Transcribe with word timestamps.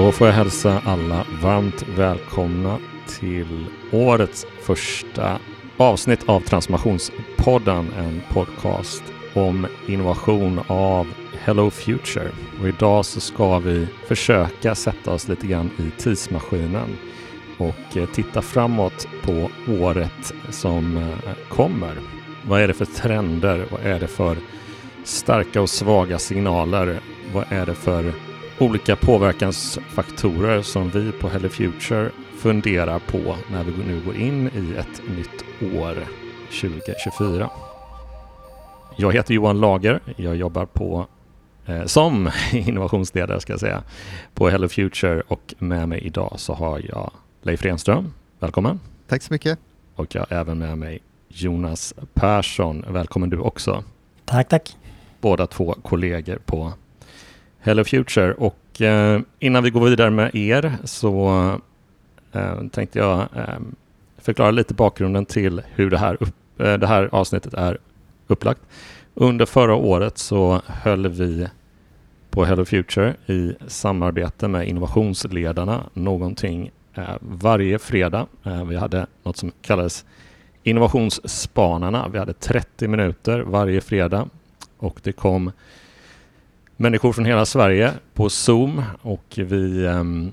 Då 0.00 0.12
får 0.12 0.26
jag 0.26 0.34
hälsa 0.34 0.82
alla 0.84 1.26
varmt 1.42 1.84
välkomna 1.96 2.78
till 3.08 3.66
årets 3.92 4.46
första 4.62 5.38
avsnitt 5.76 6.28
av 6.28 6.40
Transformationspodden, 6.40 7.92
en 7.98 8.22
podcast 8.28 9.02
om 9.34 9.66
innovation 9.86 10.60
av 10.66 11.06
Hello 11.40 11.70
Future. 11.70 12.30
Och 12.60 12.68
idag 12.68 13.04
så 13.04 13.20
ska 13.20 13.58
vi 13.58 13.86
försöka 14.06 14.74
sätta 14.74 15.12
oss 15.12 15.28
lite 15.28 15.46
grann 15.46 15.70
i 15.78 16.00
tidsmaskinen 16.00 16.96
och 17.58 17.96
eh, 17.96 18.08
titta 18.08 18.42
framåt 18.42 19.08
på 19.22 19.50
året 19.80 20.32
som 20.50 20.96
eh, 20.96 21.34
kommer. 21.48 21.94
Vad 22.46 22.60
är 22.60 22.68
det 22.68 22.74
för 22.74 22.84
trender? 22.84 23.66
Vad 23.70 23.80
är 23.80 24.00
det 24.00 24.08
för 24.08 24.36
starka 25.04 25.62
och 25.62 25.70
svaga 25.70 26.18
signaler? 26.18 27.00
Vad 27.32 27.44
är 27.48 27.66
det 27.66 27.74
för 27.74 28.29
olika 28.60 28.96
påverkansfaktorer 28.96 30.62
som 30.62 30.90
vi 30.90 31.12
på 31.12 31.28
Hello 31.28 31.48
Future 31.48 32.10
funderar 32.36 32.98
på 32.98 33.36
när 33.50 33.64
vi 33.64 33.84
nu 33.84 34.00
går 34.04 34.16
in 34.16 34.46
i 34.46 34.74
ett 34.78 35.02
nytt 35.16 35.72
år 35.74 36.06
2024. 36.60 37.50
Jag 38.96 39.12
heter 39.12 39.34
Johan 39.34 39.60
Lager. 39.60 40.00
Jag 40.16 40.36
jobbar 40.36 40.66
på 40.66 41.06
eh, 41.66 41.84
som 41.84 42.30
innovationsledare 42.52 43.40
ska 43.40 43.52
jag 43.52 43.60
säga 43.60 43.82
på 44.34 44.48
Hello 44.48 44.68
Future 44.68 45.22
och 45.28 45.54
med 45.58 45.88
mig 45.88 46.00
idag 46.00 46.34
så 46.36 46.54
har 46.54 46.82
jag 46.88 47.10
Leif 47.42 47.64
Renström. 47.64 48.12
Välkommen! 48.38 48.80
Tack 49.08 49.22
så 49.22 49.32
mycket! 49.32 49.58
Och 49.94 50.14
jag 50.14 50.26
har 50.30 50.36
även 50.36 50.58
med 50.58 50.78
mig 50.78 51.02
Jonas 51.28 51.94
Persson. 52.14 52.84
Välkommen 52.88 53.30
du 53.30 53.38
också! 53.38 53.84
Tack, 54.24 54.48
tack! 54.48 54.76
Båda 55.20 55.46
två 55.46 55.74
kollegor 55.82 56.38
på 56.46 56.72
Hello 57.62 57.84
Future 57.84 58.34
och 58.34 58.80
eh, 58.80 59.20
innan 59.38 59.64
vi 59.64 59.70
går 59.70 59.88
vidare 59.88 60.10
med 60.10 60.34
er 60.34 60.76
så 60.84 61.30
eh, 62.32 62.66
tänkte 62.72 62.98
jag 62.98 63.20
eh, 63.20 63.60
förklara 64.18 64.50
lite 64.50 64.74
bakgrunden 64.74 65.26
till 65.26 65.62
hur 65.74 65.90
det 65.90 65.98
här, 65.98 66.16
upp, 66.20 66.60
eh, 66.60 66.74
det 66.74 66.86
här 66.86 67.08
avsnittet 67.12 67.54
är 67.54 67.78
upplagt. 68.26 68.60
Under 69.14 69.46
förra 69.46 69.74
året 69.74 70.18
så 70.18 70.62
höll 70.66 71.08
vi 71.08 71.48
på 72.30 72.44
Hello 72.44 72.64
Future 72.64 73.14
i 73.26 73.54
samarbete 73.66 74.48
med 74.48 74.68
innovationsledarna 74.68 75.84
någonting 75.94 76.70
eh, 76.94 77.16
varje 77.20 77.78
fredag. 77.78 78.26
Eh, 78.44 78.64
vi 78.64 78.76
hade 78.76 79.06
något 79.22 79.36
som 79.36 79.52
kallades 79.62 80.04
Innovationsspanarna. 80.62 82.08
Vi 82.08 82.18
hade 82.18 82.32
30 82.32 82.88
minuter 82.88 83.40
varje 83.40 83.80
fredag 83.80 84.28
och 84.78 85.00
det 85.02 85.12
kom 85.12 85.52
människor 86.80 87.12
från 87.12 87.24
hela 87.24 87.46
Sverige 87.46 87.92
på 88.14 88.30
Zoom 88.30 88.82
och 89.02 89.24
vi 89.36 89.86
ehm, 89.86 90.32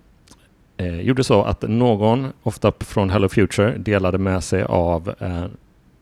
eh, 0.78 1.02
gjorde 1.02 1.24
så 1.24 1.44
att 1.44 1.62
någon, 1.62 2.28
ofta 2.44 2.72
från 2.80 3.10
Hello 3.10 3.30
Future, 3.30 3.78
delade 3.78 4.18
med 4.18 4.44
sig 4.44 4.64
av 4.64 5.14
eh, 5.20 5.46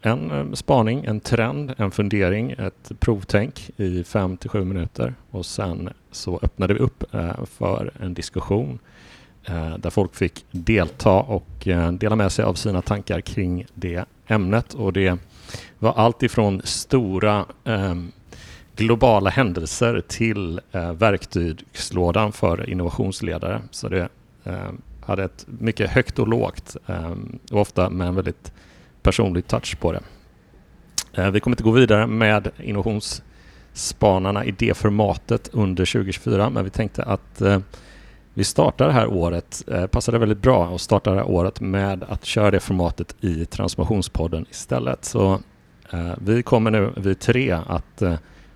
en 0.02 0.32
eh, 0.32 0.54
spaning, 0.54 1.06
en 1.06 1.20
trend, 1.20 1.74
en 1.78 1.92
fundering, 1.92 2.52
ett 2.52 2.92
provtänk 3.00 3.70
i 3.78 4.04
fem 4.04 4.38
till 4.38 4.50
sju 4.50 4.66
minuter. 4.66 5.14
Och 5.32 5.46
sen 5.46 5.90
så 6.12 6.40
öppnade 6.42 6.74
vi 6.74 6.80
upp 6.80 7.14
eh, 7.14 7.46
för 7.46 7.92
en 8.00 8.14
diskussion 8.14 8.80
eh, 9.46 9.78
där 9.78 9.90
folk 9.90 10.16
fick 10.16 10.46
delta 10.52 11.12
och 11.12 11.68
eh, 11.68 11.92
dela 11.92 12.16
med 12.16 12.32
sig 12.32 12.46
av 12.46 12.54
sina 12.54 12.82
tankar 12.82 13.22
kring 13.22 13.66
det 13.74 14.06
ämnet. 14.28 14.74
Och 14.74 14.94
det 14.94 15.18
var 15.80 15.94
allt 15.94 16.24
ifrån 16.24 16.62
stora 16.64 17.46
ehm, 17.64 18.12
globala 18.76 19.30
händelser 19.30 20.02
till 20.08 20.62
eh, 20.72 20.94
verktygslådan 20.94 22.32
för 22.32 22.70
innovationsledare. 22.70 23.62
Så 23.72 23.90
det 23.90 24.10
eh, 24.44 24.72
hade 25.06 25.24
ett 25.24 25.46
mycket 25.48 25.90
högt 25.90 26.20
och 26.20 26.28
lågt 26.28 26.78
eh, 26.88 27.12
och 27.52 27.62
ofta 27.62 27.90
med 27.90 28.08
en 28.08 28.16
väldigt 28.16 28.54
personlig 29.02 29.48
touch 29.48 29.80
på 29.80 29.92
det. 29.92 30.02
Eh, 31.14 31.32
vi 31.32 31.40
kommer 31.40 31.54
inte 31.54 31.64
gå 31.64 31.72
vidare 31.72 32.08
med 32.08 32.52
innovationsspanarna 32.64 34.46
i 34.46 34.52
det 34.52 34.78
formatet 34.78 35.50
under 35.54 35.86
2024 35.86 36.50
men 36.50 36.64
vi 36.64 36.70
tänkte 36.70 37.04
att 37.04 37.42
eh, 37.42 37.60
vi 38.38 38.44
startar 38.44 38.88
det 38.88 38.94
här 38.94 39.08
året, 39.08 39.64
eh, 39.68 39.88
passade 39.88 40.18
väldigt 40.18 40.42
bra 40.42 40.76
att 40.76 40.82
starta 40.82 41.12
det 41.12 41.18
här 41.18 41.30
året 41.30 41.62
med 41.62 42.04
att 42.04 42.26
köra 42.26 42.52
det 42.52 42.60
formatet 42.60 43.16
i 43.22 43.46
Transformationspodden 43.46 44.46
istället. 44.52 45.06
Så 45.06 45.40
eh, 45.92 46.14
vi 46.18 46.44
kommer 46.44 46.72
nu, 46.72 46.94
vi 46.98 47.16
tre, 47.16 47.60
att 47.68 48.02
eh, 48.02 48.16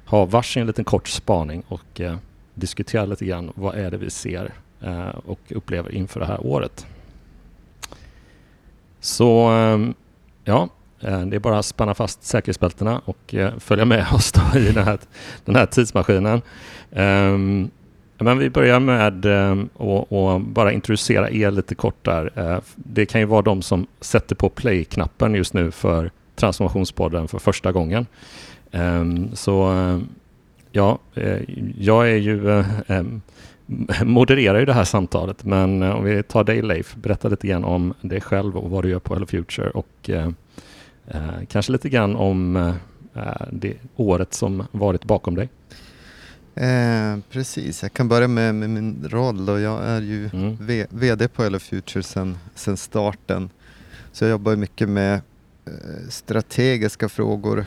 ha 0.09 0.25
varsin 0.25 0.67
liten 0.67 0.85
kort 0.85 1.07
spaning 1.07 1.63
och 1.67 2.01
eh, 2.01 2.15
diskutera 2.53 3.05
lite 3.05 3.25
grann 3.25 3.51
vad 3.55 3.75
är 3.75 3.91
det 3.91 3.97
vi 3.97 4.09
ser 4.09 4.53
eh, 4.81 5.09
och 5.09 5.39
upplever 5.49 5.95
inför 5.95 6.19
det 6.19 6.25
här 6.25 6.45
året. 6.45 6.87
Så 8.99 9.47
ehm, 9.47 9.93
ja, 10.43 10.69
eh, 10.99 11.21
det 11.21 11.35
är 11.35 11.39
bara 11.39 11.59
att 11.59 11.65
spänna 11.65 11.93
fast 11.93 12.23
säkerhetsbältena 12.23 13.01
och 13.05 13.33
eh, 13.33 13.57
följa 13.59 13.85
med 13.85 14.05
oss 14.13 14.31
då 14.31 14.59
i 14.59 14.71
den 14.71 14.85
här, 14.85 14.99
den 15.45 15.55
här 15.55 15.65
tidsmaskinen. 15.65 16.41
Ehm, 16.91 17.69
men 18.17 18.37
vi 18.37 18.49
börjar 18.49 18.79
med 18.79 19.25
eh, 19.25 19.51
att 19.51 20.41
bara 20.41 20.71
introducera 20.71 21.31
er 21.31 21.51
lite 21.51 21.75
kort 21.75 22.05
där. 22.05 22.31
Eh, 22.35 22.59
det 22.75 23.05
kan 23.05 23.21
ju 23.21 23.27
vara 23.27 23.41
de 23.41 23.61
som 23.61 23.87
sätter 24.01 24.35
på 24.35 24.49
play-knappen 24.49 25.35
just 25.35 25.53
nu 25.53 25.71
för 25.71 26.11
Transformationspodden 26.35 27.27
för 27.27 27.39
första 27.39 27.71
gången. 27.71 28.05
Um, 28.71 29.35
så 29.35 29.73
ja, 30.71 30.99
uh, 31.17 31.39
jag 31.77 32.09
är 32.09 32.15
ju 32.15 32.41
uh, 32.47 32.65
modererar 34.03 34.59
ju 34.59 34.65
det 34.65 34.73
här 34.73 34.83
samtalet, 34.83 35.43
men 35.43 35.83
om 35.83 36.03
vi 36.03 36.23
tar 36.23 36.43
dig 36.43 36.61
Leif, 36.61 36.95
berätta 36.95 37.27
lite 37.27 37.47
grann 37.47 37.63
om 37.63 37.93
dig 38.01 38.21
själv 38.21 38.57
och 38.57 38.69
vad 38.69 38.83
du 38.83 38.89
gör 38.89 38.99
på 38.99 39.13
Hello 39.13 39.25
Future 39.25 39.69
och 39.69 40.09
kanske 41.47 41.71
lite 41.71 41.89
grann 41.89 42.15
om 42.15 42.73
det 43.51 43.73
året 43.95 44.33
som 44.33 44.63
varit 44.71 45.05
bakom 45.05 45.35
dig. 45.35 45.49
Eh, 46.59 47.17
precis, 47.29 47.83
jag 47.83 47.93
kan 47.93 48.07
börja 48.07 48.27
med, 48.27 48.55
med, 48.55 48.69
min 48.69 49.07
roll 49.09 49.49
och 49.49 49.59
jag 49.59 49.83
är 49.83 50.01
ju 50.01 50.29
mm. 50.33 50.87
VD 50.89 51.27
på 51.27 51.43
Hello 51.43 51.59
Future 51.59 52.03
sedan 52.03 52.37
starten. 52.77 53.49
Så 54.11 54.23
jag 54.23 54.31
jobbar 54.31 54.55
mycket 54.55 54.89
med 54.89 55.13
eh, 55.65 56.09
strategiska 56.09 57.09
frågor 57.09 57.65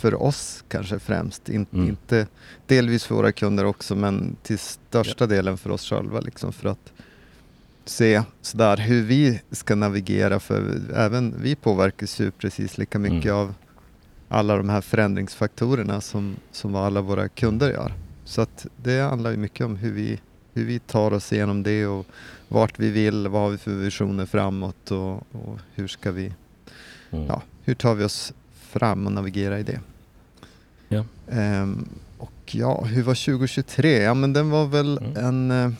för 0.00 0.22
oss 0.22 0.64
kanske 0.68 0.98
främst. 0.98 1.48
In, 1.48 1.66
mm. 1.72 1.88
Inte 1.88 2.26
delvis 2.66 3.04
för 3.04 3.14
våra 3.14 3.32
kunder 3.32 3.64
också 3.64 3.94
men 3.94 4.36
till 4.42 4.58
största 4.58 5.26
delen 5.26 5.58
för 5.58 5.70
oss 5.70 5.88
själva. 5.88 6.20
Liksom, 6.20 6.52
för 6.52 6.68
att 6.68 6.92
se 7.84 8.22
sådär 8.40 8.76
hur 8.76 9.02
vi 9.02 9.40
ska 9.50 9.74
navigera 9.74 10.40
för 10.40 10.80
även 10.94 11.34
vi 11.42 11.54
påverkas 11.54 12.20
ju 12.20 12.30
precis 12.30 12.78
lika 12.78 12.98
mycket 12.98 13.30
mm. 13.30 13.36
av 13.36 13.54
alla 14.28 14.56
de 14.56 14.68
här 14.68 14.80
förändringsfaktorerna 14.80 16.00
som, 16.00 16.36
som 16.52 16.74
alla 16.74 17.00
våra 17.00 17.28
kunder 17.28 17.70
gör. 17.70 17.92
Så 18.24 18.40
att 18.40 18.66
det 18.76 19.00
handlar 19.00 19.30
ju 19.30 19.36
mycket 19.36 19.66
om 19.66 19.76
hur 19.76 19.92
vi, 19.92 20.20
hur 20.54 20.64
vi 20.64 20.78
tar 20.78 21.12
oss 21.12 21.32
igenom 21.32 21.62
det 21.62 21.86
och 21.86 22.06
vart 22.48 22.78
vi 22.78 22.90
vill, 22.90 23.28
vad 23.28 23.42
har 23.42 23.50
vi 23.50 23.58
för 23.58 23.70
visioner 23.70 24.26
framåt 24.26 24.90
och, 24.90 25.14
och 25.32 25.58
hur 25.74 25.88
ska 25.88 26.10
vi, 26.10 26.32
mm. 27.10 27.26
ja, 27.26 27.42
hur 27.64 27.74
tar 27.74 27.94
vi 27.94 28.04
oss 28.04 28.32
fram 28.52 29.06
och 29.06 29.12
navigera 29.12 29.58
i 29.58 29.62
det. 29.62 29.80
Ja. 30.92 31.04
Um, 31.62 31.88
och 32.18 32.54
ja, 32.54 32.84
hur 32.84 33.02
var 33.02 33.14
2023? 33.14 34.02
Ja 34.02 34.14
men 34.14 34.32
den 34.32 34.50
var 34.50 34.66
väl 34.66 34.98
mm. 34.98 35.16
en 35.16 35.50
uh, 35.50 35.72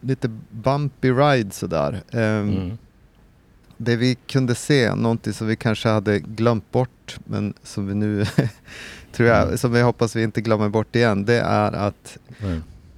lite 0.00 0.30
bumpy 0.50 1.10
ride 1.10 1.50
sådär. 1.50 2.02
Um, 2.12 2.20
mm. 2.20 2.78
Det 3.76 3.96
vi 3.96 4.14
kunde 4.14 4.54
se, 4.54 4.94
någonting 4.94 5.32
som 5.32 5.46
vi 5.46 5.56
kanske 5.56 5.88
hade 5.88 6.18
glömt 6.18 6.70
bort 6.70 7.18
men 7.24 7.54
som 7.62 7.86
vi 7.86 7.94
nu 7.94 8.26
tror 9.12 9.28
jag, 9.28 9.42
mm. 9.42 9.58
som 9.58 9.72
vi 9.72 9.80
hoppas 9.80 10.16
vi 10.16 10.22
inte 10.22 10.40
glömmer 10.40 10.68
bort 10.68 10.96
igen, 10.96 11.24
det 11.24 11.40
är 11.40 11.72
att 11.72 12.18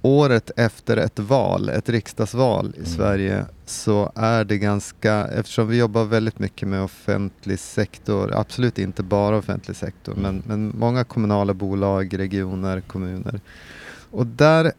året 0.03 0.51
efter 0.55 0.97
ett 0.97 1.19
val, 1.19 1.69
ett 1.69 1.89
riksdagsval 1.89 2.73
i 2.75 2.77
mm. 2.77 2.89
Sverige, 2.89 3.45
så 3.65 4.11
är 4.15 4.43
det 4.43 4.57
ganska, 4.57 5.27
eftersom 5.27 5.67
vi 5.67 5.77
jobbar 5.77 6.03
väldigt 6.03 6.39
mycket 6.39 6.67
med 6.67 6.83
offentlig 6.83 7.59
sektor, 7.59 8.33
absolut 8.33 8.79
inte 8.79 9.03
bara 9.03 9.37
offentlig 9.37 9.77
sektor, 9.77 10.17
mm. 10.17 10.23
men, 10.23 10.43
men 10.45 10.79
många 10.79 11.03
kommunala 11.03 11.53
bolag, 11.53 12.19
regioner, 12.19 12.81
kommuner. 12.81 13.41
Och 14.11 14.25
där 14.25 14.71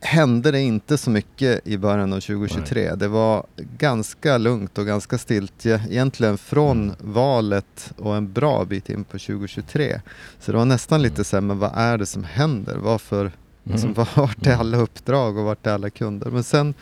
hände 0.00 0.50
det 0.50 0.60
inte 0.60 0.98
så 0.98 1.10
mycket 1.10 1.66
i 1.66 1.78
början 1.78 2.12
av 2.12 2.20
2023. 2.20 2.88
Nej. 2.88 2.98
Det 2.98 3.08
var 3.08 3.46
ganska 3.78 4.38
lugnt 4.38 4.78
och 4.78 4.86
ganska 4.86 5.18
stiltje 5.18 5.82
egentligen 5.90 6.38
från 6.38 6.82
mm. 6.82 6.96
valet 6.98 7.92
och 7.96 8.16
en 8.16 8.32
bra 8.32 8.64
bit 8.64 8.90
in 8.90 9.04
på 9.04 9.18
2023. 9.18 10.00
Så 10.40 10.52
det 10.52 10.58
var 10.58 10.64
nästan 10.64 11.02
lite 11.02 11.14
mm. 11.14 11.24
så 11.24 11.36
här, 11.36 11.40
men 11.40 11.58
vad 11.58 11.72
är 11.74 11.98
det 11.98 12.06
som 12.06 12.24
händer? 12.24 12.76
Varför 12.76 13.32
Liksom, 13.68 13.94
vart 13.94 14.46
är 14.46 14.56
alla 14.56 14.76
uppdrag 14.76 15.36
och 15.36 15.44
vart 15.44 15.66
är 15.66 15.72
alla 15.72 15.90
kunder? 15.90 16.30
Men 16.30 16.44
sen 16.44 16.74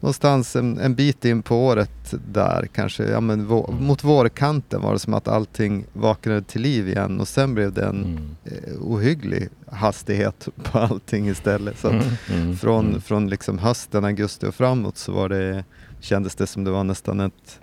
någonstans 0.00 0.56
en, 0.56 0.78
en 0.78 0.94
bit 0.94 1.24
in 1.24 1.42
på 1.42 1.66
året 1.66 2.14
där 2.32 2.68
kanske, 2.74 3.04
ja, 3.04 3.20
men 3.20 3.46
vår, 3.46 3.70
mm. 3.70 3.84
mot 3.84 4.04
vårkanten 4.04 4.82
var 4.82 4.92
det 4.92 4.98
som 4.98 5.14
att 5.14 5.28
allting 5.28 5.84
vaknade 5.92 6.42
till 6.42 6.60
liv 6.62 6.88
igen 6.88 7.20
och 7.20 7.28
sen 7.28 7.54
blev 7.54 7.72
det 7.72 7.84
en 7.84 8.04
mm. 8.04 8.36
eh, 8.44 8.74
ohygglig 8.80 9.48
hastighet 9.66 10.48
på 10.62 10.78
allting 10.78 11.28
istället. 11.28 11.78
Så 11.78 11.88
mm. 11.88 12.02
Mm. 12.30 12.56
Från, 12.56 12.86
mm. 12.88 13.00
från 13.00 13.28
liksom 13.28 13.58
hösten, 13.58 14.04
augusti 14.04 14.46
och 14.46 14.54
framåt 14.54 14.96
så 14.96 15.12
var 15.12 15.28
det, 15.28 15.64
kändes 16.00 16.34
det 16.34 16.46
som 16.46 16.64
det 16.64 16.70
var 16.70 16.84
nästan 16.84 17.20
ett 17.20 17.60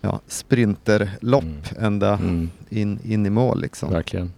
ja, 0.00 0.20
sprinterlopp 0.26 1.44
mm. 1.44 1.62
ända 1.78 2.12
mm. 2.12 2.50
in, 2.68 2.98
in 3.04 3.26
i 3.26 3.30
mål. 3.30 3.60
Liksom. 3.60 3.92
Verkligen. 3.92 4.32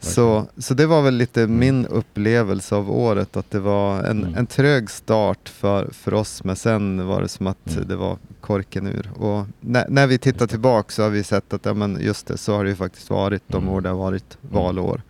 Så, 0.00 0.46
så 0.56 0.74
det 0.74 0.86
var 0.86 1.02
väl 1.02 1.14
lite 1.14 1.42
mm. 1.42 1.58
min 1.58 1.86
upplevelse 1.86 2.74
av 2.74 2.90
året, 2.90 3.36
att 3.36 3.50
det 3.50 3.60
var 3.60 4.02
en, 4.02 4.24
mm. 4.24 4.34
en 4.34 4.46
trög 4.46 4.90
start 4.90 5.48
för, 5.48 5.88
för 5.92 6.14
oss, 6.14 6.44
men 6.44 6.56
sen 6.56 7.06
var 7.06 7.22
det 7.22 7.28
som 7.28 7.46
att 7.46 7.72
mm. 7.72 7.88
det 7.88 7.96
var 7.96 8.18
korken 8.40 8.86
ur. 8.86 9.10
Och 9.16 9.46
när, 9.60 9.88
när 9.88 10.06
vi 10.06 10.18
tittar 10.18 10.46
tillbaka 10.46 10.92
så 10.92 11.02
har 11.02 11.10
vi 11.10 11.24
sett 11.24 11.52
att 11.52 11.64
ja, 11.64 11.74
men 11.74 11.98
just 12.00 12.26
det, 12.26 12.36
så 12.36 12.54
har 12.54 12.64
det 12.64 12.70
ju 12.70 12.76
faktiskt 12.76 13.10
varit 13.10 13.42
de 13.46 13.62
mm. 13.62 13.74
år 13.74 13.80
det 13.80 13.88
har 13.88 13.96
varit 13.96 14.38
mm. 14.42 14.54
valår. 14.54 15.02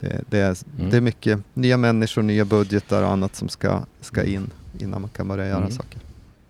Det, 0.00 0.24
det, 0.30 0.38
är, 0.38 0.56
det 0.90 0.96
är 0.96 1.00
mycket 1.00 1.40
nya 1.54 1.76
människor, 1.76 2.22
nya 2.22 2.44
budgetar 2.44 3.02
och 3.02 3.08
annat 3.08 3.36
som 3.36 3.48
ska, 3.48 3.80
ska 4.00 4.24
in 4.24 4.50
innan 4.78 5.00
man 5.00 5.10
kan 5.10 5.28
börja 5.28 5.48
göra 5.48 5.70
saker. 5.70 6.00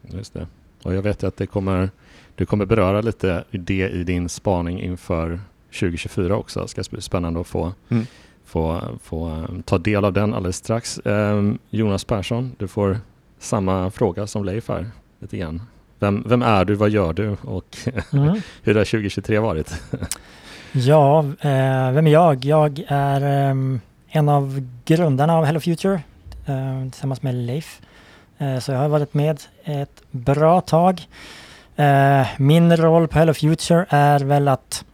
Just 0.02 0.34
det. 0.34 0.46
Och 0.82 0.94
jag 0.94 1.02
vet 1.02 1.24
att 1.24 1.36
det 1.36 1.46
kommer, 1.46 1.90
du 2.34 2.46
kommer 2.46 2.66
beröra 2.66 3.00
lite 3.00 3.44
det 3.50 3.88
i 3.88 4.04
din 4.04 4.28
spaning 4.28 4.80
inför 4.80 5.40
2024 5.74 6.36
också. 6.36 6.60
Det 6.60 6.68
ska 6.68 6.82
bli 6.90 7.00
spännande 7.00 7.40
att 7.40 7.46
få, 7.46 7.72
mm. 7.88 8.06
få, 8.44 8.82
få 9.02 9.28
um, 9.28 9.62
ta 9.62 9.78
del 9.78 10.04
av 10.04 10.12
den 10.12 10.34
alldeles 10.34 10.56
strax. 10.56 11.00
Um, 11.04 11.58
Jonas 11.70 12.04
Persson, 12.04 12.52
du 12.58 12.68
får 12.68 12.98
samma 13.38 13.90
fråga 13.90 14.26
som 14.26 14.44
Leif 14.44 14.68
här, 14.68 14.86
lite 15.18 15.36
grann. 15.36 15.62
Vem, 15.98 16.24
vem 16.26 16.42
är 16.42 16.64
du, 16.64 16.74
vad 16.74 16.90
gör 16.90 17.12
du 17.12 17.36
och 17.42 17.76
mm. 18.12 18.40
hur 18.62 18.74
har 18.74 18.84
2023 18.84 19.38
varit? 19.38 19.82
ja, 20.72 21.18
eh, 21.40 21.92
vem 21.92 22.06
är 22.06 22.10
jag? 22.10 22.44
Jag 22.44 22.84
är 22.88 23.50
um, 23.50 23.80
en 24.08 24.28
av 24.28 24.68
grundarna 24.84 25.36
av 25.36 25.44
Hello 25.44 25.60
Future 25.60 26.02
uh, 26.48 26.90
tillsammans 26.90 27.22
med 27.22 27.34
Leif. 27.34 27.80
Uh, 28.40 28.58
så 28.58 28.72
jag 28.72 28.78
har 28.78 28.88
varit 28.88 29.14
med 29.14 29.40
ett 29.64 30.02
bra 30.10 30.60
tag. 30.60 31.02
Uh, 31.78 32.26
min 32.36 32.76
roll 32.76 33.08
på 33.08 33.18
Hello 33.18 33.34
Future 33.34 33.86
är 33.88 34.20
väl 34.20 34.48
att 34.48 34.84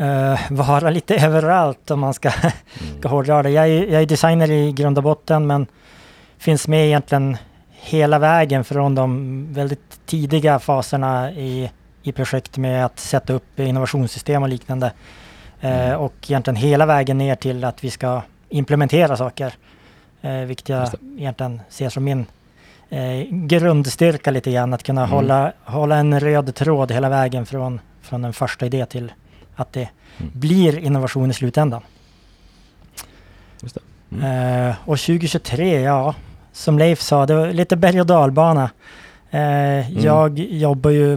uh, 0.00 0.38
vara 0.50 0.90
lite 0.90 1.16
överallt 1.26 1.90
om 1.90 2.00
man 2.00 2.14
ska, 2.14 2.28
mm. 2.28 2.52
ska 2.98 3.08
hårdra 3.08 3.42
det. 3.42 3.50
Jag 3.50 3.68
är, 3.68 3.86
jag 3.86 4.02
är 4.02 4.06
designer 4.06 4.50
i 4.50 4.72
grund 4.72 4.98
och 4.98 5.04
botten 5.04 5.46
men 5.46 5.66
finns 6.38 6.68
med 6.68 6.86
egentligen 6.86 7.36
hela 7.70 8.18
vägen 8.18 8.64
från 8.64 8.94
de 8.94 9.46
väldigt 9.52 10.00
tidiga 10.06 10.58
faserna 10.58 11.32
i, 11.32 11.70
i 12.02 12.12
projekt 12.12 12.56
med 12.56 12.84
att 12.84 12.98
sätta 12.98 13.32
upp 13.32 13.58
innovationssystem 13.58 14.42
och 14.42 14.48
liknande. 14.48 14.92
Uh, 15.64 15.92
och 15.92 16.14
egentligen 16.28 16.56
hela 16.56 16.86
vägen 16.86 17.18
ner 17.18 17.34
till 17.34 17.64
att 17.64 17.84
vi 17.84 17.90
ska 17.90 18.22
implementera 18.48 19.16
saker. 19.16 19.54
Uh, 20.24 20.44
vilket 20.44 20.68
jag 20.68 20.88
egentligen 21.18 21.60
ser 21.68 21.88
som 21.88 22.04
min 22.04 22.26
eh, 22.90 23.22
grundstyrka 23.30 24.30
lite 24.30 24.52
grann. 24.52 24.74
Att 24.74 24.82
kunna 24.82 25.00
mm. 25.00 25.10
hålla, 25.10 25.52
hålla 25.64 25.96
en 25.96 26.20
röd 26.20 26.54
tråd 26.54 26.92
hela 26.92 27.08
vägen 27.08 27.46
från, 27.46 27.80
från 28.02 28.24
en 28.24 28.32
första 28.32 28.66
idé 28.66 28.86
till 28.86 29.12
att 29.60 29.72
det 29.72 29.88
mm. 30.18 30.32
blir 30.34 30.78
innovation 30.78 31.30
i 31.30 31.34
slutändan. 31.34 31.82
Mm. 34.12 34.68
Uh, 34.68 34.74
och 34.84 34.98
2023, 34.98 35.80
ja, 35.80 36.14
som 36.52 36.78
Leif 36.78 37.00
sa, 37.00 37.26
det 37.26 37.34
var 37.34 37.52
lite 37.52 37.76
berg 37.76 38.00
och 38.00 38.06
dalbana. 38.06 38.70
Uh, 39.34 39.40
mm. 39.40 40.02
Jag 40.02 40.38
jobbar 40.38 40.90
ju 40.90 41.16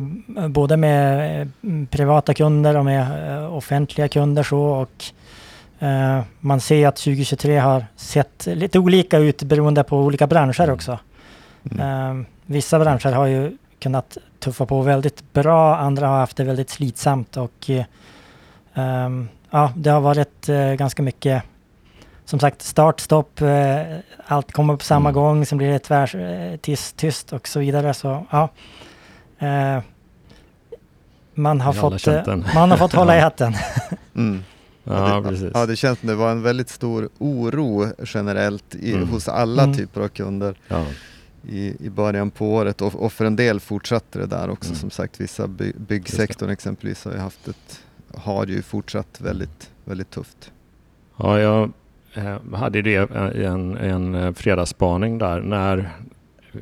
både 0.49 0.77
med 0.77 1.51
privata 1.89 2.33
kunder 2.33 2.77
och 2.77 2.85
med 2.85 3.29
uh, 3.29 3.55
offentliga 3.55 4.07
kunder 4.07 4.43
så 4.43 4.59
och 4.59 5.03
man 6.39 6.61
ser 6.61 6.87
att 6.87 6.95
2023 6.95 7.57
har 7.57 7.85
sett 7.95 8.47
lite 8.53 8.79
olika 8.79 9.17
ut 9.17 9.43
beroende 9.43 9.83
på 9.83 9.97
olika 9.97 10.27
branscher 10.27 10.63
mm. 10.63 10.73
också. 10.73 10.99
Mm. 11.71 12.25
vissa 12.45 12.79
branscher 12.79 13.11
har 13.11 13.25
ju 13.25 13.57
kunnat 13.79 14.17
tuffa 14.39 14.65
på 14.65 14.81
väldigt 14.81 15.33
bra, 15.33 15.77
andra 15.77 16.07
har 16.07 16.17
haft 16.19 16.37
det 16.37 16.43
väldigt 16.43 16.69
slitsamt 16.69 17.37
och 17.37 17.69
Um, 18.73 19.29
ja, 19.49 19.71
det 19.75 19.89
har 19.89 20.01
varit 20.01 20.49
uh, 20.49 20.73
ganska 20.73 21.03
mycket 21.03 21.43
som 22.25 22.39
sagt 22.39 22.61
start, 22.61 22.99
stopp, 22.99 23.41
uh, 23.41 23.97
allt 24.25 24.51
kommer 24.51 24.75
på 24.75 24.83
samma 24.83 25.09
mm. 25.09 25.21
gång, 25.21 25.45
sen 25.45 25.57
blir 25.57 25.71
det 25.71 25.79
tvärs, 25.79 26.15
uh, 26.15 26.57
tyst, 26.57 26.97
tyst 26.97 27.33
och 27.33 27.47
så 27.47 27.59
vidare. 27.59 27.93
Så, 27.93 28.25
ja. 28.29 28.49
man, 31.33 31.61
har 31.61 31.73
fått, 31.73 32.05
man 32.53 32.71
har 32.71 32.77
fått 32.77 32.93
hålla 32.93 33.17
i 33.17 33.19
hatten. 33.27 33.53
mm. 34.15 34.43
Ja, 34.83 35.23
ja, 35.23 35.31
det, 35.31 35.51
ja, 35.53 35.65
det 35.65 35.75
känns 35.75 35.99
som 35.99 36.09
det 36.09 36.15
var 36.15 36.31
en 36.31 36.41
väldigt 36.41 36.69
stor 36.69 37.09
oro 37.17 37.87
generellt 38.05 38.75
i, 38.75 38.93
mm. 38.93 39.09
hos 39.09 39.27
alla 39.27 39.63
mm. 39.63 39.77
typer 39.77 40.01
av 40.01 40.07
kunder. 40.07 40.55
Ja. 40.67 40.85
I, 41.47 41.85
i 41.85 41.89
början 41.89 42.31
på 42.31 42.53
året 42.53 42.81
och, 42.81 42.95
och, 42.95 43.13
för 43.13 43.25
en 43.25 43.35
del 43.35 43.59
fortsatte 43.59 44.19
det 44.19 44.25
där 44.25 44.49
också. 44.49 44.69
Mm. 44.69 44.79
Som 44.79 44.89
sagt, 44.89 45.21
vissa 45.21 45.47
by, 45.47 45.73
byggsektorn 45.77 46.49
exempelvis 46.49 47.05
har 47.05 47.11
ju 47.11 47.17
haft 47.17 47.47
ett 47.47 47.79
har 48.13 48.45
ju 48.47 48.61
fortsatt 48.61 49.21
väldigt, 49.21 49.71
väldigt 49.85 50.09
tufft. 50.09 50.51
Ja, 51.17 51.39
jag 51.39 51.71
eh, 52.13 52.37
hade 52.53 52.81
det 52.81 53.09
i 53.35 53.45
en, 53.45 53.77
en 53.77 54.15
eh, 54.15 54.33
fredagsspaning 54.33 55.17
där. 55.17 55.41
När, 55.41 55.89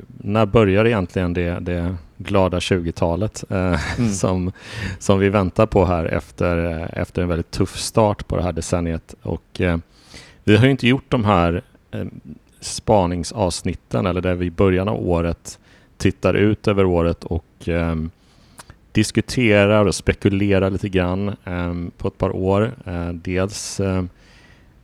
när 0.06 0.46
börjar 0.46 0.84
egentligen 0.84 1.34
det, 1.34 1.60
det 1.60 1.96
glada 2.16 2.58
20-talet 2.58 3.44
eh, 3.48 3.98
mm. 3.98 4.10
som, 4.12 4.52
som 4.98 5.18
vi 5.18 5.28
väntar 5.28 5.66
på 5.66 5.84
här 5.84 6.04
efter, 6.04 6.56
efter 6.98 7.22
en 7.22 7.28
väldigt 7.28 7.50
tuff 7.50 7.76
start 7.78 8.26
på 8.26 8.36
det 8.36 8.42
här 8.42 8.52
decenniet. 8.52 9.14
Och, 9.22 9.60
eh, 9.60 9.78
vi 10.44 10.56
har 10.56 10.66
inte 10.66 10.88
gjort 10.88 11.04
de 11.10 11.24
här 11.24 11.62
eh, 11.90 12.04
spaningsavsnitten 12.60 14.06
eller 14.06 14.20
där 14.20 14.34
vi 14.34 14.46
i 14.46 14.50
början 14.50 14.88
av 14.88 15.08
året 15.08 15.58
tittar 15.96 16.34
ut 16.34 16.68
över 16.68 16.84
året 16.84 17.24
och 17.24 17.68
eh, 17.68 17.94
diskuterar 18.92 19.86
och 19.86 19.94
spekulerar 19.94 20.70
lite 20.70 20.88
grann 20.88 21.36
ehm, 21.44 21.90
på 21.98 22.08
ett 22.08 22.18
par 22.18 22.36
år. 22.36 22.72
Eh, 22.86 23.08
dels, 23.08 23.80
eh, 23.80 24.04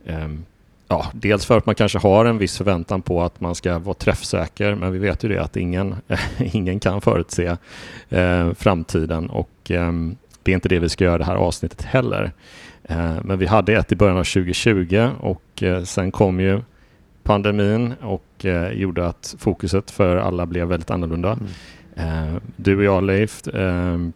ehm, 0.05 0.45
ja, 0.87 1.05
dels 1.13 1.45
för 1.45 1.57
att 1.57 1.65
man 1.65 1.75
kanske 1.75 1.99
har 1.99 2.25
en 2.25 2.37
viss 2.37 2.57
förväntan 2.57 3.01
på 3.01 3.23
att 3.23 3.41
man 3.41 3.55
ska 3.55 3.79
vara 3.79 3.93
träffsäker, 3.93 4.75
men 4.75 4.91
vi 4.91 4.99
vet 4.99 5.23
ju 5.23 5.29
det 5.29 5.37
att 5.37 5.57
ingen, 5.57 5.95
ingen 6.37 6.79
kan 6.79 7.01
förutse 7.01 7.57
eh, 8.09 8.53
framtiden 8.53 9.29
och 9.29 9.71
eh, 9.71 9.91
det 10.43 10.51
är 10.51 10.55
inte 10.55 10.69
det 10.69 10.79
vi 10.79 10.89
ska 10.89 11.03
göra 11.03 11.17
det 11.17 11.25
här 11.25 11.35
avsnittet 11.35 11.81
heller. 11.81 12.31
Eh, 12.83 13.15
men 13.23 13.39
vi 13.39 13.45
hade 13.45 13.73
ett 13.73 13.91
i 13.91 13.95
början 13.95 14.17
av 14.17 14.23
2020 14.23 15.09
och 15.19 15.63
sen 15.85 16.11
kom 16.11 16.39
ju 16.39 16.61
pandemin 17.23 17.93
och 18.01 18.45
gjorde 18.73 19.07
att 19.07 19.35
fokuset 19.39 19.91
för 19.91 20.17
alla 20.17 20.45
blev 20.45 20.67
väldigt 20.67 20.91
annorlunda. 20.91 21.31
Mm. 21.31 21.47
Eh, 21.97 22.35
du 22.55 22.77
och 22.77 22.83
jag 22.83 23.03
Leif 23.03 23.47
ehm, 23.53 24.13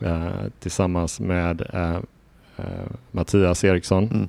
eh, 0.00 0.28
tillsammans 0.58 1.20
med 1.20 1.62
eh, 1.72 1.98
Mattias 3.10 3.64
Eriksson. 3.64 4.04
Mm. 4.04 4.28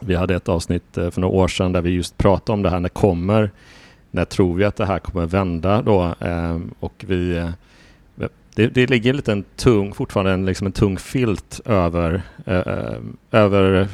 Vi 0.00 0.14
hade 0.14 0.34
ett 0.34 0.48
avsnitt 0.48 0.84
för 0.92 1.20
några 1.20 1.34
år 1.34 1.48
sedan 1.48 1.72
där 1.72 1.82
vi 1.82 1.90
just 1.90 2.18
pratade 2.18 2.54
om 2.54 2.62
det 2.62 2.70
här. 2.70 2.80
När 2.80 2.88
kommer, 2.88 3.50
när 4.10 4.24
tror 4.24 4.54
vi 4.54 4.64
att 4.64 4.76
det 4.76 4.86
här 4.86 4.98
kommer 4.98 5.26
vända 5.26 5.82
då? 5.82 6.14
Ehm, 6.20 6.74
och 6.80 7.04
vi 7.08 7.52
det, 8.54 8.66
det 8.66 8.90
ligger 8.90 9.12
lite 9.12 9.32
en 9.32 9.44
tung, 9.56 9.94
fortfarande 9.94 10.32
en, 10.32 10.46
liksom 10.46 10.66
en 10.66 10.72
tung 10.72 10.98
filt 10.98 11.60
över, 11.64 12.22
över 13.30 13.88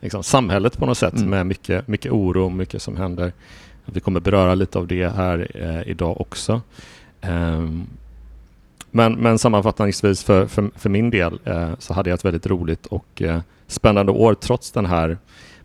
liksom 0.00 0.22
samhället 0.22 0.78
på 0.78 0.86
något 0.86 0.98
sätt 0.98 1.16
mm. 1.16 1.30
med 1.30 1.46
mycket, 1.46 1.88
mycket 1.88 2.12
oro 2.12 2.44
och 2.44 2.52
mycket 2.52 2.82
som 2.82 2.96
händer. 2.96 3.32
Vi 3.92 4.00
kommer 4.00 4.20
beröra 4.20 4.54
lite 4.54 4.78
av 4.78 4.86
det 4.86 5.08
här 5.08 5.50
eh, 5.54 5.90
idag 5.90 6.20
också. 6.20 6.60
Um, 7.22 7.86
men, 8.90 9.12
men 9.12 9.38
sammanfattningsvis 9.38 10.24
för, 10.24 10.46
för, 10.46 10.70
för 10.76 10.88
min 10.88 11.10
del 11.10 11.38
eh, 11.44 11.70
så 11.78 11.94
hade 11.94 12.10
jag 12.10 12.14
ett 12.14 12.24
väldigt 12.24 12.46
roligt 12.46 12.86
och 12.86 13.22
eh, 13.22 13.40
spännande 13.66 14.12
år 14.12 14.34
trots 14.34 14.72
den 14.72 14.86
här 14.86 15.18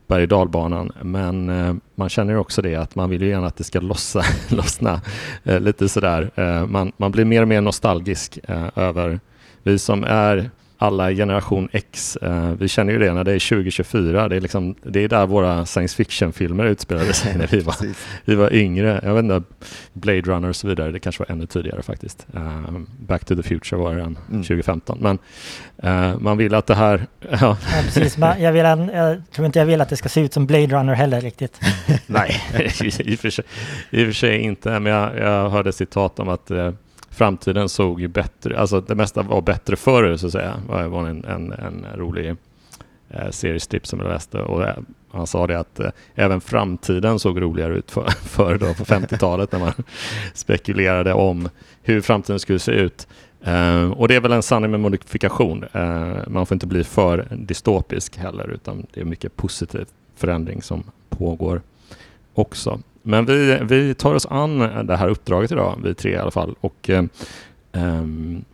berg 0.08 0.24
och 0.24 0.29
dalbanan. 0.29 0.91
Men 1.01 1.50
eh, 1.50 1.75
man 1.96 2.10
känner 2.10 2.38
också 2.38 2.62
det 2.62 2.75
att 2.75 2.96
man 2.96 3.10
vill 3.10 3.22
ju 3.22 3.29
gärna 3.29 3.48
att 3.48 3.55
det 3.55 3.63
ska 3.63 3.79
lossa, 3.79 4.24
lossna 4.50 5.01
eh, 5.44 5.60
lite 5.60 5.89
sådär. 5.89 6.32
Eh, 6.36 6.67
man, 6.67 6.91
man 6.98 7.12
blir 7.12 7.25
mer 7.25 7.41
och 7.41 7.48
mer 7.48 7.62
nostalgisk 7.62 8.39
eh, 8.44 8.67
över 8.75 9.20
vi 9.63 9.79
som 9.79 10.03
är 10.03 10.50
alla 10.77 11.12
generation 11.12 11.70
X, 11.72 12.15
eh, 12.15 12.51
vi 12.60 12.67
känner 12.67 12.94
ju 12.94 13.00
det 13.00 13.13
när 13.13 13.24
det 13.24 13.32
är 13.32 13.50
2024, 13.50 14.27
det 14.27 14.36
är, 14.36 14.41
liksom, 14.41 14.75
det 14.84 15.03
är 15.03 15.08
där 15.08 15.25
våra 15.25 15.65
science 15.65 15.96
fiction-filmer 15.96 16.65
utspelade 16.65 17.13
sig 17.13 17.38
när 17.38 17.48
vi 17.48 17.60
var, 17.60 17.75
vi 18.25 18.36
var 18.36 18.53
yngre. 18.53 19.00
Jag 19.03 19.13
vet 19.13 19.24
inte, 19.24 19.41
Blade 19.94 20.22
Runner 20.22 20.50
och 20.50 20.55
så 20.55 20.67
vidare, 20.67 20.91
det 20.91 21.00
kanske 21.00 21.24
var 21.24 21.32
ännu 21.32 21.46
tidigare 21.46 21.82
faktiskt. 21.82 22.27
Uh, 22.36 22.79
Back 23.00 23.25
to 23.25 23.36
the 23.36 23.44
Future 23.44 23.82
var 23.82 23.96
den 23.96 24.17
mm. 24.29 24.44
2015. 24.44 24.98
Men 25.01 25.17
uh, 25.84 26.20
man 26.20 26.38
vill 26.38 26.53
att 26.53 26.67
det 26.67 26.75
här... 26.75 26.98
ja. 27.20 27.38
ja 27.41 27.58
precis, 27.84 28.17
jag, 28.39 28.51
vill, 28.51 28.65
jag 28.94 29.22
tror 29.32 29.46
inte 29.46 29.60
jag 29.60 29.65
vill 29.65 29.82
att 29.82 29.89
det 29.89 29.98
ska 29.98 30.10
se 30.10 30.22
ut 30.22 30.34
som 30.34 30.46
Blade 30.46 30.67
Runner 30.67 30.94
heller 30.94 31.22
riktigt. 31.22 31.60
Nej, 32.08 32.41
i 32.53 33.15
och, 33.15 33.20
för 33.20 33.29
sig, 33.29 33.46
i 33.89 34.03
och 34.03 34.08
för 34.08 34.13
sig 34.13 34.39
inte, 34.39 34.79
men 34.79 34.94
jag, 34.94 35.17
jag 35.17 35.50
hörde 35.50 35.72
citat 35.72 36.20
om 36.20 36.29
att 36.29 36.51
uh, 36.51 36.72
framtiden 37.15 37.69
såg 37.69 38.01
ju 38.01 38.07
bättre, 38.07 38.60
alltså 38.60 38.81
det 38.81 38.95
mesta 38.95 39.22
var 39.22 39.41
bättre 39.41 39.75
förr 39.75 40.17
så 40.17 40.25
att 40.25 40.31
säga. 40.31 40.53
Det 40.67 40.88
var 40.88 41.07
en, 41.07 41.25
en, 41.25 41.51
en 41.51 41.86
rolig 41.95 42.36
eh, 43.10 43.29
seriestips 43.29 43.89
som 43.89 44.00
jag 44.00 44.10
läste 44.10 44.39
och 44.39 44.63
eh, 44.63 44.77
han 45.12 45.27
sa 45.27 45.48
det 45.48 45.60
att 45.60 45.79
eh, 45.79 45.89
även 46.15 46.41
framtiden 46.41 47.19
såg 47.19 47.41
roligare 47.41 47.74
ut 47.74 47.91
för, 47.91 48.10
förr 48.24 48.57
då 48.57 48.74
på 48.74 48.84
50-talet 48.86 49.51
när 49.51 49.60
man 49.60 49.74
spekulerade 50.34 51.13
om 51.13 51.50
hur 51.81 52.01
framtiden 52.01 52.39
skulle 52.39 52.60
se 52.60 52.72
ut. 52.72 53.07
Eh, 53.43 53.91
och 53.91 54.07
det 54.07 54.15
är 54.15 54.22
väl 54.22 54.31
en 54.31 54.43
sanning 54.43 54.72
med 54.72 54.79
modifikation. 54.79 55.63
Eh, 55.74 56.17
man 56.27 56.45
får 56.45 56.55
inte 56.55 56.67
bli 56.67 56.84
för 56.84 57.27
dystopisk 57.31 58.17
heller 58.17 58.50
utan 58.50 58.86
det 58.93 59.01
är 59.01 59.05
mycket 59.05 59.36
positiv 59.36 59.86
förändring 60.15 60.62
som 60.62 60.84
pågår 61.10 61.62
också. 62.34 62.79
Men 63.07 63.25
vi, 63.25 63.59
vi 63.63 63.93
tar 63.93 64.15
oss 64.15 64.27
an 64.29 64.59
det 64.88 64.95
här 64.95 65.07
uppdraget 65.07 65.51
idag, 65.51 65.79
vi 65.83 65.93
tre 65.93 66.12
i 66.12 66.17
alla 66.17 66.31
fall, 66.31 66.55
och 66.62 66.89
eh, 66.89 67.03
ehm, 67.71 68.45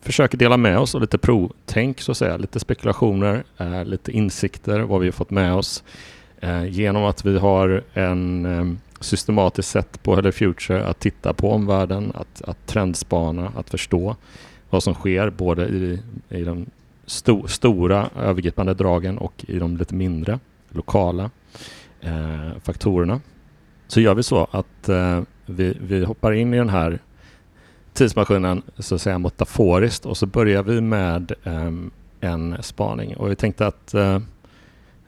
försöker 0.00 0.38
dela 0.38 0.56
med 0.56 0.78
oss 0.78 0.94
av 0.94 1.00
lite 1.00 1.18
provtänk, 1.18 2.00
så 2.00 2.12
att 2.12 2.18
säga. 2.18 2.36
Lite 2.36 2.60
spekulationer, 2.60 3.44
eh, 3.58 3.84
lite 3.84 4.12
insikter, 4.12 4.80
vad 4.80 5.00
vi 5.00 5.06
har 5.06 5.12
fått 5.12 5.30
med 5.30 5.54
oss 5.54 5.84
eh, 6.40 6.64
genom 6.66 7.04
att 7.04 7.24
vi 7.24 7.38
har 7.38 7.82
en 7.92 8.46
eh, 8.46 8.78
systematiskt 9.00 9.70
sätt 9.70 10.02
på 10.02 10.14
Hello 10.14 10.32
Future 10.32 10.84
att 10.84 11.00
titta 11.00 11.32
på 11.32 11.52
omvärlden, 11.52 12.12
att, 12.14 12.42
att 12.42 12.66
trendspana, 12.66 13.52
att 13.56 13.70
förstå 13.70 14.16
vad 14.70 14.82
som 14.82 14.94
sker 14.94 15.30
både 15.30 15.66
i, 15.68 16.00
i 16.28 16.42
de 16.42 16.66
sto, 17.06 17.46
stora 17.48 18.10
övergripande 18.16 18.74
dragen 18.74 19.18
och 19.18 19.44
i 19.48 19.58
de 19.58 19.76
lite 19.76 19.94
mindre 19.94 20.38
lokala 20.68 21.30
eh, 22.00 22.50
faktorerna. 22.62 23.20
Så 23.86 24.00
gör 24.00 24.14
vi 24.14 24.22
så 24.22 24.48
att 24.50 24.88
eh, 24.88 25.20
vi, 25.46 25.76
vi 25.80 26.04
hoppar 26.04 26.32
in 26.32 26.54
i 26.54 26.58
den 26.58 26.68
här 26.68 26.98
tidsmaskinen 27.92 28.62
så 28.78 28.94
att 28.94 29.00
säga 29.00 29.18
metaforiskt 29.18 30.06
och 30.06 30.16
så 30.16 30.26
börjar 30.26 30.62
vi 30.62 30.80
med 30.80 31.32
eh, 31.44 31.72
en 32.20 32.56
spaning. 32.60 33.16
Och 33.16 33.30
vi 33.30 33.36
tänkte 33.36 33.66
att 33.66 33.94
eh, 33.94 34.18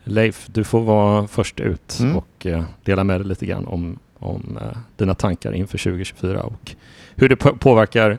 Leif, 0.05 0.47
du 0.47 0.65
får 0.65 0.81
vara 0.81 1.27
först 1.27 1.61
ut 1.61 1.99
mm. 2.01 2.17
och 2.17 2.47
eh, 2.47 2.65
dela 2.85 3.05
med 3.05 3.21
dig 3.21 3.29
lite 3.29 3.47
grann 3.47 3.67
om, 3.67 3.99
om 4.19 4.59
eh, 4.63 4.79
dina 4.97 5.15
tankar 5.15 5.53
inför 5.53 5.79
2024 5.79 6.43
och 6.43 6.75
hur 7.15 7.29
det 7.29 7.37
påverkar 7.37 8.19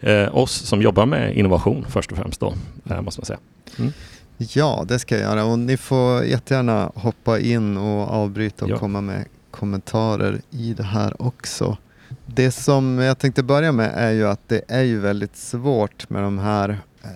eh, 0.00 0.36
oss 0.36 0.52
som 0.52 0.82
jobbar 0.82 1.06
med 1.06 1.36
innovation 1.36 1.86
först 1.88 2.12
och 2.12 2.18
främst 2.18 2.40
då, 2.40 2.54
måste 3.00 3.20
man 3.20 3.26
säga. 3.26 3.38
Mm. 3.78 3.92
Ja, 4.38 4.84
det 4.88 4.98
ska 4.98 5.14
jag 5.14 5.22
göra 5.22 5.44
och 5.44 5.58
ni 5.58 5.76
får 5.76 6.24
jättegärna 6.24 6.92
hoppa 6.94 7.38
in 7.38 7.76
och 7.76 8.10
avbryta 8.10 8.64
och 8.64 8.70
ja. 8.70 8.78
komma 8.78 9.00
med 9.00 9.24
kommentarer 9.64 10.40
i 10.50 10.74
det 10.74 10.82
här 10.82 11.22
också. 11.22 11.76
Det 12.26 12.50
som 12.50 12.98
jag 12.98 13.18
tänkte 13.18 13.42
börja 13.42 13.72
med 13.72 13.92
är 13.94 14.10
ju 14.10 14.26
att 14.28 14.48
det 14.48 14.62
är 14.68 14.82
ju 14.82 15.00
väldigt 15.00 15.36
svårt 15.36 16.10
med 16.10 16.22
de 16.22 16.38
här 16.38 16.68
eh, 17.02 17.08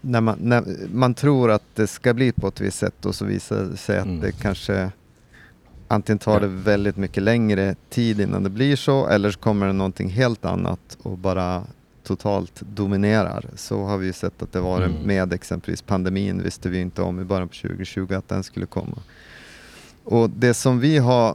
när, 0.00 0.20
man, 0.20 0.38
när 0.40 0.64
man 0.92 1.14
tror 1.14 1.50
att 1.50 1.62
det 1.74 1.86
ska 1.86 2.14
bli 2.14 2.32
på 2.32 2.48
ett 2.48 2.60
visst 2.60 2.78
sätt 2.78 3.06
och 3.06 3.14
så 3.14 3.24
visar 3.24 3.56
det 3.56 3.76
sig 3.76 3.98
att 3.98 4.06
mm. 4.06 4.20
det 4.20 4.32
kanske 4.32 4.90
antingen 5.88 6.18
tar 6.18 6.40
det 6.40 6.46
väldigt 6.46 6.96
mycket 6.96 7.22
längre 7.22 7.74
tid 7.90 8.20
innan 8.20 8.42
det 8.42 8.50
blir 8.50 8.76
så 8.76 9.06
eller 9.06 9.30
så 9.30 9.38
kommer 9.38 9.66
det 9.66 9.72
någonting 9.72 10.10
helt 10.10 10.44
annat 10.44 10.98
och 11.02 11.18
bara 11.18 11.62
totalt 12.02 12.60
dominerar. 12.60 13.44
Så 13.56 13.84
har 13.84 13.98
vi 13.98 14.06
ju 14.06 14.12
sett 14.12 14.42
att 14.42 14.52
det 14.52 14.60
var 14.60 14.82
mm. 14.82 14.92
med 15.04 15.32
exempelvis 15.32 15.82
pandemin 15.82 16.42
visste 16.42 16.68
vi 16.68 16.80
inte 16.80 17.02
om 17.02 17.20
i 17.20 17.24
början 17.24 17.48
på 17.48 17.54
2020 17.54 18.14
att 18.14 18.28
den 18.28 18.42
skulle 18.42 18.66
komma. 18.66 18.98
Och 20.04 20.30
det 20.30 20.54
som 20.54 20.80
vi 20.80 20.98
har 20.98 21.34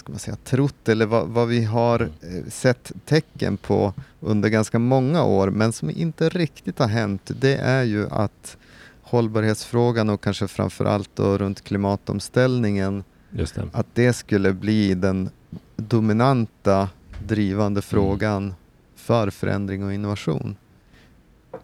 ska 0.00 0.12
man 0.12 0.18
säga, 0.18 0.36
trott 0.44 0.88
eller 0.88 1.06
vad, 1.06 1.28
vad 1.28 1.48
vi 1.48 1.64
har 1.64 2.00
mm. 2.00 2.44
eh, 2.44 2.50
sett 2.50 2.92
tecken 3.04 3.56
på 3.56 3.94
under 4.20 4.48
ganska 4.48 4.78
många 4.78 5.24
år 5.24 5.50
men 5.50 5.72
som 5.72 5.90
inte 5.90 6.28
riktigt 6.28 6.78
har 6.78 6.86
hänt 6.86 7.30
det 7.40 7.56
är 7.56 7.82
ju 7.82 8.08
att 8.10 8.56
hållbarhetsfrågan 9.02 10.10
och 10.10 10.20
kanske 10.20 10.48
framförallt 10.48 11.10
då 11.14 11.38
runt 11.38 11.64
klimatomställningen 11.64 13.04
det. 13.30 13.68
att 13.72 13.86
det 13.94 14.12
skulle 14.12 14.52
bli 14.52 14.94
den 14.94 15.30
dominanta 15.76 16.88
drivande 17.26 17.78
mm. 17.78 17.82
frågan 17.82 18.42
mm. 18.42 18.54
för 18.96 19.30
förändring 19.30 19.84
och 19.84 19.94
innovation. 19.94 20.56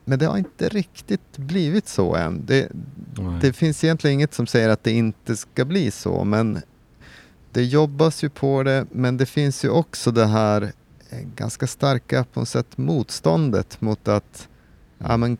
Men 0.05 0.19
det 0.19 0.27
har 0.27 0.39
inte 0.39 0.69
riktigt 0.69 1.37
blivit 1.37 1.89
så 1.89 2.15
än. 2.15 2.47
Det, 2.47 2.69
det, 3.41 3.53
finns 3.53 3.85
egentligen 3.85 4.15
inget 4.15 4.35
som 4.35 4.47
säger 4.47 4.69
att 4.69 4.85
det 4.85 4.93
inte 4.93 5.37
ska 5.37 5.65
bli 5.65 5.91
så, 5.91 6.25
men 6.25 6.63
det 7.57 7.65
jobbas 7.65 8.25
ju 8.25 8.29
på 8.29 8.63
det, 8.63 8.87
men 8.93 9.17
det 9.17 9.27
finns 9.27 9.65
ju 9.65 9.69
också 9.69 10.11
det 10.11 10.27
här 10.27 10.63
eh, 11.11 11.19
ganska 11.37 11.67
starka 11.67 12.25
på 12.33 12.41
något 12.41 12.49
sätt 12.49 12.79
motståndet 12.79 13.81
mot 13.81 14.09
att 14.09 14.49
ja, 14.99 15.17
men, 15.17 15.37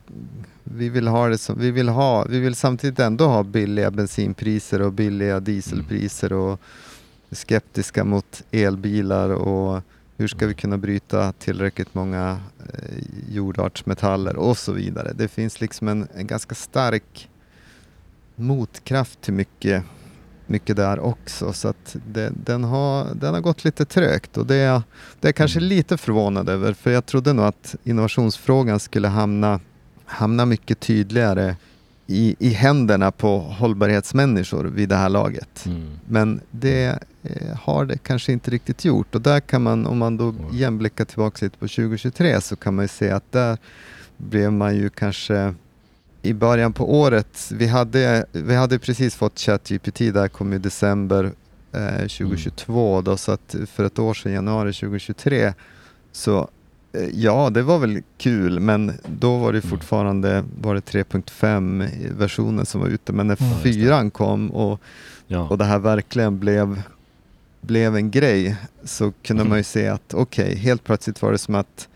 vi 0.63 0.89
vill 0.89 1.07
ha 1.07 1.27
det 1.27 1.37
som, 1.37 1.59
vi 1.59 1.71
vill 1.71 1.89
ha, 1.89 2.25
vi 2.25 2.39
vill 2.39 2.55
samtidigt 2.55 2.99
ändå 2.99 3.27
ha 3.27 3.43
billiga 3.43 3.91
bensinpriser 3.91 4.81
och 4.81 4.93
billiga 4.93 5.39
dieselpriser 5.39 6.33
och 6.33 6.59
skeptiska 7.31 8.03
mot 8.03 8.43
elbilar 8.51 9.29
och 9.29 9.81
hur 10.17 10.27
ska 10.27 10.47
vi 10.47 10.53
kunna 10.53 10.77
bryta 10.77 11.31
tillräckligt 11.31 11.95
många 11.95 12.39
eh, 12.59 13.03
jordartsmetaller 13.29 14.35
och 14.35 14.57
så 14.57 14.71
vidare. 14.71 15.13
Det 15.15 15.27
finns 15.27 15.61
liksom 15.61 15.87
en, 15.87 16.07
en 16.15 16.27
ganska 16.27 16.55
stark 16.55 17.29
motkraft 18.35 19.21
till 19.21 19.33
mycket 19.33 19.83
mycket 20.49 20.75
där 20.75 20.99
också. 20.99 21.53
Så 21.53 21.73
det, 22.13 22.31
den, 22.45 22.63
har, 22.63 23.07
den 23.13 23.33
har 23.33 23.41
gått 23.41 23.63
lite 23.63 23.85
trögt 23.85 24.37
och 24.37 24.45
det 24.45 24.55
är, 24.55 24.81
det 25.19 25.27
är 25.27 25.31
kanske 25.31 25.59
mm. 25.59 25.69
lite 25.69 25.97
förvånad 25.97 26.49
över 26.49 26.73
för 26.73 26.91
jag 26.91 27.05
trodde 27.05 27.33
nog 27.33 27.45
att 27.45 27.75
innovationsfrågan 27.83 28.79
skulle 28.79 29.07
hamna, 29.07 29.59
hamna 30.05 30.45
mycket 30.45 30.79
tydligare 30.79 31.55
i, 32.07 32.35
i 32.39 32.49
händerna 32.49 33.11
på 33.11 33.39
hållbarhetsmänniskor 33.39 34.63
vid 34.63 34.89
det 34.89 34.95
här 34.95 35.09
laget. 35.09 35.65
Mm. 35.65 35.99
Men 36.05 36.41
det 36.51 36.99
eh, 37.23 37.57
har 37.61 37.85
det 37.85 37.97
kanske 37.97 38.31
inte 38.31 38.51
riktigt 38.51 38.85
gjort 38.85 39.15
och 39.15 39.21
där 39.21 39.39
kan 39.39 39.63
man, 39.63 39.85
om 39.85 39.97
man 39.97 40.17
då 40.17 40.33
igen 40.53 40.77
blickar 40.77 41.05
tillbaka 41.05 41.45
lite 41.45 41.57
på 41.57 41.67
2023 41.67 42.41
så 42.41 42.55
kan 42.55 42.75
man 42.75 42.83
ju 42.83 42.89
se 42.89 43.09
att 43.09 43.31
där 43.31 43.57
blev 44.17 44.53
man 44.53 44.75
ju 44.75 44.89
kanske 44.89 45.53
i 46.21 46.33
början 46.33 46.73
på 46.73 46.99
året, 46.99 47.51
vi 47.51 47.67
hade, 47.67 48.25
vi 48.31 48.55
hade 48.55 48.79
precis 48.79 49.15
fått 49.15 49.39
ChatGPT, 49.39 49.99
där 49.99 50.27
kom 50.27 50.53
i 50.53 50.57
december 50.57 51.31
eh, 51.71 51.97
2022, 51.97 52.93
mm. 52.93 53.03
då, 53.03 53.17
så 53.17 53.31
att 53.31 53.55
för 53.67 53.85
ett 53.85 53.99
år 53.99 54.13
sedan, 54.13 54.31
januari 54.33 54.73
2023, 54.73 55.53
så 56.11 56.47
eh, 56.93 57.09
ja, 57.13 57.49
det 57.49 57.61
var 57.61 57.79
väl 57.79 58.01
kul, 58.17 58.59
men 58.59 58.93
då 59.19 59.37
var 59.37 59.53
det 59.53 59.65
mm. 59.65 59.69
fortfarande 59.69 60.43
var 60.61 60.75
det 60.75 60.81
3.5 60.81 61.89
versionen 62.17 62.65
som 62.65 62.81
var 62.81 62.87
ute, 62.87 63.13
men 63.13 63.27
när 63.27 63.41
mm, 63.41 63.59
fyran 63.59 64.11
kom 64.11 64.51
och, 64.51 64.81
ja. 65.27 65.47
och 65.47 65.57
det 65.57 65.65
här 65.65 65.79
verkligen 65.79 66.39
blev, 66.39 66.81
blev 67.61 67.95
en 67.95 68.11
grej 68.11 68.55
så 68.83 69.11
kunde 69.23 69.41
mm. 69.41 69.49
man 69.49 69.57
ju 69.57 69.63
se 69.63 69.87
att 69.87 70.13
okej, 70.13 70.45
okay, 70.45 70.55
helt 70.55 70.83
plötsligt 70.83 71.21
var 71.21 71.31
det 71.31 71.37
som 71.37 71.55
att 71.55 71.87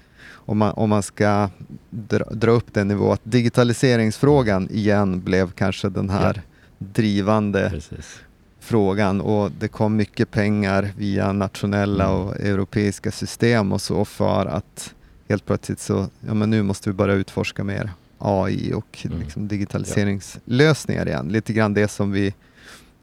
om 0.45 0.57
man, 0.57 0.73
om 0.75 0.89
man 0.89 1.03
ska 1.03 1.49
dra, 1.89 2.25
dra 2.31 2.51
upp 2.51 2.73
den 2.73 2.87
nivå, 2.87 3.11
att 3.11 3.21
digitaliseringsfrågan 3.23 4.69
igen 4.71 5.21
blev 5.21 5.51
kanske 5.51 5.89
den 5.89 6.09
här 6.09 6.33
ja. 6.35 6.41
drivande 6.77 7.69
Precis. 7.69 8.19
frågan 8.59 9.21
och 9.21 9.51
det 9.59 9.67
kom 9.67 9.95
mycket 9.95 10.31
pengar 10.31 10.91
via 10.97 11.33
nationella 11.33 12.05
mm. 12.05 12.17
och 12.17 12.35
europeiska 12.35 13.11
system 13.11 13.71
och 13.71 13.81
så 13.81 14.05
för 14.05 14.45
att 14.45 14.93
helt 15.29 15.45
plötsligt 15.45 15.79
så, 15.79 16.07
ja 16.27 16.33
men 16.33 16.49
nu 16.49 16.63
måste 16.63 16.89
vi 16.89 16.93
börja 16.93 17.15
utforska 17.15 17.63
mer 17.63 17.91
AI 18.17 18.73
och 18.73 19.05
mm. 19.05 19.19
liksom 19.19 19.47
digitaliseringslösningar 19.47 21.07
igen. 21.07 21.27
Lite 21.27 21.53
grann 21.53 21.73
det 21.73 21.87
som 21.87 22.11
vi 22.11 22.33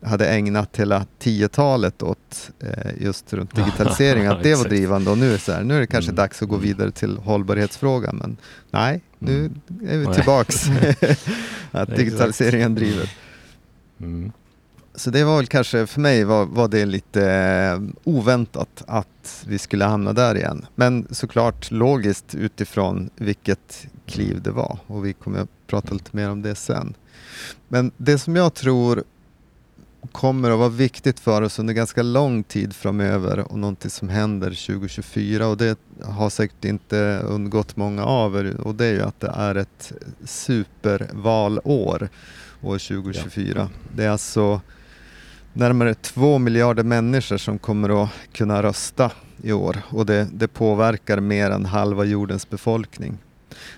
hade 0.02 0.28
ägnat 0.28 0.76
hela 0.76 1.06
10-talet 1.20 2.02
åt 2.02 2.50
eh, 2.60 3.02
just 3.02 3.32
runt 3.32 3.56
digitalisering, 3.56 4.26
att 4.26 4.42
det 4.42 4.54
var 4.54 4.64
drivande 4.64 5.10
och 5.10 5.18
nu 5.18 5.34
är, 5.34 5.38
så 5.38 5.52
här, 5.52 5.62
nu 5.62 5.76
är 5.76 5.80
det 5.80 5.86
kanske 5.86 6.10
mm. 6.10 6.16
dags 6.16 6.42
att 6.42 6.48
gå 6.48 6.56
vidare 6.56 6.90
till 6.90 7.16
hållbarhetsfrågan. 7.16 8.16
Men 8.16 8.36
nej, 8.70 9.02
nu 9.18 9.38
mm. 9.38 9.60
är 9.88 9.98
vi 9.98 10.14
tillbaks 10.14 10.66
att 11.70 11.96
digitaliseringen 11.96 12.74
driver. 12.74 13.10
Mm. 14.00 14.32
så 14.94 15.10
det 15.10 15.24
var 15.24 15.36
väl 15.36 15.46
kanske, 15.46 15.86
för 15.86 16.00
mig 16.00 16.24
var, 16.24 16.46
var 16.46 16.68
det 16.68 16.86
lite 16.86 17.30
eh, 17.30 17.80
oväntat 18.04 18.84
att 18.86 19.44
vi 19.46 19.58
skulle 19.58 19.84
hamna 19.84 20.12
där 20.12 20.34
igen. 20.34 20.66
Men 20.74 21.06
såklart 21.10 21.70
logiskt 21.70 22.34
utifrån 22.34 23.10
vilket 23.16 23.86
kliv 24.06 24.42
det 24.42 24.50
var 24.50 24.78
och 24.86 25.06
vi 25.06 25.12
kommer 25.12 25.38
att 25.38 25.66
prata 25.66 25.94
lite 25.94 26.16
mer 26.16 26.30
om 26.30 26.42
det 26.42 26.54
sen. 26.54 26.94
Men 27.68 27.90
det 27.96 28.18
som 28.18 28.36
jag 28.36 28.54
tror 28.54 29.04
kommer 30.12 30.50
att 30.50 30.58
vara 30.58 30.68
viktigt 30.68 31.20
för 31.20 31.42
oss 31.42 31.58
under 31.58 31.74
ganska 31.74 32.02
lång 32.02 32.42
tid 32.42 32.76
framöver 32.76 33.52
och 33.52 33.58
någonting 33.58 33.90
som 33.90 34.08
händer 34.08 34.66
2024 34.66 35.46
och 35.46 35.56
det 35.56 35.78
har 36.04 36.30
säkert 36.30 36.64
inte 36.64 37.20
undgått 37.24 37.76
många 37.76 38.04
av 38.04 38.36
er 38.36 38.60
och 38.60 38.74
det 38.74 38.86
är 38.86 38.92
ju 38.92 39.02
att 39.02 39.20
det 39.20 39.32
är 39.36 39.54
ett 39.54 39.92
supervalår 40.24 42.08
år 42.60 42.78
2024. 42.78 43.52
Ja. 43.56 43.68
Det 43.96 44.04
är 44.04 44.10
alltså 44.10 44.60
närmare 45.52 45.94
två 45.94 46.38
miljarder 46.38 46.82
människor 46.82 47.36
som 47.36 47.58
kommer 47.58 48.02
att 48.02 48.10
kunna 48.32 48.62
rösta 48.62 49.10
i 49.42 49.52
år 49.52 49.76
och 49.90 50.06
det, 50.06 50.28
det 50.32 50.48
påverkar 50.48 51.20
mer 51.20 51.50
än 51.50 51.66
halva 51.66 52.04
jordens 52.04 52.50
befolkning. 52.50 53.18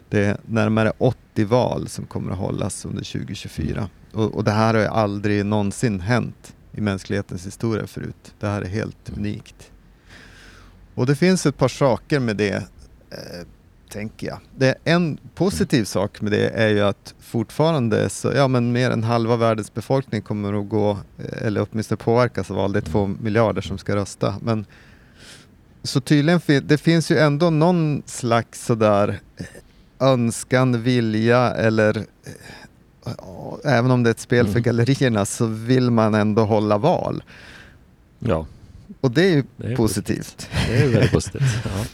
Det 0.08 0.24
är 0.24 0.36
närmare 0.46 0.92
80 0.98 1.44
val 1.44 1.88
som 1.88 2.06
kommer 2.06 2.32
att 2.32 2.38
hållas 2.38 2.84
under 2.84 3.12
2024 3.12 3.88
och, 4.12 4.34
och 4.34 4.44
det 4.44 4.50
här 4.50 4.74
har 4.74 4.84
aldrig 4.84 5.46
någonsin 5.46 6.00
hänt 6.00 6.54
i 6.72 6.80
mänsklighetens 6.80 7.46
historia 7.46 7.86
förut. 7.86 8.34
Det 8.40 8.46
här 8.46 8.62
är 8.62 8.68
helt 8.68 9.10
unikt. 9.16 9.70
Och 10.94 11.06
det 11.06 11.16
finns 11.16 11.46
ett 11.46 11.56
par 11.56 11.68
saker 11.68 12.20
med 12.20 12.36
det 12.36 12.54
eh, 13.10 13.46
tänker 13.90 14.26
jag. 14.26 14.38
Det 14.56 14.74
en 14.84 15.18
positiv 15.34 15.78
mm. 15.78 15.86
sak 15.86 16.20
med 16.20 16.32
det 16.32 16.48
är 16.48 16.68
ju 16.68 16.80
att 16.80 17.14
fortfarande 17.20 18.08
så, 18.08 18.32
ja 18.34 18.48
men 18.48 18.72
mer 18.72 18.90
än 18.90 19.04
halva 19.04 19.36
världens 19.36 19.74
befolkning 19.74 20.22
kommer 20.22 20.60
att 20.60 20.68
gå, 20.68 20.90
eh, 20.90 21.46
eller 21.46 21.66
åtminstone 21.70 21.96
påverkas 21.96 22.50
av 22.50 22.56
val. 22.56 22.72
Det 22.72 22.78
är 22.78 22.90
två 22.90 23.06
miljarder 23.06 23.62
som 23.62 23.78
ska 23.78 23.96
rösta. 23.96 24.34
Men, 24.42 24.66
så 25.82 26.00
tydligen, 26.00 26.40
det 26.62 26.78
finns 26.78 27.10
ju 27.10 27.18
ändå 27.18 27.50
någon 27.50 28.02
slags 28.06 28.64
sådär 28.64 29.20
eh, 29.36 29.46
önskan, 30.00 30.82
vilja 30.82 31.50
eller 31.50 31.96
eh, 31.96 33.12
även 33.64 33.90
om 33.90 34.02
det 34.02 34.08
är 34.08 34.12
ett 34.12 34.20
spel 34.20 34.46
för 34.46 34.52
mm. 34.52 34.62
gallerierna 34.62 35.24
så 35.24 35.46
vill 35.46 35.90
man 35.90 36.14
ändå 36.14 36.44
hålla 36.44 36.78
val. 36.78 37.22
Ja. 38.18 38.46
Och 39.00 39.10
det 39.10 39.22
är 39.22 39.30
ju 39.30 39.44
det 39.56 39.72
är 39.72 39.76
positivt. 39.76 40.16
positivt. 40.16 40.50
Det 40.68 40.82
är 40.82 40.88
väldigt 40.88 41.12
positivt. 41.12 41.58
Ja. 41.64 41.84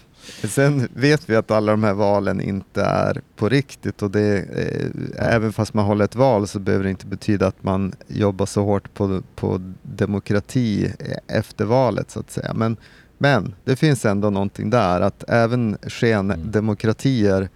Sen 0.49 0.88
vet 0.95 1.31
vi 1.31 1.37
att 1.37 1.50
alla 1.50 1.73
de 1.73 1.85
här 1.85 1.95
valen 1.95 2.40
inte 2.40 2.83
är 2.83 3.21
på 3.37 3.49
riktigt 3.49 4.02
och 4.02 4.11
det, 4.11 4.38
eh, 4.38 5.35
även 5.35 5.52
fast 5.52 5.75
man 5.75 5.85
håller 5.85 6.05
ett 6.05 6.14
val 6.14 6.49
så 6.49 6.59
behöver 6.59 6.85
det 6.85 6.90
inte 6.90 7.07
betyda 7.07 7.47
att 7.47 7.62
man 7.62 7.93
jobbar 8.09 8.47
så 8.47 8.64
hårt 8.64 8.95
på, 8.95 9.23
på 9.35 9.73
demokrati 9.83 10.93
efter 11.26 11.64
valet 11.64 12.11
så 12.11 12.21
att 12.21 12.31
säga. 12.31 12.55
Men, 12.55 12.76
men 13.18 13.54
det 13.64 13.76
finns 13.76 14.04
ändå 14.04 14.30
någonting 14.30 14.70
där 14.70 15.00
att 15.00 15.25
även 15.28 15.78
skendemokratier 15.82 17.37
mm. 17.37 17.49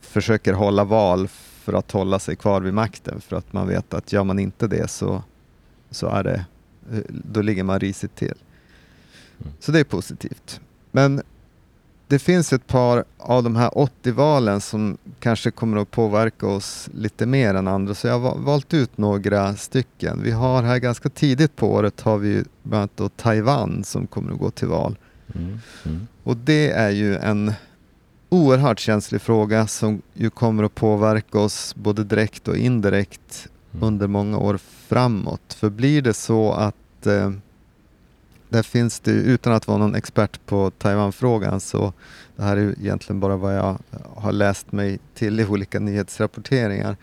försöker 0.00 0.52
hålla 0.52 0.84
val 0.84 1.28
för 1.62 1.72
att 1.72 1.90
hålla 1.90 2.18
sig 2.18 2.36
kvar 2.36 2.60
vid 2.60 2.74
makten 2.74 3.20
för 3.20 3.36
att 3.36 3.52
man 3.52 3.68
vet 3.68 3.94
att 3.94 4.12
gör 4.12 4.24
man 4.24 4.38
inte 4.38 4.66
det 4.66 4.90
så, 4.90 5.22
så 5.90 6.08
är 6.08 6.24
det, 6.24 6.44
eh, 6.92 6.98
då 7.08 7.42
ligger 7.42 7.64
man 7.64 7.80
risigt 7.80 8.14
till. 8.14 8.34
Mm. 9.40 9.52
Så 9.60 9.72
det 9.72 9.80
är 9.80 9.84
positivt. 9.84 10.60
Men 10.90 11.22
det 12.12 12.18
finns 12.18 12.52
ett 12.52 12.66
par 12.66 13.04
av 13.18 13.42
de 13.42 13.56
här 13.56 13.68
80-valen 13.68 14.60
som 14.60 14.98
kanske 15.20 15.50
kommer 15.50 15.76
att 15.76 15.90
påverka 15.90 16.46
oss 16.46 16.88
lite 16.94 17.26
mer 17.26 17.54
än 17.54 17.68
andra, 17.68 17.94
så 17.94 18.06
jag 18.06 18.18
har 18.18 18.38
valt 18.38 18.74
ut 18.74 18.98
några 18.98 19.56
stycken. 19.56 20.22
Vi 20.22 20.30
har 20.30 20.62
här 20.62 20.78
ganska 20.78 21.08
tidigt 21.08 21.56
på 21.56 21.72
året 21.72 22.00
har 22.00 22.18
vi 22.18 22.44
bland 22.62 22.90
annat 22.96 23.16
Taiwan 23.16 23.84
som 23.84 24.06
kommer 24.06 24.32
att 24.32 24.38
gå 24.38 24.50
till 24.50 24.68
val. 24.68 24.98
Mm. 25.34 25.60
Mm. 25.84 26.06
Och 26.22 26.36
det 26.36 26.70
är 26.70 26.90
ju 26.90 27.16
en 27.16 27.52
oerhört 28.28 28.80
känslig 28.80 29.22
fråga 29.22 29.66
som 29.66 30.02
ju 30.14 30.30
kommer 30.30 30.64
att 30.64 30.74
påverka 30.74 31.38
oss 31.38 31.74
både 31.74 32.04
direkt 32.04 32.48
och 32.48 32.56
indirekt 32.56 33.48
mm. 33.72 33.86
under 33.86 34.06
många 34.06 34.38
år 34.38 34.58
framåt. 34.88 35.54
För 35.54 35.70
blir 35.70 36.02
det 36.02 36.14
så 36.14 36.52
att 36.52 37.06
eh, 37.06 37.32
där 38.52 38.62
finns 38.62 39.00
det, 39.00 39.10
utan 39.10 39.52
att 39.52 39.66
vara 39.66 39.78
någon 39.78 39.94
expert 39.94 40.46
på 40.46 40.70
Taiwan-frågan, 40.70 41.60
så 41.60 41.92
det 42.36 42.42
här 42.42 42.56
är 42.56 42.74
egentligen 42.80 43.20
bara 43.20 43.36
vad 43.36 43.56
jag 43.56 43.78
har 44.16 44.32
läst 44.32 44.72
mig 44.72 44.98
till 45.14 45.40
i 45.40 45.44
olika 45.44 45.80
nyhetsrapporteringar. 45.80 46.96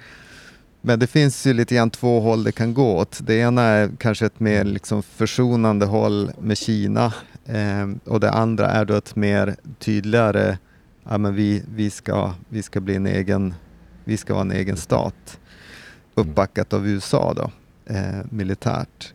Men 0.82 1.00
det 1.00 1.08
finns 1.08 1.48
ju 1.48 1.54
lite 1.54 1.76
grann 1.76 1.90
två 1.90 2.20
håll 2.20 2.44
det 2.44 2.52
kan 2.52 2.74
gå 2.74 2.98
åt. 2.98 3.20
Det 3.24 3.36
ena 3.36 3.62
är 3.62 3.90
kanske 3.98 4.26
ett 4.26 4.40
mer 4.40 4.64
liksom 4.64 5.04
försonande 5.04 5.86
håll 5.86 6.32
med 6.40 6.58
Kina 6.58 7.14
eh, 7.46 7.90
och 8.06 8.20
det 8.20 8.32
andra 8.32 8.68
är 8.68 8.86
då 8.86 8.96
ett 8.96 9.16
mer 9.16 9.56
tydligare, 9.80 10.58
ja 11.04 11.18
men 11.18 11.36
vi, 11.36 11.64
vi, 11.76 11.90
ska, 11.90 12.34
vi 12.50 12.64
ska 12.64 12.80
bli 12.80 12.96
en 12.96 13.08
egen, 13.08 13.54
vi 14.04 14.18
ska 14.18 14.34
vara 14.34 14.42
en 14.42 14.52
egen 14.52 14.78
stat. 14.78 15.40
Uppbackat 16.16 16.74
av 16.74 16.88
USA 16.88 17.34
då, 17.34 17.52
eh, 17.94 18.20
militärt. 18.30 19.14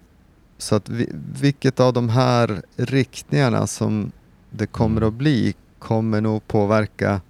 Så 0.65 0.75
att 0.75 0.89
vi, 0.89 1.09
vilket 1.41 1.81
av 1.81 1.93
de 1.93 2.09
här 2.09 2.63
riktningarna 2.77 3.67
som 3.67 4.13
det 4.51 4.67
kommer 4.67 5.03
att 5.03 5.15
bli 5.15 5.55
kommer 5.79 6.21
nog 6.21 6.47
påverka 6.47 7.21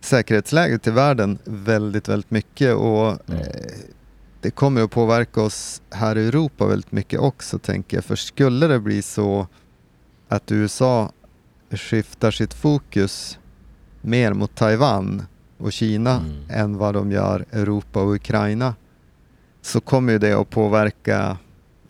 säkerhetsläget 0.00 0.86
i 0.86 0.90
världen 0.90 1.38
väldigt, 1.44 2.08
väldigt 2.08 2.30
mycket 2.30 2.74
och 2.74 3.08
mm. 3.30 3.40
eh, 3.40 3.72
det 4.40 4.50
kommer 4.50 4.82
att 4.82 4.90
påverka 4.90 5.42
oss 5.42 5.82
här 5.90 6.18
i 6.18 6.26
Europa 6.26 6.66
väldigt 6.66 6.92
mycket 6.92 7.20
också 7.20 7.58
tänker 7.58 7.96
jag. 7.96 8.04
För 8.04 8.16
skulle 8.16 8.66
det 8.66 8.80
bli 8.80 9.02
så 9.02 9.46
att 10.28 10.52
USA 10.52 11.12
skiftar 11.70 12.30
sitt 12.30 12.54
fokus 12.54 13.38
mer 14.00 14.32
mot 14.32 14.54
Taiwan 14.54 15.22
och 15.58 15.72
Kina 15.72 16.16
mm. 16.16 16.42
än 16.48 16.78
vad 16.78 16.94
de 16.94 17.12
gör 17.12 17.44
Europa 17.52 18.02
och 18.02 18.14
Ukraina 18.14 18.74
så 19.62 19.80
kommer 19.80 20.12
ju 20.12 20.18
det 20.18 20.32
att 20.32 20.50
påverka 20.50 21.36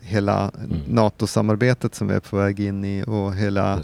hela 0.09 0.51
mm. 0.55 0.81
NATO-samarbetet 0.87 1.95
som 1.95 2.07
vi 2.07 2.13
är 2.13 2.19
på 2.19 2.37
väg 2.37 2.59
in 2.59 2.85
i 2.85 3.03
och 3.07 3.35
hela 3.35 3.83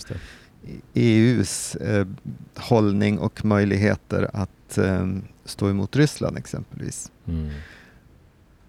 EUs 0.93 1.75
eh, 1.75 2.07
hållning 2.55 3.19
och 3.19 3.45
möjligheter 3.45 4.29
att 4.33 4.77
eh, 4.77 5.07
stå 5.45 5.69
emot 5.69 5.95
Ryssland 5.95 6.37
exempelvis. 6.37 7.11
Mm. 7.27 7.49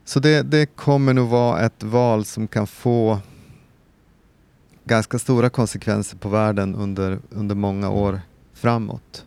Så 0.05 0.21
det, 0.21 0.43
det 0.43 0.67
kommer 0.67 1.15
nog 1.15 1.29
vara 1.29 1.61
ett 1.61 1.83
val 1.83 2.25
som 2.25 2.49
kan 2.49 2.67
få 2.67 3.19
ganska 4.85 5.19
stora 5.19 5.51
konsekvenser 5.51 6.17
på 6.17 6.29
världen 6.29 6.75
under, 6.75 7.19
under 7.31 7.55
många 7.55 7.91
år 7.91 8.21
framåt. 8.55 9.25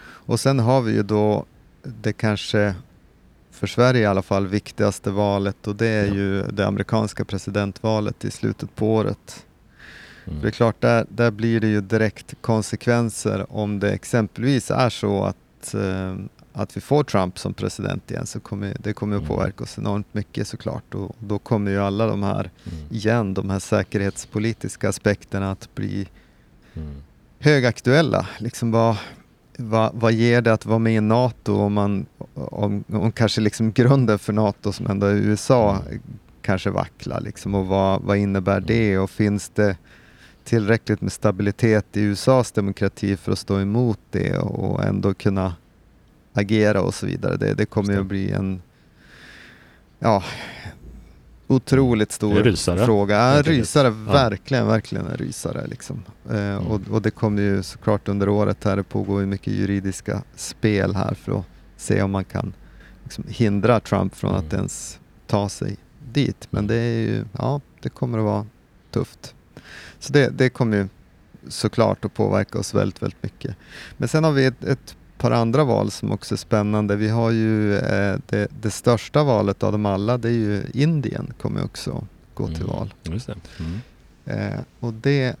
Och 0.00 0.40
sen 0.40 0.58
har 0.58 0.80
vi 0.80 0.92
ju 0.92 1.02
då 1.02 1.44
det 1.82 2.12
kanske 2.12 2.74
för 3.58 3.66
Sverige 3.66 4.02
i 4.02 4.06
alla 4.06 4.22
fall 4.22 4.46
viktigaste 4.46 5.10
valet 5.10 5.66
och 5.66 5.76
det 5.76 5.86
är 5.86 6.06
ja. 6.06 6.14
ju 6.14 6.42
det 6.42 6.66
amerikanska 6.66 7.24
presidentvalet 7.24 8.24
i 8.24 8.30
slutet 8.30 8.76
på 8.76 8.94
året. 8.94 9.46
Mm. 10.26 10.40
det 10.40 10.48
är 10.48 10.52
klart, 10.52 10.80
där, 10.80 11.06
där 11.08 11.30
blir 11.30 11.60
det 11.60 11.66
ju 11.66 11.80
direkt 11.80 12.34
konsekvenser 12.40 13.46
om 13.48 13.80
det 13.80 13.92
exempelvis 13.92 14.70
är 14.70 14.90
så 14.90 15.24
att, 15.24 15.74
eh, 15.74 16.16
att 16.52 16.76
vi 16.76 16.80
får 16.80 17.04
Trump 17.04 17.38
som 17.38 17.54
president 17.54 18.10
igen 18.10 18.26
så 18.26 18.40
kommer 18.40 18.76
det 18.80 18.92
kommer 18.92 19.16
att 19.16 19.22
mm. 19.22 19.36
påverka 19.36 19.64
oss 19.64 19.78
enormt 19.78 20.14
mycket 20.14 20.48
såklart 20.48 20.94
och 20.94 21.16
då 21.18 21.38
kommer 21.38 21.70
ju 21.70 21.78
alla 21.78 22.06
de 22.06 22.22
här, 22.22 22.50
mm. 22.64 22.78
igen, 22.90 23.34
de 23.34 23.50
här 23.50 23.58
säkerhetspolitiska 23.58 24.88
aspekterna 24.88 25.50
att 25.50 25.74
bli 25.74 26.08
mm. 26.74 26.94
högaktuella. 27.38 28.26
Liksom 28.38 28.70
vad, 28.70 28.96
vad, 29.60 29.90
vad 29.94 30.12
ger 30.12 30.42
det 30.42 30.52
att 30.52 30.66
vara 30.66 30.78
med 30.78 30.96
i 30.96 31.00
NATO 31.00 31.56
om, 31.56 31.72
man, 31.72 32.06
om, 32.34 32.84
om 32.88 33.12
kanske 33.12 33.40
liksom 33.40 33.72
grunden 33.72 34.18
för 34.18 34.32
NATO 34.32 34.72
som 34.72 34.86
ändå 34.86 35.06
är 35.06 35.14
USA 35.14 35.82
kanske 36.42 36.70
vacklar 36.70 37.20
liksom? 37.20 37.54
Och 37.54 37.66
vad, 37.66 38.02
vad 38.02 38.16
innebär 38.16 38.60
det? 38.60 38.98
Och 38.98 39.10
finns 39.10 39.48
det 39.48 39.76
tillräckligt 40.44 41.00
med 41.00 41.12
stabilitet 41.12 41.96
i 41.96 42.00
USAs 42.00 42.52
demokrati 42.52 43.16
för 43.16 43.32
att 43.32 43.38
stå 43.38 43.60
emot 43.60 44.00
det 44.10 44.38
och 44.38 44.84
ändå 44.84 45.14
kunna 45.14 45.54
agera 46.32 46.80
och 46.80 46.94
så 46.94 47.06
vidare. 47.06 47.36
Det, 47.36 47.54
det 47.54 47.66
kommer 47.66 47.92
ju 47.92 48.00
att 48.00 48.06
bli 48.06 48.30
en 48.30 48.62
ja, 49.98 50.24
otroligt 51.48 52.12
stor 52.12 52.34
rysare. 52.34 52.84
fråga. 52.84 53.16
Ja, 53.16 53.42
rysare, 53.42 53.90
verkligen, 53.90 54.66
verkligen 54.66 55.06
en 55.06 55.16
rysare. 55.16 55.66
Liksom. 55.66 56.04
Eh, 56.30 56.56
och, 56.56 56.80
och, 56.90 57.02
det 57.02 57.10
kommer 57.10 57.42
ju 57.42 57.62
såklart 57.62 58.08
under 58.08 58.28
året 58.28 58.64
här, 58.64 58.76
det 58.76 58.82
pågår 58.82 59.20
ju 59.20 59.26
mycket 59.26 59.52
juridiska 59.52 60.22
spel 60.36 60.94
här 60.94 61.14
för 61.14 61.38
att 61.38 61.44
se 61.76 62.02
om 62.02 62.10
man 62.10 62.24
kan 62.24 62.52
liksom, 63.04 63.24
hindra 63.28 63.80
Trump 63.80 64.14
från 64.16 64.30
mm. 64.30 64.46
att 64.46 64.52
ens 64.52 65.00
ta 65.26 65.48
sig 65.48 65.76
dit. 66.12 66.48
Men 66.50 66.66
det 66.66 66.74
är 66.74 67.00
ju, 67.00 67.24
ja, 67.38 67.60
det 67.82 67.88
kommer 67.88 68.18
att 68.18 68.24
vara 68.24 68.46
tufft. 68.90 69.34
Så 69.98 70.12
det, 70.12 70.28
det 70.28 70.50
kommer 70.50 70.76
ju 70.76 70.88
såklart 71.48 72.04
att 72.04 72.14
påverka 72.14 72.58
oss 72.58 72.74
väldigt, 72.74 73.02
väldigt 73.02 73.22
mycket. 73.22 73.56
Men 73.96 74.08
sen 74.08 74.24
har 74.24 74.32
vi 74.32 74.44
ett, 74.44 74.64
ett 74.64 74.96
par 75.18 75.30
andra 75.30 75.64
val 75.64 75.90
som 75.90 76.12
också 76.12 76.34
är 76.34 76.36
spännande. 76.36 76.96
Vi 76.96 77.08
har 77.08 77.30
ju 77.30 77.76
eh, 77.76 78.18
det, 78.26 78.48
det, 78.60 78.70
största 78.70 79.24
valet 79.24 79.62
av 79.62 79.72
dem 79.72 79.86
alla, 79.86 80.18
det 80.18 80.28
är 80.28 80.32
ju 80.32 80.62
Indien 80.74 81.32
kommer 81.40 81.64
också 81.64 82.04
gå 82.34 82.46
till 82.46 82.56
mm, 82.56 82.68
val. 82.68 82.94
Just 83.02 83.26
det. 83.26 83.36
Mm. 83.58 83.80
Eh, 84.24 84.60
och 84.80 84.94
det 84.94 85.36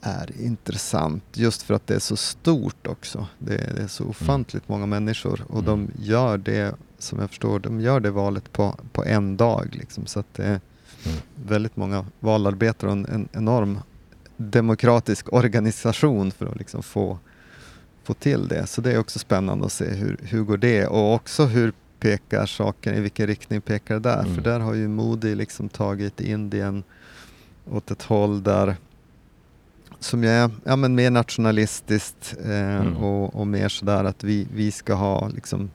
är 0.00 0.40
intressant 0.40 1.24
just 1.32 1.62
för 1.62 1.74
att 1.74 1.86
det 1.86 1.94
är 1.94 1.98
så 1.98 2.16
stort 2.16 2.86
också. 2.86 3.26
Det, 3.38 3.74
det 3.74 3.82
är 3.82 3.86
så 3.86 4.02
mm. 4.02 4.10
ofantligt 4.10 4.68
många 4.68 4.86
människor 4.86 5.44
och 5.48 5.62
de 5.62 5.80
mm. 5.80 5.92
gör 5.98 6.38
det, 6.38 6.74
som 6.98 7.20
jag 7.20 7.28
förstår, 7.28 7.58
de 7.58 7.80
gör 7.80 8.00
det 8.00 8.10
valet 8.10 8.52
på, 8.52 8.74
på 8.92 9.04
en 9.04 9.36
dag. 9.36 9.68
Liksom, 9.72 10.06
så 10.06 10.20
att 10.20 10.34
det 10.34 10.44
är 10.44 10.60
mm. 11.04 11.18
väldigt 11.46 11.76
många 11.76 12.06
valarbetare 12.20 12.90
och 12.90 12.96
en, 12.96 13.06
en 13.06 13.28
enorm 13.32 13.78
demokratisk 14.36 15.32
organisation 15.32 16.30
för 16.30 16.46
att 16.46 16.56
liksom 16.56 16.82
få, 16.82 17.18
få 18.06 18.14
till 18.14 18.48
det. 18.48 18.66
Så 18.66 18.80
det 18.80 18.92
är 18.92 18.98
också 18.98 19.18
spännande 19.18 19.66
att 19.66 19.72
se 19.72 19.84
hur, 19.84 20.18
hur 20.22 20.42
går 20.42 20.56
det 20.56 20.86
och 20.86 21.14
också 21.14 21.44
hur 21.44 21.72
pekar 22.00 22.46
saken, 22.46 22.94
i 22.94 23.00
vilken 23.00 23.26
riktning 23.26 23.60
pekar 23.60 23.94
det 23.94 24.00
där? 24.00 24.22
Mm. 24.22 24.34
För 24.34 24.42
där 24.42 24.60
har 24.60 24.74
ju 24.74 24.88
Modi 24.88 25.34
liksom 25.34 25.68
tagit 25.68 26.20
Indien 26.20 26.84
åt 27.70 27.90
ett 27.90 28.02
håll 28.02 28.42
där 28.42 28.76
som 30.00 30.24
är 30.24 30.50
ja, 30.64 30.76
men 30.76 30.94
mer 30.94 31.10
nationalistiskt 31.10 32.36
eh, 32.44 32.76
mm. 32.76 32.96
och, 32.96 33.34
och, 33.34 33.46
mer 33.46 33.68
sådär 33.68 34.04
att 34.04 34.24
vi, 34.24 34.46
vi 34.54 34.70
ska 34.70 34.94
ha 34.94 35.28
liksom 35.28 35.70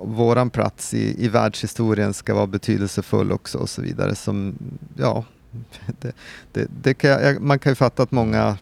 våran 0.00 0.50
plats 0.50 0.94
i, 0.94 1.24
i 1.24 1.28
världshistorien 1.28 2.14
ska 2.14 2.34
vara 2.34 2.46
betydelsefull 2.46 3.32
också 3.32 3.58
och 3.58 3.68
så 3.68 3.82
vidare. 3.82 4.14
Som, 4.14 4.58
ja, 4.96 5.24
det, 6.00 6.12
det, 6.52 6.66
det 6.82 6.94
kan 6.94 7.46
man 7.46 7.58
kan 7.58 7.70
ju 7.70 7.76
fatta 7.76 8.02
att 8.02 8.12
många 8.12 8.56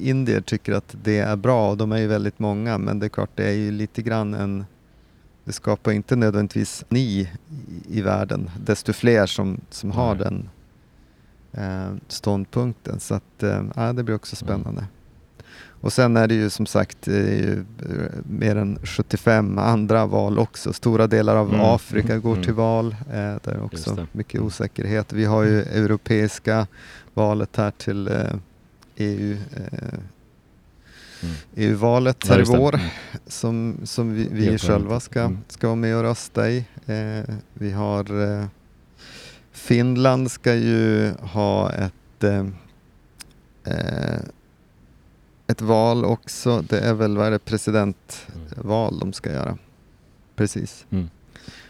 indier 0.00 0.40
tycker 0.40 0.72
att 0.72 0.96
det 1.02 1.18
är 1.18 1.36
bra 1.36 1.70
och 1.70 1.76
de 1.76 1.92
är 1.92 1.98
ju 1.98 2.06
väldigt 2.06 2.38
många 2.38 2.78
men 2.78 2.98
det 2.98 3.06
är 3.06 3.10
klart 3.10 3.30
det 3.34 3.48
är 3.48 3.52
ju 3.52 3.70
lite 3.70 4.02
grann 4.02 4.34
en 4.34 4.64
det 5.46 5.52
skapar 5.52 5.92
inte 5.92 6.16
nödvändigtvis 6.16 6.84
ni 6.88 7.30
i, 7.88 8.02
världen, 8.02 8.50
desto 8.60 8.92
fler 8.92 9.26
som, 9.26 9.60
som 9.70 9.90
har 9.90 10.14
den 10.14 10.48
eh, 11.52 11.94
ståndpunkten. 12.08 13.00
Så 13.00 13.14
att, 13.14 13.42
eh, 13.42 13.92
det 13.92 14.02
blir 14.02 14.14
också 14.14 14.44
mm. 14.44 14.46
spännande. 14.46 14.80
Mm. 14.80 14.92
Och 15.80 15.92
sen 15.92 16.16
är 16.16 16.26
det 16.26 16.34
ju 16.34 16.50
som 16.50 16.66
sagt 16.66 17.08
ju, 17.08 17.52
eh, 17.52 18.12
mer 18.22 18.56
än 18.56 18.78
75 18.82 19.58
andra 19.58 20.06
val 20.06 20.38
också. 20.38 20.72
Stora 20.72 21.06
delar 21.06 21.36
av 21.36 21.48
mm. 21.48 21.60
Afrika 21.60 22.12
mm. 22.12 22.22
går 22.22 22.32
mm. 22.32 22.44
till 22.44 22.54
val. 22.54 22.96
Eh, 23.10 23.14
där 23.14 23.52
är 23.52 23.64
också 23.64 24.06
mycket 24.12 24.34
mm. 24.34 24.46
osäkerhet. 24.46 25.12
Vi 25.12 25.24
har 25.24 25.42
ju 25.42 25.62
europeiska 25.62 26.66
valet 27.14 27.56
här 27.56 27.70
till 27.70 28.08
eh, 28.08 28.14
EU. 28.96 29.36
Eh, 29.56 29.98
EU-valet 31.54 32.28
här 32.28 32.40
i 32.40 32.44
vår 32.44 32.80
som, 33.26 33.76
som 33.84 34.14
vi, 34.14 34.28
vi 34.30 34.58
själva 34.58 35.00
ska, 35.00 35.36
ska 35.48 35.66
vara 35.66 35.76
med 35.76 35.96
och 35.96 36.02
rösta 36.02 36.50
i. 36.50 36.64
Eh, 36.86 37.34
vi 37.54 37.70
har 37.70 38.22
eh, 38.22 38.46
Finland 39.52 40.30
ska 40.30 40.54
ju 40.54 41.12
ha 41.12 41.72
ett, 41.72 42.24
eh, 42.24 42.46
eh, 43.64 44.20
ett 45.46 45.60
val 45.60 46.04
också. 46.04 46.64
Det 46.68 46.78
är 46.78 46.94
väl 46.94 47.16
vad 47.16 47.26
är 47.26 47.30
det, 47.30 47.38
presidentval 47.38 48.94
mm. 48.94 49.00
de 49.00 49.12
ska 49.12 49.32
göra. 49.32 49.58
Precis. 50.36 50.86
Mm. 50.90 51.08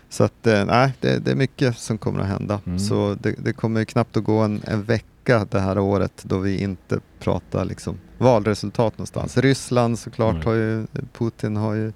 Så 0.09 0.25
att 0.25 0.47
eh, 0.47 0.65
nej, 0.65 0.93
det, 1.01 1.19
det, 1.19 1.31
är 1.31 1.35
mycket 1.35 1.79
som 1.79 1.99
kommer 1.99 2.21
att 2.21 2.27
hända. 2.27 2.61
Mm. 2.67 2.79
Så 2.79 3.17
det, 3.21 3.35
det, 3.39 3.53
kommer 3.53 3.85
knappt 3.85 4.17
att 4.17 4.25
gå 4.25 4.39
en, 4.39 4.63
en, 4.65 4.83
vecka 4.83 5.07
det 5.27 5.61
här 5.61 5.79
året 5.79 6.23
då 6.23 6.39
vi 6.39 6.63
inte 6.63 7.01
pratar 7.19 7.65
liksom 7.65 7.99
valresultat 8.19 8.99
någonstans. 8.99 9.37
Ryssland 9.37 9.99
såklart 9.99 10.35
mm. 10.35 10.47
har 10.47 10.55
ju, 10.55 10.87
Putin 11.13 11.57
har 11.57 11.75
ju 11.75 11.93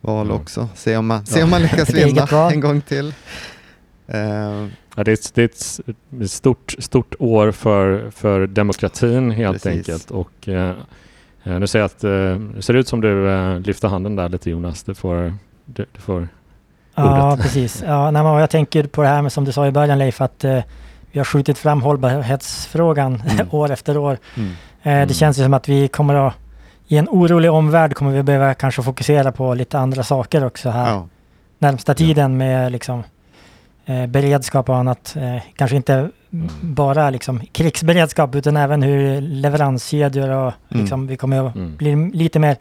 val 0.00 0.30
också. 0.30 0.68
Se 0.74 0.96
om 0.96 1.06
man, 1.06 1.26
se 1.26 1.42
om 1.42 1.50
man 1.50 1.62
lyckas 1.62 1.90
vinna 1.94 2.50
en 2.50 2.60
gång 2.60 2.80
till. 2.80 3.14
Uh, 4.14 4.68
ja, 4.96 5.04
det, 5.04 5.10
är 5.10 5.14
ett, 5.14 5.34
det 5.34 5.42
är 5.42 5.50
ett 6.24 6.30
stort, 6.30 6.74
stort 6.78 7.14
år 7.18 7.52
för, 7.52 8.10
för 8.10 8.46
demokratin 8.46 9.30
helt 9.30 9.62
Precis. 9.62 9.78
enkelt. 9.78 10.10
Och, 10.10 10.48
uh, 10.48 10.72
nu 11.42 11.66
ser 11.66 11.78
jag 11.78 11.86
att 11.86 12.04
uh, 12.04 12.38
det 12.38 12.62
ser 12.62 12.74
ut 12.74 12.88
som 12.88 13.00
du 13.00 13.08
uh, 13.08 13.60
lyfter 13.60 13.88
handen 13.88 14.16
där 14.16 14.28
lite 14.28 14.50
Jonas. 14.50 14.82
Du 14.82 14.94
får, 14.94 15.34
du, 15.64 15.86
du 15.92 16.00
får 16.00 16.28
Ja, 16.94 17.32
ordet. 17.32 17.44
precis. 17.44 17.82
Ja, 17.86 18.10
nej, 18.10 18.22
jag 18.22 18.50
tänker 18.50 18.84
på 18.84 19.02
det 19.02 19.08
här 19.08 19.22
med 19.22 19.32
som 19.32 19.44
du 19.44 19.52
sa 19.52 19.66
i 19.66 19.70
början 19.70 19.98
Leif, 19.98 20.20
att 20.20 20.44
vi 21.12 21.18
har 21.18 21.24
skjutit 21.24 21.58
fram 21.58 21.82
hållbarhetsfrågan 21.82 23.22
mm. 23.30 23.48
år 23.54 23.70
efter 23.70 23.98
år. 23.98 24.18
Mm. 24.36 24.52
Mm. 24.82 25.08
Det 25.08 25.14
känns 25.14 25.38
ju 25.38 25.42
som 25.42 25.54
att 25.54 25.68
vi 25.68 25.88
kommer 25.88 26.14
att, 26.14 26.34
i 26.88 26.96
en 26.96 27.08
orolig 27.08 27.50
omvärld 27.50 27.94
kommer 27.94 28.12
vi 28.12 28.22
behöva 28.22 28.54
kanske 28.54 28.82
fokusera 28.82 29.32
på 29.32 29.54
lite 29.54 29.78
andra 29.78 30.02
saker 30.02 30.44
också 30.44 30.70
här 30.70 30.90
ja. 30.90 31.08
närmsta 31.58 31.94
tiden 31.94 32.36
med 32.36 32.72
liksom 32.72 33.04
eh, 33.86 34.06
beredskap 34.06 34.68
och 34.68 34.76
annat. 34.76 35.16
Eh, 35.16 35.42
kanske 35.56 35.76
inte 35.76 35.94
mm. 35.94 36.48
bara 36.60 37.10
liksom 37.10 37.40
krigsberedskap 37.52 38.34
utan 38.34 38.56
även 38.56 38.82
hur 38.82 39.20
leveranskedjor 39.20 40.30
och 40.30 40.52
mm. 40.68 40.82
liksom, 40.82 41.06
vi 41.06 41.16
kommer 41.16 41.46
att 41.46 41.54
mm. 41.54 41.76
bli 41.76 42.10
lite 42.12 42.38
mer 42.38 42.56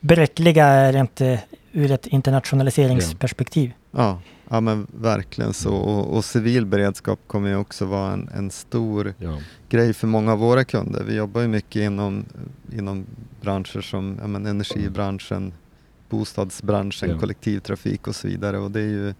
bräckliga 0.00 0.92
rent 0.92 1.20
eh, 1.20 1.38
ur 1.72 1.90
ett 1.90 2.06
internationaliseringsperspektiv. 2.06 3.72
Ja, 3.90 4.18
ja 4.50 4.60
men 4.60 4.86
verkligen 4.92 5.52
så. 5.52 5.74
Och, 5.74 6.16
och 6.16 6.24
civil 6.24 6.66
beredskap 6.66 7.20
kommer 7.26 7.48
ju 7.48 7.56
också 7.56 7.84
vara 7.84 8.12
en, 8.12 8.28
en 8.34 8.50
stor 8.50 9.14
ja. 9.18 9.38
grej 9.68 9.94
för 9.94 10.06
många 10.06 10.32
av 10.32 10.38
våra 10.38 10.64
kunder. 10.64 11.04
Vi 11.04 11.14
jobbar 11.14 11.40
ju 11.40 11.48
mycket 11.48 11.82
inom, 11.82 12.24
inom 12.72 13.06
branscher 13.40 13.80
som 13.80 14.18
ja, 14.20 14.26
men 14.26 14.46
energibranschen, 14.46 15.52
bostadsbranschen, 16.08 17.10
ja. 17.10 17.18
kollektivtrafik 17.18 18.06
och 18.06 18.16
så 18.16 18.28
vidare. 18.28 18.58
Och 18.58 18.70
det 18.70 18.80
är 18.80 18.88
ju 18.88 19.14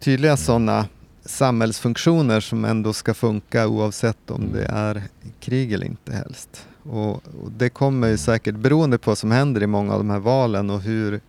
tydliga 0.00 0.36
sådana 0.36 0.86
samhällsfunktioner 1.24 2.40
som 2.40 2.64
ändå 2.64 2.92
ska 2.92 3.14
funka 3.14 3.68
oavsett 3.68 4.30
om 4.30 4.52
det 4.52 4.64
är 4.64 5.02
krig 5.40 5.72
eller 5.72 5.86
inte 5.86 6.12
helst. 6.12 6.66
Och, 6.82 7.14
och, 7.14 7.52
det 7.56 7.68
kommer 7.68 8.08
ju 8.08 8.16
säkert, 8.16 8.54
beroende 8.54 8.98
på 8.98 9.10
vad 9.10 9.18
som 9.18 9.30
händer 9.30 9.62
i 9.62 9.66
många 9.66 9.92
av 9.92 9.98
de 9.98 10.10
här 10.10 10.18
valen 10.18 10.70
och 10.70 10.80
hur, 10.80 11.20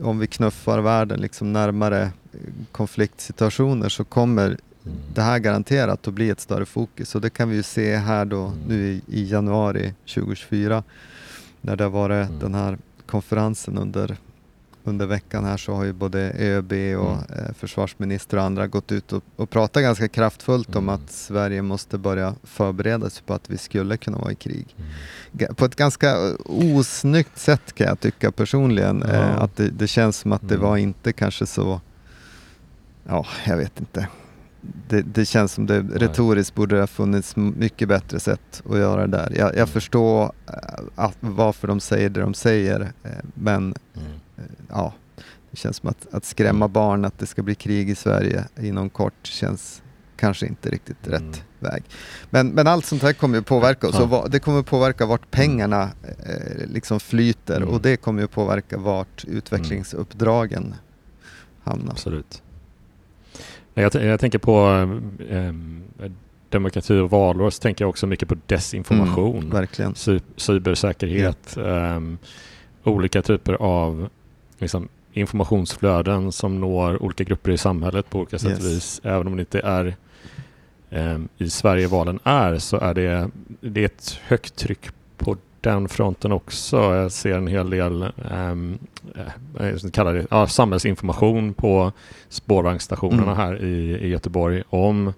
om 0.00 0.18
vi 0.18 0.26
knuffar 0.26 0.78
världen 0.78 1.20
liksom 1.20 1.52
närmare 1.52 2.10
konfliktsituationer 2.72 3.88
så 3.88 4.04
kommer 4.04 4.56
det 5.14 5.22
här 5.22 5.38
garanterat 5.38 6.08
att 6.08 6.14
bli 6.14 6.30
ett 6.30 6.40
större 6.40 6.66
fokus. 6.66 7.14
Och 7.14 7.20
det 7.20 7.30
kan 7.30 7.48
vi 7.48 7.56
ju 7.56 7.62
se 7.62 7.96
här 7.96 8.24
då 8.24 8.52
nu 8.68 8.88
i, 8.88 9.02
i 9.06 9.30
januari 9.30 9.94
2024 10.14 10.82
när 11.60 11.76
det 11.76 11.84
har 11.84 11.90
varit 11.90 12.40
den 12.40 12.54
här 12.54 12.78
konferensen 13.06 13.78
under 13.78 14.16
under 14.88 15.06
veckan 15.06 15.44
här 15.44 15.56
så 15.56 15.74
har 15.74 15.84
ju 15.84 15.92
både 15.92 16.32
ÖB 16.38 16.72
och 16.72 17.12
mm. 17.12 17.46
eh, 17.46 17.54
försvarsminister 17.54 18.36
och 18.36 18.42
andra 18.42 18.66
gått 18.66 18.92
ut 18.92 19.12
och, 19.12 19.22
och 19.36 19.50
pratat 19.50 19.82
ganska 19.82 20.08
kraftfullt 20.08 20.68
mm. 20.68 20.78
om 20.78 20.88
att 20.88 21.10
Sverige 21.10 21.62
måste 21.62 21.98
börja 21.98 22.34
förbereda 22.42 23.10
sig 23.10 23.22
på 23.26 23.34
att 23.34 23.50
vi 23.50 23.58
skulle 23.58 23.96
kunna 23.96 24.18
vara 24.18 24.32
i 24.32 24.34
krig. 24.34 24.76
Mm. 24.76 25.54
På 25.54 25.64
ett 25.64 25.76
ganska 25.76 26.36
osnyggt 26.44 27.38
sätt 27.38 27.72
kan 27.72 27.86
jag 27.86 28.00
tycka 28.00 28.32
personligen. 28.32 29.04
Ja. 29.06 29.14
Eh, 29.14 29.42
att 29.42 29.56
det, 29.56 29.70
det, 29.70 29.86
känns 29.86 30.16
som 30.16 30.32
att 30.32 30.48
det 30.48 30.54
mm. 30.54 30.66
var 30.66 30.76
inte 30.76 31.12
kanske 31.12 31.46
så, 31.46 31.80
ja, 33.04 33.26
jag 33.46 33.56
vet 33.56 33.80
inte. 33.80 34.08
Det, 34.88 35.02
det, 35.02 35.24
känns 35.24 35.52
som 35.52 35.66
det 35.66 35.80
retoriskt 35.80 36.54
borde 36.54 36.74
det 36.74 36.82
ha 36.82 36.86
funnits 36.86 37.36
mycket 37.36 37.88
bättre 37.88 38.20
sätt 38.20 38.62
att 38.70 38.78
göra 38.78 39.06
det 39.06 39.16
där. 39.16 39.32
Jag, 39.36 39.48
jag 39.48 39.54
mm. 39.54 39.66
förstår 39.66 40.24
äh, 40.24 40.84
att, 40.94 41.16
varför 41.20 41.68
de 41.68 41.80
säger 41.80 42.08
det 42.10 42.20
de 42.20 42.34
säger, 42.34 42.80
äh, 42.80 43.10
men 43.34 43.74
mm. 43.94 44.08
Eh, 44.36 44.44
ja, 44.68 44.92
det 45.50 45.56
känns 45.56 45.76
som 45.76 45.88
att, 45.88 46.06
att 46.14 46.24
skrämma 46.24 46.64
mm. 46.64 46.72
barn 46.72 47.04
att 47.04 47.18
det 47.18 47.26
ska 47.26 47.42
bli 47.42 47.54
krig 47.54 47.90
i 47.90 47.94
Sverige 47.94 48.44
inom 48.60 48.90
kort 48.90 49.26
känns 49.26 49.82
kanske 50.16 50.46
inte 50.46 50.70
riktigt 50.70 51.06
mm. 51.06 51.22
rätt 51.22 51.44
väg. 51.58 51.84
Men, 52.30 52.48
men 52.48 52.66
allt 52.66 52.86
sånt 52.86 53.02
här 53.02 53.12
kommer 53.12 53.36
ju 53.38 53.42
påverka 53.42 53.88
oss 53.88 53.96
ja. 53.98 54.26
det 54.30 54.38
kommer 54.38 54.62
påverka 54.62 55.06
vart 55.06 55.20
mm. 55.20 55.30
pengarna 55.30 55.90
eh, 56.02 56.66
liksom 56.66 57.00
flyter 57.00 57.56
mm. 57.56 57.68
och 57.68 57.80
det 57.80 57.96
kommer 57.96 58.22
ju 58.22 58.28
påverka 58.28 58.78
vart 58.78 59.24
utvecklingsuppdragen 59.24 60.74
hamnar. 61.64 61.92
Absolut. 61.92 62.42
Jag, 63.82 63.94
jag 63.94 64.20
tänker 64.20 64.38
på 64.38 64.68
eh, 65.28 65.52
demokrati 66.48 66.98
och 66.98 67.10
valår 67.10 67.50
så 67.50 67.60
tänker 67.60 67.84
jag 67.84 67.88
också 67.88 68.06
mycket 68.06 68.28
på 68.28 68.36
desinformation. 68.46 69.52
Mm. 69.78 69.94
Cy 69.94 70.20
cybersäkerhet. 70.36 71.56
Eh, 71.56 72.00
olika 72.84 73.22
typer 73.22 73.52
av 73.52 74.08
liksom, 74.58 74.88
informationsflöden 75.12 76.32
som 76.32 76.60
når 76.60 77.02
olika 77.02 77.24
grupper 77.24 77.50
i 77.50 77.58
samhället 77.58 78.10
på 78.10 78.18
olika 78.18 78.38
sätt 78.38 78.50
yes. 78.50 78.58
och 78.58 78.70
vis. 78.70 79.00
Även 79.04 79.26
om 79.26 79.36
det 79.36 79.40
inte 79.40 79.60
är 79.60 79.96
eh, 80.90 81.18
i 81.38 81.50
Sverige 81.50 81.86
valen 81.86 82.18
är 82.24 82.58
så 82.58 82.76
är 82.76 82.94
det, 82.94 83.30
det 83.60 83.80
är 83.80 83.86
ett 83.86 84.20
högt 84.26 84.56
tryck 84.56 84.90
på 85.16 85.36
den 85.60 85.88
fronten 85.88 86.32
också. 86.32 86.76
Jag 86.76 87.12
ser 87.12 87.36
en 87.36 87.46
hel 87.46 87.70
del 87.70 88.12
ehm, 88.30 88.78
eh, 89.60 89.90
kallar 89.92 90.14
det, 90.14 90.26
ja, 90.30 90.46
samhällsinformation 90.46 91.54
på 91.54 91.92
spårvagnsstationerna 92.28 93.22
mm. 93.22 93.36
här 93.36 93.64
i, 93.64 93.98
i 93.98 94.08
Göteborg 94.08 94.62
om 94.70 95.12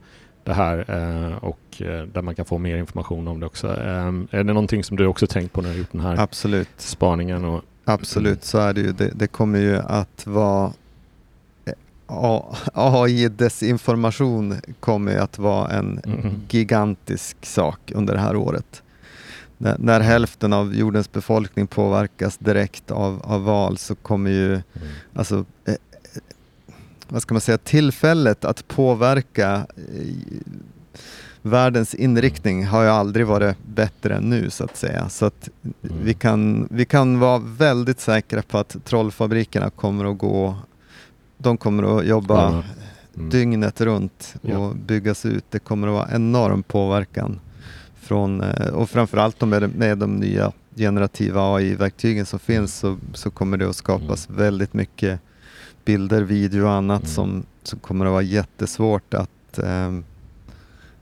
det 0.44 0.53
här 0.53 0.85
eh, 0.88 1.37
och 1.37 1.83
eh, 1.83 2.03
där 2.03 2.22
man 2.22 2.35
kan 2.35 2.44
få 2.44 2.59
mer 2.59 2.76
information 2.76 3.29
om 3.29 3.40
det 3.40 3.46
också. 3.46 3.66
Eh, 3.66 4.12
är 4.31 4.44
det 4.44 4.53
någonting 4.53 4.85
som 4.85 4.96
du 4.96 5.07
också 5.07 5.26
tänkt 5.26 5.53
på 5.53 5.62
när 5.62 5.72
du 5.72 5.79
gjort 5.79 5.92
den 5.92 6.00
här 6.00 6.20
Absolut. 6.20 6.68
spaningen? 6.76 7.44
Och 7.44 7.62
Absolut, 7.85 8.44
så 8.44 8.59
är 8.59 8.72
det 8.72 8.81
ju. 8.81 8.92
Det, 8.92 9.11
det 9.14 9.26
kommer 9.26 9.59
ju 9.59 9.76
att 9.76 10.26
vara 10.26 10.72
AI-desinformation 12.74 14.55
kommer 14.81 15.16
att 15.16 15.38
vara 15.38 15.68
en 15.68 16.00
mm. 16.05 16.35
gigantisk 16.48 17.37
sak 17.46 17.92
under 17.94 18.14
det 18.14 18.20
här 18.20 18.37
året. 18.37 18.83
När, 19.62 19.77
när, 19.79 20.01
hälften 20.01 20.53
av 20.53 20.75
jordens 20.75 21.12
befolkning 21.12 21.66
påverkas 21.66 22.38
direkt 22.38 22.90
av, 22.90 23.20
av 23.25 23.44
val 23.44 23.79
så 23.79 23.94
kommer 23.94 24.31
ju, 24.31 24.53
mm. 24.53 24.62
alltså, 25.14 25.44
eh, 25.64 25.75
vad 27.09 27.23
ska 27.23 27.35
man 27.35 27.40
säga, 27.40 27.59
tillfället 27.59 28.44
att 28.44 28.68
påverka 28.68 29.66
eh, 29.77 30.14
världens 31.42 31.94
inriktning 31.94 32.66
har 32.66 32.83
ju 32.83 32.88
aldrig 32.88 33.27
varit 33.27 33.57
bättre 33.66 34.14
än 34.14 34.31
nu 34.31 34.51
så 34.51 34.64
att 34.64 34.77
säga. 34.77 35.09
Så 35.09 35.27
att 35.27 35.49
mm. 35.62 35.96
vi, 36.05 36.14
kan, 36.14 36.68
vi 36.70 36.85
kan 36.85 37.18
vara 37.18 37.38
väldigt 37.38 38.01
säkra 38.01 38.42
på 38.42 38.59
att 38.59 38.77
trollfabrikerna 38.85 39.70
kommer 39.70 40.11
att 40.11 40.18
gå 40.18 40.57
de 41.42 41.57
kommer 41.57 41.99
att 41.99 42.07
jobba 42.07 42.49
mm. 42.49 43.31
dygnet 43.31 43.81
runt 43.81 44.35
och 44.42 44.51
ja. 44.51 44.73
byggas 44.87 45.27
ut. 45.27 45.44
Det 45.51 45.59
kommer 45.59 45.88
att 45.88 45.94
vara 45.94 46.09
enorm 46.12 46.62
påverkan 46.62 47.40
från, 48.11 48.40
eh, 48.40 48.75
och 48.75 48.90
framförallt 48.90 49.40
med, 49.40 49.75
med 49.77 49.99
de 49.99 50.16
nya 50.16 50.53
generativa 50.77 51.55
AI-verktygen 51.55 52.27
som 52.27 52.38
finns 52.38 52.79
så, 52.79 52.99
så 53.14 53.31
kommer 53.31 53.57
det 53.57 53.68
att 53.68 53.77
skapas 53.77 54.29
mm. 54.29 54.38
väldigt 54.38 54.75
mycket 54.75 55.20
bilder, 55.85 56.23
video 56.23 56.64
och 56.64 56.70
annat 56.70 57.03
mm. 57.03 57.11
som, 57.14 57.42
som 57.62 57.79
kommer 57.79 58.07
att 58.07 58.12
vara 58.12 58.23
jättesvårt 58.23 59.14
att, 59.14 59.59
eh, 59.59 59.99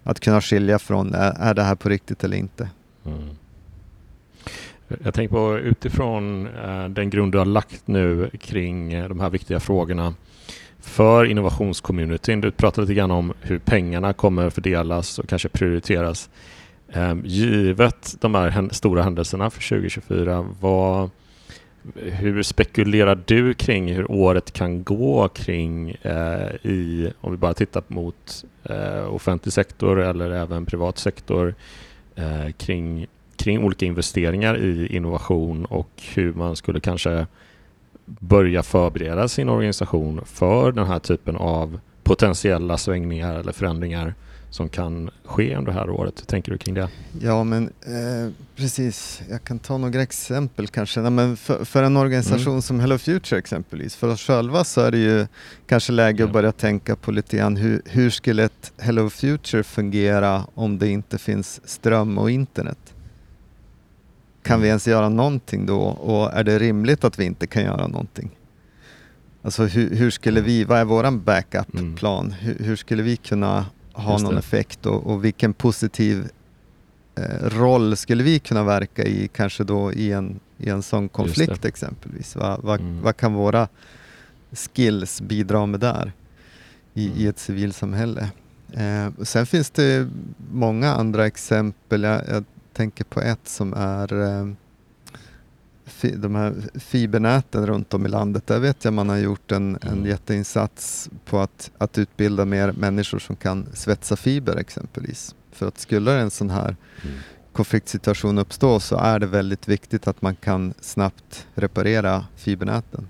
att 0.05 0.21
kunna 0.21 0.40
skilja 0.40 0.79
från, 0.79 1.14
är, 1.14 1.33
är 1.38 1.55
det 1.55 1.62
här 1.62 1.75
på 1.75 1.88
riktigt 1.88 2.25
eller 2.25 2.37
inte? 2.37 2.68
Mm. 3.07 3.29
Jag 5.05 5.14
tänker 5.14 5.35
på 5.35 5.59
utifrån 5.59 6.47
eh, 6.47 6.88
den 6.88 7.11
grund 7.11 7.33
du 7.33 7.38
har 7.38 7.44
lagt 7.44 7.87
nu 7.87 8.31
kring 8.40 8.92
eh, 8.92 9.09
de 9.09 9.21
här 9.21 9.31
viktiga 9.31 9.61
frågorna 9.61 10.14
för 10.81 11.25
innovationscommunityn. 11.25 12.40
Du 12.40 12.51
pratade 12.51 12.87
lite 12.87 12.94
grann 12.94 13.11
om 13.11 13.33
hur 13.40 13.59
pengarna 13.59 14.12
kommer 14.12 14.51
fördelas 14.51 15.18
och 15.18 15.29
kanske 15.29 15.49
prioriteras. 15.49 16.31
Ehm, 16.92 17.22
givet 17.24 18.16
de 18.20 18.35
här 18.35 18.68
stora 18.72 19.03
händelserna 19.03 19.51
för 19.51 19.68
2024, 19.68 20.55
vad, 20.61 21.11
hur 21.94 22.42
spekulerar 22.42 23.22
du 23.27 23.55
kring 23.55 23.94
hur 23.94 24.11
året 24.11 24.53
kan 24.53 24.85
gå 24.85 25.29
kring 25.29 25.90
eh, 25.90 26.55
i, 26.62 27.12
om 27.20 27.31
vi 27.31 27.37
bara 27.37 27.55
tittar 27.55 27.83
mot 27.88 28.44
eh, 28.64 29.14
offentlig 29.14 29.53
sektor 29.53 30.01
eller 30.01 30.31
även 30.31 30.66
privat 30.66 30.98
sektor, 30.98 31.55
eh, 32.14 32.53
kring 32.57 33.07
kring 33.37 33.64
olika 33.64 33.87
investeringar 33.87 34.57
i 34.57 34.96
innovation 34.96 35.64
och 35.64 35.90
hur 36.14 36.33
man 36.33 36.57
skulle 36.57 36.81
kanske 36.81 37.27
börja 38.05 38.62
förbereda 38.62 39.29
sin 39.29 39.48
organisation 39.48 40.20
för 40.24 40.72
den 40.72 40.87
här 40.87 40.98
typen 40.98 41.37
av 41.37 41.81
potentiella 42.03 42.79
svängningar 42.79 43.35
eller 43.35 43.53
förändringar? 43.53 44.14
Som 44.51 44.69
kan 44.69 45.11
ske 45.25 45.57
under 45.57 45.73
det 45.73 45.79
här 45.79 45.91
året. 45.91 46.21
Hur 46.21 46.27
tänker 46.27 46.53
du 46.53 46.59
kring 46.59 46.75
det? 46.75 46.89
Ja, 47.21 47.45
men 47.45 47.65
eh, 47.67 48.33
precis. 48.57 49.23
Jag 49.31 49.45
kan 49.45 49.59
ta 49.59 49.79
några 49.79 50.03
exempel 50.03 50.67
kanske. 50.67 51.01
Nej, 51.01 51.11
men 51.11 51.37
för, 51.37 51.65
för, 51.65 51.83
en 51.83 51.97
organisation 51.97 52.53
mm. 52.53 52.63
som 52.63 52.81
Hello 52.81 52.99
Future 52.99 53.39
exempelvis, 53.39 53.97
för 53.97 54.09
oss 54.09 54.23
själva 54.23 54.65
så 54.65 54.81
är 54.81 54.91
det 54.91 54.99
ju 54.99 55.27
kanske 55.67 55.93
läge 55.93 56.25
att 56.25 56.33
börja 56.33 56.53
tänka 56.53 56.97
på 56.97 57.13
lite 57.13 57.37
grann 57.37 57.57
hur, 57.57 57.83
hur 57.85 58.11
skulle 58.11 58.45
ett 58.45 58.73
Hello 58.79 59.11
Future 59.11 59.63
fungera 59.63 60.45
om 60.55 60.79
det 60.79 60.89
inte 60.89 61.19
finns 61.19 61.61
ström 61.65 62.19
och 62.19 62.31
internet? 62.31 62.95
Kan 64.43 64.61
vi 64.61 64.69
ens 64.69 64.89
göra 64.89 65.09
någonting 65.09 65.67
då 65.67 65.81
och 65.81 66.33
är 66.33 66.45
det 66.45 66.59
rimligt 66.59 67.05
att 67.05 67.19
vi 67.19 67.25
inte 67.25 67.47
kan 67.47 67.63
göra 67.63 67.87
någonting? 67.87 68.31
Alltså 69.43 69.65
hur, 69.65 69.97
hur 69.97 70.11
skulle 70.11 70.41
vi, 70.41 70.65
vad 70.65 70.79
är 70.79 70.85
våran 70.85 71.23
backup-plan? 71.23 72.27
Mm. 72.27 72.39
Hur, 72.39 72.65
hur, 72.65 72.77
skulle 72.77 73.03
vi 73.03 73.17
kunna 73.17 73.67
ha 73.99 74.19
någon 74.19 74.39
effekt 74.39 74.87
och, 74.87 75.07
och 75.07 75.25
vilken 75.25 75.55
positiv 75.55 76.29
eh, 77.15 77.49
roll 77.49 77.97
skulle 77.97 78.23
vi 78.23 78.39
kunna 78.39 78.65
verka 78.65 79.03
i 79.03 79.29
kanske 79.29 79.65
då 79.65 79.93
i 79.93 80.13
en, 80.13 80.41
i 80.59 80.69
en 80.69 80.83
sån 80.83 81.09
konflikt 81.09 81.65
exempelvis? 81.65 82.37
Va, 82.37 82.59
va, 82.63 82.75
mm. 82.75 83.03
Vad 83.03 83.17
kan 83.17 83.35
våra 83.35 83.69
skills 84.53 85.21
bidra 85.21 85.67
med 85.67 85.81
där 85.81 86.13
i, 86.95 87.07
mm. 87.07 87.19
i 87.19 87.27
ett 87.27 87.39
civilsamhälle? 87.39 88.31
Eh, 88.73 89.09
sen 89.23 89.47
finns 89.47 89.71
det 89.71 90.09
många 90.53 90.95
andra 90.95 91.27
exempel. 91.27 92.03
Jag, 92.03 92.29
jag 92.29 92.45
tänker 92.73 93.05
på 93.05 93.21
ett 93.21 93.49
som 93.49 93.75
är 93.75 94.23
eh, 94.23 94.53
de 96.01 96.35
här 96.35 96.55
fibernäten 96.75 97.67
runt 97.67 97.95
om 97.95 98.07
i 98.07 98.09
landet. 98.09 98.47
Där 98.47 98.59
vet 98.59 98.85
jag 98.85 98.95
man 98.95 99.09
har 99.09 99.17
gjort 99.17 99.53
en, 99.53 99.79
en 99.83 99.89
mm. 99.89 100.07
jätteinsats 100.07 101.11
på 101.25 101.39
att, 101.39 101.71
att 101.79 101.99
utbilda 101.99 102.45
mer 102.45 102.73
människor 102.73 103.19
som 103.19 103.37
kan 103.37 103.67
svetsa 103.75 104.17
fiber 104.17 104.57
exempelvis. 104.57 105.35
För 105.53 105.69
att 105.69 105.79
skulle 105.79 106.21
en 106.21 106.31
sån 106.31 106.51
här 106.51 106.77
mm. 107.05 107.17
konfliktsituation 107.53 108.39
uppstå 108.39 108.81
så 108.81 108.97
är 108.97 109.19
det 109.19 109.27
väldigt 109.27 109.69
viktigt 109.69 110.09
att 110.09 110.23
man 110.23 110.37
kan 110.37 110.75
snabbt 110.81 111.47
reparera 111.55 112.27
fibernäten. 112.37 113.09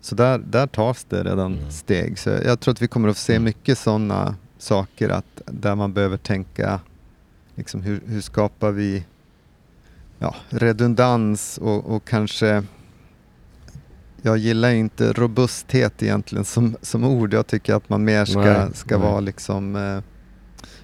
Så 0.00 0.14
där, 0.14 0.38
där 0.38 0.66
tas 0.66 1.04
det 1.04 1.24
redan 1.24 1.58
mm. 1.58 1.70
steg. 1.70 2.18
Så 2.18 2.30
jag 2.30 2.60
tror 2.60 2.72
att 2.72 2.82
vi 2.82 2.88
kommer 2.88 3.08
att 3.08 3.16
se 3.16 3.34
mm. 3.34 3.44
mycket 3.44 3.78
sådana 3.78 4.36
saker 4.58 5.08
att 5.08 5.42
där 5.46 5.74
man 5.74 5.92
behöver 5.92 6.16
tänka 6.16 6.80
liksom 7.54 7.82
hur, 7.82 8.00
hur 8.06 8.20
skapar 8.20 8.70
vi 8.70 9.04
ja, 10.22 10.34
redundans 10.48 11.58
och, 11.58 11.94
och 11.94 12.04
kanske 12.04 12.64
jag 14.22 14.38
gillar 14.38 14.70
inte 14.70 15.12
robusthet 15.12 16.02
egentligen 16.02 16.44
som, 16.44 16.76
som 16.82 17.04
ord. 17.04 17.34
Jag 17.34 17.46
tycker 17.46 17.74
att 17.74 17.88
man 17.88 18.04
mer 18.04 18.24
ska, 18.24 18.40
nej, 18.40 18.68
ska 18.74 18.98
nej. 18.98 19.08
vara 19.08 19.20
liksom 19.20 19.76
eh, 19.76 20.02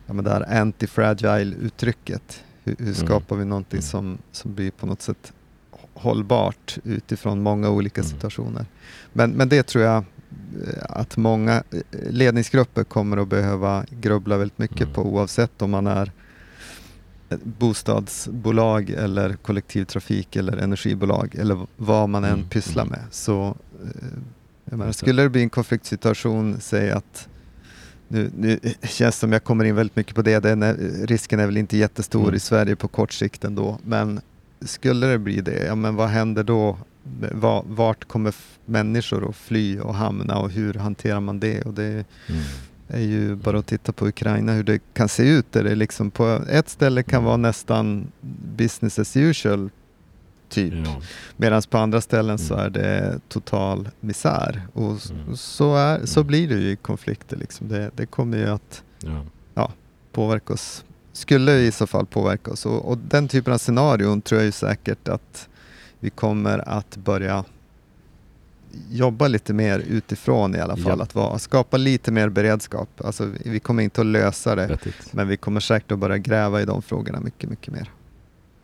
ja, 0.07 0.13
men 0.13 0.25
det 0.25 0.31
här 0.31 0.63
anti-fragile-uttrycket. 0.63 2.43
Hur, 2.65 2.77
hur, 2.79 2.85
mm. 2.85 2.95
skapar 2.95 3.37
vi 3.37 3.45
någonting 3.45 3.79
mm. 3.79 3.83
som, 3.83 4.19
som 4.33 4.55
blir 4.55 4.71
på 4.71 4.87
något 4.87 5.03
sätt 5.03 5.33
hållbart 5.95 6.79
utifrån 6.85 7.43
många 7.43 7.71
olika 7.71 8.01
mm. 8.01 8.11
situationer. 8.11 8.67
Men, 9.13 9.31
men 9.31 9.49
det 9.49 9.63
tror 9.63 9.85
jag 9.85 9.97
eh, 9.97 10.05
att 10.89 11.17
många 11.17 11.63
eh, 11.71 11.81
ledningsgrupper 12.11 12.85
kommer 12.85 13.17
att 13.17 13.29
behöva 13.29 13.85
grubbla 13.91 14.37
väldigt 14.37 14.59
mycket 14.59 14.81
mm. 14.81 14.93
på 14.93 15.03
oavsett 15.03 15.63
om 15.63 15.71
man 15.71 15.87
är 15.87 16.13
bostadsbolag 17.43 18.91
eller 18.91 19.33
kollektivtrafik 19.33 20.37
eller 20.37 20.57
energibolag 20.57 21.35
eller 21.35 21.67
vad 21.77 22.09
man 22.09 22.25
än 22.25 22.33
mm. 22.33 22.49
pysslar 22.49 22.83
mm. 22.83 22.91
med. 22.91 23.09
Så, 23.11 23.57
eh, 23.85 24.77
menar, 24.77 24.93
skulle 24.93 25.23
det 25.23 25.29
bli 25.29 25.43
en 25.43 25.51
konfliktsituation, 25.51 26.57
säg 26.61 26.91
att 26.91 27.29
nu, 28.09 28.31
nu 28.37 28.61
känns 28.83 29.15
det 29.15 29.21
som 29.21 29.33
jag 29.33 29.45
kommer 29.45 29.65
in 29.65 29.75
väldigt 29.75 29.97
mycket 29.97 30.15
på 30.15 30.23
det, 30.23 30.39
Den 30.39 30.63
är, 30.63 30.75
risken 31.07 31.41
är 31.41 31.47
väl 31.47 31.57
inte 31.57 31.77
jättestor 31.77 32.23
mm. 32.23 32.35
i 32.35 32.41
Sverige 32.41 32.77
på 32.77 32.89
kort 32.89 33.13
sikt 33.13 33.45
ändå, 33.45 33.79
men 33.85 34.21
skulle 34.61 35.07
det 35.07 35.19
bli 35.19 35.41
det, 35.41 35.65
ja 35.67 35.75
men 35.75 35.95
vad 35.95 36.09
händer 36.09 36.43
då? 36.43 36.79
Vart 37.65 38.05
kommer 38.05 38.35
människor 38.67 39.29
att 39.29 39.37
fly 39.37 39.81
och 39.81 39.95
hamna 39.95 40.39
och 40.39 40.51
hur 40.51 40.75
hanterar 40.75 41.21
man 41.21 41.41
det? 41.41 41.63
Och 41.63 41.75
det 41.75 42.05
mm 42.27 42.43
är 42.89 43.01
ju 43.01 43.37
bara 43.37 43.59
att 43.59 43.67
titta 43.67 43.93
på 43.93 44.09
Ukraina 44.09 44.53
hur 44.53 44.63
det 44.63 44.79
kan 44.95 45.09
se 45.09 45.29
ut. 45.29 45.53
Där 45.53 45.65
det 45.65 45.75
liksom 45.75 46.11
på 46.11 46.45
ett 46.49 46.69
ställe 46.69 47.03
kan 47.03 47.25
vara 47.25 47.37
nästan 47.37 48.13
business 48.57 48.99
as 48.99 49.17
usual 49.17 49.71
typ. 50.49 50.75
Ja. 50.87 51.01
Medan 51.37 51.63
på 51.71 51.79
andra 51.79 52.01
ställen 52.01 52.37
mm. 52.37 52.39
så 52.39 52.55
är 52.55 52.71
det 52.71 53.21
total 53.29 53.89
misär. 54.01 54.63
Och 54.73 55.11
mm. 55.11 55.37
så, 55.37 55.77
är, 55.77 56.07
så 56.07 56.21
mm. 56.21 56.27
blir 56.27 56.49
det 56.49 56.55
ju 56.55 56.71
i 56.71 56.77
konflikter. 56.77 57.37
Liksom. 57.37 57.69
Det, 57.69 57.91
det 57.95 58.07
kommer 58.07 58.39
ju 58.39 58.49
att 58.49 58.83
ja. 58.99 59.25
ja. 59.55 59.73
påverka 60.13 60.53
oss. 60.53 60.85
Skulle 61.13 61.59
i 61.59 61.73
så 61.73 61.87
fall 61.87 62.07
påverka 62.07 62.51
oss. 62.51 62.67
Och, 62.67 62.89
och 62.89 62.99
den 62.99 63.29
typen 63.29 63.53
av 63.53 63.59
scenarion 63.59 64.21
tror 64.21 64.41
jag 64.41 64.47
ju 64.47 64.53
säkert 64.53 65.09
att 65.09 65.49
vi 66.01 66.11
kommer 66.11 66.69
att 66.69 66.97
börja 66.97 67.45
jobba 68.91 69.29
lite 69.29 69.53
mer 69.53 69.79
utifrån 69.79 70.55
i 70.55 70.61
alla 70.61 70.77
fall. 70.77 70.99
Ja. 70.99 71.03
Att 71.03 71.15
vara, 71.15 71.39
skapa 71.39 71.77
lite 71.77 72.13
mer 72.13 72.29
beredskap. 72.29 72.89
Alltså, 73.05 73.33
vi 73.45 73.61
kommer 73.61 73.83
inte 73.83 74.01
att 74.01 74.07
lösa 74.07 74.55
det, 74.55 74.67
Rättigt. 74.67 75.13
men 75.13 75.29
vi 75.29 75.37
kommer 75.37 75.61
säkert 75.61 75.93
att 75.93 75.99
börja 75.99 76.19
gräva 76.19 76.61
i 76.61 76.65
de 76.65 76.83
frågorna 76.83 77.21
mycket, 77.21 77.51
mycket 77.51 77.75
mer. 77.75 77.91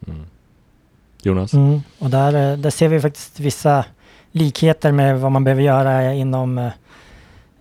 Mm. 0.07 0.27
Jonas? 1.23 1.53
Mm, 1.53 1.81
och 1.99 2.11
där, 2.11 2.53
eh, 2.53 2.59
där 2.59 2.71
ser 2.71 2.88
vi 2.88 3.01
faktiskt 3.01 3.40
vissa 3.40 3.85
likheter 4.31 4.93
med 4.93 5.21
vad 5.21 5.33
man 5.33 5.45
behöver 5.45 5.62
göra 5.62 6.12
inom 6.12 6.59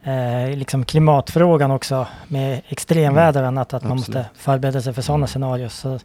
eh, 0.04 0.58
liksom 0.58 0.86
klimatfrågan 0.86 1.72
också 1.72 2.08
med 2.28 2.62
extremväder 2.68 3.42
och 3.42 3.48
annat. 3.48 3.68
Att 3.68 3.74
Absolut. 3.74 3.90
man 3.90 3.98
måste 3.98 4.26
förbereda 4.36 4.82
sig 4.82 4.94
för 4.94 5.02
sådana 5.02 5.20
mm. 5.20 5.28
scenarier. 5.28 5.70
Så 5.70 6.00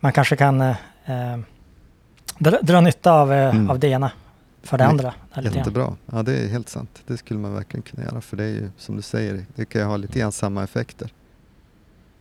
man 0.00 0.12
kanske 0.12 0.36
kan 0.36 0.60
eh, 0.60 0.76
eh, 1.04 1.38
dra, 2.38 2.58
dra 2.62 2.80
nytta 2.80 3.12
av, 3.12 3.32
eh, 3.32 3.50
mm. 3.50 3.70
av 3.70 3.78
det 3.78 3.88
ena 3.88 4.10
för 4.64 4.78
det 4.78 4.86
andra. 4.86 5.14
Jättebra. 5.42 5.96
Ja, 6.12 6.22
det 6.22 6.32
är 6.32 6.48
helt 6.48 6.68
sant. 6.68 7.02
Det 7.06 7.16
skulle 7.16 7.40
man 7.40 7.54
verkligen 7.54 7.82
kunna 7.82 8.04
göra. 8.04 8.20
För 8.20 8.36
det 8.36 8.44
är 8.44 8.48
ju 8.48 8.70
som 8.76 8.96
du 8.96 9.02
säger, 9.02 9.44
det 9.54 9.64
kan 9.64 9.80
ju 9.80 9.86
ha 9.86 9.96
lite 9.96 10.18
grann 10.18 10.32
samma 10.32 10.64
effekter. 10.64 11.10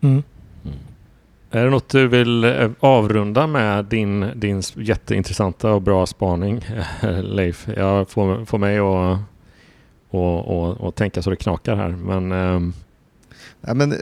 Mm. 0.02 0.24
Mm. 0.64 0.78
Är 1.52 1.64
det 1.64 1.70
något 1.70 1.90
du 1.90 2.08
vill 2.08 2.44
eh, 2.44 2.72
avrunda 2.80 3.48
med 3.48 3.86
din, 3.86 4.32
din 4.36 4.62
jätteintressanta 4.76 5.72
och 5.72 5.82
bra 5.82 6.06
spaning, 6.06 6.66
Leif? 7.22 7.68
Jag 7.78 8.10
får, 8.10 8.46
får 8.46 8.58
mig 8.58 8.78
att 8.78 9.20
och, 10.14 10.48
och, 10.48 10.82
och 10.82 10.96
tänka 10.96 11.22
så 11.22 11.30
det 11.30 11.36
knakar 11.36 11.76
här. 11.76 11.90
Men, 11.90 12.32
um, 12.32 12.74
ja, 13.62 13.74
men 13.74 13.96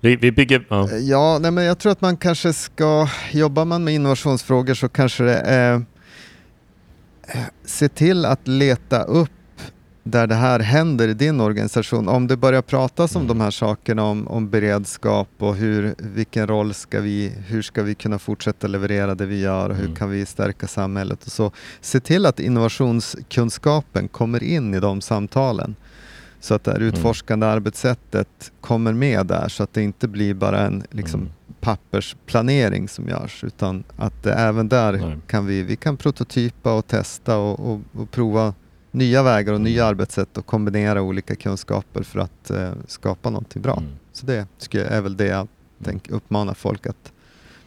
vi, 0.00 0.16
vi 0.16 0.32
bygger... 0.32 0.66
Ja, 0.68 0.90
ja 0.90 1.38
nej, 1.40 1.50
men 1.50 1.64
jag 1.64 1.78
tror 1.78 1.92
att 1.92 2.00
man 2.00 2.16
kanske 2.16 2.52
ska, 2.52 3.08
jobbar 3.32 3.64
man 3.64 3.84
med 3.84 3.94
innovationsfrågor 3.94 4.74
så 4.74 4.88
kanske 4.88 5.24
det 5.24 5.38
är 5.38 5.84
se 7.64 7.88
till 7.88 8.24
att 8.24 8.48
leta 8.48 9.02
upp 9.02 9.30
där 10.06 10.26
det 10.26 10.34
här 10.34 10.60
händer 10.60 11.08
i 11.08 11.14
din 11.14 11.40
organisation. 11.40 12.08
Om 12.08 12.26
det 12.26 12.36
börjar 12.36 12.62
pratas 12.62 13.16
om 13.16 13.22
mm. 13.22 13.28
de 13.28 13.44
här 13.44 13.50
sakerna, 13.50 14.04
om, 14.04 14.28
om 14.28 14.50
beredskap 14.50 15.28
och 15.38 15.56
hur, 15.56 15.94
vilken 15.98 16.46
roll 16.46 16.74
ska 16.74 17.00
vi, 17.00 17.32
hur 17.46 17.62
ska 17.62 17.82
vi 17.82 17.94
kunna 17.94 18.18
fortsätta 18.18 18.66
leverera 18.66 19.14
det 19.14 19.26
vi 19.26 19.40
gör 19.40 19.70
och 19.70 19.76
hur 19.76 19.84
mm. 19.84 19.96
kan 19.96 20.10
vi 20.10 20.26
stärka 20.26 20.66
samhället 20.66 21.24
och 21.24 21.32
så. 21.32 21.52
Se 21.80 22.00
till 22.00 22.26
att 22.26 22.40
innovationskunskapen 22.40 24.08
kommer 24.08 24.42
in 24.42 24.74
i 24.74 24.80
de 24.80 25.00
samtalen. 25.00 25.76
Så 26.40 26.54
att 26.54 26.64
det 26.64 26.70
här 26.70 26.78
mm. 26.78 26.88
utforskande 26.88 27.46
mm. 27.46 27.56
arbetssättet 27.56 28.52
kommer 28.60 28.92
med 28.92 29.26
där 29.26 29.48
så 29.48 29.62
att 29.62 29.72
det 29.72 29.82
inte 29.82 30.08
blir 30.08 30.34
bara 30.34 30.60
en 30.60 30.84
liksom, 30.90 31.20
mm. 31.20 31.32
Pappersplanering 31.66 32.88
som 32.88 33.08
görs 33.08 33.44
utan 33.44 33.84
att 33.96 34.26
även 34.26 34.68
där 34.68 34.92
Nej. 34.92 35.18
kan 35.26 35.46
vi, 35.46 35.62
vi 35.62 35.76
kan 35.76 35.96
prototypa 35.96 36.72
och 36.72 36.86
testa 36.86 37.38
och, 37.38 37.70
och, 37.70 37.80
och 37.92 38.10
prova 38.10 38.54
nya 38.90 39.22
vägar 39.22 39.52
och 39.52 39.60
nya 39.60 39.82
mm. 39.82 39.90
arbetssätt 39.90 40.38
och 40.38 40.46
kombinera 40.46 41.02
olika 41.02 41.34
kunskaper 41.34 42.02
för 42.02 42.18
att 42.18 42.50
uh, 42.50 42.70
skapa 42.86 43.30
någonting 43.30 43.62
bra. 43.62 43.76
Mm. 43.76 43.90
Så 44.12 44.26
det 44.26 44.46
jag, 44.70 44.86
är 44.86 45.00
väl 45.00 45.16
det 45.16 45.26
jag 45.26 45.48
tänk, 45.84 46.10
uppmanar 46.10 46.54
folk 46.54 46.86
att 46.86 47.12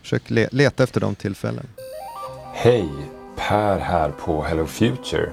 försöka 0.01 0.33
le 0.33 0.47
leta 0.51 0.83
efter 0.83 1.01
de 1.01 1.15
tillfällen. 1.15 1.65
Hej! 2.53 2.89
Per 3.35 3.79
här 3.79 4.09
på 4.09 4.43
Hello 4.43 4.65
Future. 4.65 5.29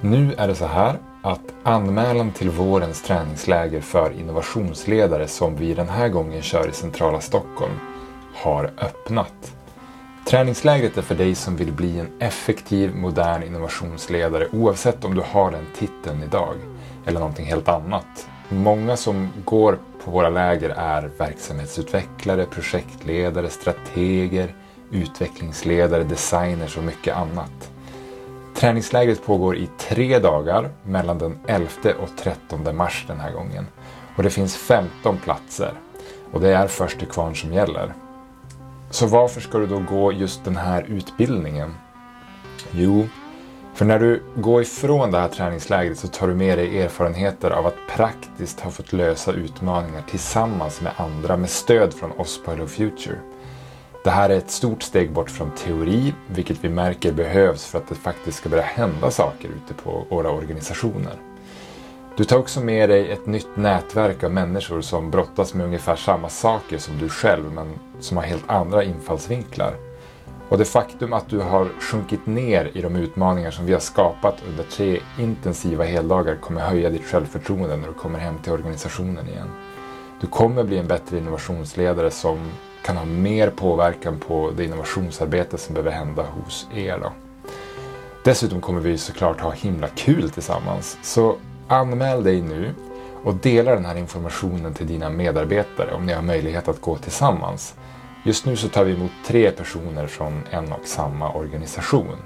Nu 0.00 0.34
är 0.38 0.48
det 0.48 0.54
så 0.54 0.66
här 0.66 0.96
att 1.22 1.40
anmälan 1.62 2.32
till 2.32 2.50
vårens 2.50 3.02
träningsläger 3.02 3.80
för 3.80 4.20
innovationsledare 4.20 5.28
som 5.28 5.56
vi 5.56 5.74
den 5.74 5.88
här 5.88 6.08
gången 6.08 6.42
kör 6.42 6.68
i 6.68 6.72
centrala 6.72 7.20
Stockholm 7.20 7.72
har 8.34 8.64
öppnat. 8.64 9.52
Träningslägret 10.26 10.98
är 10.98 11.02
för 11.02 11.14
dig 11.14 11.34
som 11.34 11.56
vill 11.56 11.72
bli 11.72 11.98
en 11.98 12.08
effektiv, 12.18 12.96
modern 12.96 13.42
innovationsledare 13.42 14.48
oavsett 14.52 15.04
om 15.04 15.14
du 15.14 15.22
har 15.26 15.50
den 15.50 15.66
titeln 15.78 16.22
idag 16.22 16.54
eller 17.06 17.20
någonting 17.20 17.46
helt 17.46 17.68
annat. 17.68 18.28
Många 18.48 18.96
som 18.96 19.28
går 19.44 19.78
på 20.04 20.10
våra 20.10 20.28
läger 20.28 20.70
är 20.70 21.10
verksamhetsutvecklare, 21.18 22.44
projektledare, 22.44 23.50
strateger, 23.50 24.54
utvecklingsledare, 24.90 26.04
designers 26.04 26.76
och 26.76 26.84
mycket 26.84 27.16
annat. 27.16 27.70
Träningslägret 28.58 29.26
pågår 29.26 29.56
i 29.56 29.68
tre 29.78 30.18
dagar 30.18 30.70
mellan 30.82 31.18
den 31.18 31.38
11 31.46 31.68
och 32.02 32.08
13 32.18 32.76
mars 32.76 33.04
den 33.08 33.20
här 33.20 33.32
gången. 33.32 33.66
Och 34.16 34.22
det 34.22 34.30
finns 34.30 34.56
15 34.56 35.18
platser. 35.18 35.72
Och 36.32 36.40
det 36.40 36.54
är 36.54 36.66
först 36.66 36.98
till 36.98 37.08
kvarn 37.08 37.36
som 37.36 37.52
gäller. 37.52 37.94
Så 38.90 39.06
varför 39.06 39.40
ska 39.40 39.58
du 39.58 39.66
då 39.66 39.78
gå 39.78 40.12
just 40.12 40.44
den 40.44 40.56
här 40.56 40.84
utbildningen? 40.88 41.74
Jo, 42.70 43.06
för 43.74 43.84
när 43.84 43.98
du 43.98 44.22
går 44.36 44.62
ifrån 44.62 45.10
det 45.10 45.18
här 45.18 45.28
träningslägret 45.28 45.98
så 45.98 46.08
tar 46.08 46.28
du 46.28 46.34
med 46.34 46.58
dig 46.58 46.82
erfarenheter 46.82 47.50
av 47.50 47.66
att 47.66 47.76
praktiskt 47.96 48.60
ha 48.60 48.70
fått 48.70 48.92
lösa 48.92 49.32
utmaningar 49.32 50.02
tillsammans 50.10 50.80
med 50.80 50.92
andra 50.96 51.36
med 51.36 51.50
stöd 51.50 51.94
från 51.94 52.12
oss 52.12 52.40
på 52.44 52.50
Hello 52.50 52.66
Future. 52.66 53.18
Det 54.04 54.10
här 54.10 54.30
är 54.30 54.36
ett 54.36 54.50
stort 54.50 54.82
steg 54.82 55.12
bort 55.12 55.30
från 55.30 55.50
teori, 55.50 56.14
vilket 56.26 56.64
vi 56.64 56.68
märker 56.68 57.12
behövs 57.12 57.66
för 57.66 57.78
att 57.78 57.88
det 57.88 57.94
faktiskt 57.94 58.38
ska 58.38 58.48
börja 58.48 58.62
hända 58.62 59.10
saker 59.10 59.48
ute 59.48 59.74
på 59.74 60.06
våra 60.10 60.30
organisationer. 60.30 61.18
Du 62.16 62.24
tar 62.24 62.38
också 62.38 62.60
med 62.60 62.88
dig 62.88 63.10
ett 63.12 63.26
nytt 63.26 63.56
nätverk 63.56 64.24
av 64.24 64.30
människor 64.32 64.80
som 64.80 65.10
brottas 65.10 65.54
med 65.54 65.66
ungefär 65.66 65.96
samma 65.96 66.28
saker 66.28 66.78
som 66.78 66.98
du 66.98 67.08
själv, 67.08 67.52
men 67.52 67.78
som 68.00 68.16
har 68.16 68.24
helt 68.24 68.50
andra 68.50 68.84
infallsvinklar. 68.84 69.74
Och 70.48 70.58
det 70.58 70.64
faktum 70.64 71.12
att 71.12 71.28
du 71.28 71.38
har 71.38 71.68
sjunkit 71.80 72.26
ner 72.26 72.70
i 72.74 72.82
de 72.82 72.96
utmaningar 72.96 73.50
som 73.50 73.66
vi 73.66 73.72
har 73.72 73.80
skapat 73.80 74.42
under 74.48 74.64
tre 74.64 75.00
intensiva 75.18 75.84
heldagar 75.84 76.36
kommer 76.36 76.60
höja 76.60 76.90
ditt 76.90 77.04
självförtroende 77.04 77.76
när 77.76 77.88
du 77.88 77.94
kommer 77.94 78.18
hem 78.18 78.38
till 78.42 78.52
organisationen 78.52 79.28
igen. 79.28 79.48
Du 80.20 80.26
kommer 80.26 80.64
bli 80.64 80.78
en 80.78 80.88
bättre 80.88 81.18
innovationsledare 81.18 82.10
som 82.10 82.38
kan 82.88 82.96
ha 82.96 83.04
mer 83.04 83.50
påverkan 83.50 84.18
på 84.18 84.50
det 84.56 84.64
innovationsarbete 84.64 85.58
som 85.58 85.74
behöver 85.74 85.90
hända 85.90 86.22
hos 86.22 86.68
er. 86.74 86.98
Då. 86.98 87.12
Dessutom 88.24 88.60
kommer 88.60 88.80
vi 88.80 88.98
såklart 88.98 89.40
ha 89.40 89.50
himla 89.50 89.88
kul 89.88 90.30
tillsammans. 90.30 90.98
Så 91.02 91.36
anmäl 91.68 92.24
dig 92.24 92.42
nu 92.42 92.74
och 93.24 93.34
dela 93.34 93.74
den 93.74 93.84
här 93.84 93.96
informationen 93.96 94.74
till 94.74 94.86
dina 94.86 95.10
medarbetare 95.10 95.94
om 95.94 96.06
ni 96.06 96.12
har 96.12 96.22
möjlighet 96.22 96.68
att 96.68 96.80
gå 96.80 96.96
tillsammans. 96.96 97.74
Just 98.24 98.46
nu 98.46 98.56
så 98.56 98.68
tar 98.68 98.84
vi 98.84 98.94
emot 98.94 99.12
tre 99.26 99.50
personer 99.50 100.06
från 100.06 100.42
en 100.50 100.72
och 100.72 100.84
samma 100.84 101.32
organisation. 101.32 102.16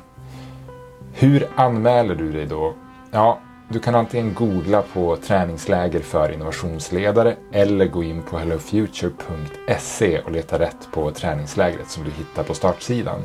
Hur 1.12 1.48
anmäler 1.57 2.14
du 2.14 2.33
dig 2.33 2.46
då? 2.46 2.75
Ja, 3.11 3.40
du 3.72 3.78
kan 3.78 3.94
antingen 3.94 4.35
googla 4.35 4.82
på 4.82 5.16
träningsläger 5.16 6.00
för 6.00 6.32
innovationsledare 6.32 7.37
eller 7.52 7.87
gå 7.87 8.02
in 8.02 8.22
på 8.22 8.38
hellofuture.se 8.38 10.20
och 10.20 10.32
leta 10.32 10.58
rätt 10.58 10.88
på 10.92 11.11
träningslägret 11.11 11.90
som 11.90 12.04
du 12.04 12.11
hittar 12.11 12.42
på 12.42 12.54
startsidan. 12.54 13.20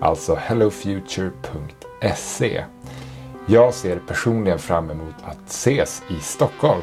Alltså 0.00 0.34
hellofuture.se. 0.34 2.64
Jag 3.46 3.74
ser 3.74 3.98
personligen 3.98 4.58
fram 4.58 4.90
emot 4.90 5.14
att 5.22 5.48
ses 5.48 6.02
i 6.10 6.20
Stockholm. 6.20 6.82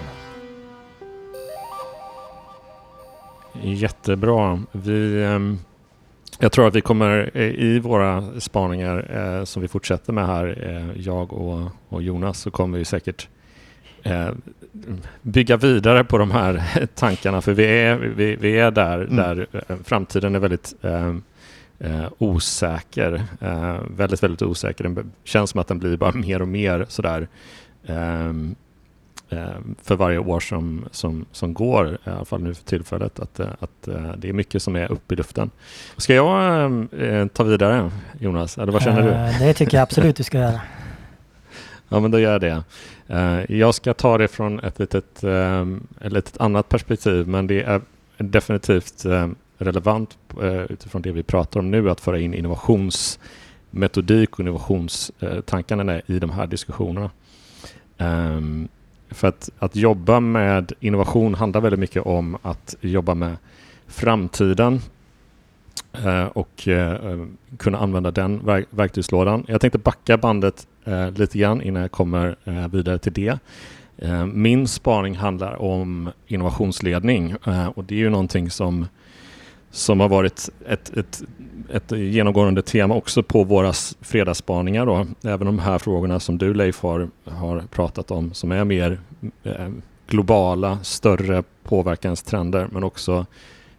Jättebra. 3.62 4.64
Vi, 4.72 5.24
ehm, 5.24 5.60
jag 6.40 6.52
tror 6.52 6.68
att 6.68 6.76
vi 6.76 6.82
kommer 6.82 7.32
eh, 7.34 7.44
i 7.44 7.80
våra 7.80 8.40
spaningar 8.40 9.12
eh, 9.18 9.44
som 9.44 9.62
vi 9.62 9.68
fortsätter 9.68 10.14
med 10.14 10.28
här, 10.28 10.58
eh, 10.62 11.02
jag 11.02 11.34
och, 11.34 11.70
och 11.90 12.02
Jonas, 12.02 12.40
så 12.40 12.52
kommer 12.52 12.78
vi 12.78 12.86
säkert 12.86 13.28
bygga 15.22 15.58
vidare 15.58 16.04
på 16.04 16.18
de 16.18 16.32
här 16.32 16.64
tankarna 16.96 17.42
för 17.42 17.54
vi 17.54 17.66
är, 17.66 17.96
vi, 17.96 18.36
vi 18.36 18.60
är 18.60 18.72
där, 18.72 19.02
mm. 19.02 19.16
där 19.16 19.48
framtiden 19.84 20.36
är 20.36 20.40
väldigt 20.40 20.74
eh, 21.80 22.08
osäker. 22.18 23.24
Eh, 23.42 23.78
väldigt, 23.90 24.24
väldigt 24.24 24.42
osäker. 24.42 24.84
Det 24.84 25.04
känns 25.24 25.50
som 25.50 25.60
att 25.60 25.68
den 25.68 25.80
blir 25.80 25.98
bara 25.98 26.12
mer 26.16 26.42
och 26.42 26.48
mer 26.48 26.86
sådär 26.90 27.28
eh, 27.86 28.34
för 29.84 29.96
varje 29.96 30.18
år 30.18 30.40
som, 30.40 30.86
som, 30.92 31.26
som 31.32 31.54
går, 31.54 31.98
i 32.06 32.10
alla 32.10 32.26
fall 32.26 32.44
nu 32.44 32.54
för 32.54 32.64
tillfället, 32.64 33.20
att, 33.20 33.40
att 33.40 33.88
eh, 33.88 34.12
det 34.18 34.30
är 34.30 34.34
mycket 34.34 34.64
som 34.64 34.76
är 34.76 34.92
uppe 34.92 35.14
i 35.14 35.18
luften. 35.18 35.52
Ska 35.98 36.14
jag 36.14 36.72
eh, 37.00 37.28
ta 37.28 37.44
vidare, 37.44 37.92
Jonas? 38.20 38.58
Eller 38.58 38.72
vad 38.72 38.82
känner 38.82 39.02
du? 39.02 39.10
Eh, 39.10 39.40
det 39.40 39.54
tycker 39.54 39.78
jag 39.78 39.84
absolut 39.84 40.16
du 40.16 40.24
ska 40.24 40.38
göra. 40.38 40.62
Ja, 41.90 42.00
men 42.00 42.12
då 42.12 42.20
gör 42.20 42.32
jag 42.32 42.42
det. 42.42 42.64
Jag 43.54 43.76
ska 43.76 43.94
ta 43.94 44.18
det 44.18 44.28
från 44.28 44.60
ett 44.60 44.80
litet, 44.80 45.24
ett 46.02 46.12
litet 46.12 46.42
annat 46.42 46.70
perspektiv, 46.70 47.28
men 47.28 47.48
det 47.48 47.64
är 47.64 47.82
definitivt 48.18 49.06
relevant 49.58 50.18
eh, 50.42 50.62
utifrån 50.62 51.02
det 51.02 51.12
vi 51.12 51.24
pratar 51.24 51.60
om 51.60 51.72
nu 51.72 51.90
att 51.90 52.02
föra 52.02 52.20
in 52.20 52.34
innovationsmetodik 52.34 54.34
och 54.34 54.40
innovationstankarna 54.40 56.02
i 56.06 56.20
de 56.20 56.30
här 56.30 56.48
diskussionerna. 56.48 57.12
Um, 57.98 58.68
för 59.10 59.28
att, 59.28 59.50
att 59.60 59.76
jobba 59.76 60.20
med 60.20 60.72
innovation 60.80 61.36
handlar 61.36 61.62
väldigt 61.62 61.80
mycket 61.80 62.06
om 62.06 62.38
att 62.42 62.76
jobba 62.82 63.14
med 63.14 63.38
framtiden 63.88 64.82
eh, 65.94 66.26
och 66.26 66.68
eh, 66.68 67.26
kunna 67.58 67.78
använda 67.78 68.12
den 68.12 68.46
verk 68.46 68.68
verktygslådan. 68.70 69.46
Jag 69.48 69.62
tänkte 69.62 69.80
backa 69.80 70.18
bandet 70.18 70.68
eh, 70.84 71.12
lite 71.12 71.38
grann 71.38 71.62
innan 71.62 71.82
jag 71.82 71.92
kommer 71.92 72.36
vidare 72.68 73.00
till 73.00 73.14
det. 73.14 73.40
Min 74.34 74.68
spaning 74.68 75.16
handlar 75.16 75.62
om 75.62 76.10
innovationsledning 76.28 77.36
och 77.76 77.84
det 77.84 77.96
är 77.96 78.00
ju 78.00 78.10
någonting 78.10 78.50
som 78.50 78.88
som 79.76 80.00
har 80.00 80.10
varit 80.10 80.50
ett, 80.68 80.98
ett, 80.98 81.24
ett 81.74 81.92
genomgående 81.92 82.62
tema 82.62 82.96
också 82.96 83.24
på 83.24 83.44
våra 83.44 83.74
fredagsspaningar. 84.02 84.86
Då. 84.86 85.08
Även 85.24 85.46
de 85.46 85.60
här 85.60 85.78
frågorna 85.80 86.20
som 86.20 86.38
du 86.38 86.54
Leif 86.54 86.82
har, 86.82 87.10
har 87.26 87.64
pratat 87.72 88.12
om 88.12 88.34
som 88.34 88.52
är 88.52 88.64
mer 88.64 89.00
eh, 89.44 89.68
globala, 90.08 90.80
större 90.84 91.44
påverkanstrender 91.64 92.68
men 92.72 92.84
också 92.84 93.26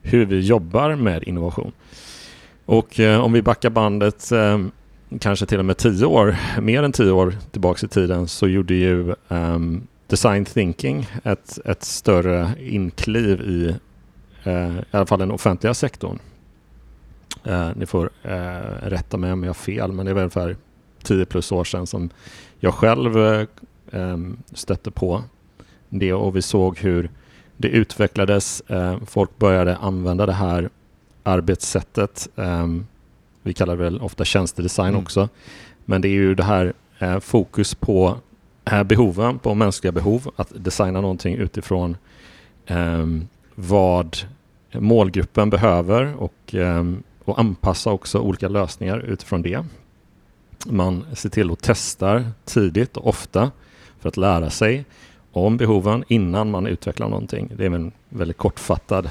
hur 0.02 0.26
vi 0.26 0.40
jobbar 0.40 0.94
med 0.94 1.22
innovation. 1.22 1.72
Och 2.64 3.00
eh, 3.00 3.20
om 3.20 3.32
vi 3.32 3.42
backar 3.42 3.70
bandet 3.70 4.32
eh, 4.32 4.59
kanske 5.20 5.46
till 5.46 5.59
och 5.59 5.64
med 5.64 5.76
tio 5.76 6.06
år, 6.06 6.37
mer 6.61 6.82
än 6.82 6.92
tio 6.92 7.11
år 7.11 7.35
tillbaks 7.50 7.85
i 7.85 7.88
tiden 7.88 8.28
så 8.28 8.48
gjorde 8.48 8.74
ju 8.74 9.14
um, 9.28 9.87
design 10.06 10.44
thinking 10.44 11.06
ett, 11.25 11.58
ett 11.64 11.85
större 11.85 12.50
inkliv 12.60 13.40
i 13.40 13.75
eh, 14.47 14.77
i 14.77 14.85
alla 14.90 15.07
fall 15.07 15.19
den 15.19 15.31
offentliga 15.31 15.75
sektorn. 15.75 16.19
Eh, 17.47 17.69
ni 17.77 17.87
får 17.87 18.11
eh, 18.23 18.31
rätta 18.83 19.17
mig 19.17 19.33
om 19.33 19.42
jag 19.42 19.49
har 19.49 19.55
fel, 19.55 19.92
men 19.92 20.07
det 20.07 20.13
är 20.13 20.15
väl 20.15 20.23
ungefär 20.23 20.57
10 21.03 21.25
plus 21.25 21.53
år 21.53 21.65
sedan 21.65 21.87
som 21.87 22.11
jag 22.59 22.75
själv 22.75 23.17
eh, 23.17 24.17
stötte 24.53 24.90
på 24.90 25.23
det 25.88 26.13
och 26.13 26.37
vi 26.37 26.42
såg 26.42 26.79
hur 26.79 27.11
det 27.57 27.69
utvecklades. 27.69 28.63
Folk 29.07 29.38
började 29.38 29.77
använda 29.77 30.27
det 30.27 30.33
här 30.33 30.71
arbetssättet. 31.23 32.29
Vi 33.42 33.53
kallar 33.53 33.77
det 33.77 33.83
väl 33.83 34.01
ofta 34.01 34.25
tjänstedesign 34.25 34.88
mm. 34.88 35.01
också. 35.01 35.29
Men 35.85 36.01
det 36.01 36.09
är 36.09 36.13
ju 36.13 36.35
det 36.35 36.44
här 36.44 36.73
fokus 37.21 37.75
på 37.75 38.19
eh, 38.65 38.83
behoven, 38.83 39.38
på 39.38 39.55
mänskliga 39.55 39.92
behov, 39.92 40.31
att 40.37 40.53
designa 40.55 41.01
någonting 41.01 41.35
utifrån 41.35 41.97
vad 43.55 44.17
målgruppen 44.81 45.50
behöver 45.50 46.14
och, 46.16 46.54
ehm, 46.54 47.02
och 47.24 47.40
anpassa 47.40 47.90
också 47.90 48.18
olika 48.18 48.48
lösningar 48.48 48.98
utifrån 48.98 49.42
det. 49.42 49.64
Man 50.66 51.06
ser 51.14 51.29
till 51.29 51.50
att 51.50 51.62
testa 51.62 52.24
tidigt 52.44 52.96
och 52.96 53.06
ofta 53.06 53.50
för 54.00 54.08
att 54.08 54.16
lära 54.16 54.50
sig 54.50 54.85
om 55.33 55.56
behoven 55.56 56.04
innan 56.08 56.50
man 56.50 56.66
utvecklar 56.66 57.08
någonting. 57.08 57.52
Det 57.56 57.66
är 57.66 57.70
en 57.70 57.92
väldigt 58.08 58.37
kortfattad 58.37 59.10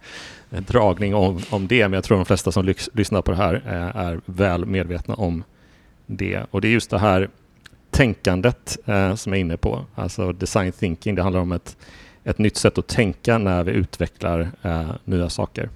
dragning 0.50 1.14
om, 1.14 1.40
om 1.50 1.66
det, 1.66 1.88
men 1.88 1.92
jag 1.92 2.04
tror 2.04 2.16
de 2.16 2.26
flesta 2.26 2.52
som 2.52 2.74
lyssnar 2.92 3.22
på 3.22 3.30
det 3.30 3.36
här 3.36 3.62
är, 3.66 3.88
eh, 3.88 3.96
är 3.96 4.20
väl 4.24 4.66
medvetna 4.66 5.14
om 5.14 5.44
det. 6.06 6.46
Och 6.50 6.60
det 6.60 6.68
är 6.68 6.72
just 6.72 6.90
det 6.90 6.98
här 6.98 7.28
tänkandet 7.90 8.78
eh, 8.86 9.14
som 9.14 9.32
jag 9.32 9.36
är 9.36 9.40
inne 9.40 9.56
på, 9.56 9.84
alltså 9.94 10.32
design 10.32 10.72
thinking. 10.72 11.14
Det 11.14 11.22
handlar 11.22 11.40
om 11.40 11.52
ett, 11.52 11.76
ett 12.24 12.38
nytt 12.38 12.56
sätt 12.56 12.78
att 12.78 12.86
tänka 12.86 13.38
när 13.38 13.64
vi 13.64 13.72
utvecklar 13.72 14.50
eh, 14.62 14.90
nya 15.04 15.28
saker. 15.30 15.68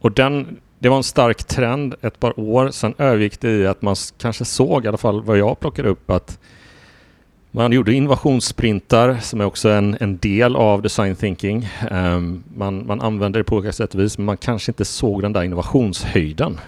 Och 0.00 0.12
den, 0.12 0.56
det 0.78 0.88
var 0.88 0.96
en 0.96 1.02
stark 1.02 1.44
trend 1.44 1.94
ett 2.00 2.20
par 2.20 2.40
år, 2.40 2.70
sen 2.70 2.94
övergick 2.98 3.40
det 3.40 3.50
i 3.50 3.66
att 3.66 3.82
man 3.82 3.96
kanske 4.18 4.44
såg, 4.44 4.84
i 4.84 4.88
alla 4.88 4.96
fall 4.96 5.22
vad 5.22 5.38
jag 5.38 5.60
plockade 5.60 5.88
upp, 5.88 6.10
att 6.10 6.38
man 7.54 7.72
gjorde 7.72 7.92
innovationssprintar 7.92 9.18
som 9.20 9.40
är 9.40 9.44
också 9.44 9.68
en, 9.68 9.96
en 10.00 10.16
del 10.16 10.56
av 10.56 10.82
design 10.82 11.16
thinking. 11.16 11.68
Um, 11.90 12.44
man, 12.56 12.86
man 12.86 13.00
använder 13.00 13.40
det 13.40 13.44
på 13.44 13.56
olika 13.56 13.72
sätt 13.72 13.94
och 13.94 14.00
vis 14.00 14.18
men 14.18 14.24
man 14.24 14.36
kanske 14.36 14.70
inte 14.70 14.84
såg 14.84 15.22
den 15.22 15.32
där 15.32 15.42
innovationshöjden 15.42 16.60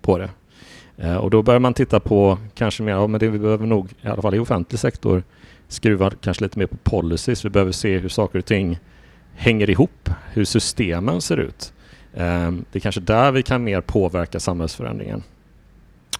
på 0.00 0.18
det. 0.18 0.30
Uh, 1.04 1.16
och 1.16 1.30
då 1.30 1.42
börjar 1.42 1.60
man 1.60 1.74
titta 1.74 2.00
på 2.00 2.38
kanske 2.54 2.82
mer, 2.82 2.92
ja, 2.92 3.06
men 3.06 3.20
det 3.20 3.28
vi 3.28 3.38
behöver 3.38 3.66
nog 3.66 3.88
i 4.02 4.08
alla 4.08 4.22
fall 4.22 4.34
i 4.34 4.38
offentlig 4.38 4.80
sektor 4.80 5.22
skruva 5.68 6.10
kanske 6.10 6.44
lite 6.44 6.58
mer 6.58 6.66
på 6.66 6.76
policies. 6.76 7.44
Vi 7.44 7.50
behöver 7.50 7.72
se 7.72 7.98
hur 7.98 8.08
saker 8.08 8.38
och 8.38 8.44
ting 8.44 8.78
hänger 9.34 9.70
ihop, 9.70 10.10
hur 10.32 10.44
systemen 10.44 11.20
ser 11.20 11.36
ut. 11.36 11.72
Um, 12.14 12.64
det 12.72 12.78
är 12.78 12.80
kanske 12.80 13.00
där 13.00 13.32
vi 13.32 13.42
kan 13.42 13.64
mer 13.64 13.80
påverka 13.80 14.40
samhällsförändringen. 14.40 15.22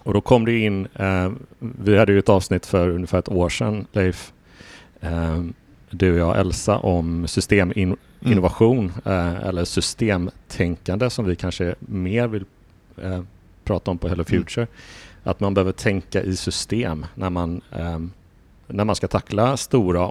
Och 0.03 0.13
då 0.13 0.21
kom 0.21 0.45
det 0.45 0.59
in, 0.59 0.87
eh, 0.95 1.31
vi 1.59 1.97
hade 1.97 2.11
ju 2.11 2.19
ett 2.19 2.29
avsnitt 2.29 2.65
för 2.65 2.89
ungefär 2.89 3.19
ett 3.19 3.29
år 3.29 3.49
sedan, 3.49 3.87
Leif, 3.91 4.33
eh, 5.01 5.43
du 5.89 6.11
och 6.11 6.19
jag 6.19 6.39
Elsa, 6.39 6.77
om 6.77 7.27
systeminnovation 7.27 8.91
mm. 9.05 9.35
eh, 9.35 9.47
eller 9.47 9.65
systemtänkande 9.65 11.09
som 11.09 11.25
vi 11.25 11.35
kanske 11.35 11.75
mer 11.79 12.27
vill 12.27 12.45
eh, 13.01 13.21
prata 13.63 13.91
om 13.91 13.97
på 13.97 14.07
Hello 14.07 14.25
mm. 14.29 14.43
Future. 14.43 14.63
Mm. 14.63 14.73
Att 15.23 15.39
man 15.39 15.53
behöver 15.53 15.71
tänka 15.71 16.23
i 16.23 16.35
system 16.35 17.05
när 17.15 17.29
man, 17.29 17.61
när 18.67 18.85
man 18.85 18.95
ska 18.95 19.07
tackla 19.07 19.57
stora 19.57 20.07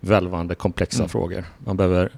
omvälvande 0.00 0.54
komplexa 0.54 0.98
mm. 0.98 1.08
frågor. 1.08 1.44
Man 1.58 1.76
behöver 1.76 2.10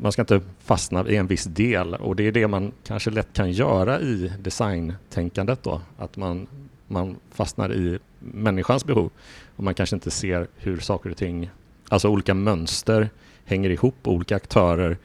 man 0.00 0.12
ska 0.12 0.22
inte 0.22 0.40
fastna 0.64 1.08
i 1.08 1.16
en 1.16 1.26
viss 1.26 1.44
del 1.44 1.94
och 1.94 2.16
det 2.16 2.26
är 2.26 2.32
det 2.32 2.48
man 2.48 2.72
kanske 2.84 3.10
lätt 3.10 3.32
kan 3.32 3.52
göra 3.52 4.00
i 4.00 4.32
designtänkandet 4.38 5.62
då. 5.62 5.80
Att 5.98 6.16
man, 6.16 6.46
man 6.86 7.16
fastnar 7.30 7.72
i 7.72 7.98
människans 8.18 8.84
behov 8.84 9.10
och 9.56 9.64
man 9.64 9.74
kanske 9.74 9.96
inte 9.96 10.10
ser 10.10 10.46
hur 10.56 10.80
saker 10.80 11.10
och 11.10 11.16
ting, 11.16 11.50
alltså 11.88 12.08
olika 12.08 12.34
mönster 12.34 13.10
hänger 13.44 13.70
ihop, 13.70 13.94
olika 14.04 14.36
aktörer 14.36 14.96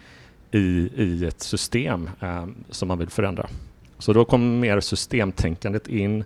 i, 0.52 0.90
i 0.96 1.26
ett 1.26 1.42
system 1.42 2.10
eh, 2.20 2.46
som 2.70 2.88
man 2.88 3.00
vill 3.00 3.10
förändra. 3.10 3.50
Så 3.98 4.14
då 4.14 4.26
kommer 4.26 4.60
mer 4.60 4.80
systemtänkandet 4.80 5.88
in 5.88 6.24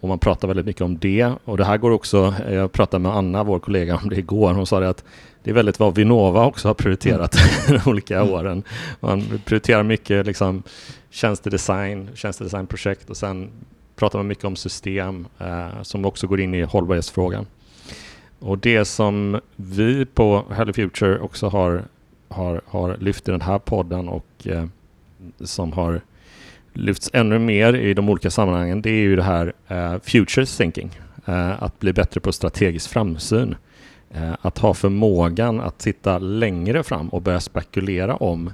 och 0.00 0.08
man 0.08 0.18
pratar 0.18 0.48
väldigt 0.48 0.66
mycket 0.66 0.82
om 0.82 0.98
det. 0.98 1.32
Och 1.44 1.56
det 1.56 1.64
här 1.64 1.76
går 1.76 1.90
också, 1.90 2.34
jag 2.50 2.72
pratade 2.72 3.02
med 3.02 3.16
Anna, 3.16 3.44
vår 3.44 3.58
kollega, 3.58 3.96
om 4.02 4.08
det 4.08 4.16
igår. 4.16 4.52
Hon 4.52 4.66
sa 4.66 4.80
det 4.80 4.88
att 4.88 5.04
det 5.42 5.50
är 5.50 5.54
väldigt 5.54 5.78
vad 5.78 5.94
Vinnova 5.94 6.46
också 6.46 6.68
har 6.68 6.74
prioriterat 6.74 7.36
mm. 7.68 7.80
de 7.84 7.90
olika 7.90 8.22
åren. 8.22 8.62
Man 9.00 9.40
prioriterar 9.44 9.82
mycket 9.82 10.26
liksom, 10.26 10.62
tjänstedesign, 11.10 12.08
tjänstedesignprojekt 12.14 13.10
och 13.10 13.16
sen 13.16 13.50
pratar 13.96 14.18
man 14.18 14.26
mycket 14.26 14.44
om 14.44 14.56
system 14.56 15.26
eh, 15.38 15.82
som 15.82 16.04
också 16.04 16.26
går 16.26 16.40
in 16.40 16.54
i 16.54 16.62
hållbarhetsfrågan. 16.62 17.46
Och 18.38 18.58
det 18.58 18.84
som 18.84 19.40
vi 19.56 20.04
på 20.04 20.44
Hello 20.50 20.72
Future 20.72 21.18
också 21.18 21.48
har, 21.48 21.82
har, 22.28 22.60
har 22.66 22.96
lyft 22.96 23.28
i 23.28 23.30
den 23.30 23.40
här 23.40 23.58
podden 23.58 24.08
och 24.08 24.26
eh, 24.44 24.64
som 25.40 25.72
har 25.72 26.00
lyfts 26.72 27.10
ännu 27.12 27.38
mer 27.38 27.74
i 27.74 27.94
de 27.94 28.08
olika 28.08 28.30
sammanhangen, 28.30 28.82
det 28.82 28.90
är 28.90 29.02
ju 29.02 29.16
det 29.16 29.22
här 29.22 29.52
eh, 29.68 29.98
future 30.02 30.46
thinking. 30.46 30.90
Eh, 31.26 31.62
att 31.62 31.80
bli 31.80 31.92
bättre 31.92 32.20
på 32.20 32.32
strategisk 32.32 32.90
framsyn. 32.90 33.54
Eh, 34.10 34.32
att 34.40 34.58
ha 34.58 34.74
förmågan 34.74 35.60
att 35.60 35.78
titta 35.78 36.18
längre 36.18 36.82
fram 36.82 37.08
och 37.08 37.22
börja 37.22 37.40
spekulera 37.40 38.16
om 38.16 38.52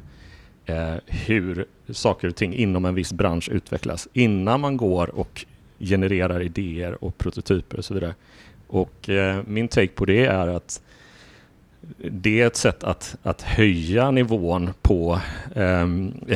eh, 0.67 0.95
hur 1.07 1.65
saker 1.91 2.29
och 2.29 2.37
ting 2.37 2.55
inom 2.55 2.85
en 2.85 2.95
viss 2.95 3.13
bransch 3.13 3.49
utvecklas 3.49 4.09
innan 4.13 4.61
man 4.61 4.77
går 4.77 5.19
och 5.19 5.45
genererar 5.79 6.43
idéer 6.43 7.05
och 7.05 7.19
prototyper 7.19 7.79
och 7.79 7.85
så 7.85 7.95
vidare. 7.95 8.15
Och 8.67 9.09
eh, 9.09 9.43
min 9.47 9.69
take 9.69 9.89
på 9.89 10.05
det 10.05 10.27
är 10.27 10.49
att 10.49 10.83
det 11.97 12.41
är 12.41 12.47
ett 12.47 12.57
sätt 12.57 12.85
att, 12.85 13.17
att 13.23 13.43
höja 13.43 14.11
nivån 14.11 14.71
på 14.83 15.21
eh, 15.55 15.87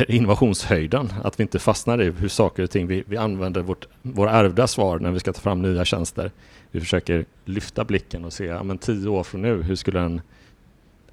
innovationshöjden. 0.09 1.13
Att 1.25 1.41
vi 1.41 1.43
inte 1.43 1.59
fastnar 1.59 2.03
i 2.03 2.11
hur 2.11 2.29
saker 2.29 2.63
och 2.63 2.71
ting, 2.71 2.87
vi, 2.87 3.05
vi 3.07 3.17
använder 3.17 3.63
vårt, 3.63 3.87
våra 4.03 4.31
ärvda 4.31 4.67
svar 4.67 4.99
när 4.99 5.11
vi 5.11 5.21
ska 5.21 5.33
ta 5.33 5.41
fram 5.41 5.63
nya 5.63 5.85
tjänster. 5.85 6.31
Vi 6.71 6.81
försöker 6.81 7.25
lyfta 7.45 7.85
blicken 7.85 8.25
och 8.25 8.33
se, 8.33 8.45
ja, 8.45 8.63
men 8.63 8.79
tio 8.79 9.09
år 9.09 9.23
från 9.23 9.43
nu, 9.43 9.63
hur 9.63 9.77
skulle 9.77 10.01
en 10.01 10.21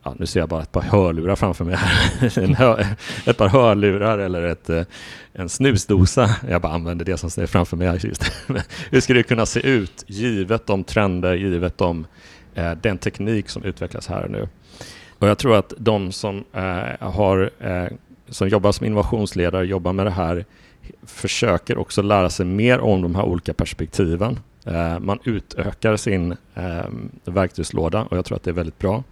Ja, 0.03 0.15
nu 0.19 0.25
ser 0.25 0.39
jag 0.39 0.49
bara 0.49 0.61
ett 0.61 0.71
par 0.71 0.81
hörlurar 0.81 1.35
framför 1.35 1.65
mig 1.65 1.75
här. 1.75 2.55
hör, 2.55 2.85
ett 3.25 3.37
par 3.37 3.49
hörlurar 3.49 4.17
eller 4.17 4.43
ett, 4.43 4.69
eh, 4.69 4.83
en 5.33 5.49
snusdosa. 5.49 6.35
Jag 6.49 6.61
bara 6.61 6.73
använder 6.73 7.05
det 7.05 7.17
som 7.17 7.29
står 7.29 7.45
framför 7.45 7.77
mig. 7.77 7.99
Just. 8.03 8.31
Hur 8.91 8.99
skulle 8.99 9.19
det 9.19 9.23
kunna 9.23 9.45
se 9.45 9.59
ut 9.59 10.03
givet 10.07 10.67
de 10.67 10.83
trender, 10.83 11.35
givet 11.35 11.77
de 11.77 12.05
Eh, 12.55 12.71
den 12.81 12.97
teknik 12.97 13.49
som 13.49 13.63
utvecklas 13.63 14.07
här 14.07 14.23
och 14.23 14.31
nu. 14.31 14.47
Och 15.19 15.27
jag 15.27 15.37
tror 15.37 15.55
att 15.55 15.73
de 15.77 16.11
som, 16.11 16.43
eh, 16.53 16.83
har, 16.99 17.49
eh, 17.59 17.87
som 18.29 18.49
jobbar 18.49 18.71
som 18.71 18.85
innovationsledare, 18.85 19.65
jobbar 19.65 19.93
med 19.93 20.05
det 20.05 20.11
här, 20.11 20.45
försöker 21.03 21.77
också 21.77 22.01
lära 22.01 22.29
sig 22.29 22.45
mer 22.45 22.79
om 22.79 23.01
de 23.01 23.15
här 23.15 23.23
olika 23.23 23.53
perspektiven. 23.53 24.39
Eh, 24.65 24.99
man 24.99 25.19
utökar 25.23 25.97
sin 25.97 26.31
eh, 26.55 26.85
verktygslåda 27.25 28.03
och 28.03 28.17
jag 28.17 28.25
tror 28.25 28.35
att 28.35 28.43
det 28.43 28.51
är 28.51 28.53
väldigt 28.53 28.79
bra. 28.79 29.03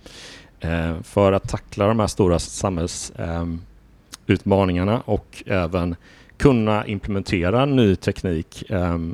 för 1.03 1.31
att 1.31 1.49
tackla 1.49 1.87
de 1.87 1.99
här 1.99 2.07
stora 2.07 2.39
samhällsutmaningarna 2.39 5.01
och 5.05 5.43
även 5.45 5.95
kunna 6.37 6.85
implementera 6.85 7.65
ny 7.65 7.95
teknik 7.95 8.63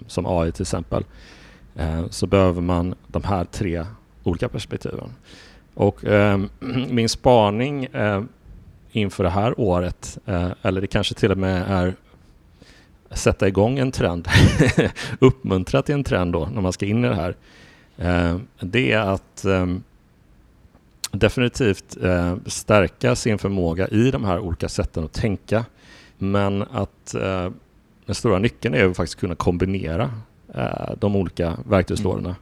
som 0.07 0.25
AI 0.25 0.51
till 0.51 0.61
exempel 0.61 1.03
så 2.09 2.27
behöver 2.27 2.61
man 2.61 2.95
de 3.07 3.23
här 3.23 3.45
tre 3.45 3.85
olika 4.23 4.49
perspektiven. 4.49 5.09
Och 5.73 6.05
eh, 6.05 6.41
min 6.89 7.09
spaning 7.09 7.85
eh, 7.85 8.23
inför 8.91 9.23
det 9.23 9.29
här 9.29 9.59
året, 9.59 10.17
eh, 10.25 10.49
eller 10.61 10.81
det 10.81 10.87
kanske 10.87 11.13
till 11.15 11.31
och 11.31 11.37
med 11.37 11.63
är 11.67 11.95
sätta 13.11 13.47
igång 13.47 13.79
en 13.79 13.91
trend, 13.91 14.27
uppmuntra 15.19 15.81
till 15.81 15.95
en 15.95 16.03
trend 16.03 16.33
då 16.33 16.45
när 16.53 16.61
man 16.61 16.73
ska 16.73 16.85
in 16.85 17.05
i 17.05 17.07
det 17.07 17.15
här, 17.15 17.35
eh, 17.97 18.37
det 18.59 18.91
är 18.91 18.99
att 18.99 19.45
ehm, 19.45 19.83
definitivt 21.11 21.97
eh, 22.03 22.35
stärka 22.45 23.15
sin 23.15 23.37
förmåga 23.37 23.87
i 23.87 24.11
de 24.11 24.23
här 24.23 24.39
olika 24.39 24.69
sätten 24.69 25.03
att 25.03 25.13
tänka. 25.13 25.65
Men 26.17 26.61
att 26.61 27.15
eh, 27.15 27.49
den 28.05 28.15
stora 28.15 28.39
nyckeln 28.39 28.75
är 28.75 28.85
att 28.85 28.97
faktiskt 28.97 29.19
kunna 29.19 29.35
kombinera 29.35 30.11
eh, 30.55 30.91
de 30.97 31.15
olika 31.15 31.57
verktygslådorna. 31.69 32.35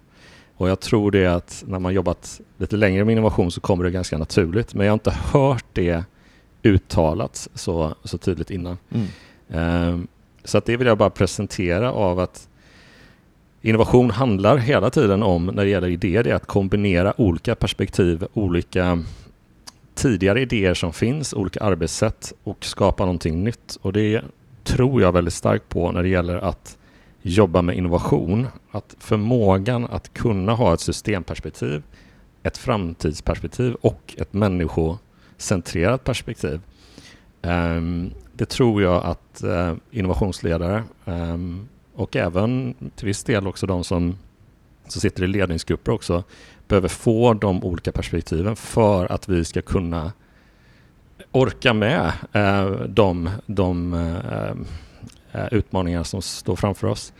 Och 0.61 0.69
jag 0.69 0.79
tror 0.79 1.11
det 1.11 1.25
att 1.25 1.63
när 1.67 1.79
man 1.79 1.93
jobbat 1.93 2.41
lite 2.57 2.77
längre 2.77 3.05
med 3.05 3.11
innovation 3.11 3.51
så 3.51 3.61
kommer 3.61 3.83
det 3.83 3.91
ganska 3.91 4.17
naturligt. 4.17 4.73
Men 4.73 4.85
jag 4.85 4.91
har 4.91 4.95
inte 4.95 5.11
hört 5.11 5.65
det 5.73 6.03
uttalat 6.63 7.49
så, 7.53 7.95
så 8.03 8.17
tydligt 8.17 8.51
innan. 8.51 8.77
Mm. 8.89 9.93
Um, 9.93 10.07
så 10.43 10.57
att 10.57 10.65
det 10.65 10.77
vill 10.77 10.87
jag 10.87 10.97
bara 10.97 11.09
presentera 11.09 11.91
av 11.91 12.19
att 12.19 12.49
innovation 13.61 14.11
handlar 14.11 14.57
hela 14.57 14.89
tiden 14.89 15.23
om, 15.23 15.45
när 15.45 15.63
det 15.63 15.69
gäller 15.69 15.87
idéer, 15.87 16.23
det 16.23 16.29
är 16.29 16.35
att 16.35 16.47
kombinera 16.47 17.21
olika 17.21 17.55
perspektiv, 17.55 18.25
olika 18.33 19.03
tidigare 19.95 20.41
idéer 20.41 20.73
som 20.73 20.93
finns, 20.93 21.33
olika 21.33 21.59
arbetssätt 21.59 22.33
och 22.43 22.65
skapa 22.65 23.05
någonting 23.05 23.43
nytt. 23.43 23.77
Och 23.81 23.93
det 23.93 24.21
tror 24.63 25.01
jag 25.01 25.11
väldigt 25.11 25.33
starkt 25.33 25.69
på 25.69 25.91
när 25.91 26.03
det 26.03 26.09
gäller 26.09 26.37
att 26.37 26.77
jobba 27.21 27.61
med 27.61 27.77
innovation. 27.77 28.47
Att 28.71 28.95
förmågan 28.99 29.85
att 29.85 30.13
kunna 30.13 30.53
ha 30.53 30.73
ett 30.73 30.79
systemperspektiv, 30.79 31.83
ett 32.43 32.57
framtidsperspektiv 32.57 33.73
och 33.73 34.15
ett 34.17 34.33
människocentrerat 34.33 36.03
perspektiv. 36.03 36.61
Ehm, 37.41 38.11
det 38.33 38.45
tror 38.45 38.81
jag 38.81 39.05
att 39.05 39.43
eh, 39.43 39.73
innovationsledare 39.91 40.83
ehm, 41.05 41.67
och 41.95 42.15
även 42.15 42.75
till 42.95 43.05
viss 43.05 43.23
del 43.23 43.47
också 43.47 43.65
de 43.65 43.83
som, 43.83 44.17
som 44.87 45.01
sitter 45.01 45.23
i 45.23 45.27
ledningsgrupper 45.27 45.91
också 45.91 46.23
behöver 46.67 46.87
få 46.87 47.33
de 47.33 47.63
olika 47.63 47.91
perspektiven 47.91 48.55
för 48.55 49.11
att 49.11 49.29
vi 49.29 49.45
ska 49.45 49.61
kunna 49.61 50.11
orka 51.31 51.73
med 51.73 52.11
eh, 52.33 52.71
de, 52.71 53.29
de 53.45 53.93
eh, 55.31 55.47
utmaningar 55.51 56.03
som 56.03 56.21
står 56.21 56.55
framför 56.55 56.87
oss. 56.87 57.13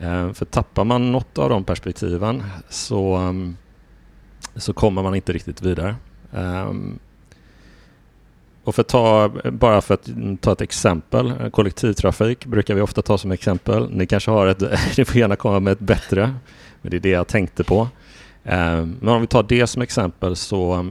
Eh, 0.00 0.32
för 0.32 0.44
tappar 0.44 0.84
man 0.84 1.12
något 1.12 1.38
av 1.38 1.50
de 1.50 1.64
perspektiven 1.64 2.42
så, 2.68 3.14
ehm, 3.14 3.56
så 4.56 4.72
kommer 4.72 5.02
man 5.02 5.14
inte 5.14 5.32
riktigt 5.32 5.62
vidare. 5.62 5.96
Ehm, 6.32 6.98
och 8.64 8.74
för 8.74 8.82
ta, 8.82 9.32
bara 9.52 9.80
för 9.80 9.94
att 9.94 10.08
ta 10.40 10.52
ett 10.52 10.60
exempel, 10.60 11.32
eh, 11.40 11.50
kollektivtrafik 11.50 12.46
brukar 12.46 12.74
vi 12.74 12.80
ofta 12.80 13.02
ta 13.02 13.18
som 13.18 13.32
exempel. 13.32 13.90
Ni 13.90 14.06
kanske 14.06 14.30
har 14.30 14.46
ett, 14.46 14.60
ni 14.98 15.04
får 15.04 15.16
gärna 15.16 15.36
komma 15.36 15.60
med 15.60 15.72
ett 15.72 15.80
bättre, 15.80 16.34
men 16.82 16.90
det 16.90 16.96
är 16.96 17.00
det 17.00 17.08
jag 17.08 17.26
tänkte 17.26 17.64
på. 17.64 17.88
Ehm, 18.44 18.96
men 19.00 19.14
om 19.14 19.20
vi 19.20 19.26
tar 19.26 19.42
det 19.42 19.66
som 19.66 19.82
exempel 19.82 20.36
så 20.36 20.90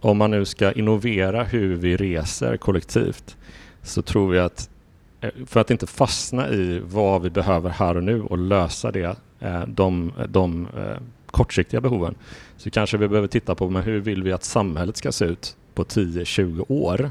om 0.00 0.18
man 0.18 0.30
nu 0.30 0.44
ska 0.44 0.72
innovera 0.72 1.44
hur 1.44 1.76
vi 1.76 1.96
reser 1.96 2.56
kollektivt 2.56 3.36
så 3.82 4.02
tror 4.02 4.30
vi 4.30 4.38
att 4.38 4.70
Eh, 5.20 5.30
för 5.46 5.60
att 5.60 5.70
inte 5.70 5.86
fastna 5.86 6.48
i 6.48 6.78
vad 6.84 7.22
vi 7.22 7.30
behöver 7.30 7.70
här 7.70 7.96
och 7.96 8.04
nu 8.04 8.22
och 8.22 8.38
lösa 8.38 8.92
det, 8.92 9.16
eh, 9.40 9.62
de, 9.66 10.12
de 10.28 10.66
eh, 10.76 10.96
kortsiktiga 11.26 11.80
behoven, 11.80 12.14
så 12.56 12.70
kanske 12.70 12.96
vi 12.96 13.08
behöver 13.08 13.28
titta 13.28 13.54
på 13.54 13.70
men 13.70 13.82
hur 13.82 14.00
vill 14.00 14.22
vi 14.22 14.32
att 14.32 14.44
samhället 14.44 14.96
ska 14.96 15.12
se 15.12 15.24
ut 15.24 15.56
på 15.74 15.84
10-20 15.84 16.64
år? 16.68 17.10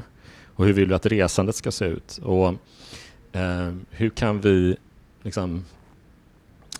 Och 0.54 0.64
hur 0.64 0.72
vill 0.72 0.88
vi 0.88 0.94
att 0.94 1.06
resandet 1.06 1.54
ska 1.54 1.70
se 1.70 1.84
ut? 1.84 2.20
Och 2.22 2.48
eh, 3.32 3.74
hur 3.90 4.10
kan 4.10 4.40
vi 4.40 4.76
liksom 5.22 5.64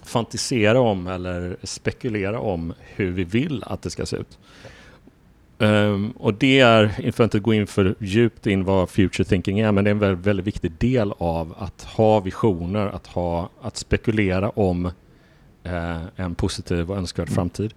fantisera 0.02 0.80
om 0.80 1.06
eller 1.06 1.56
spekulera 1.62 2.40
om 2.40 2.74
hur 2.78 3.10
vi 3.10 3.24
vill 3.24 3.64
att 3.66 3.82
det 3.82 3.90
ska 3.90 4.06
se 4.06 4.16
ut? 4.16 4.38
Um, 5.60 6.10
och 6.10 6.34
det 6.34 6.60
är, 6.60 6.88
för 7.12 7.24
att 7.24 7.34
inte 7.34 7.38
gå 7.38 7.54
in 7.54 7.66
för 7.66 7.94
djupt 7.98 8.46
in 8.46 8.64
vad 8.64 8.90
future 8.90 9.24
thinking 9.24 9.58
är, 9.58 9.72
men 9.72 9.84
det 9.84 9.90
är 9.90 9.92
en 9.92 9.98
väldigt, 9.98 10.26
väldigt 10.26 10.46
viktig 10.46 10.72
del 10.78 11.12
av 11.18 11.54
att 11.58 11.82
ha 11.82 12.20
visioner, 12.20 12.86
att, 12.86 13.06
ha, 13.06 13.50
att 13.62 13.76
spekulera 13.76 14.50
om 14.50 14.86
uh, 14.86 16.02
en 16.16 16.34
positiv 16.34 16.90
och 16.90 16.96
önskvärd 16.96 17.28
mm. 17.28 17.34
framtid. 17.34 17.74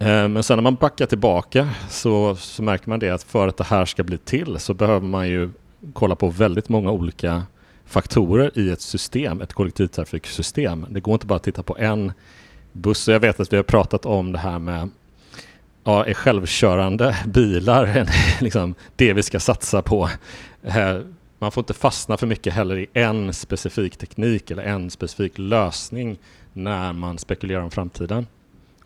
Eh, 0.00 0.28
men 0.28 0.42
sen 0.42 0.56
när 0.56 0.62
man 0.62 0.74
backar 0.74 1.06
tillbaka 1.06 1.68
så, 1.88 2.36
så 2.36 2.62
märker 2.62 2.88
man 2.88 2.98
det 2.98 3.10
att 3.10 3.22
för 3.22 3.48
att 3.48 3.56
det 3.56 3.64
här 3.64 3.84
ska 3.84 4.02
bli 4.02 4.18
till 4.18 4.58
så 4.58 4.74
behöver 4.74 5.06
man 5.06 5.28
ju 5.28 5.50
kolla 5.92 6.14
på 6.14 6.28
väldigt 6.28 6.68
många 6.68 6.90
olika 6.90 7.42
faktorer 7.84 8.58
i 8.58 8.70
ett 8.70 8.80
system, 8.80 9.40
ett 9.40 9.52
kollektivtrafiksystem. 9.52 10.86
Det 10.90 11.00
går 11.00 11.14
inte 11.14 11.26
bara 11.26 11.36
att 11.36 11.42
titta 11.42 11.62
på 11.62 11.76
en 11.78 12.12
buss. 12.72 13.08
Jag 13.08 13.20
vet 13.20 13.40
att 13.40 13.52
vi 13.52 13.56
har 13.56 13.64
pratat 13.64 14.06
om 14.06 14.32
det 14.32 14.38
här 14.38 14.58
med 14.58 14.88
ja, 15.84 16.04
är 16.04 16.14
självkörande 16.14 17.16
bilar 17.26 18.08
liksom 18.40 18.74
det 18.96 19.12
vi 19.12 19.22
ska 19.22 19.40
satsa 19.40 19.82
på. 19.82 20.10
Man 21.38 21.52
får 21.52 21.60
inte 21.60 21.74
fastna 21.74 22.16
för 22.16 22.26
mycket 22.26 22.54
heller 22.54 22.78
i 22.78 22.86
en 22.92 23.32
specifik 23.32 23.96
teknik 23.96 24.50
eller 24.50 24.62
en 24.62 24.90
specifik 24.90 25.32
lösning 25.38 26.18
när 26.52 26.92
man 26.92 27.18
spekulerar 27.18 27.62
om 27.62 27.70
framtiden. 27.70 28.26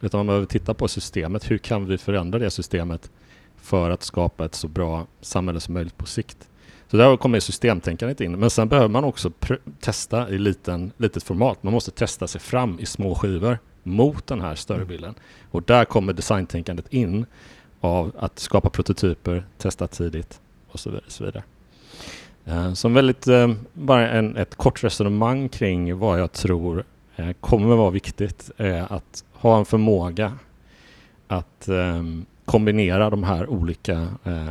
Utan 0.01 0.19
man 0.19 0.27
behöver 0.27 0.47
titta 0.47 0.75
på 0.75 0.89
systemet. 0.89 1.51
Hur 1.51 1.59
kan 1.59 1.87
vi 1.87 1.99
förändra 1.99 2.39
det 2.39 2.51
systemet 2.51 3.11
för 3.57 3.91
att 3.91 4.03
skapa 4.03 4.45
ett 4.45 4.55
så 4.55 4.69
bra 4.69 5.07
samhälle 5.21 5.61
som 5.61 5.75
möjligt 5.75 5.97
på 5.97 6.07
sikt? 6.07 6.49
Så 6.91 6.97
där 6.97 7.17
kommer 7.17 7.41
systemtänkandet 7.41 8.21
in. 8.21 8.33
Men 8.33 8.51
sen 8.51 8.69
behöver 8.69 8.89
man 8.89 9.05
också 9.05 9.31
testa 9.81 10.29
i 10.29 10.39
liten, 10.39 10.93
litet 10.97 11.23
format. 11.23 11.63
Man 11.63 11.73
måste 11.73 11.91
testa 11.91 12.27
sig 12.27 12.41
fram 12.41 12.79
i 12.81 12.87
små 12.87 13.15
skivor 13.15 13.59
mot 13.85 14.27
den 14.27 14.41
här 14.41 14.55
större 14.55 14.77
mm. 14.77 14.89
bilden. 14.89 15.15
Och 15.51 15.63
där 15.63 15.85
kommer 15.85 16.13
designtänkandet 16.13 16.93
in 16.93 17.27
av 17.81 18.13
att 18.19 18.39
skapa 18.39 18.71
prototyper, 18.71 19.45
testa 19.59 19.87
tidigt 19.87 20.41
och 20.69 20.81
så 20.81 20.91
vidare. 20.91 21.05
Så 21.09 21.25
vidare. 21.25 21.43
Eh, 22.45 22.73
som 22.73 22.95
väldigt, 22.95 23.27
eh, 23.27 23.53
bara 23.73 24.11
en, 24.11 24.37
ett 24.37 24.55
kort 24.55 24.85
resonemang 24.85 25.49
kring 25.49 25.99
vad 25.99 26.21
jag 26.21 26.33
tror 26.33 26.85
eh, 27.17 27.33
kommer 27.41 27.77
vara 27.77 27.91
viktigt 27.91 28.51
är 28.57 28.93
att 28.93 29.25
ha 29.33 29.59
en 29.59 29.65
förmåga 29.65 30.33
att 31.29 31.69
kombinera 32.45 33.11
de 33.11 33.25
här 33.25 33.51
olika 33.51 34.09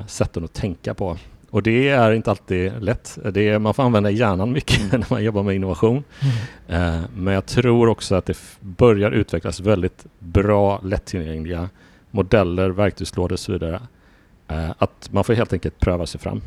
sätten 0.07 0.43
att 0.43 0.53
tänka 0.53 0.93
på. 0.93 1.17
Och 1.53 1.63
det 1.63 1.89
är 1.89 2.11
inte 2.11 2.31
alltid 2.31 2.71
lätt. 2.79 3.17
Det 3.31 3.49
är, 3.49 3.59
man 3.59 3.73
får 3.73 3.83
använda 3.83 4.11
hjärnan 4.11 4.51
mycket 4.51 4.79
mm. 4.79 4.89
när 4.99 5.07
man 5.09 5.23
jobbar 5.23 5.43
med 5.43 5.55
innovation. 5.55 6.03
Mm. 6.19 6.93
Uh, 6.95 7.01
men 7.15 7.33
jag 7.33 7.45
tror 7.45 7.87
också 7.87 8.15
att 8.15 8.25
det 8.25 8.37
börjar 8.59 9.11
utvecklas 9.11 9.59
väldigt 9.59 10.05
bra, 10.19 10.81
lättillgängliga 10.83 11.69
modeller, 12.11 12.69
verktygslådor 12.69 13.33
och 13.33 13.39
så 13.39 13.51
vidare. 13.51 13.81
Uh, 14.51 14.71
att 14.77 15.09
man 15.11 15.23
får 15.23 15.33
helt 15.33 15.53
enkelt 15.53 15.79
pröva 15.79 16.05
sig 16.05 16.19
fram. 16.21 16.41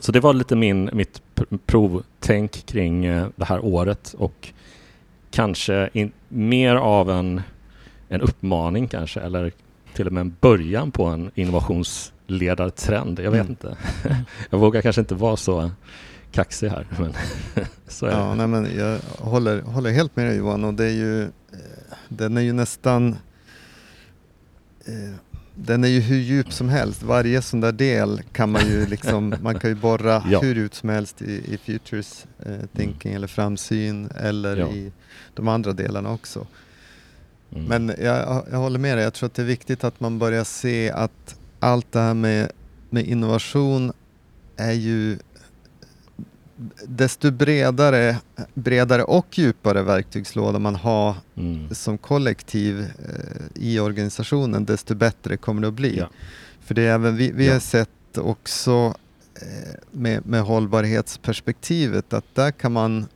Så 0.00 0.12
det 0.12 0.20
var 0.20 0.34
lite 0.34 0.56
min, 0.56 0.90
mitt 0.92 1.22
provtänk 1.66 2.66
kring 2.66 3.02
det 3.36 3.44
här 3.44 3.64
året 3.64 4.14
och 4.18 4.52
kanske 5.30 5.90
in, 5.92 6.12
mer 6.28 6.76
av 6.76 7.10
en, 7.10 7.42
en 8.08 8.20
uppmaning 8.20 8.88
kanske, 8.88 9.20
eller 9.20 9.52
till 9.94 10.06
och 10.06 10.12
med 10.12 10.20
en 10.20 10.36
början 10.40 10.90
på 10.90 11.04
en 11.04 11.30
innovationsledartrend. 12.26 13.18
Jag 13.18 13.30
vet 13.30 13.40
mm. 13.40 13.50
inte. 13.50 13.76
jag 14.50 14.58
vågar 14.58 14.82
kanske 14.82 15.00
inte 15.00 15.14
vara 15.14 15.36
så 15.36 15.70
kaxig 16.32 16.68
här, 16.68 16.86
men 16.98 17.12
så 17.88 18.06
är 18.06 18.10
ja, 18.10 18.18
det. 18.18 18.34
Nej, 18.34 18.46
men 18.46 18.76
jag 18.76 18.98
håller, 19.18 19.62
håller 19.62 19.90
helt 19.90 20.16
med 20.16 20.26
dig 20.26 20.36
Johan 20.36 20.64
och 20.64 20.74
det 20.74 20.84
är 20.84 20.92
ju, 20.92 21.22
eh, 21.22 21.28
den 22.08 22.36
är 22.36 22.40
ju 22.40 22.52
nästan 22.52 23.16
eh, 24.84 25.14
den 25.58 25.84
är 25.84 25.88
ju 25.88 26.00
hur 26.00 26.16
djup 26.16 26.52
som 26.52 26.68
helst. 26.68 27.02
Varje 27.02 27.42
sån 27.42 27.60
där 27.60 27.72
del 27.72 28.22
kan 28.32 28.50
man 28.50 28.66
ju 28.66 28.86
liksom, 28.86 29.34
man 29.42 29.58
kan 29.58 29.70
ju 29.70 29.76
borra 29.76 30.22
ja. 30.30 30.40
hur 30.40 30.54
djupt 30.54 30.74
som 30.74 30.88
helst 30.88 31.22
i, 31.22 31.54
i 31.54 31.58
futures 31.58 32.26
eh, 32.46 32.66
thinking 32.76 33.10
mm. 33.10 33.16
eller 33.16 33.26
framsyn 33.26 34.10
eller 34.16 34.56
ja. 34.56 34.68
i 34.68 34.92
de 35.34 35.48
andra 35.48 35.72
delarna 35.72 36.12
också. 36.12 36.46
Mm. 37.52 37.64
Men 37.64 37.96
jag, 38.04 38.44
jag 38.50 38.58
håller 38.58 38.78
med 38.78 38.98
dig, 38.98 39.04
jag 39.04 39.14
tror 39.14 39.26
att 39.26 39.34
det 39.34 39.42
är 39.42 39.46
viktigt 39.46 39.84
att 39.84 40.00
man 40.00 40.18
börjar 40.18 40.44
se 40.44 40.90
att 40.90 41.35
allt 41.60 41.92
det 41.92 42.00
här 42.00 42.14
med, 42.14 42.52
med 42.90 43.06
innovation 43.06 43.92
är 44.56 44.72
ju 44.72 45.18
desto 46.86 47.30
bredare, 47.30 48.16
bredare 48.54 49.02
och 49.02 49.38
djupare 49.38 49.82
verktygslåda 49.82 50.58
man 50.58 50.76
har 50.76 51.14
mm. 51.34 51.74
som 51.74 51.98
kollektiv 51.98 52.80
eh, 52.80 53.46
i 53.54 53.80
organisationen, 53.80 54.64
desto 54.64 54.94
bättre 54.94 55.36
kommer 55.36 55.62
det 55.62 55.68
att 55.68 55.74
bli. 55.74 55.98
Ja. 55.98 56.08
För 56.60 56.74
det 56.74 56.82
är 56.82 56.94
även 56.94 57.16
vi, 57.16 57.32
vi 57.32 57.46
ja. 57.46 57.52
har 57.52 57.60
sett 57.60 58.18
också 58.18 58.94
eh, 59.34 59.74
med, 59.90 60.26
med 60.26 60.42
hållbarhetsperspektivet 60.42 62.12
att 62.12 62.34
där 62.34 62.50
kan 62.50 62.72
man, 62.72 63.06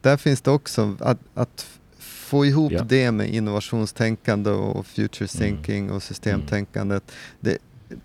där 0.00 0.16
finns 0.16 0.40
det 0.40 0.50
också 0.50 0.96
att, 1.00 1.18
att 1.34 1.66
få 1.98 2.46
ihop 2.46 2.72
ja. 2.72 2.82
det 2.88 3.12
med 3.12 3.34
innovationstänkande 3.34 4.50
och 4.50 4.86
future 4.86 5.28
mm. 5.34 5.56
thinking 5.56 5.84
mm. 5.84 5.96
och 5.96 6.02
systemtänkandet. 6.02 7.12
Det, 7.40 7.58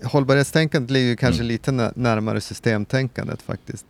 hållbarhetstänkandet 0.04 0.92
ligger 0.92 1.16
kanske 1.16 1.42
mm. 1.42 1.48
lite 1.48 1.72
närmare 1.96 2.42
systemtänkandet 2.42 3.42
faktiskt. 3.42 3.86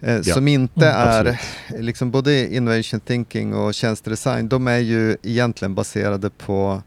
Eh, 0.00 0.20
ja. 0.24 0.34
Som 0.34 0.48
inte 0.48 0.90
mm, 0.90 1.26
är, 1.26 1.40
liksom 1.82 2.10
både 2.10 2.54
innovation 2.54 3.00
thinking 3.00 3.54
och 3.54 3.74
tjänstedesign, 3.74 4.48
de 4.48 4.68
är 4.68 4.78
ju 4.78 5.16
egentligen 5.22 5.74
baserade 5.74 6.30
på 6.30 6.82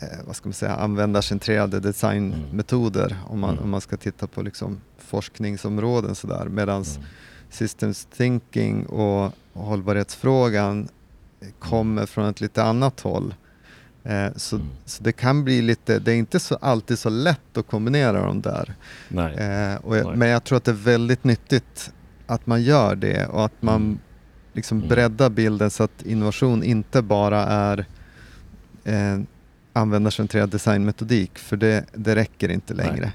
eh, 0.00 0.08
vad 0.26 0.36
ska 0.36 0.48
man 0.48 0.54
säga, 0.54 0.74
användarcentrerade 0.74 1.80
designmetoder 1.80 3.06
mm. 3.06 3.24
om, 3.26 3.40
man, 3.40 3.50
mm. 3.50 3.64
om 3.64 3.70
man 3.70 3.80
ska 3.80 3.96
titta 3.96 4.26
på 4.26 4.42
liksom 4.42 4.80
forskningsområden 4.98 6.14
sådär. 6.14 6.48
Medan 6.48 6.82
mm. 6.82 7.02
systems 7.50 8.08
thinking 8.16 8.86
och 8.86 9.32
hållbarhetsfrågan 9.52 10.88
kommer 11.58 12.06
från 12.06 12.28
ett 12.28 12.40
lite 12.40 12.62
annat 12.62 13.00
håll. 13.00 13.34
Eh, 14.04 14.28
så, 14.36 14.56
mm. 14.56 14.68
så 14.84 15.02
det 15.02 15.12
kan 15.12 15.44
bli 15.44 15.62
lite, 15.62 15.98
det 15.98 16.12
är 16.12 16.16
inte 16.16 16.40
så, 16.40 16.54
alltid 16.54 16.98
så 16.98 17.10
lätt 17.10 17.56
att 17.56 17.66
kombinera 17.66 18.26
dem 18.26 18.40
där. 18.40 18.74
Eh, 19.10 19.96
jag, 19.96 20.16
men 20.16 20.28
jag 20.28 20.44
tror 20.44 20.56
att 20.56 20.64
det 20.64 20.70
är 20.70 20.74
väldigt 20.74 21.24
nyttigt 21.24 21.92
att 22.26 22.46
man 22.46 22.62
gör 22.62 22.96
det 22.96 23.26
och 23.26 23.44
att 23.44 23.62
man 23.62 23.82
mm. 23.82 23.98
liksom 24.52 24.78
mm. 24.78 24.88
breddar 24.88 25.30
bilden 25.30 25.70
så 25.70 25.82
att 25.82 26.02
innovation 26.02 26.62
inte 26.62 27.02
bara 27.02 27.44
är 27.46 27.86
eh, 28.84 29.18
användarcentrerad 29.72 30.50
designmetodik, 30.50 31.38
för 31.38 31.56
det, 31.56 31.84
det 31.92 32.14
räcker 32.14 32.48
inte 32.48 32.74
längre. 32.74 33.12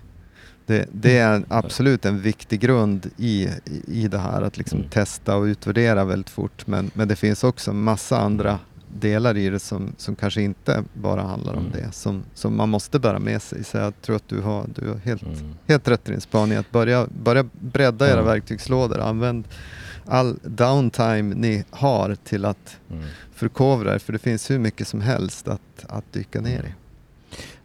Det, 0.66 0.88
det, 0.92 1.18
är 1.18 1.44
absolut 1.48 2.06
en 2.06 2.22
viktig 2.22 2.60
grund 2.60 3.10
i, 3.18 3.50
i 3.88 4.08
det 4.08 4.18
här, 4.18 4.42
att 4.42 4.58
liksom 4.58 4.80
mm. 4.80 4.90
testa 4.90 5.36
och 5.36 5.44
utvärdera 5.44 6.06
väldigt 6.06 6.30
fort. 6.30 6.68
Men, 6.68 6.92
men 6.94 7.08
det 7.08 7.16
finns 7.16 7.44
också 7.44 7.74
massa 7.74 8.20
andra 8.20 8.60
delar 9.00 9.38
i 9.38 9.50
det 9.50 9.60
som, 9.60 9.94
som 9.98 10.16
kanske 10.16 10.42
inte 10.42 10.84
bara 10.94 11.22
handlar 11.22 11.54
om 11.54 11.66
mm. 11.66 11.72
det, 11.72 11.92
som, 11.92 12.24
som 12.34 12.58
man 12.58 12.70
måste 12.70 13.00
bära 13.00 13.20
med 13.20 13.42
sig. 13.42 13.64
Så 13.64 13.78
jag 13.78 14.02
tror 14.02 14.16
att 14.16 14.28
du 14.28 14.42
har, 14.42 14.66
du 14.76 14.90
har 14.90 14.96
helt, 14.96 15.24
mm. 15.24 15.56
helt 15.68 15.88
rätt 15.88 16.10
i 16.10 16.12
din 16.12 16.22
spaning, 16.22 16.58
att 16.58 16.72
börja, 16.72 17.08
börja 17.24 17.46
bredda 17.52 18.12
era 18.14 18.22
verktygslådor. 18.22 19.00
Använd 19.00 19.48
all 20.06 20.40
downtime 20.44 21.36
ni 21.36 21.64
har 21.70 22.16
till 22.16 22.46
att 22.46 22.78
mm. 22.92 23.04
förkovra 23.34 23.94
er, 23.94 24.00
för 24.00 24.14
det 24.14 24.20
finns 24.20 24.52
hur 24.52 24.60
mycket 24.60 24.88
som 24.88 25.02
helst 25.02 25.48
att, 25.48 25.86
att 25.90 26.14
dyka 26.14 26.42
ner 26.42 26.64
i. 26.64 26.74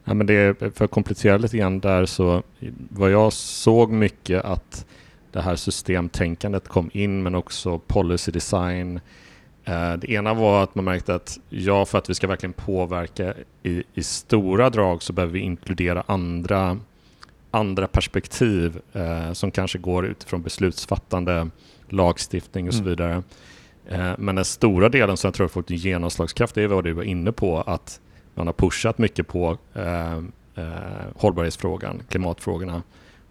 Ja, 0.04 0.14
men 0.14 0.26
det 0.26 0.34
är, 0.34 0.70
för 0.70 0.84
att 0.84 0.90
komplettera 0.90 1.36
lite 1.36 1.58
grann 1.58 1.80
där 1.80 2.06
så 2.06 2.42
vad 2.88 3.10
jag 3.10 3.32
såg 3.32 3.92
mycket 3.92 4.44
att 4.44 4.86
det 5.32 5.40
här 5.40 5.56
systemtänkandet 5.56 6.68
kom 6.68 6.90
in 6.92 7.22
men 7.22 7.34
också 7.34 7.78
policy 7.78 8.32
design. 8.32 9.00
Eh, 9.68 9.92
det 9.92 10.10
ena 10.10 10.34
var 10.34 10.62
att 10.62 10.74
man 10.74 10.84
märkte 10.84 11.14
att 11.14 11.38
ja, 11.48 11.84
för 11.84 11.98
att 11.98 12.10
vi 12.10 12.14
ska 12.14 12.26
verkligen 12.26 12.52
påverka 12.52 13.34
i, 13.62 13.82
i 13.94 14.02
stora 14.02 14.70
drag 14.70 15.02
så 15.02 15.12
behöver 15.12 15.32
vi 15.32 15.40
inkludera 15.40 16.02
andra, 16.06 16.78
andra 17.50 17.86
perspektiv 17.86 18.80
eh, 18.92 19.32
som 19.32 19.50
kanske 19.50 19.78
går 19.78 20.06
utifrån 20.06 20.42
beslutsfattande, 20.42 21.50
lagstiftning 21.88 22.68
och 22.68 22.74
så 22.74 22.80
mm. 22.80 22.90
vidare. 22.90 23.22
Eh, 23.88 24.12
men 24.18 24.34
den 24.34 24.44
stora 24.44 24.88
delen 24.88 25.16
som 25.16 25.28
jag 25.28 25.34
tror 25.34 25.44
har 25.44 25.48
fått 25.48 25.70
en 25.70 25.76
genomslagskraft 25.76 26.56
är 26.56 26.66
vad 26.66 26.84
du 26.84 26.92
var 26.92 27.02
inne 27.02 27.32
på, 27.32 27.60
att 27.60 28.00
man 28.34 28.46
har 28.46 28.54
pushat 28.54 28.98
mycket 28.98 29.28
på 29.28 29.58
eh, 29.74 30.16
eh, 30.54 31.06
hållbarhetsfrågan, 31.16 32.02
klimatfrågorna. 32.08 32.82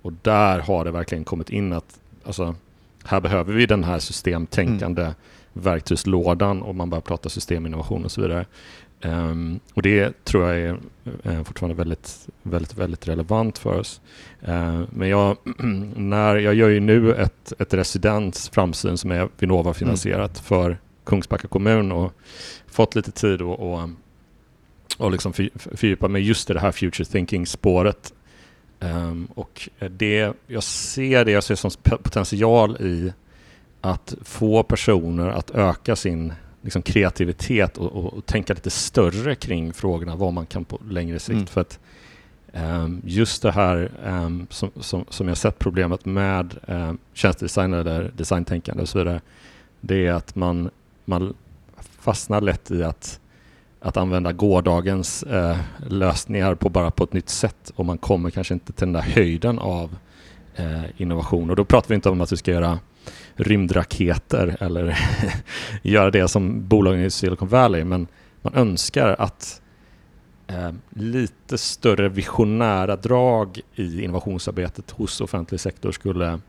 Och 0.01 0.13
där 0.21 0.59
har 0.59 0.85
det 0.85 0.91
verkligen 0.91 1.23
kommit 1.23 1.49
in 1.49 1.73
att 1.73 1.99
alltså, 2.25 2.55
här 3.03 3.21
behöver 3.21 3.53
vi 3.53 3.65
den 3.65 3.83
här 3.83 3.99
systemtänkande 3.99 5.01
mm. 5.01 5.15
Verktygslådan 5.61 6.61
och 6.61 6.75
man 6.75 6.89
börjar 6.89 7.01
prata 7.01 7.29
systeminnovation 7.29 8.05
och 8.05 8.11
så 8.11 8.21
vidare. 8.21 8.45
Um, 9.01 9.59
och 9.73 9.81
det 9.81 10.25
tror 10.25 10.47
jag 10.47 10.59
är 10.59 10.79
uh, 11.25 11.43
fortfarande 11.43 11.75
väldigt, 11.75 12.27
väldigt, 12.43 12.77
väldigt 12.77 13.07
relevant 13.07 13.57
för 13.57 13.79
oss. 13.79 14.01
Uh, 14.47 14.81
men 14.89 15.09
jag, 15.09 15.37
när 15.95 16.35
jag 16.35 16.53
gör 16.53 16.69
ju 16.69 16.79
nu 16.79 17.13
ett, 17.13 17.53
ett 17.59 17.73
residens 17.73 18.49
framsyn 18.49 18.97
som 18.97 19.11
är 19.11 19.29
Vinnova-finansierat 19.39 20.37
mm. 20.37 20.43
för 20.43 20.77
Kungsbacka 21.03 21.47
kommun 21.47 21.91
och 21.91 22.13
fått 22.67 22.95
lite 22.95 23.11
tid 23.11 23.41
att 23.41 23.59
och 24.97 25.11
liksom 25.11 25.33
fördjupa 25.55 26.07
mig 26.07 26.21
just 26.21 26.49
i 26.49 26.53
det 26.53 26.59
här 26.59 26.71
future 26.71 27.05
thinking-spåret. 27.05 28.13
Um, 28.79 29.27
och 29.35 29.69
det, 29.91 30.33
jag 30.47 30.63
ser 30.63 31.25
det 31.25 31.31
jag 31.31 31.43
ser 31.43 31.55
som 31.55 31.71
potential 31.81 32.77
i 32.81 33.13
att 33.91 34.15
få 34.21 34.63
personer 34.63 35.29
att 35.29 35.51
öka 35.51 35.95
sin 35.95 36.33
liksom, 36.61 36.81
kreativitet 36.81 37.77
och, 37.77 37.91
och, 37.91 38.13
och, 38.13 38.25
tänka 38.25 38.53
lite 38.53 38.69
större 38.69 39.35
kring 39.35 39.73
frågorna, 39.73 40.15
vad 40.15 40.33
man 40.33 40.45
kan 40.45 40.65
på 40.65 40.79
längre 40.89 41.19
sikt. 41.19 41.33
Mm. 41.33 41.47
För 41.47 41.61
att 41.61 41.79
um, 42.53 43.01
just 43.05 43.41
det 43.41 43.51
här 43.51 43.91
um, 44.05 44.47
som, 44.49 44.71
som, 44.79 45.05
som 45.09 45.27
jag 45.27 45.37
sett 45.37 45.59
problemet 45.59 46.05
med 46.05 46.57
um, 46.67 46.97
tjänstedesign 47.13 47.73
eller 47.73 48.11
designtänkande 48.17 48.81
och 48.81 48.89
så 48.89 48.97
vidare, 48.97 49.21
det 49.81 50.07
är 50.07 50.13
att 50.13 50.35
man, 50.35 50.69
man 51.05 51.33
fastnar 51.99 52.41
lätt 52.41 52.71
i 52.71 52.83
att 52.83 53.19
att 53.79 53.97
använda 53.97 54.31
gårdagens 54.31 55.23
eh, 55.23 55.57
lösningar 55.87 56.55
på 56.55 56.69
bara 56.69 56.91
på 56.91 57.03
ett 57.03 57.13
nytt 57.13 57.29
sätt 57.29 57.71
och 57.75 57.85
man 57.85 57.97
kommer 57.97 58.29
kanske 58.29 58.53
inte 58.53 58.73
till 58.73 58.87
den 58.87 58.93
där 58.93 59.01
höjden 59.01 59.59
av 59.59 59.95
eh, 60.55 60.83
innovation. 60.97 61.49
Och 61.49 61.55
då 61.55 61.65
pratar 61.65 61.89
vi 61.89 61.95
inte 61.95 62.09
om 62.09 62.21
att 62.21 62.31
vi 62.31 62.37
ska 62.37 62.51
göra 62.51 62.79
rymdraketer 63.37 64.57
eller 64.59 64.97
göra 65.81 66.11
det 66.11 66.27
som 66.27 66.67
bolagen 66.67 67.01
i 67.01 67.09
Silicon 67.09 67.47
Valley, 67.47 67.83
men 67.83 68.07
man 68.41 68.53
önskar 68.53 69.15
att 69.19 69.61
eh, 70.47 70.71
lite 70.89 71.57
större 71.57 72.09
visionära 72.09 72.95
drag 72.95 73.59
i 73.75 74.03
innovationsarbetet 74.03 74.91
hos 74.91 75.21
offentlig 75.21 75.59
sektor 75.59 75.91
skulle 75.91 76.39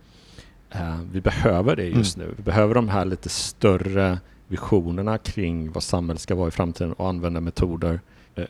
eh, 0.71 0.99
vi 1.13 1.21
behöver 1.21 1.77
det 1.77 1.87
just 1.87 2.17
mm. 2.17 2.29
nu. 2.29 2.35
Vi 2.37 2.43
behöver 2.43 2.75
de 2.75 2.89
här 2.89 3.05
lite 3.05 3.29
större 3.29 4.19
visionerna 4.49 5.19
kring 5.19 5.73
vad 5.73 5.83
samhället 5.83 6.23
ska 6.23 6.35
vara 6.35 6.49
i 6.49 6.51
framtiden 6.51 6.93
och 6.93 7.09
använda 7.09 7.41
metoder 7.41 8.01
eh, 8.35 8.45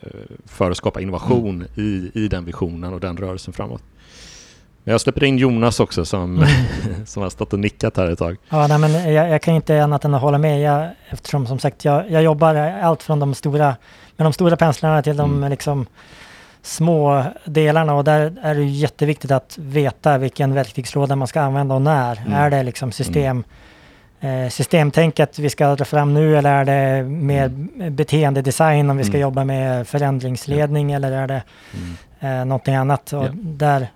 för 0.45 0.71
att 0.71 0.77
skapa 0.77 1.01
innovation 1.01 1.55
mm. 1.55 1.67
i, 1.75 2.11
i 2.13 2.27
den 2.27 2.45
visionen 2.45 2.93
och 2.93 2.99
den 2.99 3.17
rörelsen 3.17 3.53
framåt. 3.53 3.83
Jag 4.89 5.01
släpper 5.01 5.23
in 5.23 5.37
Jonas 5.37 5.79
också 5.79 6.05
som, 6.05 6.45
som 7.05 7.23
har 7.23 7.29
stått 7.29 7.53
och 7.53 7.59
nickat 7.59 7.97
här 7.97 8.07
ett 8.11 8.19
tag. 8.19 8.37
Ja, 8.49 8.67
nej, 8.67 8.79
men 8.79 9.13
jag, 9.13 9.29
jag 9.29 9.41
kan 9.41 9.55
inte 9.55 9.83
annat 9.83 10.05
än 10.05 10.13
att 10.13 10.21
hålla 10.21 10.37
med 10.37 10.61
jag, 10.61 10.89
eftersom 11.09 11.47
som 11.47 11.59
sagt 11.59 11.85
jag, 11.85 12.11
jag 12.11 12.23
jobbar 12.23 12.55
allt 12.55 13.03
från 13.03 13.19
de 13.19 13.33
stora, 13.33 13.75
med 14.15 14.25
de 14.25 14.33
stora 14.33 14.57
penslarna 14.57 15.01
till 15.01 15.17
de 15.17 15.37
mm. 15.37 15.49
liksom, 15.49 15.85
små 16.61 17.23
delarna 17.45 17.93
och 17.93 18.03
där 18.03 18.35
är 18.41 18.55
det 18.55 18.63
jätteviktigt 18.63 19.31
att 19.31 19.57
veta 19.57 20.17
vilken 20.17 20.53
verktygslåda 20.53 21.15
man 21.15 21.27
ska 21.27 21.41
använda 21.41 21.75
och 21.75 21.81
när. 21.81 22.21
Mm. 22.21 22.33
Är 22.33 22.49
det 22.49 22.63
liksom 22.63 22.91
system 22.91 23.31
mm 23.31 23.43
eh, 24.19 24.49
systemtänket 24.49 25.39
vi 25.39 25.49
ska 25.49 25.75
dra 25.75 25.85
fram 25.85 26.13
nu 26.13 26.37
eller 26.37 26.53
är 26.53 26.65
det 26.65 27.03
mer 27.03 27.45
mm. 27.45 27.95
beteendedesign 27.95 28.89
om 28.89 28.97
vi 28.97 29.03
ska 29.03 29.13
mm. 29.13 29.21
jobba 29.21 29.43
med 29.43 29.87
förändringsledning 29.87 30.91
eller 30.91 31.11
är 31.11 31.27
det 31.27 31.43
mm. 31.73 32.39
eh, 32.39 32.45
någonting 32.45 32.75
annat? 32.75 33.13
Och 33.13 33.25
där, 33.35 33.87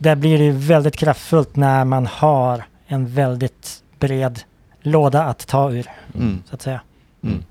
där 0.00 0.16
blir 0.16 0.38
det 0.38 0.50
väldigt 0.50 0.96
kraftfullt 0.96 1.56
när 1.56 1.84
man 1.84 2.06
har 2.06 2.64
en 2.86 3.06
väldigt 3.06 3.82
bred 3.98 4.40
låda 4.80 5.24
att 5.24 5.46
ta 5.46 5.72
ur, 5.72 5.90
mm. 6.14 6.42
så 6.46 6.54
att 6.54 6.62
säga. 6.62 6.80
Mm. 7.22 7.42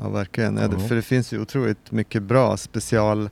Ja, 0.00 0.08
verkligen. 0.08 0.56
Ja, 0.56 0.78
för 0.88 0.94
det 0.94 1.02
finns 1.02 1.32
ju 1.32 1.40
otroligt 1.40 1.90
mycket 1.90 2.22
bra 2.22 2.56
special 2.56 3.30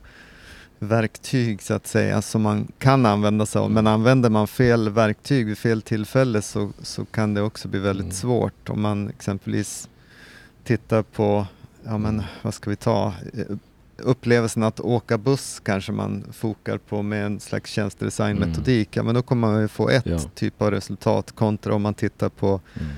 verktyg 0.79 1.61
så 1.61 1.73
att 1.73 1.87
säga 1.87 2.21
som 2.21 2.41
man 2.41 2.67
kan 2.77 3.05
använda 3.05 3.45
sig 3.45 3.59
av. 3.59 3.71
Men 3.71 3.87
använder 3.87 4.29
man 4.29 4.47
fel 4.47 4.89
verktyg 4.89 5.45
vid 5.45 5.57
fel 5.57 5.81
tillfälle 5.81 6.41
så, 6.41 6.71
så 6.81 7.05
kan 7.05 7.33
det 7.33 7.41
också 7.41 7.67
bli 7.67 7.79
väldigt 7.79 8.03
mm. 8.03 8.15
svårt. 8.15 8.69
Om 8.69 8.81
man 8.81 9.09
exempelvis 9.09 9.89
tittar 10.63 11.01
på, 11.01 11.47
ja 11.83 11.97
men 11.97 12.23
vad 12.41 12.53
ska 12.53 12.69
vi 12.69 12.75
ta, 12.75 13.13
upplevelsen 14.01 14.63
att 14.63 14.79
åka 14.79 15.17
buss 15.17 15.61
kanske 15.65 15.91
man 15.91 16.23
fokar 16.31 16.77
på 16.77 17.01
med 17.01 17.25
en 17.25 17.39
slags 17.39 17.71
tjänstedesignmetodik. 17.71 18.97
Mm. 18.97 18.99
Ja 18.99 19.03
men 19.03 19.15
då 19.15 19.21
kommer 19.21 19.51
man 19.51 19.61
ju 19.61 19.67
få 19.67 19.89
ett 19.89 20.05
ja. 20.05 20.19
typ 20.35 20.61
av 20.61 20.71
resultat 20.71 21.31
kontra 21.31 21.75
om 21.75 21.81
man 21.81 21.93
tittar 21.93 22.29
på 22.29 22.59
mm 22.79 22.91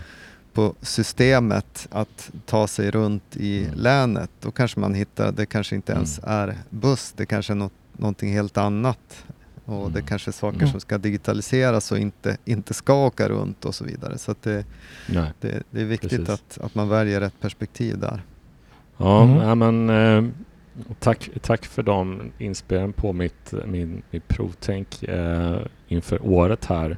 på 0.53 0.75
systemet 0.81 1.87
att 1.91 2.31
ta 2.45 2.67
sig 2.67 2.91
runt 2.91 3.35
i 3.35 3.65
mm. 3.65 3.79
länet, 3.79 4.29
då 4.39 4.51
kanske 4.51 4.79
man 4.79 4.93
hittar, 4.93 5.31
det 5.31 5.45
kanske 5.45 5.75
inte 5.75 5.93
ens 5.93 6.19
mm. 6.19 6.31
är 6.31 6.57
buss, 6.69 7.13
det 7.15 7.25
kanske 7.25 7.53
är 7.53 7.55
något, 7.55 7.73
någonting 7.93 8.33
helt 8.33 8.57
annat. 8.57 9.25
Och 9.65 9.81
mm. 9.81 9.93
det 9.93 10.01
kanske 10.01 10.29
är 10.29 10.33
saker 10.33 10.57
mm. 10.57 10.71
som 10.71 10.79
ska 10.79 10.97
digitaliseras 10.97 11.91
och 11.91 11.97
inte, 11.97 12.37
inte 12.45 12.73
ska 12.73 13.05
åka 13.05 13.29
runt 13.29 13.65
och 13.65 13.75
så 13.75 13.85
vidare. 13.85 14.17
Så 14.17 14.35
det, 14.43 14.65
det, 15.41 15.63
det, 15.71 15.81
är 15.81 15.85
viktigt 15.85 16.29
att, 16.29 16.57
att 16.57 16.75
man 16.75 16.89
väljer 16.89 17.19
rätt 17.19 17.39
perspektiv 17.39 17.99
där. 17.99 18.21
Ja, 18.97 19.23
mm. 19.23 19.37
ja 19.37 19.55
men 19.55 19.89
eh, 19.89 20.31
tack, 20.99 21.29
tack 21.41 21.65
för 21.65 21.83
de 21.83 22.31
inspelen 22.37 22.93
på 22.93 23.13
mitt, 23.13 23.53
min, 23.65 24.01
mitt 24.11 24.27
provtänk 24.27 25.03
eh, 25.03 25.59
inför 25.87 26.25
året 26.25 26.65
här. 26.65 26.97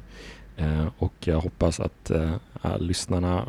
Eh, 0.56 0.86
och 0.98 1.14
jag 1.20 1.40
hoppas 1.40 1.80
att 1.80 2.10
eh, 2.10 2.34
lyssnarna 2.78 3.46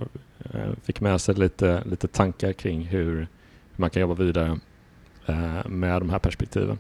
eh, 0.54 0.72
fick 0.84 1.02
med 1.02 1.22
sig 1.22 1.36
lite, 1.36 1.84
lite 1.86 2.08
tankar 2.08 2.54
kring 2.54 2.82
hur, 2.82 3.14
hur 3.16 3.28
man 3.76 3.90
kan 3.90 4.02
jobba 4.02 4.14
vidare 4.14 4.60
eh, 5.26 5.68
med 5.68 6.02
de 6.02 6.10
här 6.10 6.20
perspektiven. 6.20 6.78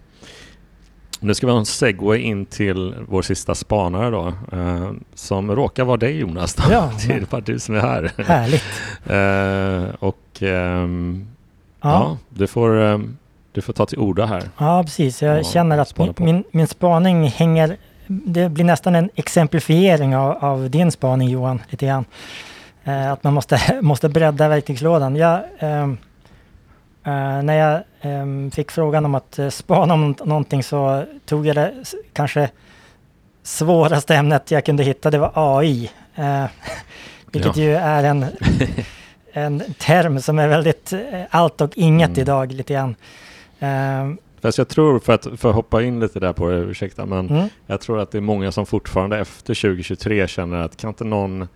Nu 1.19 1.33
ska 1.33 1.47
vi 1.47 1.51
ha 1.51 1.59
en 1.59 1.65
segway 1.65 2.19
in 2.19 2.45
till 2.45 2.95
vår 3.07 3.21
sista 3.21 3.55
spanare 3.55 4.09
då, 4.09 4.27
eh, 4.57 4.91
som 5.13 5.55
råkar 5.55 5.85
vara 5.85 5.97
dig 5.97 6.19
Jonas. 6.19 6.55
Då. 6.55 6.63
Ja, 6.71 6.91
det 7.07 7.13
är 7.13 7.25
bara 7.29 7.41
du 7.41 7.59
som 7.59 7.75
är 7.75 7.79
här. 7.79 8.11
Härligt. 8.17 8.63
och 9.99 10.41
ehm, 10.41 11.27
ja. 11.81 11.89
ja. 11.89 12.17
du, 12.29 12.47
får, 12.47 13.01
du 13.57 13.61
får 13.61 13.73
ta 13.73 13.85
till 13.85 13.99
orda 13.99 14.25
här. 14.25 14.43
Ja, 14.57 14.83
precis. 14.83 15.21
Jag 15.21 15.45
känner 15.45 15.77
att 15.77 15.97
min, 15.97 16.13
min, 16.17 16.43
min 16.51 16.67
spaning 16.67 17.27
hänger 17.27 17.77
det 18.07 18.49
blir 18.49 18.65
nästan 18.65 18.95
en 18.95 19.09
exemplifiering 19.15 20.15
av, 20.15 20.45
av 20.45 20.69
din 20.69 20.91
spaning 20.91 21.29
Johan, 21.29 21.61
lite 21.69 21.85
grann. 21.85 22.05
Eh, 22.83 23.11
att 23.11 23.23
man 23.23 23.33
måste, 23.33 23.59
måste 23.81 24.09
bredda 24.09 24.47
verktygslådan. 24.47 25.15
Jag, 25.15 25.39
eh, 25.59 25.83
eh, 27.03 27.41
när 27.43 27.53
jag 27.53 27.83
ehm, 28.01 28.51
fick 28.51 28.71
frågan 28.71 29.05
om 29.05 29.15
att 29.15 29.39
eh, 29.39 29.49
spana 29.49 29.93
om 29.93 30.15
någonting 30.23 30.63
så 30.63 31.05
tog 31.25 31.47
jag 31.47 31.55
det 31.55 31.73
kanske 32.13 32.49
svåraste 33.43 34.15
ämnet 34.15 34.51
jag 34.51 34.65
kunde 34.65 34.83
hitta, 34.83 35.11
det 35.11 35.17
var 35.17 35.31
AI. 35.35 35.91
Eh, 36.15 36.45
vilket 37.31 37.57
ja. 37.57 37.63
ju 37.63 37.75
är 37.75 38.03
en, 38.03 38.25
en 39.33 39.63
term 39.73 40.21
som 40.21 40.39
är 40.39 40.47
väldigt 40.47 40.93
eh, 40.93 41.21
allt 41.29 41.61
och 41.61 41.71
inget 41.75 42.09
mm. 42.09 42.19
idag 42.19 42.51
lite 42.51 42.73
grann. 42.73 42.95
Fast 44.41 44.57
jag 44.57 44.67
tror, 44.67 44.99
för 44.99 45.13
att, 45.13 45.27
för 45.37 45.49
att 45.49 45.55
hoppa 45.55 45.83
in 45.83 45.99
lite 45.99 46.19
där 46.19 46.33
på 46.33 46.49
det, 46.49 46.57
ursäkta, 46.57 47.05
men 47.05 47.29
mm. 47.29 47.47
jag 47.67 47.81
tror 47.81 47.99
att 47.99 48.11
det 48.11 48.17
är 48.17 48.21
många 48.21 48.51
som 48.51 48.65
fortfarande 48.65 49.19
efter 49.19 49.53
2023 49.53 50.27
känner 50.27 50.57
att 50.57 50.77
kan 50.77 50.87
inte 50.87 51.03
någon 51.03 51.47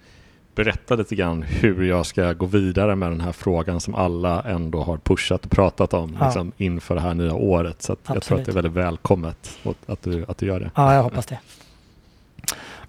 berätta 0.55 0.95
lite 0.95 1.15
grann 1.15 1.41
hur 1.41 1.83
jag 1.83 2.05
ska 2.05 2.33
gå 2.33 2.45
vidare 2.45 2.95
med 2.95 3.11
den 3.11 3.21
här 3.21 3.31
frågan 3.31 3.79
som 3.79 3.95
alla 3.95 4.41
ändå 4.41 4.83
har 4.83 4.97
pushat 4.97 5.45
och 5.45 5.51
pratat 5.51 5.93
om 5.93 6.17
ja. 6.19 6.25
liksom, 6.25 6.51
inför 6.57 6.95
det 6.95 7.01
här 7.01 7.13
nya 7.13 7.33
året. 7.33 7.81
Så 7.81 7.95
jag 8.07 8.23
tror 8.23 8.39
att 8.39 8.45
det 8.45 8.51
är 8.51 8.53
väldigt 8.53 8.73
välkommet 8.73 9.59
att 9.85 10.03
du, 10.03 10.25
att 10.27 10.37
du 10.37 10.45
gör 10.45 10.59
det. 10.59 10.71
Ja, 10.75 10.93
jag 10.93 11.03
hoppas 11.03 11.25
det. 11.25 11.39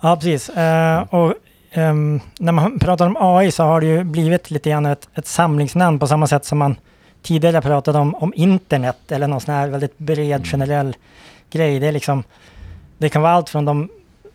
Ja, 0.00 0.16
precis. 0.16 0.50
Uh, 0.50 1.14
och 1.14 1.34
um, 1.76 2.20
när 2.38 2.52
man 2.52 2.78
pratar 2.78 3.06
om 3.06 3.16
AI 3.18 3.50
så 3.50 3.62
har 3.62 3.80
det 3.80 3.86
ju 3.86 4.04
blivit 4.04 4.50
lite 4.50 4.70
grann 4.70 4.86
ett, 4.86 5.08
ett 5.14 5.26
samlingsnamn 5.26 5.98
på 5.98 6.06
samma 6.06 6.26
sätt 6.26 6.44
som 6.44 6.58
man 6.58 6.76
tidigare 7.22 7.62
pratade 7.62 7.98
om, 7.98 8.14
om 8.14 8.32
internet 8.36 9.12
eller 9.12 9.26
någon 9.26 9.40
sån 9.40 9.54
här 9.54 9.68
väldigt 9.68 9.98
bred 9.98 10.36
mm. 10.36 10.44
generell 10.44 10.96
grej. 11.50 11.80
Det 11.80 11.86
är 11.86 11.92
liksom, 11.92 12.24
det 12.98 13.08
kan 13.08 13.22
vara 13.22 13.32
allt 13.32 13.48
från 13.48 13.64
de 13.64 13.88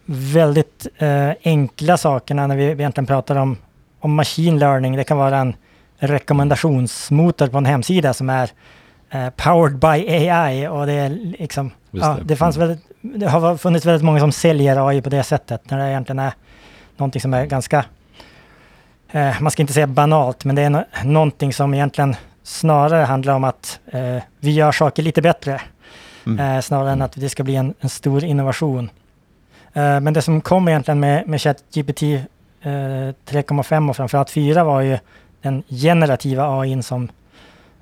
väldigt 0.05 0.88
eh, 0.97 1.31
enkla 1.43 1.97
sakerna 1.97 2.47
när 2.47 2.55
vi 2.55 2.63
egentligen 2.63 3.05
pratar 3.05 3.35
om, 3.35 3.57
om 3.99 4.15
machine 4.15 4.59
learning. 4.59 4.95
Det 4.95 5.03
kan 5.03 5.17
vara 5.17 5.38
en 5.38 5.55
rekommendationsmotor 5.99 7.47
på 7.47 7.57
en 7.57 7.65
hemsida 7.65 8.13
som 8.13 8.29
är 8.29 8.49
eh, 9.09 9.29
powered 9.29 9.79
by 9.79 10.09
AI 10.09 10.67
och 10.67 10.85
det 10.85 10.93
är 10.93 11.09
liksom, 11.39 11.71
ja, 11.91 12.07
det. 12.07 12.23
det 12.23 12.35
fanns 12.35 12.57
mm. 12.57 12.67
väldigt, 12.67 12.88
det 13.01 13.27
har 13.27 13.57
funnits 13.57 13.85
väldigt 13.85 14.05
många 14.05 14.19
som 14.19 14.31
säljer 14.31 14.88
AI 14.88 15.01
på 15.01 15.09
det 15.09 15.23
sättet 15.23 15.69
när 15.69 15.77
det 15.77 15.89
egentligen 15.89 16.19
är 16.19 16.33
någonting 16.97 17.21
som 17.21 17.33
är 17.33 17.45
ganska, 17.45 17.85
eh, 19.11 19.41
man 19.41 19.51
ska 19.51 19.63
inte 19.63 19.73
säga 19.73 19.88
banalt, 19.88 20.45
men 20.45 20.55
det 20.55 20.61
är 20.61 20.69
no 20.69 20.83
någonting 21.03 21.53
som 21.53 21.73
egentligen 21.73 22.15
snarare 22.47 23.05
handlar 23.05 23.33
om 23.33 23.43
att 23.43 23.79
eh, 23.85 24.17
vi 24.39 24.51
gör 24.51 24.71
saker 24.71 25.03
lite 25.03 25.21
bättre. 25.21 25.61
Mm. 26.25 26.39
Eh, 26.39 26.61
snarare 26.61 26.91
än 26.91 27.01
att 27.01 27.11
det 27.15 27.29
ska 27.29 27.43
bli 27.43 27.55
en, 27.55 27.73
en 27.79 27.89
stor 27.89 28.23
innovation. 28.23 28.89
Eh, 29.73 29.99
men 29.99 30.13
det 30.13 30.21
som 30.21 30.41
kom 30.41 30.67
egentligen 30.67 30.99
med, 30.99 31.27
med 31.27 31.41
ChatGPT 31.41 32.01
3,5 32.01 33.73
eh, 33.73 33.89
och 33.89 33.95
framförallt 33.95 34.29
4 34.29 34.63
var 34.63 34.81
ju 34.81 34.97
den 35.41 35.63
generativa 35.69 36.59
AI 36.59 36.83
som 36.83 37.09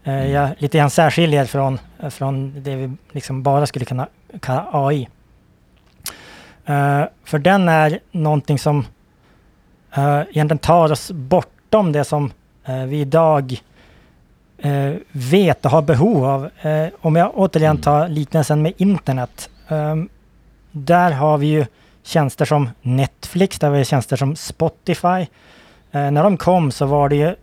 eh, 0.04 0.14
mm. 0.14 0.32
jag 0.32 0.50
lite 0.58 0.78
grann 0.78 0.90
särskiljer 0.90 1.46
från, 1.46 1.80
från 2.10 2.64
det 2.64 2.76
vi 2.76 2.92
liksom 3.12 3.44
bara 3.44 3.66
skulle 3.66 3.86
kunna 3.86 4.08
kalla 4.42 4.68
AI. 4.72 5.08
för 7.24 7.40
den 7.40 7.70
är 7.70 8.00
någonting 8.12 8.60
som 8.60 8.86
egentligen 9.96 10.58
tar 10.58 10.92
oss 10.92 11.12
bortom 11.12 11.92
det 11.92 12.04
som 12.04 12.32
vi 12.88 13.00
idag 13.02 13.62
vet 15.12 15.66
och 15.66 15.72
har 15.72 15.82
behov 15.82 16.26
av. 16.26 16.50
om 17.02 17.16
jag 17.16 17.32
återigen 17.36 17.72
mm. 17.72 17.82
tar 17.82 18.08
liknelsen 18.08 18.62
med 18.62 18.74
internet. 18.78 19.50
där 20.72 21.12
har 21.12 21.38
vi 21.38 21.48
ju 21.48 21.66
tjänster 22.06 22.46
som 22.46 22.70
Netflix, 22.82 23.60
där 23.60 23.70
vi 23.70 23.78
har 23.78 23.84
tjänster 23.84 24.16
som 24.16 24.36
Spotify. 24.36 25.28
Eh, 25.92 26.12
när 26.12 26.24
de 26.24 26.38
kom 26.38 26.72
så 26.72 26.86
var 26.86 27.10
det 27.10 27.16
ju 27.16 27.36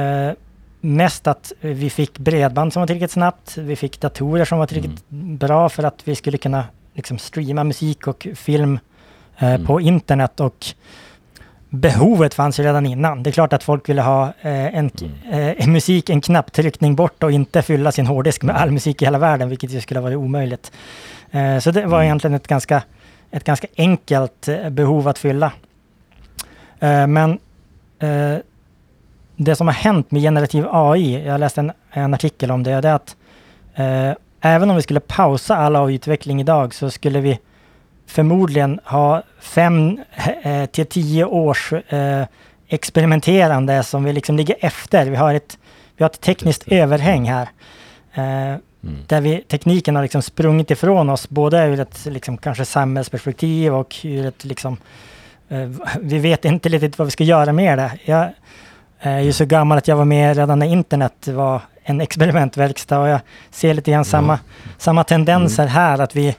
eh, 0.00 0.32
mest 0.80 1.26
att 1.26 1.52
vi 1.60 1.90
fick 1.90 2.18
bredband 2.18 2.72
som 2.72 2.80
var 2.80 2.86
tillräckligt 2.86 3.10
snabbt. 3.10 3.56
Vi 3.56 3.76
fick 3.76 4.00
datorer 4.00 4.44
som 4.44 4.58
var 4.58 4.66
tillräckligt 4.66 5.04
mm. 5.10 5.36
bra 5.36 5.68
för 5.68 5.82
att 5.82 6.00
vi 6.04 6.14
skulle 6.14 6.38
kunna 6.38 6.64
liksom, 6.94 7.18
streama 7.18 7.64
musik 7.64 8.06
och 8.06 8.26
film 8.34 8.78
eh, 9.38 9.54
mm. 9.54 9.66
på 9.66 9.80
internet. 9.80 10.40
Och 10.40 10.66
behovet 11.70 12.34
fanns 12.34 12.60
ju 12.60 12.62
redan 12.62 12.86
innan. 12.86 13.22
Det 13.22 13.30
är 13.30 13.32
klart 13.32 13.52
att 13.52 13.62
folk 13.62 13.88
ville 13.88 14.02
ha 14.02 14.24
eh, 14.40 14.76
en, 14.76 14.90
mm. 15.30 15.58
eh, 15.58 15.68
musik 15.68 16.10
en 16.10 16.20
knapptryckning 16.20 16.94
bort 16.94 17.22
och 17.22 17.32
inte 17.32 17.62
fylla 17.62 17.92
sin 17.92 18.06
hårddisk 18.06 18.42
med 18.42 18.56
all 18.56 18.70
musik 18.70 19.02
i 19.02 19.04
hela 19.04 19.18
världen, 19.18 19.48
vilket 19.48 19.70
ju 19.70 19.80
skulle 19.80 20.00
ha 20.00 20.02
varit 20.02 20.16
omöjligt. 20.16 20.72
Eh, 21.30 21.58
så 21.58 21.70
det 21.70 21.86
var 21.86 21.98
mm. 21.98 22.04
egentligen 22.04 22.34
ett 22.34 22.48
ganska 22.48 22.82
ett 23.30 23.44
ganska 23.44 23.66
enkelt 23.76 24.48
eh, 24.48 24.70
behov 24.70 25.08
att 25.08 25.18
fylla. 25.18 25.52
Eh, 26.78 27.06
men 27.06 27.38
eh, 27.98 28.36
det 29.36 29.56
som 29.56 29.66
har 29.66 29.74
hänt 29.74 30.10
med 30.10 30.22
generativ 30.22 30.66
AI, 30.70 31.26
jag 31.26 31.40
läste 31.40 31.60
en, 31.60 31.72
en 31.90 32.14
artikel 32.14 32.50
om 32.50 32.62
det, 32.62 32.80
det 32.80 32.88
är 32.88 32.94
att 32.94 33.16
även 34.40 34.70
om 34.70 34.76
vi 34.76 34.82
skulle 34.82 35.00
pausa 35.00 35.56
all 35.56 35.76
AI-utveckling 35.76 36.40
idag 36.40 36.74
så 36.74 36.90
skulle 36.90 37.20
vi 37.20 37.38
förmodligen 38.08 38.80
ha 38.84 39.22
fem 39.40 40.00
till 40.72 40.86
tio 40.86 41.24
års 41.24 41.72
experimenterande 42.68 43.82
som 43.82 44.04
vi 44.04 44.12
liksom 44.12 44.36
ligger 44.36 44.56
efter. 44.60 45.06
Vi 45.06 45.16
har 45.16 45.34
ett, 45.34 45.58
vi 45.96 46.04
har 46.04 46.10
ett 46.10 46.20
tekniskt 46.20 46.68
överhäng 46.68 47.30
här. 47.30 47.48
Mm. 48.84 48.98
Där 49.06 49.20
vi, 49.20 49.42
tekniken 49.42 49.96
har 49.96 50.02
liksom 50.02 50.22
sprungit 50.22 50.70
ifrån 50.70 51.10
oss, 51.10 51.28
både 51.28 51.64
ur 51.64 51.80
ett 51.80 52.06
liksom, 52.06 52.36
kanske 52.36 52.64
samhällsperspektiv 52.64 53.74
och 53.74 53.96
ur 54.02 54.26
ett 54.26 54.44
liksom, 54.44 54.76
eh, 55.48 55.70
vi 56.00 56.18
vet 56.18 56.44
inte 56.44 56.68
riktigt 56.68 56.98
vad 56.98 57.06
vi 57.06 57.10
ska 57.10 57.24
göra 57.24 57.52
med 57.52 57.78
det. 57.78 57.92
Jag 58.04 58.28
är 59.00 59.20
ju 59.20 59.32
så 59.32 59.44
gammal 59.44 59.78
att 59.78 59.88
jag 59.88 59.96
var 59.96 60.04
med 60.04 60.36
redan 60.36 60.58
när 60.58 60.66
internet 60.66 61.28
var 61.28 61.60
en 61.82 62.00
experimentverkstad 62.06 62.98
och 62.98 63.08
jag 63.08 63.20
ser 63.50 63.74
lite 63.74 63.90
grann 63.90 64.04
samma, 64.04 64.32
mm. 64.32 64.74
samma 64.78 65.04
tendenser 65.04 65.62
mm. 65.62 65.74
här, 65.74 65.98
att 65.98 66.16
vi, 66.16 66.36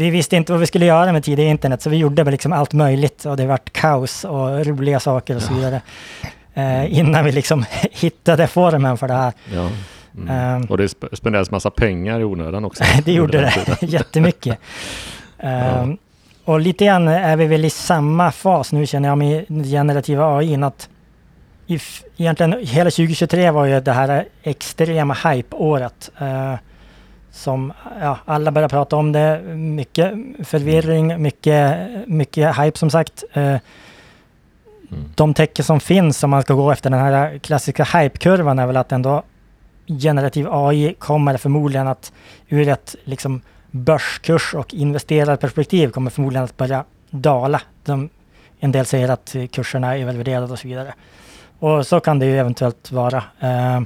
vi 0.00 0.10
visste 0.10 0.36
inte 0.36 0.52
vad 0.52 0.60
vi 0.60 0.66
skulle 0.66 0.86
göra 0.86 1.12
med 1.12 1.24
tidiga 1.24 1.48
internet, 1.48 1.82
så 1.82 1.90
vi 1.90 1.96
gjorde 1.96 2.24
liksom 2.24 2.52
allt 2.52 2.72
möjligt 2.72 3.24
och 3.24 3.36
det 3.36 3.46
vart 3.46 3.72
kaos 3.72 4.24
och 4.24 4.66
roliga 4.66 5.00
saker 5.00 5.36
och 5.36 5.42
så 5.42 5.54
vidare. 5.54 5.80
Eh, 6.54 6.98
innan 6.98 7.24
vi 7.24 7.32
liksom 7.32 7.64
hittade 7.90 8.46
formen 8.46 8.98
för 8.98 9.08
det 9.08 9.14
här. 9.14 9.32
Ja. 9.54 9.68
Mm. 10.16 10.56
Um, 10.56 10.64
och 10.64 10.78
det 10.78 10.88
spenderades 11.12 11.50
massa 11.50 11.70
pengar 11.70 12.20
i 12.20 12.24
onödan 12.24 12.64
också. 12.64 12.84
det 13.04 13.12
gjorde 13.12 13.40
det, 13.40 13.76
jättemycket. 13.86 14.58
Um, 15.38 15.48
ja. 15.48 15.96
Och 16.44 16.60
lite 16.60 16.84
grann 16.84 17.08
är 17.08 17.36
vi 17.36 17.46
väl 17.46 17.64
i 17.64 17.70
samma 17.70 18.32
fas 18.32 18.72
nu 18.72 18.86
känner 18.86 19.08
jag 19.08 19.18
med 19.18 19.44
generativa 19.70 20.36
AI. 20.36 20.62
Att 20.62 20.88
if, 21.66 22.02
egentligen 22.16 22.56
hela 22.62 22.90
2023 22.90 23.50
var 23.50 23.66
ju 23.66 23.80
det 23.80 23.92
här 23.92 24.24
extrema 24.42 25.14
hype-året. 25.14 26.10
Uh, 26.22 26.54
som 27.32 27.72
ja, 28.00 28.18
alla 28.24 28.50
börjar 28.50 28.68
prata 28.68 28.96
om 28.96 29.12
det. 29.12 29.40
Mycket 29.56 30.14
förvirring, 30.44 31.22
mycket, 31.22 31.76
mycket 32.06 32.58
hype 32.58 32.78
som 32.78 32.90
sagt. 32.90 33.24
Uh, 33.36 33.42
mm. 33.42 33.60
De 35.14 35.34
tecken 35.34 35.64
som 35.64 35.80
finns 35.80 36.22
om 36.22 36.30
man 36.30 36.42
ska 36.42 36.54
gå 36.54 36.70
efter 36.70 36.90
den 36.90 37.00
här 37.00 37.38
klassiska 37.38 37.84
hype-kurvan 37.84 38.58
är 38.58 38.66
väl 38.66 38.76
att 38.76 38.92
ändå 38.92 39.22
generativ 39.86 40.46
AI 40.50 40.94
kommer 40.98 41.36
förmodligen 41.36 41.88
att 41.88 42.12
ur 42.48 42.68
ett 42.68 42.96
liksom 43.04 43.40
börskurs 43.70 44.54
och 44.54 44.74
investerarperspektiv 44.74 45.90
kommer 45.90 46.10
förmodligen 46.10 46.44
att 46.44 46.56
börja 46.56 46.84
dala. 47.10 47.60
De, 47.84 48.08
en 48.60 48.72
del 48.72 48.86
säger 48.86 49.08
att 49.08 49.36
kurserna 49.52 49.96
är 49.96 50.02
övervärderade 50.02 50.52
och 50.52 50.58
så 50.58 50.68
vidare. 50.68 50.94
Och 51.58 51.86
så 51.86 52.00
kan 52.00 52.18
det 52.18 52.26
ju 52.26 52.38
eventuellt 52.38 52.92
vara. 52.92 53.16
Uh, 53.42 53.80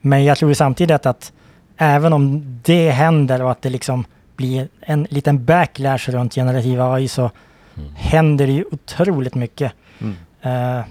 men 0.00 0.24
jag 0.24 0.38
tror 0.38 0.54
samtidigt 0.54 1.06
att 1.06 1.32
även 1.76 2.12
om 2.12 2.58
det 2.62 2.90
händer 2.90 3.42
och 3.42 3.50
att 3.50 3.62
det 3.62 3.70
liksom 3.70 4.04
blir 4.36 4.68
en 4.80 5.06
liten 5.10 5.44
backlash 5.44 6.10
runt 6.10 6.34
generativ 6.34 6.80
AI 6.82 7.08
så 7.08 7.30
mm. 7.76 7.90
händer 7.94 8.46
det 8.46 8.52
ju 8.52 8.64
otroligt 8.70 9.34
mycket. 9.34 9.72
Mm. 9.98 10.14
Uh, 10.46 10.84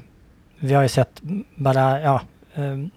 vi 0.60 0.74
har 0.74 0.84
ju 0.84 0.90
sett 0.90 1.22
bara, 1.56 2.02
ja, 2.02 2.22
uh, 2.58 2.88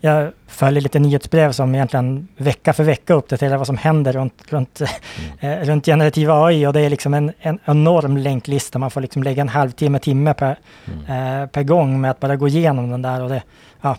jag 0.00 0.32
följer 0.46 0.80
lite 0.80 0.98
nyhetsbrev 0.98 1.52
som 1.52 1.74
egentligen 1.74 2.28
vecka 2.36 2.72
för 2.72 2.84
vecka 2.84 3.14
uppdaterar 3.14 3.56
vad 3.56 3.66
som 3.66 3.76
händer 3.76 4.12
runt, 4.12 4.42
runt, 4.48 4.80
mm. 4.80 5.60
eh, 5.60 5.66
runt 5.66 5.86
generativ 5.86 6.30
AI 6.30 6.66
och 6.66 6.72
det 6.72 6.80
är 6.80 6.90
liksom 6.90 7.14
en, 7.14 7.32
en 7.40 7.58
enorm 7.64 8.16
länklista. 8.16 8.78
Man 8.78 8.90
får 8.90 9.00
liksom 9.00 9.22
lägga 9.22 9.40
en 9.40 9.48
halvtimme, 9.48 9.98
timme 9.98 10.34
per, 10.34 10.58
mm. 10.84 11.42
eh, 11.42 11.46
per 11.46 11.62
gång 11.62 12.00
med 12.00 12.10
att 12.10 12.20
bara 12.20 12.36
gå 12.36 12.48
igenom 12.48 12.90
den 12.90 13.02
där 13.02 13.22
och 13.22 13.28
det, 13.28 13.42
ja, 13.80 13.96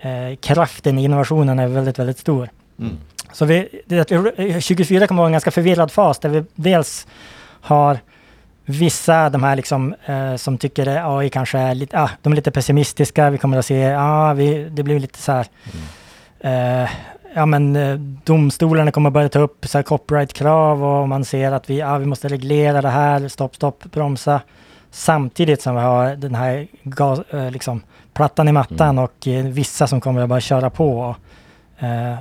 eh, 0.00 0.36
kraften 0.40 0.98
i 0.98 1.04
innovationen 1.04 1.58
är 1.58 1.68
väldigt, 1.68 1.98
väldigt 1.98 2.18
stor. 2.18 2.48
Mm. 2.78 2.96
Så 3.32 3.44
vi, 3.44 3.68
det, 3.86 4.04
2024 4.04 5.06
kommer 5.06 5.22
vara 5.22 5.28
en 5.28 5.32
ganska 5.32 5.50
förvirrad 5.50 5.90
fas 5.90 6.18
där 6.18 6.28
vi 6.28 6.44
dels 6.54 7.06
har 7.60 7.98
Vissa, 8.70 9.30
de 9.30 9.42
här 9.42 9.56
liksom, 9.56 9.94
eh, 10.06 10.36
som 10.36 10.58
tycker 10.58 11.18
AI 11.18 11.30
kanske 11.30 11.58
är 11.58 11.74
lite, 11.74 12.00
ah, 12.00 12.10
de 12.22 12.32
är 12.32 12.36
lite 12.36 12.50
pessimistiska. 12.50 13.30
Vi 13.30 13.38
kommer 13.38 13.58
att 13.58 13.66
se, 13.66 13.94
ah, 13.94 14.32
vi, 14.32 14.64
det 14.64 14.82
blir 14.82 15.00
lite 15.00 15.18
så 15.18 15.32
här, 15.32 15.46
mm. 16.42 16.82
eh, 16.82 16.90
ja 17.34 17.46
men 17.46 17.76
eh, 17.76 17.94
domstolarna 18.24 18.90
kommer 18.90 19.10
att 19.10 19.14
börja 19.14 19.28
ta 19.28 19.38
upp 19.38 19.66
så 19.68 19.78
här 19.78 19.82
copyright-krav 19.82 20.84
och 20.84 21.08
man 21.08 21.24
ser 21.24 21.52
att 21.52 21.70
vi, 21.70 21.82
ah, 21.82 21.98
vi 21.98 22.06
måste 22.06 22.28
reglera 22.28 22.82
det 22.82 22.88
här, 22.88 23.28
stopp, 23.28 23.56
stopp, 23.56 23.84
bromsa. 23.84 24.40
Samtidigt 24.90 25.62
som 25.62 25.74
vi 25.74 25.80
har 25.80 26.16
den 26.16 26.34
här 26.34 26.68
gas, 26.82 27.20
eh, 27.30 27.50
liksom, 27.50 27.82
plattan 28.14 28.48
i 28.48 28.52
mattan 28.52 28.88
mm. 28.88 29.04
och 29.04 29.28
eh, 29.28 29.44
vissa 29.44 29.86
som 29.86 30.00
kommer 30.00 30.22
att 30.22 30.28
bara 30.28 30.40
köra 30.40 30.70
på. 30.70 31.16
Eh, 31.78 32.14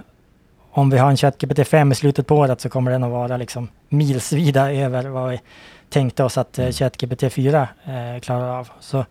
om 0.77 0.89
vi 0.89 0.97
har 0.97 1.09
en 1.09 1.17
ChatGPT 1.17 1.67
5 1.67 1.91
i 1.91 1.95
slutet 1.95 2.27
på 2.27 2.35
året 2.35 2.61
så 2.61 2.69
kommer 2.69 2.91
den 2.91 3.03
att 3.03 3.11
vara 3.11 3.37
liksom 3.37 3.69
milsvida 3.89 4.71
över 4.71 5.07
vad 5.07 5.29
vi 5.29 5.41
tänkte 5.89 6.23
oss 6.23 6.37
att 6.37 6.59
eh, 6.59 6.69
ChatGPT 6.69 7.33
4 7.33 7.67
eh, 7.85 8.19
klarar 8.21 8.59
av. 8.59 8.69
Så, 8.79 9.05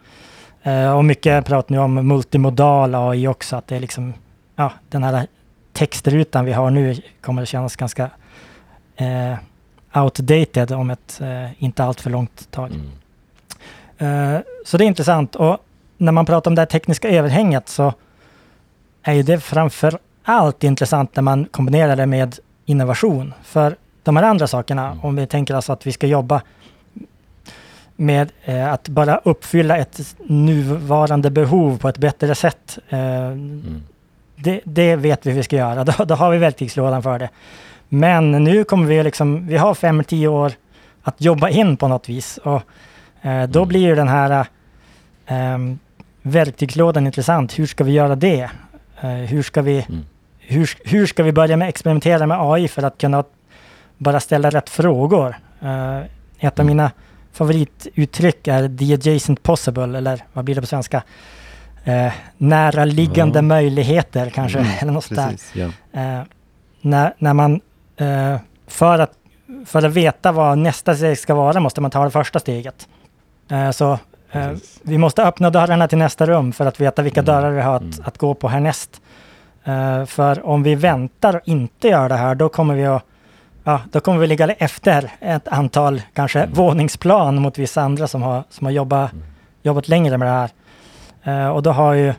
eh, 0.63 0.97
och 0.97 1.05
mycket 1.05 1.47
prat 1.47 1.69
nu 1.69 1.79
om 1.79 1.95
multimodal 1.95 2.95
AI 2.95 3.29
också, 3.29 3.57
att 3.57 3.67
det 3.67 3.77
är 3.77 3.81
liksom, 3.81 4.15
ja, 4.57 4.73
den 4.89 5.03
här 5.03 5.27
textrutan 5.73 6.45
vi 6.45 6.53
har 6.53 6.71
nu 6.71 6.97
kommer 7.21 7.43
att 7.43 7.49
kännas 7.49 7.77
ganska 7.77 8.11
eh, 8.97 9.35
outdated 10.03 10.73
om 10.73 10.91
ett 10.91 11.21
eh, 11.21 11.63
inte 11.65 11.85
allt 11.85 12.01
för 12.01 12.11
långt 12.11 12.51
tag. 12.51 12.71
Mm. 12.71 14.43
Så 14.65 14.79
det 14.79 14.85
är 14.85 14.87
intressant 14.87 15.35
och 15.35 15.59
när 15.97 16.13
man 16.13 16.27
pratar 16.27 16.51
om 16.51 16.55
det 16.55 16.67
tekniska 16.67 17.09
överhänget 17.09 17.69
så 17.69 17.95
är 19.03 19.13
ju 19.13 19.23
det 19.23 19.41
framför 19.41 19.99
allt 20.23 20.65
intressant 20.65 21.17
när 21.17 21.23
man 21.23 21.45
kombinerar 21.45 21.97
det 21.97 22.07
med 22.07 22.39
innovation. 22.65 23.35
För 23.43 23.77
de 24.03 24.17
här 24.17 24.23
andra 24.23 24.47
sakerna, 24.47 24.87
mm. 24.87 25.05
om 25.05 25.17
vi 25.17 25.27
tänker 25.27 25.55
alltså 25.55 25.73
att 25.73 25.87
vi 25.87 25.93
ska 25.93 26.07
jobba 26.07 26.43
med 27.97 28.33
eh, 28.45 28.73
att 28.73 28.89
bara 28.89 29.17
uppfylla 29.17 29.77
ett 29.77 30.17
nuvarande 30.27 31.31
behov 31.31 31.79
på 31.79 31.89
ett 31.89 31.99
bättre 31.99 32.35
sätt. 32.35 32.79
Eh, 32.89 33.27
mm. 33.27 33.83
det, 34.37 34.61
det, 34.65 34.97
vet 34.97 35.27
vi 35.27 35.31
hur 35.31 35.37
vi 35.37 35.43
ska 35.43 35.57
göra, 35.57 35.85
då, 35.99 36.05
då 36.05 36.15
har 36.15 36.31
vi 36.31 36.39
verktygslådan 36.39 37.03
för 37.03 37.19
det. 37.19 37.31
Men 37.89 38.31
nu 38.31 38.65
kommer 38.65 38.87
vi 38.87 39.03
liksom, 39.03 39.47
vi 39.47 39.57
har 39.57 39.75
fem, 39.75 40.05
tio 40.05 40.29
år 40.29 40.53
att 41.03 41.21
jobba 41.21 41.49
in 41.49 41.77
på 41.77 41.89
något 41.89 42.09
vis. 42.09 42.39
Och 42.39 42.63
eh, 43.23 43.49
då 43.49 43.59
mm. 43.59 43.69
blir 43.69 43.81
ju 43.81 43.95
den 43.95 44.09
här 44.09 44.47
eh, 45.27 45.59
verktygslådan 46.27 47.07
intressant. 47.07 47.59
Hur 47.59 47.67
ska 47.67 47.85
vi 47.85 47.93
göra 47.93 48.17
det? 48.17 48.51
Eh, 49.01 49.09
hur, 49.11 49.43
ska 49.43 49.63
vi, 49.63 49.85
mm. 49.89 50.05
hur, 50.39 50.71
hur 50.85 51.07
ska 51.07 51.23
vi 51.23 51.33
börja 51.33 51.57
med 51.57 51.69
experimentera 51.69 52.27
med 52.27 52.39
AI 52.41 52.69
för 52.69 52.83
att 52.83 52.99
kunna 52.99 53.25
bara 53.99 54.21
ställa 54.21 54.51
rätt 54.51 54.71
frågor? 54.71 55.37
Eh, 55.63 55.99
ett 56.39 56.59
av 56.59 56.65
mm. 56.65 56.67
mina 56.67 56.91
favorituttryck 57.33 58.49
är 58.49 58.77
the 58.77 58.95
adjacent 58.95 59.43
possible, 59.43 59.99
eller 59.99 60.25
vad 60.33 60.45
blir 60.45 60.55
det 60.55 60.61
på 60.61 60.67
svenska? 60.67 61.03
Eh, 61.85 62.13
nära 62.37 62.85
liggande 62.85 63.39
mm. 63.39 63.49
möjligheter 63.49 64.31
kanske, 64.31 64.59
mm, 64.59 64.71
eller 64.81 64.93
något 64.93 65.09
precis, 65.09 65.53
där. 65.53 65.73
Eh, 65.93 66.23
när, 66.81 67.15
när 67.19 67.35
man, 67.35 67.61
för, 68.67 68.99
att, 68.99 69.13
för 69.67 69.87
att 69.87 69.93
veta 69.93 70.33
vad 70.33 70.59
nästa 70.59 70.95
steg 70.95 71.19
ska 71.19 71.35
vara 71.35 71.61
måste 71.61 71.81
man 71.81 71.91
ta 71.91 72.05
det 72.05 72.11
första 72.11 72.39
steget. 72.39 72.89
Så 73.73 73.99
eh, 74.33 74.51
vi 74.83 74.99
måste 74.99 75.25
öppna 75.25 75.51
dörrarna 75.51 75.89
till 75.89 75.99
nästa 75.99 76.27
rum 76.27 76.53
för 76.53 76.67
att 76.67 76.81
veta 76.81 77.03
vilka 77.03 77.21
mm. 77.21 77.27
dörrar 77.27 77.51
vi 77.51 77.61
har 77.61 77.77
att, 77.77 77.83
mm. 77.83 78.05
att 78.05 78.19
gå 78.19 78.35
på 78.35 78.49
härnäst. 78.49 79.01
Uh, 79.69 80.05
för 80.05 80.47
om 80.47 80.63
vi 80.63 80.75
väntar 80.75 81.37
och 81.37 81.43
inte 81.45 81.89
gör 81.89 82.09
det 82.09 82.15
här, 82.15 82.35
då 82.35 82.49
kommer 82.49 82.75
vi 82.75 82.85
att 82.85 83.03
ja, 83.65 83.81
då 83.93 84.01
kommer 84.01 84.19
vi 84.19 84.27
ligga 84.27 84.47
efter 84.47 85.11
ett 85.21 85.49
antal 85.49 86.03
kanske 86.13 86.41
mm. 86.41 86.55
våningsplan 86.55 87.43
mot 87.43 87.59
vissa 87.59 87.83
andra 87.83 88.07
som 88.07 88.23
har, 88.23 88.45
som 88.51 88.65
har 88.65 88.73
jobbat, 88.73 89.13
mm. 89.13 89.25
jobbat 89.63 89.89
längre 89.89 90.19
med 90.19 90.29
det 90.29 90.33
här. 90.33 90.51
Uh, 91.45 91.49
och 91.49 91.63
då 91.63 91.71
har 91.71 91.95
ju 91.95 92.15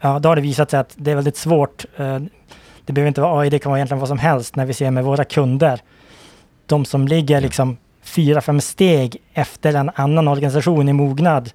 ja, 0.00 0.18
då 0.18 0.28
har 0.28 0.36
det 0.36 0.42
visat 0.42 0.70
sig 0.70 0.80
att 0.80 0.94
det 0.96 1.10
är 1.10 1.14
väldigt 1.14 1.36
svårt. 1.36 1.84
Det 2.84 2.92
behöver 2.92 3.08
inte 3.08 3.20
vara 3.20 3.40
AI, 3.40 3.50
det 3.50 3.58
kan 3.58 3.70
vara 3.70 3.78
egentligen 3.78 4.00
vad 4.00 4.08
som 4.08 4.18
helst 4.18 4.56
när 4.56 4.66
vi 4.66 4.74
ser 4.74 4.90
med 4.90 5.04
våra 5.04 5.24
kunder. 5.24 5.80
De 6.66 6.84
som 6.84 7.08
ligger 7.08 7.36
mm. 7.36 7.42
liksom 7.42 7.76
fyra, 8.02 8.40
fem 8.40 8.60
steg 8.60 9.16
efter 9.32 9.74
en 9.74 9.90
annan 9.94 10.28
organisation 10.28 10.88
i 10.88 10.92
mognad 10.92 11.52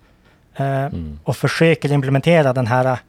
uh, 0.59 0.65
mm. 0.65 1.19
och 1.23 1.37
försöker 1.37 1.91
implementera 1.91 2.53
den 2.53 2.67
här 2.67 2.99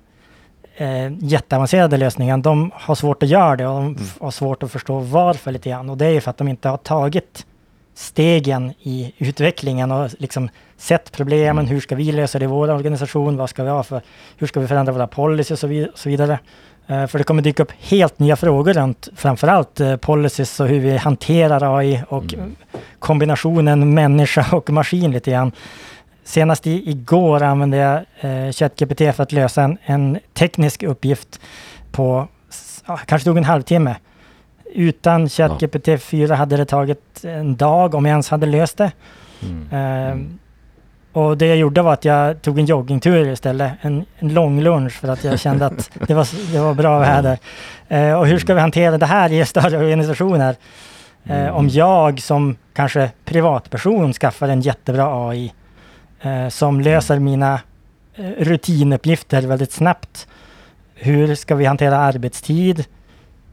eh, 0.76 1.12
jätteavancerade 1.20 1.96
lösningen, 1.96 2.42
de 2.42 2.70
har 2.74 2.94
svårt 2.94 3.22
att 3.22 3.28
göra 3.28 3.56
det 3.56 3.66
och 3.66 3.74
de 3.74 3.86
mm. 3.86 4.02
har 4.20 4.30
svårt 4.30 4.62
att 4.62 4.72
förstå 4.72 4.98
varför 4.98 5.52
lite 5.52 5.68
grann. 5.68 5.90
Och 5.90 5.96
det 5.96 6.06
är 6.06 6.10
ju 6.10 6.20
för 6.20 6.30
att 6.30 6.36
de 6.36 6.48
inte 6.48 6.68
har 6.68 6.76
tagit 6.76 7.46
stegen 7.94 8.72
i 8.80 9.14
utvecklingen 9.18 9.92
och 9.92 10.10
liksom 10.18 10.48
sett 10.76 11.12
problemen. 11.12 11.58
Mm. 11.58 11.66
Hur 11.66 11.80
ska 11.80 11.96
vi 11.96 12.12
lösa 12.12 12.38
det 12.38 12.44
i 12.44 12.48
vår 12.48 12.70
organisation? 12.70 13.36
Vad 13.36 13.50
ska 13.50 13.64
vi 13.64 13.70
ha 13.70 13.82
för? 13.82 14.02
Hur 14.36 14.46
ska 14.46 14.60
vi 14.60 14.66
förändra 14.66 14.92
våra 14.92 15.06
policies 15.06 15.64
och 15.64 15.70
så, 15.70 15.86
så 15.94 16.08
vidare? 16.08 16.38
Uh, 16.90 17.06
för 17.06 17.18
det 17.18 17.24
kommer 17.24 17.42
dyka 17.42 17.62
upp 17.62 17.72
helt 17.78 18.18
nya 18.18 18.36
frågor 18.36 18.72
runt 18.72 19.08
framförallt 19.16 19.80
uh, 19.80 19.96
policies 19.96 20.60
och 20.60 20.68
hur 20.68 20.80
vi 20.80 20.96
hanterar 20.96 21.78
AI 21.78 22.02
och 22.08 22.34
mm. 22.34 22.56
kombinationen 22.98 23.94
människa 23.94 24.46
och 24.52 24.70
maskin 24.70 25.10
lite 25.10 25.30
grann. 25.30 25.52
Senast 26.28 26.66
i, 26.66 26.90
igår 26.90 27.42
använde 27.42 27.76
jag 27.76 28.04
eh, 28.20 28.52
ChatGPT 28.52 28.98
för 28.98 29.22
att 29.22 29.32
lösa 29.32 29.62
en, 29.62 29.78
en 29.84 30.18
teknisk 30.34 30.82
uppgift 30.82 31.40
på, 31.90 32.28
ja, 32.86 32.96
kanske 33.06 33.24
tog 33.26 33.36
en 33.36 33.44
halvtimme. 33.44 33.96
Utan 34.74 35.28
ChatGPT 35.28 36.02
4 36.02 36.34
hade 36.34 36.56
det 36.56 36.64
tagit 36.64 37.24
en 37.24 37.56
dag 37.56 37.94
om 37.94 38.04
jag 38.04 38.10
ens 38.10 38.28
hade 38.28 38.46
löst 38.46 38.76
det. 38.76 38.92
Mm. 39.42 39.68
Eh, 39.72 40.12
mm. 40.12 40.38
Och 41.12 41.38
det 41.38 41.46
jag 41.46 41.56
gjorde 41.56 41.82
var 41.82 41.92
att 41.92 42.04
jag 42.04 42.42
tog 42.42 42.58
en 42.58 42.66
joggingtur 42.66 43.28
istället, 43.28 43.72
en, 43.80 44.04
en 44.18 44.34
lång 44.34 44.60
lunch 44.60 44.92
för 44.92 45.08
att 45.08 45.24
jag 45.24 45.40
kände 45.40 45.66
att 45.66 45.90
det 46.06 46.14
var, 46.14 46.52
det 46.52 46.58
var 46.58 46.74
bra 46.74 46.98
väder. 46.98 47.38
Eh, 47.88 48.12
och 48.12 48.26
hur 48.26 48.38
ska 48.38 48.54
vi 48.54 48.60
hantera 48.60 48.98
det 48.98 49.06
här 49.06 49.32
i 49.32 49.44
större 49.44 49.78
organisationer? 49.78 50.56
Eh, 51.24 51.40
mm. 51.40 51.54
Om 51.54 51.68
jag 51.68 52.20
som 52.20 52.56
kanske 52.72 53.10
privatperson 53.24 54.12
skaffar 54.12 54.48
en 54.48 54.60
jättebra 54.60 55.28
AI 55.28 55.52
eh, 56.20 56.48
som 56.48 56.80
löser 56.80 57.18
mina 57.18 57.60
eh, 58.14 58.30
rutinuppgifter 58.38 59.42
väldigt 59.42 59.72
snabbt. 59.72 60.28
Hur 60.94 61.34
ska 61.34 61.54
vi 61.54 61.64
hantera 61.64 61.98
arbetstid? 61.98 62.84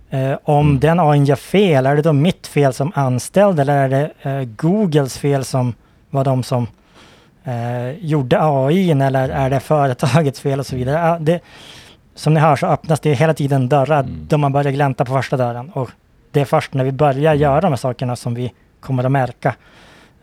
Eh, 0.10 0.38
om 0.44 0.68
mm. 0.68 0.80
den 0.80 1.00
AI 1.00 1.24
gör 1.24 1.36
fel, 1.36 1.86
är 1.86 1.96
det 1.96 2.02
då 2.02 2.14
mitt 2.14 2.48
fel 2.48 2.74
som 2.74 2.92
anställd 2.96 3.60
eller 3.60 3.76
är 3.76 3.90
det 3.90 4.30
eh, 4.30 4.44
Googles 4.44 5.18
fel 5.18 5.46
som 5.46 5.74
var 6.10 6.24
de 6.24 6.44
som 6.44 6.68
eh, 7.46 7.92
gjorde 8.06 8.38
AI 8.42 8.92
eller 8.92 9.30
är 9.30 9.50
det 9.50 9.60
företagets 9.60 10.40
fel 10.40 10.60
och 10.60 10.66
så 10.66 10.76
vidare. 10.76 11.18
Det, 11.20 11.40
som 12.16 12.34
ni 12.34 12.40
hör 12.40 12.56
så 12.56 12.68
öppnas 12.68 13.00
det 13.00 13.14
hela 13.14 13.34
tiden 13.34 13.70
dörrar 13.70 14.00
mm. 14.00 14.28
då 14.30 14.38
man 14.38 14.52
börjar 14.52 14.72
glänta 14.72 15.06
på 15.06 15.14
första 15.14 15.38
dörren. 15.38 15.70
Och 15.70 15.90
det 16.32 16.42
är 16.42 16.46
först 16.46 16.74
när 16.74 16.84
vi 16.84 16.92
börjar 16.92 17.32
mm. 17.32 17.42
göra 17.42 17.62
de 17.62 17.68
här 17.68 17.76
sakerna 17.76 18.16
som 18.16 18.36
vi 18.36 18.54
kommer 18.80 19.04
att 19.04 19.12
märka 19.12 19.56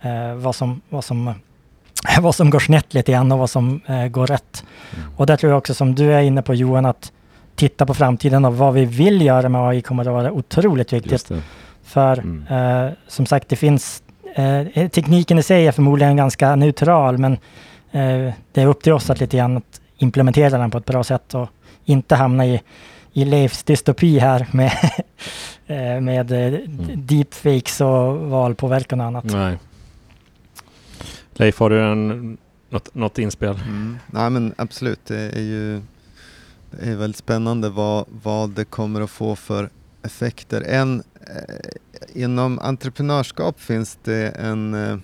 eh, 0.01 0.35
vad, 0.35 0.55
som, 0.55 0.81
vad 0.89 1.05
som 1.05 1.35
vad 2.21 2.35
som 2.35 2.51
går 2.51 2.61
snett 2.61 2.95
lite 2.95 3.13
grann 3.13 3.33
och 3.33 3.39
vad 3.39 3.51
som 3.51 3.81
eh, 3.87 4.07
går 4.07 4.27
rätt. 4.27 4.65
Mm. 4.97 5.11
Och 5.17 5.27
där 5.27 5.37
tror 5.37 5.51
jag 5.53 5.59
också 5.59 5.75
som 5.75 5.95
du 5.95 6.13
är 6.13 6.21
inne 6.21 6.43
på 6.43 6.55
Johan, 6.55 6.87
att 6.87 7.13
titta 7.55 7.87
på 7.87 7.95
framtiden 7.95 8.45
och 8.45 8.57
vad 8.57 8.75
vi 8.75 8.85
vill 8.85 9.23
göra 9.23 9.49
med 9.49 9.61
AI 9.61 9.83
kommer 9.83 10.03
att 10.05 10.13
vara 10.13 10.33
otroligt 10.33 10.93
viktigt. 10.93 11.31
För 11.83 12.19
mm. 12.19 12.47
eh, 12.87 12.93
som 13.07 13.27
sagt, 13.27 13.49
det 13.49 13.57
finns 13.57 14.02
eh, 14.35 14.89
tekniken 14.89 15.39
i 15.39 15.43
sig 15.43 15.67
är 15.67 15.73
förmodligen 15.73 16.17
ganska 16.17 16.57
neutral, 16.57 17.19
men 17.19 17.33
eh, 17.91 18.33
det 18.53 18.63
är 18.63 18.67
upp 18.67 18.83
till 18.83 18.93
oss 18.93 19.11
att 19.11 19.21
lite 19.21 19.37
grann 19.37 19.57
att 19.57 19.81
implementera 19.97 20.59
den 20.59 20.71
på 20.71 20.79
ett 20.79 20.85
bra 20.85 21.05
sätt 21.05 21.35
och 21.35 21.49
inte 21.85 22.15
hamna 22.15 22.47
i, 22.47 22.63
i 23.13 23.25
Leifs 23.25 23.63
dystopi 23.63 24.19
här 24.19 24.47
med, 24.53 24.73
eh, 25.67 26.01
med 26.01 26.33
eh, 26.33 26.39
mm. 26.39 26.67
deepfakes 26.95 27.81
och 27.81 28.19
valpåverkan 28.19 29.01
och 29.01 29.07
annat. 29.07 29.25
Nej. 29.25 29.59
Leif, 31.35 31.59
har 31.59 31.71
du 31.71 31.83
en, 31.83 32.39
något, 32.71 32.95
något 32.95 33.19
inspel? 33.19 33.55
Mm. 33.55 33.99
Nej 34.07 34.31
men 34.31 34.55
absolut, 34.57 35.01
det 35.07 35.21
är 35.21 35.43
ju 35.43 35.81
det 36.71 36.91
är 36.91 36.97
väldigt 36.97 37.17
spännande 37.17 37.69
vad, 37.69 38.05
vad 38.23 38.51
det 38.51 38.65
kommer 38.65 39.01
att 39.01 39.11
få 39.11 39.37
för 39.37 39.71
effekter. 40.03 40.61
En, 40.61 41.03
eh, 41.21 42.23
inom 42.23 42.59
entreprenörskap 42.59 43.61
finns 43.61 43.99
det 44.05 44.29
en, 44.29 44.75
eh, 44.75 44.99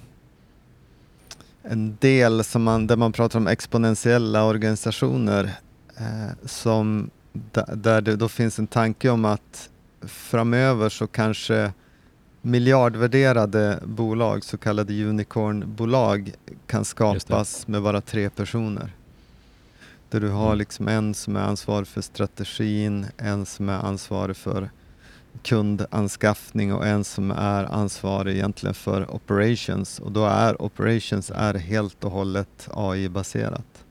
en 1.62 1.96
del 2.01 2.44
som 2.44 2.62
man, 2.62 2.86
där 2.86 2.96
man 2.96 3.12
pratar 3.12 3.38
om 3.38 3.46
exponentiella 3.46 4.44
organisationer 4.44 5.51
eh, 5.96 6.46
som, 6.46 7.11
där 7.74 8.01
det 8.01 8.16
då 8.16 8.28
finns 8.28 8.59
en 8.59 8.66
tanke 8.66 9.11
om 9.11 9.24
att 9.24 9.70
framöver 10.07 10.88
så 10.88 11.07
kanske 11.07 11.72
miljardvärderade 12.42 13.78
bolag, 13.84 14.44
så 14.44 14.59
kallade 14.59 15.05
unicornbolag, 15.05 16.32
kan 16.66 16.84
skapas 16.84 17.68
med 17.68 17.82
bara 17.82 18.01
tre 18.01 18.30
personer. 18.30 18.92
Där 20.11 20.20
du 20.20 20.28
har 20.28 20.46
mm. 20.46 20.59
liksom 20.59 20.88
en 20.88 21.14
som 21.14 21.36
är 21.36 21.40
ansvarig 21.40 21.88
för 21.88 22.01
strategin, 22.01 23.07
en 23.16 23.46
som 23.46 23.68
är 23.68 23.78
ansvarig 23.78 24.36
för 24.36 24.70
kundanskaffning 25.39 26.72
och 26.72 26.86
en 26.86 27.05
som 27.05 27.30
är 27.30 27.64
ansvarig 27.64 28.34
egentligen 28.34 28.74
för 28.74 29.14
operations. 29.14 29.99
Och 29.99 30.12
då 30.12 30.26
är 30.26 30.62
operations 30.62 31.30
är 31.34 31.55
helt 31.55 32.05
och 32.05 32.12
hållet 32.12 32.68
AI-baserat. 32.72 33.84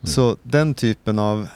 Mm. 0.00 0.06
Så 0.06 0.36
den 0.42 0.74
typen 0.74 1.18
av 1.18 1.48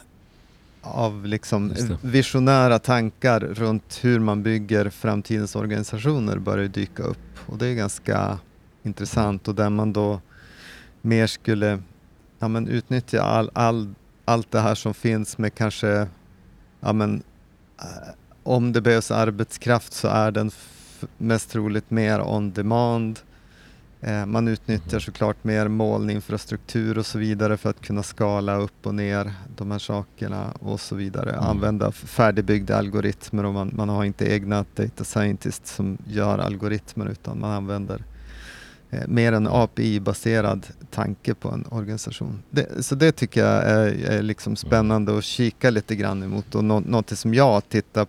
av 0.85 1.27
liksom 1.27 1.75
visionära 2.01 2.79
tankar 2.79 3.41
runt 3.41 3.99
hur 4.03 4.21
man 4.21 4.43
bygger 4.43 4.91
framtidens 4.91 5.57
organisationer 5.57 6.39
börjar 6.39 6.69
dyka 6.69 7.03
upp. 7.03 7.39
Och 7.47 7.59
det 7.59 7.67
är 7.67 7.75
ganska 7.75 8.39
intressant 8.83 9.49
och 9.49 9.55
där 9.55 9.71
man 9.71 9.93
då 9.93 10.21
mer 11.01 11.27
skulle 11.27 11.83
ja, 12.39 12.49
men 12.49 12.69
utnyttja 12.69 13.23
all, 13.23 13.51
all, 13.53 13.95
allt 14.25 14.51
det 14.51 14.61
här 14.61 14.75
som 14.75 14.95
finns 14.95 15.39
med 15.39 15.55
kanske, 15.55 16.09
ja, 16.81 16.93
men, 16.93 17.23
om 18.45 18.73
det 18.73 18.81
behövs 18.81 19.11
arbetskraft 19.11 19.93
så 19.93 20.09
är 20.09 20.31
den 20.31 20.51
mest 21.19 21.51
troligt 21.51 21.91
mer 21.91 22.21
on 22.21 22.53
demand. 22.53 23.21
Eh, 24.01 24.27
man 24.27 24.49
utnyttjar 24.49 24.99
såklart 24.99 25.45
mer 25.45 25.69
molninfrastruktur 25.69 26.99
och 26.99 27.07
så 27.07 27.19
vidare 27.19 27.57
för 27.57 27.71
att 27.71 27.81
kunna 27.81 28.03
skala 28.03 28.57
upp 28.57 28.87
och 28.87 28.95
ner 28.95 29.33
de 29.57 29.71
här 29.71 29.79
sakerna 29.79 30.51
och 30.61 30.81
så 30.81 30.95
vidare. 30.95 31.31
Mm. 31.31 31.45
Använda 31.45 31.93
färdigbyggda 31.93 32.77
algoritmer 32.77 33.45
och 33.45 33.55
man, 33.55 33.71
man 33.77 33.89
har 33.89 34.05
inte 34.05 34.33
egna 34.33 34.65
data 34.75 35.05
scientists 35.05 35.75
som 35.75 35.99
gör 36.07 36.39
algoritmer 36.39 37.07
utan 37.07 37.41
man 37.41 37.51
använder 37.51 38.03
mer 39.09 39.33
en 39.33 39.47
API-baserad 39.47 40.67
tanke 40.91 41.35
på 41.35 41.49
en 41.49 41.67
organisation. 41.71 42.43
Det, 42.51 42.85
så 42.85 42.95
det 42.95 43.13
tycker 43.13 43.45
jag 43.45 43.65
är, 43.65 44.11
är 44.11 44.23
liksom 44.23 44.51
mm. 44.51 44.57
spännande 44.57 45.19
att 45.19 45.25
kika 45.25 45.71
lite 45.71 45.97
grann 45.97 46.23
emot 46.23 46.55
och 46.55 46.65
no, 46.65 46.83
något 46.87 47.19
som 47.19 47.35
jag 47.35 47.69
tittar 47.69 48.07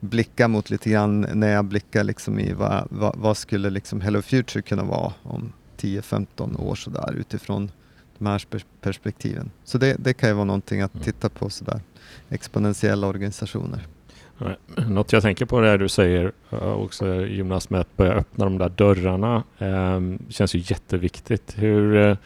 blicka 0.00 0.48
mot 0.48 0.70
lite 0.70 0.90
grann 0.90 1.20
när 1.20 1.52
jag 1.52 1.64
blickar 1.64 2.04
liksom 2.04 2.38
i 2.38 2.52
vad, 2.52 2.86
vad, 2.90 3.16
vad 3.16 3.36
skulle 3.36 3.70
liksom 3.70 4.00
Hello 4.00 4.22
Future 4.22 4.62
kunna 4.62 4.84
vara 4.84 5.12
om 5.22 5.52
10-15 5.80 6.60
år 6.60 6.74
sådär 6.74 7.14
utifrån 7.18 7.70
de 8.18 8.26
här 8.26 8.42
perspektiven. 8.80 9.50
Så 9.64 9.78
det, 9.78 9.96
det 9.98 10.14
kan 10.14 10.28
ju 10.28 10.34
vara 10.34 10.44
någonting 10.44 10.80
att 10.80 10.94
mm. 10.94 11.04
titta 11.04 11.28
på 11.28 11.50
sådär, 11.50 11.80
exponentiella 12.28 13.06
organisationer. 13.06 13.86
Något 14.88 15.12
jag 15.12 15.22
tänker 15.22 15.46
på 15.46 15.60
det 15.60 15.76
du 15.76 15.88
säger 15.88 16.32
också 16.50 17.06
Jonas 17.14 17.70
med 17.70 17.80
att 17.80 17.96
börja 17.96 18.12
öppna 18.12 18.44
de 18.44 18.58
där 18.58 18.68
dörrarna 18.68 19.42
eh, 19.58 20.00
känns 20.28 20.54
ju 20.54 20.58
jätteviktigt. 20.58 21.54
Hur, 21.58 21.96
eh, 21.96 22.16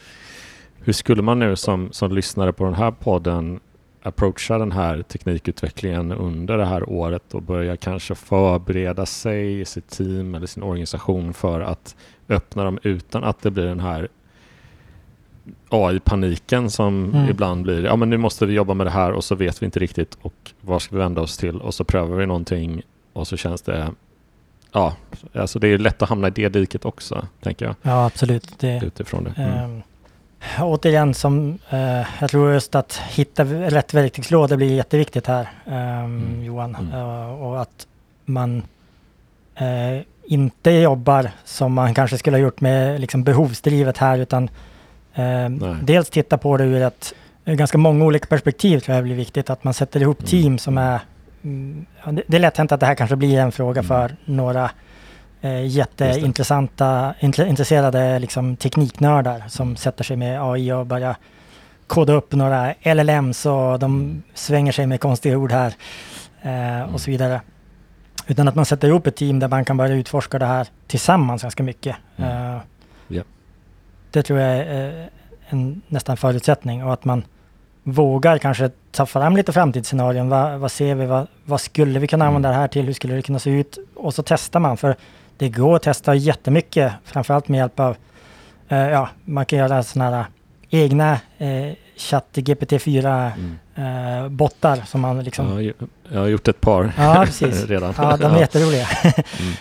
hur 0.78 0.92
skulle 0.92 1.22
man 1.22 1.38
nu 1.38 1.56
som, 1.56 1.92
som 1.92 2.12
lyssnare 2.12 2.52
på 2.52 2.64
den 2.64 2.74
här 2.74 2.90
podden 2.90 3.61
approacha 4.02 4.58
den 4.58 4.72
här 4.72 5.02
teknikutvecklingen 5.02 6.12
under 6.12 6.58
det 6.58 6.64
här 6.64 6.88
året 6.90 7.34
och 7.34 7.42
börja 7.42 7.76
kanske 7.76 8.14
förbereda 8.14 9.06
sig, 9.06 9.64
sitt 9.64 9.88
team 9.88 10.34
eller 10.34 10.46
sin 10.46 10.62
organisation 10.62 11.34
för 11.34 11.61
att 11.61 11.96
öppna 12.28 12.64
dem 12.64 12.78
utan 12.82 13.24
att 13.24 13.42
det 13.42 13.50
blir 13.50 13.66
den 13.66 13.80
här 13.80 14.08
AI-paniken 15.68 16.70
som 16.70 17.05
mm. 17.14 17.28
ibland 17.28 17.62
blir. 17.62 17.84
Ja, 17.84 17.96
men 17.96 18.11
nu 18.11 18.16
måste 18.16 18.46
vi 18.46 18.55
jobba 18.55 18.74
med 18.74 18.86
det 18.86 18.90
här 18.90 19.12
och 19.12 19.24
så 19.24 19.34
vet 19.34 19.62
vi 19.62 19.66
inte 19.66 19.80
riktigt 19.80 20.18
och 20.22 20.53
vad 20.61 20.82
ska 20.82 20.96
vi 20.96 21.03
vända 21.03 21.20
oss 21.20 21.36
till 21.36 21.61
och 21.61 21.74
så 21.74 21.84
prövar 21.84 22.16
vi 22.16 22.26
någonting 22.26 22.82
och 23.12 23.28
så 23.28 23.36
känns 23.36 23.62
det 23.62 23.88
Ja, 24.72 24.94
alltså 25.34 25.59
det 25.59 25.68
är 25.68 25.78
lätt 25.78 26.03
att 26.03 26.09
hamna 26.09 26.28
i 26.28 26.30
det 26.30 26.48
diket 26.48 26.84
också, 26.84 27.26
tänker 27.42 27.66
jag. 27.66 27.74
Ja, 27.82 28.07
absolut. 28.07 28.59
Det, 28.59 28.82
utifrån 28.84 29.24
det. 29.24 29.42
Mm. 29.42 29.64
Um, 29.64 29.82
återigen, 30.61 31.14
som, 31.14 31.59
eh, 31.70 32.07
jag 32.20 32.30
tror 32.30 32.53
just 32.53 32.74
att 32.74 32.96
hitta 32.96 33.44
rätt 33.44 33.94
verktygslåda 33.94 34.57
blir 34.57 34.74
jätteviktigt 34.74 35.26
här, 35.26 35.48
um, 35.66 35.74
mm. 35.74 36.44
Johan. 36.44 36.74
Mm. 36.74 37.01
Uh, 37.01 37.42
och 37.42 37.61
att 37.61 37.86
man 38.24 38.62
uh, 39.61 40.03
inte 40.24 40.70
jobbar 40.70 41.30
som 41.44 41.72
man 41.72 41.94
kanske 41.94 42.18
skulle 42.18 42.36
ha 42.36 42.42
gjort 42.42 42.61
med 42.61 43.01
liksom, 43.01 43.24
behovsdrivet 43.24 43.98
här, 43.98 44.18
utan 44.18 44.51
uh, 45.18 45.76
dels 45.82 46.11
titta 46.11 46.38
på 46.38 46.56
det 46.56 46.64
ur 46.64 46.82
ett 46.82 47.14
ganska 47.44 47.78
många 47.78 48.04
olika 48.04 48.26
perspektiv 48.26 48.80
tror 48.80 48.94
jag 48.94 49.04
blir 49.04 49.14
viktigt. 49.14 49.50
Att 49.50 49.64
man 49.64 49.74
sätter 49.74 50.00
ihop 50.02 50.18
mm. 50.18 50.28
team 50.28 50.58
som 50.58 50.78
är... 50.78 51.00
Mm, 51.44 51.86
det, 52.26 52.36
är 52.36 52.38
lätt 52.38 52.56
hänt 52.56 52.72
att 52.72 52.80
det 52.80 52.86
här 52.86 52.94
kanske 52.94 53.16
blir 53.16 53.38
en 53.38 53.52
fråga 53.52 53.80
mm. 53.80 53.88
för 53.88 54.16
några 54.24 54.70
eh, 55.40 55.66
jätteintressanta, 55.66 57.14
intresserade 57.20 58.18
liksom, 58.18 58.56
tekniknördar 58.56 59.42
som 59.48 59.76
sätter 59.76 60.04
sig 60.04 60.16
med 60.16 60.42
AI 60.42 60.72
och 60.72 60.86
börjar 60.86 61.16
koda 61.86 62.12
upp 62.12 62.32
några 62.32 62.74
LLMs 62.82 63.46
och 63.46 63.78
de 63.78 63.94
mm. 63.94 64.22
svänger 64.34 64.72
sig 64.72 64.86
med 64.86 65.00
konstiga 65.00 65.38
ord 65.38 65.52
här 65.52 65.74
eh, 66.42 66.94
och 66.94 67.00
så 67.00 67.11
mm. 67.11 67.18
vidare. 67.18 67.40
Utan 68.26 68.48
att 68.48 68.54
man 68.54 68.66
sätter 68.66 68.88
ihop 68.88 69.06
ett 69.06 69.16
team 69.16 69.38
där 69.38 69.48
man 69.48 69.64
kan 69.64 69.76
börja 69.76 69.94
utforska 69.94 70.38
det 70.38 70.46
här 70.46 70.68
tillsammans 70.86 71.42
ganska 71.42 71.62
mycket. 71.62 71.96
Mm. 72.16 72.54
Eh. 72.54 72.61
Det 74.11 74.22
tror 74.22 74.38
jag 74.38 74.58
är 74.58 75.11
en 75.48 75.82
nästan 75.88 76.16
förutsättning 76.16 76.84
och 76.84 76.92
att 76.92 77.04
man 77.04 77.24
vågar 77.82 78.38
kanske 78.38 78.70
ta 78.90 79.06
fram 79.06 79.36
lite 79.36 79.52
framtidsscenarion. 79.52 80.28
Vad, 80.28 80.58
vad 80.58 80.72
ser 80.72 80.94
vi? 80.94 81.06
Vad, 81.06 81.26
vad, 81.44 81.61
skulle 81.61 81.98
vi 81.98 82.06
kunna 82.06 82.26
använda 82.26 82.48
det 82.48 82.54
här 82.54 82.68
till? 82.68 82.86
Hur 82.86 82.92
skulle 82.92 83.14
det 83.14 83.22
kunna 83.22 83.38
se 83.38 83.50
ut? 83.50 83.78
Och 83.96 84.14
så 84.14 84.22
testar 84.22 84.61
man. 84.61 84.76
För 84.76 84.96
det 85.36 85.48
går 85.48 85.76
att 85.76 85.82
testa 85.82 86.14
jättemycket, 86.14 86.92
framförallt 87.04 87.48
med 87.48 87.58
hjälp 87.58 87.80
av, 87.80 87.96
eh, 88.68 88.78
ja, 88.78 89.08
man 89.24 89.46
kan 89.46 89.58
göra 89.58 89.82
sådana 89.82 90.16
här 90.16 90.24
egna 90.70 91.12
eh, 91.38 91.74
ChatGPT4 91.96 93.32
mm. 93.32 94.22
eh, 94.24 94.28
bottar 94.28 94.76
som 94.76 95.00
man 95.00 95.24
liksom... 95.24 95.62
Ja, 95.62 95.72
jag 96.12 96.20
har 96.20 96.28
gjort 96.28 96.48
ett 96.48 96.61
par 96.61 96.92
ja, 96.98 97.22
precis. 97.26 97.64
redan. 97.66 97.94
Ja, 97.96 98.16
de 98.16 98.24
är 98.24 98.30
ja. 98.30 98.40
jätteroliga. 98.40 98.86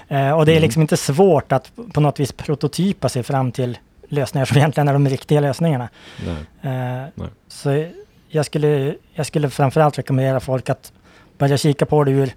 mm. 0.08 0.28
eh, 0.28 0.38
och 0.38 0.46
det 0.46 0.52
är 0.52 0.58
mm. 0.58 0.64
liksom 0.64 0.82
inte 0.82 0.98
svårt 0.98 1.52
att 1.52 1.72
på 1.94 2.02
något 2.02 2.20
vis 2.20 2.32
prototypa 2.32 3.10
sig 3.10 3.24
fram 3.24 3.52
till 3.52 3.78
lösningar 4.10 4.46
som 4.46 4.58
egentligen 4.58 4.88
är 4.88 4.94
de 4.94 5.10
riktiga 5.10 5.40
lösningarna. 5.40 5.90
Nej. 6.26 6.74
Eh, 6.74 7.08
Nej. 7.16 7.28
Så 7.48 7.86
jag 8.28 8.46
skulle, 8.46 8.96
jag 9.14 9.26
skulle 9.26 9.50
framförallt 9.50 9.98
rekommendera 9.98 10.40
folk 10.40 10.70
att 10.70 10.94
börja 11.38 11.58
kika 11.58 11.86
på 11.86 12.04
det 12.04 12.12
ur 12.12 12.34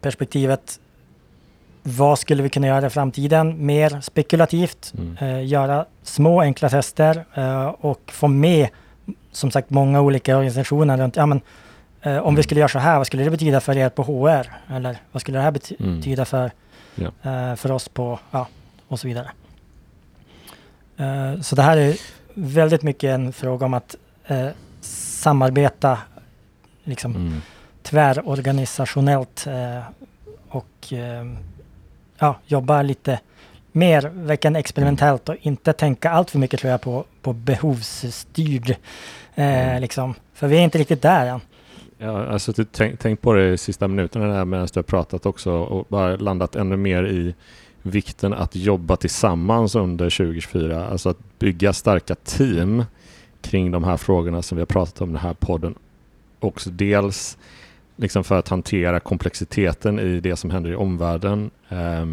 perspektivet 0.00 0.80
vad 1.82 2.18
skulle 2.18 2.42
vi 2.42 2.48
kunna 2.48 2.66
göra 2.66 2.86
i 2.86 2.90
framtiden? 2.90 3.66
Mer 3.66 4.00
spekulativt, 4.00 4.92
mm. 4.98 5.16
eh, 5.16 5.46
göra 5.46 5.84
små 6.02 6.40
enkla 6.40 6.68
tester 6.68 7.24
eh, 7.34 7.66
och 7.66 8.00
få 8.06 8.28
med 8.28 8.68
som 9.32 9.50
sagt 9.50 9.70
många 9.70 10.00
olika 10.00 10.36
organisationer 10.36 10.96
runt, 10.96 11.16
ja 11.16 11.26
men 11.26 11.40
eh, 12.02 12.18
om 12.18 12.34
vi 12.34 12.38
mm. 12.38 12.42
skulle 12.42 12.60
göra 12.60 12.68
så 12.68 12.78
här, 12.78 12.98
vad 12.98 13.06
skulle 13.06 13.24
det 13.24 13.30
betyda 13.30 13.60
för 13.60 13.76
er 13.76 13.88
på 13.88 14.02
HR? 14.02 14.74
Eller 14.74 14.96
vad 15.12 15.20
skulle 15.20 15.38
det 15.38 15.42
här 15.42 15.54
mm. 15.78 15.96
betyda 15.96 16.24
för, 16.24 16.50
ja. 16.94 17.30
Eh, 17.30 17.56
för 17.56 17.70
oss 17.70 17.88
på, 17.88 18.18
ja, 18.30 18.46
och 18.88 19.00
så 19.00 19.08
vidare. 19.08 19.30
Eh, 21.00 21.40
så 21.40 21.56
det 21.56 21.62
här 21.62 21.76
är 21.76 21.96
väldigt 22.34 22.82
mycket 22.82 23.10
en 23.10 23.32
fråga 23.32 23.66
om 23.66 23.74
att 23.74 23.96
eh, 24.26 24.48
samarbeta 24.80 25.98
liksom 26.84 27.16
mm. 27.16 27.42
tvärorganisationellt 27.82 29.46
och 30.48 30.92
ja, 32.18 32.36
jobba 32.46 32.82
lite 32.82 33.20
mer, 33.72 34.10
verkligen 34.14 34.56
experimentellt 34.56 35.28
och 35.28 35.36
inte 35.40 35.72
tänka 35.72 36.10
allt 36.10 36.30
för 36.30 36.38
mycket 36.38 36.60
tror 36.60 36.70
jag 36.70 36.80
på, 36.80 37.04
på 37.22 37.32
behovsstyrd. 37.32 38.70
Eh, 39.34 39.68
mm. 39.68 39.80
liksom. 39.80 40.14
För 40.34 40.48
vi 40.48 40.56
är 40.56 40.60
inte 40.60 40.78
riktigt 40.78 41.02
där 41.02 41.26
än. 41.26 41.40
Ja, 41.98 42.26
alltså 42.26 42.52
tänk, 42.72 43.00
tänk 43.00 43.20
på 43.20 43.32
det 43.32 43.52
i 43.52 43.58
sista 43.58 43.88
minuterna 43.88 44.26
där 44.26 44.44
medan 44.44 44.68
du 44.72 44.78
har 44.78 44.82
pratat 44.82 45.26
också 45.26 45.52
och 45.52 45.86
bara 45.88 46.16
landat 46.16 46.56
ännu 46.56 46.76
mer 46.76 47.04
i 47.04 47.34
vikten 47.82 48.32
att 48.32 48.56
jobba 48.56 48.96
tillsammans 48.96 49.74
under 49.74 50.10
2024. 50.10 50.86
Alltså 50.86 51.08
att 51.08 51.38
bygga 51.38 51.72
starka 51.72 52.14
team 52.14 52.84
kring 53.40 53.70
de 53.70 53.84
här 53.84 53.96
frågorna 53.96 54.42
som 54.42 54.56
vi 54.56 54.60
har 54.60 54.66
pratat 54.66 55.00
om 55.00 55.08
i 55.08 55.12
den 55.12 55.22
här 55.22 55.34
podden. 55.34 55.74
Också 56.40 56.70
dels 56.70 57.38
liksom 57.96 58.24
för 58.24 58.38
att 58.38 58.48
hantera 58.48 59.00
komplexiteten 59.00 59.98
i 59.98 60.20
det 60.20 60.36
som 60.36 60.50
händer 60.50 60.70
i 60.70 60.74
omvärlden, 60.74 61.50
eh, 61.68 62.06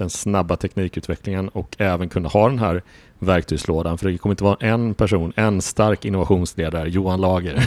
den 0.00 0.10
snabba 0.10 0.56
teknikutvecklingen 0.56 1.48
och 1.48 1.76
även 1.78 2.08
kunna 2.08 2.28
ha 2.28 2.48
den 2.48 2.58
här 2.58 2.82
verktygslådan. 3.18 3.98
För 3.98 4.08
det 4.08 4.18
kommer 4.18 4.32
inte 4.32 4.44
vara 4.44 4.56
en 4.60 4.94
person, 4.94 5.32
en 5.36 5.62
stark 5.62 6.04
innovationsledare, 6.04 6.88
Johan 6.88 7.20
Lager, 7.20 7.66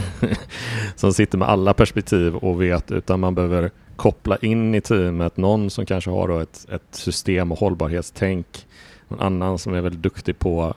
som 0.95 1.13
sitter 1.13 1.37
med 1.37 1.49
alla 1.49 1.73
perspektiv 1.73 2.35
och 2.35 2.61
vet, 2.61 2.91
utan 2.91 3.19
man 3.19 3.35
behöver 3.35 3.71
koppla 3.95 4.37
in 4.37 4.75
i 4.75 4.81
teamet 4.81 5.37
någon 5.37 5.69
som 5.69 5.85
kanske 5.85 6.09
har 6.09 6.41
ett, 6.41 6.65
ett 6.71 6.95
system 6.95 7.51
och 7.51 7.59
hållbarhetstänk, 7.59 8.67
någon 9.07 9.19
annan 9.19 9.59
som 9.59 9.73
är 9.73 9.81
väldigt 9.81 10.01
duktig 10.01 10.39
på 10.39 10.73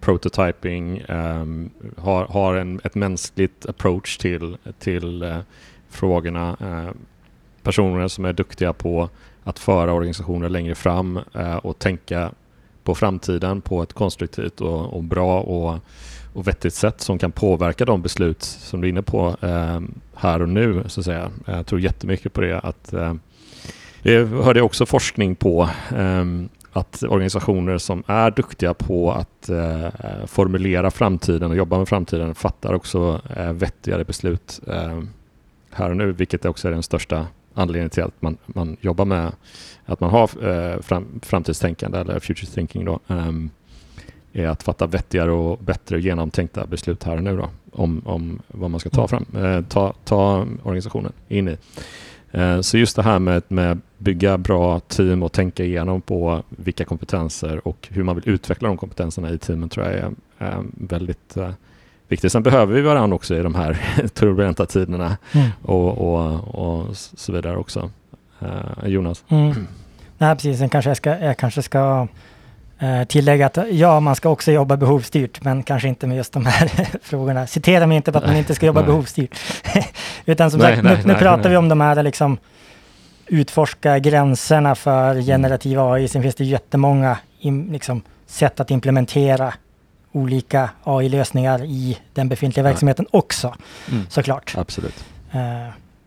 prototyping, 0.00 1.02
um, 1.08 1.70
har, 1.96 2.24
har 2.24 2.54
en, 2.54 2.80
ett 2.84 2.94
mänskligt 2.94 3.66
approach 3.66 4.16
till, 4.16 4.56
till 4.78 5.22
uh, 5.22 5.38
frågorna. 5.88 6.56
uh, 6.60 6.90
personer 7.66 8.08
som 8.08 8.24
är 8.24 8.32
duktiga 8.32 8.72
på 8.72 9.08
att 9.46 9.58
föra 9.58 9.92
organisationer 9.92 10.48
längre 10.48 10.74
fram 10.74 11.20
eh, 11.34 11.56
och 11.56 11.78
tänka 11.78 12.30
på 12.84 12.94
framtiden 12.94 13.60
på 13.60 13.82
ett 13.82 13.92
konstruktivt 13.92 14.60
och, 14.60 14.96
och 14.96 15.02
bra 15.04 15.40
och, 15.40 15.78
och, 16.34 16.48
vettigt 16.48 16.74
sätt 16.74 17.00
som 17.00 17.18
kan 17.18 17.32
påverka 17.32 17.84
de 17.84 18.02
beslut 18.02 18.42
som 18.42 18.80
du 18.80 18.86
är 18.86 18.90
inne 18.90 19.02
på 19.02 19.36
eh, 19.40 19.80
här 20.14 20.42
och 20.42 20.48
nu. 20.48 20.84
Så 20.86 21.00
att 21.00 21.04
säga. 21.04 21.30
Jag 21.44 21.66
tror 21.66 21.80
jättemycket 21.80 22.32
på 22.32 22.40
det. 22.40 22.58
Att, 22.58 22.92
eh, 22.92 23.14
jag 24.02 24.26
hörde 24.26 24.62
också 24.62 24.86
forskning 24.86 25.36
på 25.36 25.68
eh, 25.96 26.24
att 26.72 27.02
organisationer 27.02 27.78
som 27.78 28.02
är 28.06 28.30
duktiga 28.30 28.74
på 28.74 29.12
att 29.12 29.48
eh, 29.48 29.88
formulera 30.26 30.90
framtiden 30.90 31.50
och 31.50 31.56
jobba 31.56 31.78
med 31.78 31.88
framtiden 31.88 32.34
fattar 32.34 32.74
också 32.74 33.20
eh, 33.36 33.52
vettigare 33.52 34.04
beslut 34.04 34.60
eh, 34.66 35.02
här 35.70 35.90
och 35.90 35.96
nu, 35.96 36.12
vilket 36.12 36.44
också 36.44 36.68
är 36.68 36.72
den 36.72 36.82
största 36.82 37.26
anledningen 37.56 37.90
till 37.90 38.02
att 38.02 38.22
man, 38.22 38.36
man 38.46 38.76
jobbar 38.80 39.04
med 39.04 39.32
att 39.86 40.00
man 40.00 40.10
har 40.10 40.48
eh, 40.48 40.80
fram, 40.80 41.20
framtidstänkande 41.22 41.98
eller 41.98 42.20
future 42.20 42.50
thinking 42.50 42.84
då, 42.84 43.00
um, 43.06 43.50
är 44.32 44.46
att 44.46 44.62
fatta 44.62 44.86
vettigare 44.86 45.32
och 45.32 45.58
bättre 45.58 46.00
genomtänkta 46.00 46.66
beslut 46.66 47.04
här 47.04 47.16
och 47.16 47.22
nu 47.22 47.36
då, 47.36 47.48
om, 47.72 48.02
om 48.04 48.42
vad 48.48 48.70
man 48.70 48.80
ska 48.80 48.90
ta, 48.90 49.08
fram, 49.08 49.26
eh, 49.36 49.62
ta, 49.62 49.94
ta 50.04 50.46
organisationen 50.62 51.12
in 51.28 51.48
i. 51.48 51.56
Eh, 52.30 52.60
så 52.60 52.78
just 52.78 52.96
det 52.96 53.02
här 53.02 53.18
med, 53.18 53.42
med 53.48 53.80
bygga 53.98 54.38
bra 54.38 54.80
team 54.80 55.22
och 55.22 55.32
tänka 55.32 55.64
igenom 55.64 56.00
på 56.00 56.42
vilka 56.48 56.84
kompetenser 56.84 57.68
och 57.68 57.88
hur 57.90 58.02
man 58.02 58.14
vill 58.14 58.28
utveckla 58.28 58.68
de 58.68 58.76
kompetenserna 58.76 59.30
i 59.30 59.38
teamen 59.38 59.68
tror 59.68 59.86
jag 59.86 59.94
är, 59.94 60.12
är 60.38 60.64
väldigt 60.74 61.36
uh, 61.36 61.50
viktigt. 62.08 62.32
Sen 62.32 62.42
behöver 62.42 62.74
vi 62.74 62.80
varandra 62.80 63.14
också 63.16 63.34
i 63.34 63.42
de 63.42 63.54
här 63.54 63.78
turbulenta 64.14 64.66
tiderna 64.66 65.16
mm. 65.32 65.48
och, 65.62 65.98
och, 65.98 66.54
och, 66.54 66.96
så 66.96 67.32
vidare 67.32 67.56
också. 67.56 67.90
Uh, 68.42 68.88
Jonas? 68.88 69.24
Mm. 69.28 69.66
Nej, 70.18 70.34
precis. 70.34 70.58
Sen 70.58 70.68
kanske 70.68 70.90
jag 70.90 70.96
ska, 70.96 71.18
jag 71.18 71.36
kanske 71.36 71.62
ska 71.62 72.08
uh, 72.82 73.04
tillägga 73.04 73.46
att 73.46 73.58
ja, 73.70 74.00
man 74.00 74.16
ska 74.16 74.28
också 74.28 74.52
jobba 74.52 74.76
behovsstyrt, 74.76 75.44
men 75.44 75.62
kanske 75.62 75.88
inte 75.88 76.06
med 76.06 76.16
just 76.16 76.32
de 76.32 76.46
här 76.46 76.88
frågorna. 77.02 77.46
Citera 77.46 77.86
mig 77.86 77.96
inte 77.96 78.12
på 78.12 78.18
att 78.18 78.26
man 78.26 78.36
inte 78.36 78.54
ska 78.54 78.66
jobba 78.66 78.80
nej. 78.80 78.86
behovsstyrt. 78.86 79.38
Utan 80.26 80.50
som 80.50 80.60
nej, 80.60 80.74
sagt, 80.74 80.84
nej, 80.84 80.96
nu, 81.04 81.12
nu 81.12 81.18
pratar 81.18 81.50
vi 81.50 81.56
om 81.56 81.68
de 81.68 81.80
här 81.80 82.02
liksom 82.02 82.38
utforska 83.26 83.98
gränserna 83.98 84.74
för 84.74 85.10
mm. 85.10 85.24
generativ 85.24 85.80
AI. 85.80 86.08
Sen 86.08 86.22
finns 86.22 86.34
det 86.34 86.44
jättemånga 86.44 87.18
liksom, 87.70 88.02
sätt 88.26 88.60
att 88.60 88.70
implementera 88.70 89.54
olika 90.16 90.70
AI-lösningar 90.84 91.64
i 91.64 91.98
den 92.14 92.28
befintliga 92.28 92.64
verksamheten 92.64 93.06
också, 93.10 93.54
mm. 93.90 94.06
såklart. 94.08 94.54
Absolut. 94.58 95.04
Uh, 95.34 95.40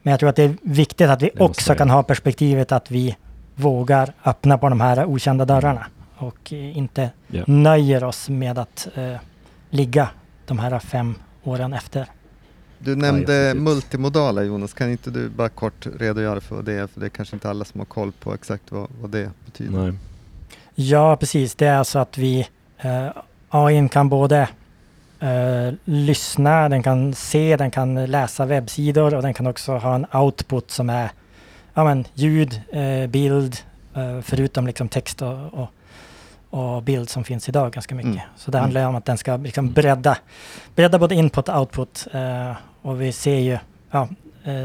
men 0.01 0.12
jag 0.12 0.20
tror 0.20 0.30
att 0.30 0.36
det 0.36 0.43
är 0.43 0.57
viktigt 0.62 1.10
att 1.10 1.22
vi 1.22 1.32
också 1.39 1.76
kan 1.76 1.89
ha 1.89 2.03
perspektivet 2.03 2.72
att 2.72 2.91
vi 2.91 3.16
vågar 3.55 4.14
öppna 4.26 4.57
på 4.57 4.70
de 4.70 4.82
här 4.82 5.05
okända 5.05 5.45
dörrarna 5.45 5.86
och 6.18 6.51
inte 6.51 7.10
yeah. 7.32 7.49
nöjer 7.49 8.03
oss 8.03 8.30
med 8.30 8.57
att 8.57 8.88
uh, 8.97 9.16
ligga 9.70 10.10
de 10.45 10.60
här 10.60 10.80
fem 10.80 11.16
åren 11.43 11.74
efter. 11.74 12.07
Du 12.80 12.95
nämnde 12.95 13.34
ja, 13.34 13.53
multimodala 13.53 14.43
Jonas, 14.43 14.74
kan 14.74 14.91
inte 14.91 15.12
du 15.12 15.30
bara 15.30 15.49
kort 15.49 15.88
redogöra 15.99 16.41
för 16.41 16.55
vad 16.55 16.66
det 16.66 16.74
är? 16.74 16.88
För 16.88 16.99
det 16.99 17.05
är 17.05 17.10
kanske 17.10 17.36
inte 17.36 17.49
alla 17.49 17.66
som 17.66 17.80
har 17.80 17.86
koll 17.86 18.12
på 18.12 18.34
exakt 18.34 18.72
vad, 18.72 18.88
vad 19.01 19.10
det 19.10 19.30
betyder. 19.45 19.80
Nej. 19.80 19.93
Ja, 20.76 21.16
precis. 21.16 21.55
Det 21.55 21.66
är 21.66 21.78
alltså 21.78 21.99
att 21.99 22.18
vi 22.18 22.47
eh, 22.78 23.07
AI 23.50 23.89
kan 23.89 24.10
både 24.10 24.47
eh, 25.20 25.74
lyssna, 25.84 26.70
den 26.70 26.84
kan 26.84 27.14
se, 27.14 27.58
den 27.58 27.72
kan 27.72 28.06
läsa 28.06 28.45
webbsidor 28.45 29.16
och 29.16 29.22
den 29.22 29.34
kan 29.34 29.47
också 29.47 29.78
ha 29.78 29.95
en 29.95 30.06
output 30.14 30.72
som 30.72 30.89
är 30.89 31.12
ja, 31.74 31.84
men, 31.84 32.06
ljud, 32.14 32.62
eh, 32.72 33.08
bild, 33.08 33.58
eh, 33.95 34.22
förutom 34.22 34.68
liksom 34.68 34.89
text 34.89 35.22
och, 35.22 35.54
och, 35.54 35.68
och, 36.50 36.84
bild 36.84 37.10
som 37.10 37.24
finns 37.24 37.50
idag 37.50 37.72
ganska 37.72 37.95
mycket. 37.95 38.12
Mm. 38.12 38.26
Så 38.38 38.52
det 38.52 38.58
handlar 38.58 38.82
mm. 38.82 38.89
om 38.89 38.95
att 38.95 39.06
den 39.06 39.18
ska 39.18 39.38
liksom 39.38 39.72
bredda, 39.72 40.18
bredda 40.76 41.00
både 41.00 41.16
input 41.16 41.50
och 41.50 41.60
output. 41.60 42.08
Och 42.82 43.02
vi 43.02 43.12
ser 43.12 43.39
ju, 43.39 43.58
ja, 43.91 44.08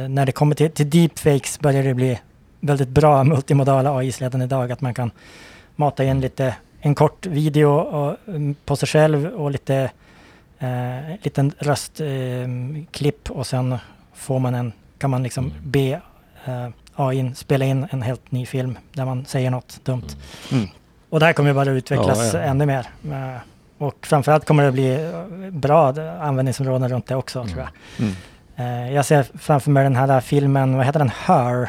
när 0.09 0.27
det 0.27 0.33
kommer 0.33 0.55
till, 0.55 0.71
till 0.71 0.91
deepfakes 0.91 1.61
börjar 1.61 1.83
det 1.83 1.95
bli 1.95 2.21
väldigt 2.61 2.89
bra 2.89 3.25
multimodala 3.25 3.97
AI-släden 3.97 4.43
idag, 4.43 4.73
att 4.73 4.81
man 4.81 4.95
kan 4.95 5.11
mata 5.77 6.05
in 6.05 6.21
lite 6.21 6.55
en 6.87 6.95
kort 6.95 7.27
video 7.27 7.71
och, 7.71 8.17
mm, 8.29 8.55
på 8.65 8.77
sig 8.77 8.89
själv 8.89 9.27
och 9.27 9.51
lite 9.51 9.91
eh, 10.59 11.17
liten 11.23 11.53
röstklipp 11.59 13.29
eh, 13.29 13.37
och 13.37 13.47
sen 13.47 13.79
får 14.15 14.39
man 14.39 14.55
en, 14.55 14.73
kan 14.99 15.11
man 15.11 15.23
liksom 15.23 15.45
mm. 15.45 15.57
be 15.63 16.01
eh, 16.45 16.69
AI 16.95 17.35
spela 17.35 17.65
in 17.65 17.87
en 17.91 18.03
helt 18.03 18.33
ny 18.33 18.47
film 18.47 18.79
där 18.93 19.05
man 19.05 19.25
säger 19.25 19.51
något 19.51 19.81
dumt. 19.85 20.17
Mm. 20.51 20.63
mm. 20.63 20.75
Och 21.11 21.21
det 21.21 21.27
här 21.27 21.33
kommer 21.33 21.55
bara 21.55 21.71
utvecklas 21.71 22.35
ja, 22.35 22.41
ja. 22.41 22.45
ännu 22.45 22.67
mer. 22.67 22.87
Eh, 23.05 23.41
och 23.79 24.07
framförallt 24.07 24.45
kommer 24.45 24.65
det 24.65 24.73
bli 24.73 24.95
eh, 24.95 25.51
bra 25.51 25.89
användningsområden 26.21 26.89
runt 26.89 27.07
det 27.07 27.17
också 27.17 27.39
mm. 27.39 27.53
tror 27.53 27.63
jag. 27.63 28.07
Mm. 28.07 28.15
Uh, 28.59 28.95
jag 28.95 29.05
ser 29.05 29.27
framför 29.39 29.71
mig 29.71 29.85
den 29.85 29.97
här 29.97 30.21
filmen, 30.21 30.77
vad 30.77 30.87
heter 30.87 30.99
den, 30.99 31.13
Her? 31.27 31.69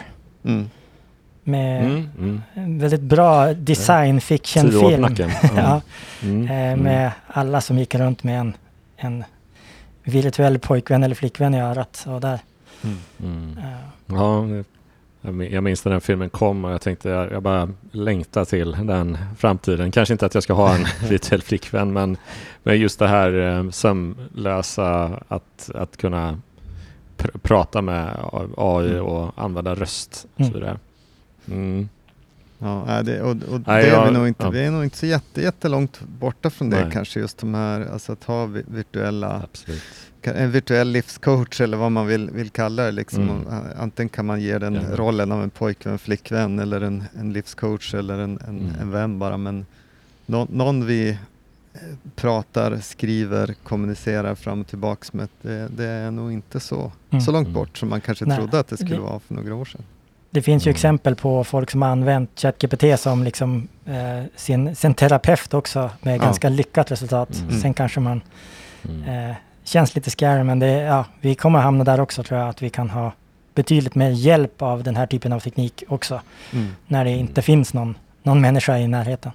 Mm 1.46 1.56
med 1.58 1.86
mm, 1.86 2.42
mm. 2.58 2.80
väldigt 2.80 3.02
bra 3.02 3.54
design 3.54 4.22
fiction-film. 4.22 5.16
ja, 5.56 5.82
mm, 6.24 6.48
eh, 6.48 6.52
mm. 6.52 6.80
med 6.80 7.12
alla 7.28 7.62
som 7.62 7.80
gick 7.80 7.96
runt 7.96 8.24
med 8.24 8.40
en, 8.40 8.54
en 8.98 9.24
virtuell 10.04 10.60
pojkvän 10.60 11.04
eller 11.04 11.16
flickvän 11.16 11.54
i 11.54 11.62
örat. 11.62 12.06
Och 12.08 12.22
där. 12.22 12.40
Uh. 13.24 13.60
Ja, 14.06 14.48
jag 15.50 15.64
minns 15.64 15.86
när 15.86 15.92
den 15.92 16.02
filmen 16.02 16.30
kom 16.30 16.66
och 16.66 16.72
jag 16.72 16.82
tänkte 16.82 17.10
jag, 17.10 17.44
bara 17.44 17.70
längtar 17.92 18.46
till 18.46 18.72
den 18.72 19.18
framtiden. 19.38 19.92
Kanske 19.92 20.14
inte 20.14 20.26
att 20.26 20.34
jag 20.34 20.44
ska 20.44 20.54
ha 20.54 20.76
en 20.76 20.86
virtuell 21.10 21.42
flickvän 21.42 21.94
men, 21.94 22.18
men 22.64 22.80
just 22.80 23.00
det 23.00 23.08
här 23.08 23.58
eh, 23.58 23.70
sömlösa 23.70 25.20
att, 25.28 25.70
att 25.76 25.98
kunna 25.98 26.40
pr 27.18 27.30
prata 27.42 27.82
med 27.82 28.18
AI 28.58 28.90
mm. 28.90 29.06
och 29.06 29.32
använda 29.36 29.76
röst. 29.76 30.28
Och 30.36 30.46
så 30.46 30.54
vidare. 30.54 30.78
Mm. 31.48 31.90
Ja, 32.60 33.04
det, 33.04 33.22
och, 33.22 33.30
och 33.30 33.62
Nej, 33.68 33.84
det 33.84 33.90
är 33.90 34.06
vi, 34.06 34.12
nog 34.12 34.28
inte, 34.28 34.44
ja. 34.44 34.50
vi 34.50 34.66
är 34.66 34.72
nog 34.72 34.84
inte 34.84 34.98
så 34.98 35.06
jätte, 35.06 35.42
jättelångt 35.42 36.00
borta 36.20 36.50
från 36.50 36.70
det 36.70 36.82
Nej. 36.82 36.92
kanske, 36.92 37.20
just 37.20 37.38
de 37.38 37.54
här, 37.54 37.88
alltså 37.94 38.12
att 38.12 38.24
ha 38.24 38.46
virtuella, 38.46 39.42
Absolut. 39.44 39.82
en 40.22 40.52
virtuell 40.52 40.88
livscoach 40.92 41.62
eller 41.62 41.78
vad 41.78 41.92
man 41.92 42.08
vill, 42.08 42.30
vill 42.30 42.50
kalla 42.50 42.84
det. 42.84 42.92
Liksom. 42.92 43.30
Mm. 43.30 43.46
Antingen 43.78 44.10
kan 44.10 44.26
man 44.26 44.42
ge 44.42 44.58
den 44.58 44.74
ja. 44.74 44.82
rollen 44.92 45.32
av 45.32 45.44
en 45.44 45.50
pojkvän, 45.50 45.98
flickvän 45.98 46.60
eller 46.60 46.82
en, 46.82 47.04
en 47.20 47.34
livscoach 47.34 47.94
eller 47.94 48.20
en, 48.20 48.40
en, 48.48 48.60
mm. 48.60 48.76
en 48.82 48.92
vän 48.92 49.20
bara, 49.20 49.38
men 49.38 49.66
no, 50.26 50.48
någon 50.52 50.86
vi 50.86 51.10
eh, 51.10 51.80
pratar, 52.16 52.78
skriver, 52.78 53.56
kommunicerar 53.64 54.36
fram 54.36 54.62
och 54.62 54.68
tillbaks 54.68 55.14
med, 55.14 55.30
det, 55.42 55.68
det 55.78 55.86
är 55.86 56.12
nog 56.12 56.32
inte 56.32 56.60
så, 56.60 56.92
mm. 57.10 57.22
så 57.22 57.32
långt 57.32 57.48
mm. 57.48 57.54
bort 57.54 57.78
som 57.78 57.90
man 57.90 58.02
kanske 58.02 58.26
Nej. 58.26 58.38
trodde 58.38 58.60
att 58.60 58.68
det 58.68 58.78
skulle 58.78 59.00
vara 59.00 59.20
för 59.20 59.34
några 59.34 59.56
år 59.56 59.66
sedan. 59.66 59.84
Det 60.36 60.42
finns 60.42 60.66
ju 60.66 60.70
mm. 60.70 60.76
exempel 60.76 61.16
på 61.16 61.44
folk 61.44 61.72
som 61.72 61.82
har 61.82 61.90
använt 61.90 62.40
ChatGPT 62.40 63.00
som 63.00 63.24
liksom, 63.24 63.68
eh, 63.86 64.24
sin, 64.36 64.76
sin 64.76 64.94
terapeut 64.94 65.54
också 65.54 65.90
med 66.02 66.18
ja. 66.18 66.24
ganska 66.24 66.50
lyckat 66.50 66.92
resultat. 66.92 67.30
Mm. 67.42 67.62
Sen 67.62 67.74
kanske 67.74 68.00
man 68.00 68.22
mm. 68.90 69.30
eh, 69.30 69.36
känns 69.64 69.96
lite 69.96 70.12
scary 70.12 70.44
men 70.44 70.60
det, 70.60 70.68
ja, 70.68 71.06
vi 71.22 71.36
kommer 71.36 71.60
hamna 71.60 71.84
där 71.84 72.00
också 72.00 72.24
tror 72.24 72.40
jag 72.40 72.50
att 72.50 72.62
vi 72.62 72.70
kan 72.70 72.90
ha 72.90 73.12
betydligt 73.54 73.96
mer 73.96 74.10
hjälp 74.10 74.62
av 74.62 74.84
den 74.84 74.96
här 74.96 75.08
typen 75.08 75.34
av 75.34 75.40
teknik 75.40 75.84
också. 75.88 76.22
Mm. 76.54 76.68
När 76.88 77.06
det 77.06 77.12
inte 77.12 77.42
finns 77.42 77.74
någon, 77.74 77.98
någon 78.24 78.42
människa 78.42 78.78
i 78.78 78.88
närheten. 78.88 79.32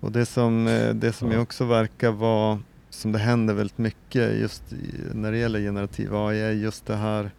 Och 0.00 0.12
det 0.12 0.26
som, 0.26 0.66
eh, 0.66 0.94
det 0.94 1.12
som 1.12 1.40
också 1.40 1.64
verkar 1.64 2.10
vara, 2.10 2.58
som 2.90 3.12
det 3.12 3.18
händer 3.18 3.54
väldigt 3.54 3.78
mycket 3.78 4.40
just 4.40 4.62
när 5.14 5.32
det 5.32 5.38
gäller 5.38 5.60
generativ 5.60 6.16
AI 6.16 6.40
är 6.40 6.52
just 6.52 6.86
det 6.86 6.96
här 6.96 7.30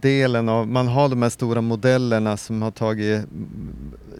delen 0.00 0.48
av, 0.48 0.68
man 0.68 0.88
har 0.88 1.08
de 1.08 1.22
här 1.22 1.30
stora 1.30 1.60
modellerna 1.60 2.36
som 2.36 2.62
har 2.62 2.70
tagit 2.70 3.24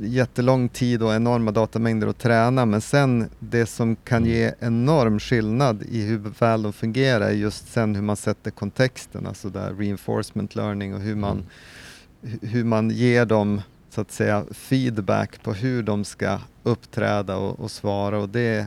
jättelång 0.00 0.68
tid 0.68 1.02
och 1.02 1.14
enorma 1.14 1.50
datamängder 1.50 2.06
att 2.06 2.18
träna 2.18 2.66
men 2.66 2.80
sen 2.80 3.30
det 3.38 3.66
som 3.66 3.96
kan 3.96 4.24
ge 4.24 4.44
mm. 4.44 4.54
enorm 4.60 5.20
skillnad 5.20 5.82
i 5.82 6.02
hur 6.02 6.18
väl 6.38 6.62
de 6.62 6.72
fungerar 6.72 7.26
är 7.26 7.30
just 7.30 7.72
sen 7.72 7.94
hur 7.94 8.02
man 8.02 8.16
sätter 8.16 8.50
kontexten, 8.50 9.26
alltså 9.26 9.48
där 9.48 9.74
reinforcement 9.74 10.54
learning 10.54 10.94
och 10.94 11.00
hur 11.00 11.16
man, 11.16 11.44
mm. 12.22 12.38
hur 12.42 12.64
man 12.64 12.90
ger 12.90 13.24
dem 13.24 13.62
så 13.90 14.00
att 14.00 14.12
säga 14.12 14.44
feedback 14.50 15.42
på 15.42 15.52
hur 15.52 15.82
de 15.82 16.04
ska 16.04 16.38
uppträda 16.62 17.36
och, 17.36 17.60
och 17.60 17.70
svara 17.70 18.18
och 18.18 18.28
det 18.28 18.66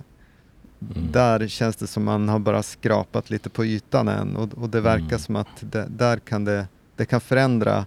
Mm. 0.95 1.11
Där 1.11 1.47
känns 1.47 1.75
det 1.75 1.87
som 1.87 2.03
man 2.03 2.29
har 2.29 2.39
bara 2.39 2.63
skrapat 2.63 3.29
lite 3.29 3.49
på 3.49 3.65
ytan 3.65 4.07
än 4.07 4.35
och, 4.35 4.53
och 4.53 4.69
det 4.69 4.81
verkar 4.81 5.05
mm. 5.05 5.19
som 5.19 5.35
att 5.35 5.47
det, 5.59 5.87
där 5.89 6.17
kan 6.17 6.45
det, 6.45 6.67
det 6.95 7.05
kan 7.05 7.21
förändra 7.21 7.85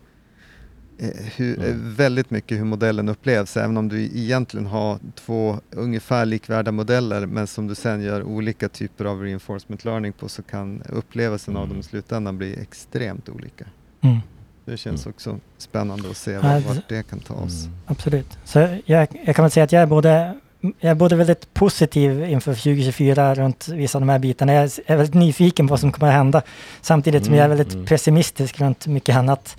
eh, 0.98 1.10
hur, 1.36 1.58
mm. 1.58 1.70
Eh, 1.70 1.76
väldigt 1.76 2.30
mycket 2.30 2.58
hur 2.58 2.64
modellen 2.64 3.08
upplevs, 3.08 3.56
även 3.56 3.76
om 3.76 3.88
du 3.88 4.02
egentligen 4.02 4.66
har 4.66 4.98
två 5.14 5.60
ungefär 5.70 6.26
likvärda 6.26 6.72
modeller 6.72 7.26
men 7.26 7.46
som 7.46 7.66
du 7.66 7.74
sen 7.74 8.02
gör 8.02 8.22
olika 8.22 8.68
typer 8.68 9.04
av 9.04 9.22
reinforcement 9.22 9.84
learning 9.84 10.12
på 10.12 10.28
så 10.28 10.42
kan 10.42 10.82
upplevelsen 10.88 11.56
av 11.56 11.62
dem 11.62 11.70
i 11.70 11.72
mm. 11.72 11.82
slutändan 11.82 12.38
bli 12.38 12.60
extremt 12.60 13.28
olika. 13.28 13.64
Mm. 14.00 14.18
Det 14.64 14.76
känns 14.76 15.06
mm. 15.06 15.14
också 15.14 15.38
spännande 15.58 16.10
att 16.10 16.16
se 16.16 16.38
vart, 16.38 16.88
det 16.88 17.02
kan 17.02 17.18
ta 17.18 17.34
oss. 17.34 17.68
Absolut. 17.86 18.38
Så 18.44 18.58
jag, 18.84 19.08
jag 19.24 19.36
kan 19.36 19.42
väl 19.42 19.50
säga 19.50 19.64
att 19.64 19.72
jag 19.72 19.82
är 19.82 19.86
både 19.86 20.34
jag 20.80 20.90
är 20.90 20.94
både 20.94 21.16
väldigt 21.16 21.54
positiv 21.54 22.24
inför 22.24 22.54
2024 22.54 23.34
runt 23.34 23.68
vissa 23.68 23.98
av 23.98 24.02
de 24.02 24.08
här 24.08 24.18
bitarna. 24.18 24.52
Jag 24.52 24.70
är 24.86 24.96
väldigt 24.96 25.14
nyfiken 25.14 25.66
på 25.66 25.72
vad 25.72 25.80
som 25.80 25.92
kommer 25.92 26.08
att 26.08 26.14
hända. 26.14 26.42
Samtidigt 26.80 27.24
som 27.24 27.34
jag 27.34 27.40
är 27.40 27.46
mm, 27.46 27.56
väldigt 27.58 27.74
mm. 27.74 27.86
pessimistisk 27.86 28.60
runt 28.60 28.86
mycket 28.86 29.16
annat. 29.16 29.56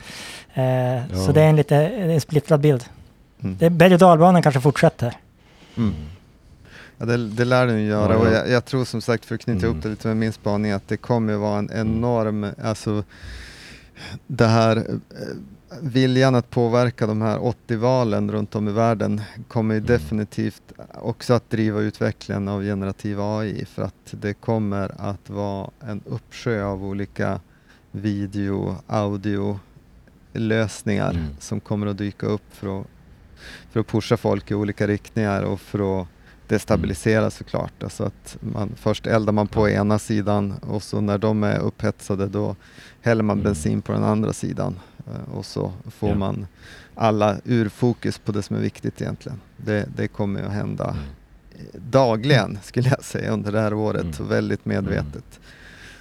Eh, 0.54 0.64
ja. 0.64 1.02
Så 1.26 1.32
det 1.32 1.42
är 1.42 1.50
en 1.50 1.56
lite 1.56 1.76
en 1.76 2.22
splittrad 2.22 2.60
bild. 2.60 2.86
Mm. 3.44 3.58
Det, 3.60 3.70
berg 3.70 3.94
och 3.94 4.00
dalbanan 4.00 4.42
kanske 4.42 4.62
fortsätter. 4.62 5.14
Mm. 5.78 5.94
Ja, 6.98 7.06
det, 7.06 7.18
det 7.28 7.46
lär 7.46 7.68
den 7.68 7.86
göra 7.86 8.14
ja, 8.14 8.20
ja. 8.20 8.30
och 8.30 8.34
jag, 8.34 8.50
jag, 8.50 8.66
tror 8.66 8.86
som 8.86 9.02
sagt, 9.02 9.26
för 9.26 9.36
att 9.36 9.42
knyta 9.42 9.66
mm. 9.66 9.72
ihop 9.72 9.84
det 9.84 9.90
lite 9.90 10.08
med 10.08 10.18
min 10.18 10.34
spaning, 10.34 10.72
att 10.72 10.88
det 10.88 10.98
kommer 10.98 11.34
att 11.34 11.40
vara 11.40 11.60
en 11.60 11.72
enorm, 11.74 12.48
alltså 12.64 13.04
det 14.28 14.48
här 14.48 14.78
eh, 14.78 14.84
viljan 15.82 16.36
att 16.36 16.50
påverka 16.50 17.08
de 17.08 17.22
här 17.22 17.44
80 17.44 17.76
valen 17.76 18.32
runt 18.32 18.56
om 18.56 18.68
i 18.68 18.72
världen 18.72 19.22
kommer 19.48 19.76
mm. 19.76 19.88
definitivt 19.88 20.74
också 20.94 21.34
att 21.34 21.50
driva 21.50 21.80
utvecklingen 21.80 22.48
av 22.48 22.64
generativ 22.64 23.22
AI 23.22 23.66
för 23.66 23.82
att 23.82 23.94
det 24.12 24.34
kommer 24.34 24.92
att 24.98 25.30
vara 25.30 25.70
en 25.80 26.02
uppsjö 26.06 26.64
av 26.64 26.86
olika 26.86 27.40
video, 27.92 28.76
audio, 28.88 29.60
lösningar 30.34 31.12
mm. 31.12 31.26
som 31.40 31.60
kommer 31.60 31.88
att 31.88 31.98
dyka 31.98 32.26
upp 32.26 32.54
för 32.54 32.82
att, 32.82 32.88
för 33.72 33.80
att 33.80 33.88
pusha 33.88 34.18
folk 34.18 34.52
i 34.52 34.56
olika 34.56 34.88
riktningar 34.88 35.42
och 35.42 35.60
för 35.60 36.02
att 36.02 36.08
destabilisera 36.48 37.20
mm. 37.20 37.32
såklart. 37.32 37.84
Alltså 37.84 38.04
att 38.04 38.38
man, 38.40 38.72
först 38.76 39.08
eldar 39.08 39.34
man 39.34 39.48
på 39.48 39.70
ena 39.70 40.00
sidan 40.00 40.54
och 40.62 40.84
så 40.84 41.02
när 41.02 41.18
de 41.18 41.44
är 41.44 41.60
upphetsade 41.60 42.28
då 42.28 42.56
häller 43.02 43.24
man 43.24 43.38
mm. 43.38 43.44
bensin 43.44 43.82
på 43.82 43.92
den 43.92 44.04
andra 44.04 44.34
sidan 44.34 44.80
och 45.34 45.46
så 45.46 45.72
får 45.86 46.10
ja. 46.10 46.16
man 46.16 46.48
alla 46.96 47.38
ur 47.46 47.70
fokus 47.70 48.18
på 48.18 48.32
det 48.32 48.42
som 48.42 48.56
är 48.56 48.60
viktigt 48.60 49.02
egentligen. 49.02 49.42
Det, 49.58 49.90
det 49.96 50.08
kommer 50.08 50.44
att 50.44 50.52
hända 50.52 50.90
mm. 50.90 51.72
dagligen 51.90 52.60
skulle 52.64 52.90
jag 52.90 53.04
säga 53.04 53.32
under 53.32 53.52
det 53.52 53.62
här 53.62 53.74
året, 53.74 54.20
mm. 54.20 54.30
väldigt 54.30 54.66
medvetet. 54.66 55.14
Mm. 55.14 55.44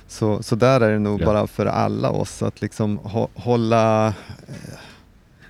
Så, 0.09 0.43
så 0.43 0.57
där 0.57 0.81
är 0.81 0.93
det 0.93 0.99
nog 0.99 1.21
ja. 1.21 1.27
bara 1.27 1.47
för 1.47 1.67
alla 1.67 2.11
oss 2.11 2.43
att 2.43 2.61
liksom 2.61 2.99
hålla 3.35 4.07
eh, 4.49 4.79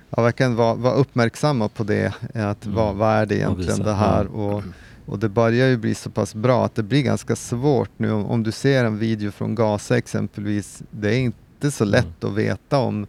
ja, 0.09 0.21
verkligen 0.23 0.55
vara, 0.55 0.73
vara 0.73 0.93
uppmärksamma 0.93 1.69
på 1.69 1.83
det. 1.83 2.13
Att 2.33 2.65
mm. 2.65 2.75
vad, 2.75 2.95
vad 2.95 3.15
är 3.15 3.25
det 3.25 3.35
egentligen 3.35 3.79
det 3.79 3.93
här? 3.93 4.27
Och, 4.27 4.63
och 5.05 5.19
det 5.19 5.29
börjar 5.29 5.67
ju 5.67 5.77
bli 5.77 5.95
så 5.95 6.09
pass 6.09 6.35
bra 6.35 6.65
att 6.65 6.75
det 6.75 6.83
blir 6.83 7.01
ganska 7.01 7.35
svårt 7.35 7.91
nu 7.97 8.11
om, 8.11 8.25
om 8.25 8.43
du 8.43 8.51
ser 8.51 8.85
en 8.85 8.97
video 8.97 9.31
från 9.31 9.55
Gaza 9.55 9.97
exempelvis. 9.97 10.83
Det 10.91 11.15
är 11.15 11.19
inte 11.19 11.71
så 11.71 11.85
lätt 11.85 12.23
mm. 12.23 12.31
att 12.31 12.37
veta 12.37 12.77
om 12.77 13.07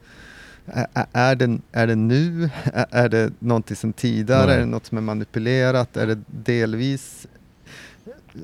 är 1.13 1.35
det, 1.35 1.59
är 1.73 1.87
det 1.87 1.95
nu? 1.95 2.51
Är 2.75 3.09
det 3.09 3.33
någonting 3.39 3.77
sedan 3.77 3.93
tidigare? 3.93 4.47
Nej. 4.47 4.55
Är 4.55 4.59
det 4.61 4.67
något 4.67 4.87
som 4.87 4.99
är 4.99 5.03
manipulerat? 5.03 5.97
Är 5.97 6.07
det 6.07 6.19
delvis 6.27 7.27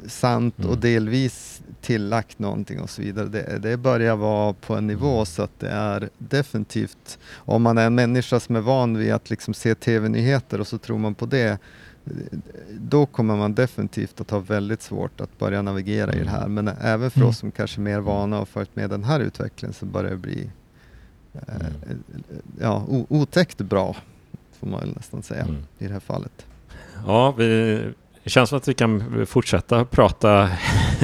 sant 0.06 0.58
mm. 0.58 0.70
och 0.70 0.78
delvis 0.78 1.62
tillagt 1.80 2.38
någonting 2.38 2.80
och 2.80 2.90
så 2.90 3.02
vidare. 3.02 3.26
Det, 3.28 3.58
det 3.58 3.76
börjar 3.76 4.16
vara 4.16 4.52
på 4.52 4.74
en 4.74 4.86
nivå 4.86 5.14
mm. 5.14 5.26
så 5.26 5.42
att 5.42 5.60
det 5.60 5.68
är 5.68 6.08
definitivt, 6.18 7.18
om 7.34 7.62
man 7.62 7.78
är 7.78 7.86
en 7.86 7.94
människa 7.94 8.40
som 8.40 8.56
är 8.56 8.60
van 8.60 8.96
vid 8.96 9.12
att 9.12 9.30
liksom 9.30 9.54
se 9.54 9.74
tv-nyheter 9.74 10.60
och 10.60 10.66
så 10.66 10.78
tror 10.78 10.98
man 10.98 11.14
på 11.14 11.26
det, 11.26 11.58
då 12.70 13.06
kommer 13.06 13.36
man 13.36 13.54
definitivt 13.54 14.20
att 14.20 14.30
ha 14.30 14.38
väldigt 14.38 14.82
svårt 14.82 15.20
att 15.20 15.38
börja 15.38 15.62
navigera 15.62 16.12
mm. 16.12 16.20
i 16.20 16.24
det 16.24 16.30
här. 16.30 16.46
Mm. 16.46 16.54
Men 16.54 16.68
även 16.80 17.10
för 17.10 17.20
mm. 17.20 17.28
oss 17.28 17.38
som 17.38 17.50
kanske 17.50 17.80
är 17.80 17.82
mer 17.82 18.00
vana 18.00 18.40
och 18.40 18.48
följt 18.48 18.76
med 18.76 18.90
den 18.90 19.04
här 19.04 19.20
utvecklingen 19.20 19.74
så 19.74 19.86
börjar 19.86 20.10
det 20.10 20.16
bli 20.16 20.50
mm. 21.48 22.02
ja, 22.60 22.84
otäckt 23.08 23.58
bra, 23.58 23.96
får 24.60 24.66
man 24.66 24.88
nästan 24.96 25.22
säga, 25.22 25.42
mm. 25.42 25.66
i 25.78 25.86
det 25.86 25.92
här 25.92 26.00
fallet. 26.00 26.46
Ja, 27.06 27.30
vi, 27.32 27.80
det 28.24 28.30
känns 28.30 28.48
som 28.48 28.58
att 28.58 28.68
vi 28.68 28.74
kan 28.74 29.26
fortsätta 29.26 29.84
prata 29.84 30.50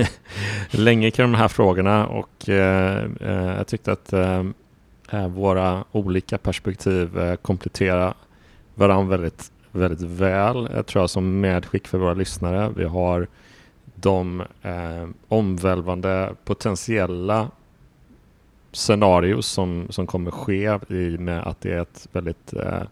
länge 0.71 1.11
kring 1.11 1.33
de 1.33 1.39
här 1.39 1.49
frågorna 1.49 2.07
och 2.07 2.49
eh, 2.49 3.05
eh 3.21 3.57
jag 3.57 3.67
tyckte 3.67 3.93
att 3.93 4.13
eh, 4.13 4.45
eh, 5.11 5.29
våra 5.29 5.85
olika 5.93 6.39
perspektiv 6.39 7.19
eh, 7.19 7.37
kompletterar 7.37 8.15
varandra 8.75 9.17
väldigt, 9.17 9.53
väldigt 9.73 10.03
väl. 10.03 10.69
Jag 10.75 10.87
tror 10.87 11.03
jag 11.03 11.11
som 11.11 11.41
medskick 11.41 11.89
för 11.89 11.99
våra 11.99 12.15
lyssnare. 12.15 12.73
Vi 12.77 12.85
har 12.85 13.27
de 13.95 14.41
eh, 14.63 15.09
omvälvande 15.29 16.35
potentiella 16.45 17.51
scenarios 18.73 19.47
som, 19.47 19.87
som 19.91 20.07
kommer 20.07 20.31
ske 20.31 20.79
i 20.89 21.19
med 21.19 21.43
att 21.43 21.61
det 21.61 21.73
är 21.73 21.83
ett 21.83 22.09
väldigt 22.13 22.53
eh, 22.53 22.83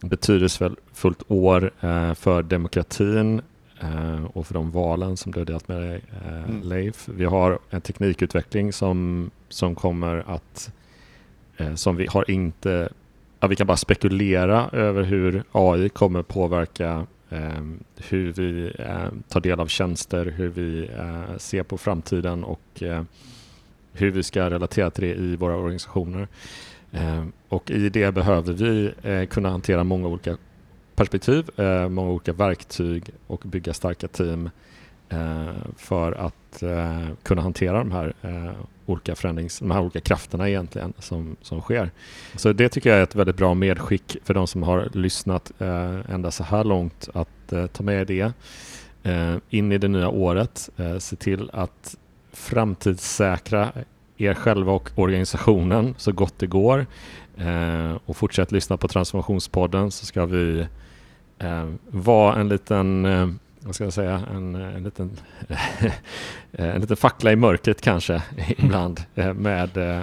betydelsefullt 0.00 1.22
år 1.28 1.70
eh, 1.80 2.14
för 2.14 2.42
demokratin 2.42 3.40
eh, 3.80 4.24
och 4.24 4.46
för 4.46 4.54
de 4.54 4.70
valen 4.70 5.16
som 5.16 5.32
du 5.32 5.40
har 5.40 5.46
delat 5.46 5.68
med 5.68 5.82
dig, 5.82 6.02
eh, 6.24 6.44
mm. 6.44 6.62
Leif. 6.62 7.08
Vi 7.08 7.24
har 7.24 7.58
en 7.70 7.80
teknikutveckling 7.80 8.72
som, 8.72 9.30
som 9.48 9.74
kommer 9.74 10.24
att, 10.26 10.72
eh, 11.56 11.74
som 11.74 11.96
vi 11.96 12.06
har 12.06 12.30
inte, 12.30 12.88
ja, 13.40 13.46
vi 13.48 13.56
kan 13.56 13.66
bara 13.66 13.76
spekulera 13.76 14.68
över 14.72 15.02
hur 15.02 15.44
AI 15.52 15.88
kommer 15.88 16.22
påverka 16.22 17.06
eh, 17.30 17.62
hur 17.96 18.32
vi 18.32 18.72
eh, 18.78 19.08
tar 19.28 19.40
del 19.40 19.60
av 19.60 19.66
tjänster, 19.66 20.26
hur 20.36 20.48
vi 20.48 20.90
ser 21.38 21.62
på 21.62 21.78
framtiden 21.78 22.44
och 22.44 22.82
hur 23.96 24.10
vi 24.10 24.22
ska 24.22 24.50
relatera 24.50 24.90
till 24.90 25.04
det 25.04 25.14
i 25.14 25.36
våra 25.36 25.56
organisationer. 25.56 26.28
Eh, 26.92 27.24
och 27.48 27.70
i 27.70 27.88
det 27.88 28.12
behöver 28.12 28.52
vi 28.52 28.92
eh, 29.02 29.26
kunna 29.26 29.50
hantera 29.50 29.84
många 29.84 30.08
olika 30.08 30.36
perspektiv, 30.94 31.60
eh, 31.60 31.88
många 31.88 32.10
olika 32.10 32.32
verktyg 32.32 33.10
och 33.26 33.42
bygga 33.46 33.74
starka 33.74 34.08
team 34.08 34.50
för 35.76 36.12
att 36.12 36.62
kunna 37.22 37.42
hantera 37.42 37.78
de 37.78 37.92
här 37.92 38.14
olika 38.86 39.14
förändrings, 39.14 39.58
de 39.58 39.70
här 39.70 39.80
olika 39.80 40.00
krafterna 40.00 40.48
egentligen 40.48 40.92
som, 40.98 41.36
som 41.42 41.60
sker. 41.60 41.90
Så 42.36 42.52
det 42.52 42.68
tycker 42.68 42.90
jag 42.90 42.98
är 42.98 43.02
ett 43.02 43.14
väldigt 43.14 43.36
bra 43.36 43.54
medskick 43.54 44.16
för 44.24 44.34
de 44.34 44.46
som 44.46 44.62
har 44.62 44.88
lyssnat 44.92 45.52
ända 46.08 46.30
så 46.30 46.44
här 46.44 46.64
långt 46.64 47.08
att 47.14 47.52
ta 47.72 47.82
med 47.82 48.06
det 48.06 48.32
in 49.50 49.72
i 49.72 49.78
det 49.78 49.88
nya 49.88 50.08
året. 50.08 50.70
Se 50.98 51.16
till 51.16 51.50
att 51.52 51.96
framtidssäkra 52.36 53.72
er 54.16 54.34
själva 54.34 54.72
och 54.72 54.90
organisationen 54.94 55.94
så 55.98 56.12
gott 56.12 56.38
det 56.38 56.46
går. 56.46 56.86
Eh, 57.36 57.96
och 58.06 58.16
fortsätt 58.16 58.52
lyssna 58.52 58.76
på 58.76 58.88
Transformationspodden 58.88 59.90
så 59.90 60.06
ska 60.06 60.26
vi 60.26 60.66
eh, 61.38 61.68
vara 61.88 62.36
en 62.36 62.48
liten, 62.48 63.04
eh, 63.04 63.28
vad 63.60 63.74
ska 63.74 63.84
jag 63.84 63.92
säga, 63.92 64.22
en, 64.34 64.54
en 64.54 64.82
liten, 64.82 65.10
eh, 66.52 66.74
en 66.74 66.80
liten 66.80 66.96
fackla 66.96 67.32
i 67.32 67.36
mörkret 67.36 67.80
kanske 67.80 68.22
ibland 68.56 69.00
eh, 69.14 69.34
med, 69.34 69.76
eh, 69.76 70.02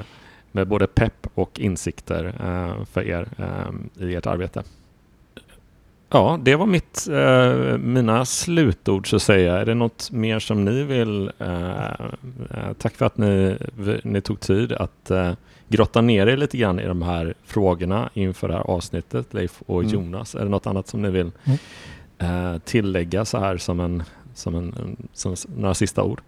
med 0.51 0.68
både 0.68 0.88
pepp 0.88 1.27
och 1.34 1.60
insikter 1.60 2.26
eh, 2.26 2.85
för 2.85 3.01
er 3.01 3.27
eh, 3.38 4.07
i 4.07 4.15
ert 4.15 4.26
arbete. 4.26 4.64
Ja, 6.14 6.40
det 6.44 6.56
var 6.56 6.65
mitt, 6.65 7.07
eh, 7.07 7.77
mina 7.77 8.26
slutord 8.26 9.10
så 9.10 9.15
att 9.15 9.22
säga. 9.22 9.57
Är 9.57 9.65
det 9.65 9.73
något 9.73 10.11
mer 10.11 10.40
som 10.40 10.65
ni 10.65 10.84
vill? 10.84 11.31
Eh, 11.40 11.91
eh, 12.49 12.73
tack 12.77 12.95
för 12.95 13.06
att 13.06 13.18
ni, 13.18 13.57
ni 14.03 14.22
tog 14.22 14.40
tid 14.40 14.72
att 14.72 15.11
eh, 15.11 15.34
grotta 15.68 16.02
ner 16.02 16.27
er 16.27 16.38
lite 16.38 16.57
grann 16.57 16.80
i 16.80 16.88
de 16.88 17.02
här 17.02 17.34
frågorna 17.44 18.10
inför 18.14 18.48
det 18.48 18.53
här 18.53 18.61
avsnittet, 18.61 19.34
Leif 19.34 19.61
och 19.65 19.81
mm. 19.81 19.94
Jonas. 19.94 20.35
Är 20.35 20.40
det 20.40 20.49
något 20.49 20.68
annat 20.68 20.88
som 20.88 21.02
ni 21.02 21.10
vill 21.10 21.31
mm. 21.44 21.57
Eh, 22.18 22.57
tillägga 22.60 23.26
så 23.26 23.40
här 23.40 23.57
som, 23.57 23.80
en, 23.80 24.03
som, 24.34 24.56
en, 24.56 24.98
som 25.14 25.35
några 25.56 25.73
sista 25.73 26.03
ord? 26.03 26.22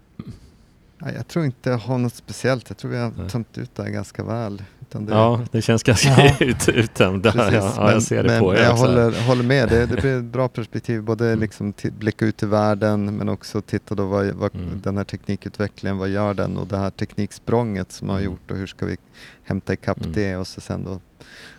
Jag 0.99 1.27
tror 1.27 1.45
inte 1.45 1.69
jag 1.69 1.77
har 1.77 1.97
något 1.97 2.15
speciellt. 2.15 2.69
Jag 2.69 2.77
tror 2.77 2.91
vi 2.91 2.97
har 2.97 3.29
tömt 3.29 3.57
ut 3.57 3.75
det 3.75 3.83
här 3.83 3.89
ganska 3.89 4.23
väl. 4.23 4.61
Det, 4.99 5.13
ja, 5.13 5.41
det 5.51 5.61
känns 5.61 5.83
ganska 5.83 6.35
ut, 6.39 6.69
uttömt. 6.69 7.25
Ja, 7.25 7.51
ja, 7.51 7.91
jag 7.91 8.03
ser 8.03 8.23
det 8.23 8.29
men, 8.29 8.39
på 8.39 8.55
er. 8.55 8.63
Jag 8.63 8.75
håller, 8.75 9.27
håller 9.27 9.43
med, 9.43 9.69
det, 9.69 9.85
det 9.85 10.01
blir 10.01 10.17
ett 10.17 10.23
bra 10.33 10.47
perspektiv. 10.47 11.03
Både 11.03 11.27
mm. 11.27 11.39
liksom 11.39 11.73
blicka 11.99 12.25
ut 12.25 12.43
i 12.43 12.45
världen 12.45 13.17
men 13.17 13.29
också 13.29 13.61
titta 13.61 13.95
då 13.95 14.05
vad, 14.05 14.25
vad 14.25 14.55
mm. 14.55 14.81
den 14.83 14.97
här 14.97 15.03
teknikutvecklingen, 15.03 15.97
vad 15.97 16.09
gör 16.09 16.33
den? 16.33 16.57
Och 16.57 16.67
det 16.67 16.77
här 16.77 16.89
tekniksprånget 16.89 17.91
som 17.91 18.09
har 18.09 18.17
mm. 18.17 18.25
gjort 18.25 18.51
och 18.51 18.57
hur 18.57 18.67
ska 18.67 18.85
vi 18.85 18.97
hämta 19.43 19.73
ikapp 19.73 20.01
mm. 20.01 20.11
det? 20.13 20.35
Och 20.35 20.47
så 20.47 20.61
sen 20.61 20.83
då 20.83 20.99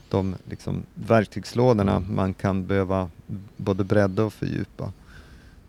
de 0.09 0.35
liksom 0.45 0.83
verktygslådorna 0.95 1.97
mm. 1.97 2.15
man 2.15 2.35
kan 2.35 2.67
behöva 2.67 3.11
både 3.57 3.85
bredda 3.85 4.25
och 4.25 4.33
fördjupa. 4.33 4.93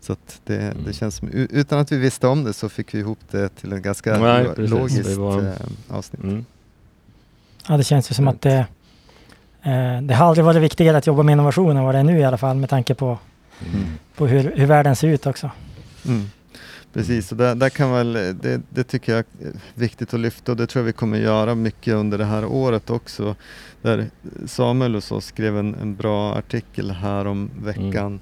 Så 0.01 0.15
det, 0.43 0.61
mm. 0.61 0.77
det 0.85 0.93
känns 0.93 1.15
som, 1.15 1.29
utan 1.29 1.79
att 1.79 1.91
vi 1.91 1.97
visste 1.97 2.27
om 2.27 2.43
det 2.43 2.53
så 2.53 2.69
fick 2.69 2.93
vi 2.93 2.99
ihop 2.99 3.19
det 3.31 3.49
till 3.49 3.73
en 3.73 3.81
ganska 3.81 4.19
Nej, 4.19 4.53
logiskt 4.57 5.17
var... 5.17 5.43
Eh, 5.43 5.53
avsnitt. 5.87 6.23
Mm. 6.23 6.45
Ja, 7.67 7.77
det 7.77 7.83
känns 7.83 8.11
ju 8.11 8.15
som 8.15 8.27
att 8.27 8.41
det, 8.41 8.65
eh, 9.63 10.01
det 10.01 10.13
har 10.13 10.25
aldrig 10.25 10.45
varit 10.45 10.61
viktigare 10.61 10.97
att 10.97 11.07
jobba 11.07 11.23
med 11.23 11.33
innovation 11.33 11.77
än 11.77 11.83
vad 11.83 11.95
det 11.95 11.99
är 11.99 12.03
nu 12.03 12.19
i 12.19 12.23
alla 12.23 12.37
fall 12.37 12.57
med 12.57 12.69
tanke 12.69 12.95
på, 12.95 13.17
mm. 13.73 13.85
på 14.15 14.27
hur, 14.27 14.51
hur 14.55 14.65
världen 14.65 14.95
ser 14.95 15.07
ut 15.07 15.25
också. 15.25 15.51
Mm. 16.05 16.29
Precis, 16.93 17.31
och 17.31 17.37
där, 17.37 17.55
där 17.55 17.69
kan 17.69 17.91
väl, 17.91 18.13
det, 18.13 18.61
det, 18.69 18.83
tycker 18.83 19.11
jag 19.11 19.19
är 19.19 19.51
viktigt 19.73 20.13
att 20.13 20.19
lyfta 20.19 20.51
och 20.51 20.57
det 20.57 20.67
tror 20.67 20.81
jag 20.81 20.85
vi 20.85 20.93
kommer 20.93 21.17
göra 21.17 21.55
mycket 21.55 21.93
under 21.93 22.17
det 22.17 22.25
här 22.25 22.45
året 22.45 22.89
också. 22.89 23.35
Där 23.81 24.09
Samuel 24.45 24.95
och 24.95 25.03
så 25.03 25.21
skrev 25.21 25.57
en, 25.57 25.75
en 25.75 25.95
bra 25.95 26.35
artikel 26.35 26.91
här 26.91 27.27
om 27.27 27.49
veckan 27.59 28.05
mm. 28.05 28.19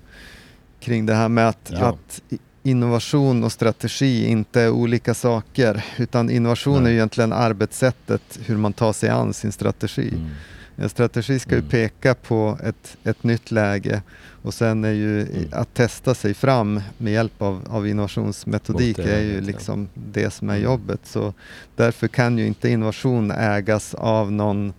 kring 0.79 1.05
det 1.05 1.13
här 1.13 1.29
med 1.29 1.49
att, 1.49 1.71
ja. 1.73 1.85
att 1.85 2.21
innovation 2.65 3.43
och 3.43 3.51
strategi 3.51 4.27
inte 4.27 4.61
är 4.61 4.69
olika 4.69 5.13
saker. 5.13 5.85
Utan 5.97 6.29
innovation 6.29 6.83
Nej. 6.83 6.91
är 6.91 6.95
egentligen 6.95 7.33
arbetssättet, 7.33 8.39
hur 8.45 8.57
man 8.57 8.73
tar 8.73 8.93
sig 8.93 9.09
an 9.09 9.33
sin 9.33 9.51
strategi. 9.51 10.09
Mm. 10.09 10.29
En 10.75 10.89
strategi 10.89 11.39
ska 11.39 11.51
ju 11.51 11.59
mm. 11.59 11.69
peka 11.69 12.15
på 12.15 12.57
ett, 12.63 12.97
ett 13.03 13.23
nytt 13.23 13.51
läge 13.51 14.01
och 14.41 14.53
sen 14.53 14.83
är 14.83 14.91
ju 14.91 15.21
mm. 15.21 15.47
att 15.51 15.73
testa 15.73 16.15
sig 16.15 16.33
fram 16.33 16.81
med 16.97 17.13
hjälp 17.13 17.41
av, 17.41 17.61
av 17.69 17.87
innovationsmetodik 17.87 18.99
är 18.99 19.21
ju 19.21 19.41
liksom 19.41 19.89
det 19.93 20.33
som 20.33 20.49
är 20.49 20.53
mm. 20.53 20.63
jobbet. 20.63 20.99
Så 21.03 21.33
därför 21.75 22.07
kan 22.07 22.37
ju 22.37 22.47
inte 22.47 22.69
innovation 22.69 23.31
ägas 23.31 23.93
av 23.93 24.31
någon 24.31 24.73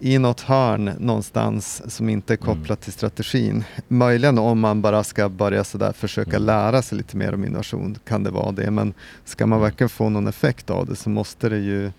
i 0.00 0.18
något 0.18 0.40
hörn 0.40 0.92
någonstans 0.98 1.82
som 1.94 2.08
inte 2.08 2.32
är 2.34 2.36
mm. 2.42 2.46
kopplat 2.46 2.78
mm. 2.78 2.84
till 2.84 2.92
strategin. 2.92 3.64
Möjligen 3.88 4.38
om 4.38 4.60
man 4.60 4.82
bara 4.82 5.04
ska 5.04 5.28
börja 5.28 5.64
sådär 5.64 5.92
försöka 5.92 6.36
mm. 6.36 6.46
lära 6.46 6.82
sig 6.82 6.98
lite 6.98 7.16
mer 7.16 7.34
om 7.34 7.44
innovation 7.44 7.98
kan 8.04 8.24
det 8.24 8.30
vara 8.30 8.52
det. 8.52 8.70
Men 8.70 8.94
ska 9.24 9.46
man 9.46 9.58
mm. 9.58 9.70
verkligen 9.70 9.88
få 9.88 10.08
någon 10.08 10.26
effekt 10.26 10.70
av 10.70 10.86
det 10.86 10.96
så 10.96 11.10
måste 11.10 11.48
det 11.48 11.58
ju 11.58 11.90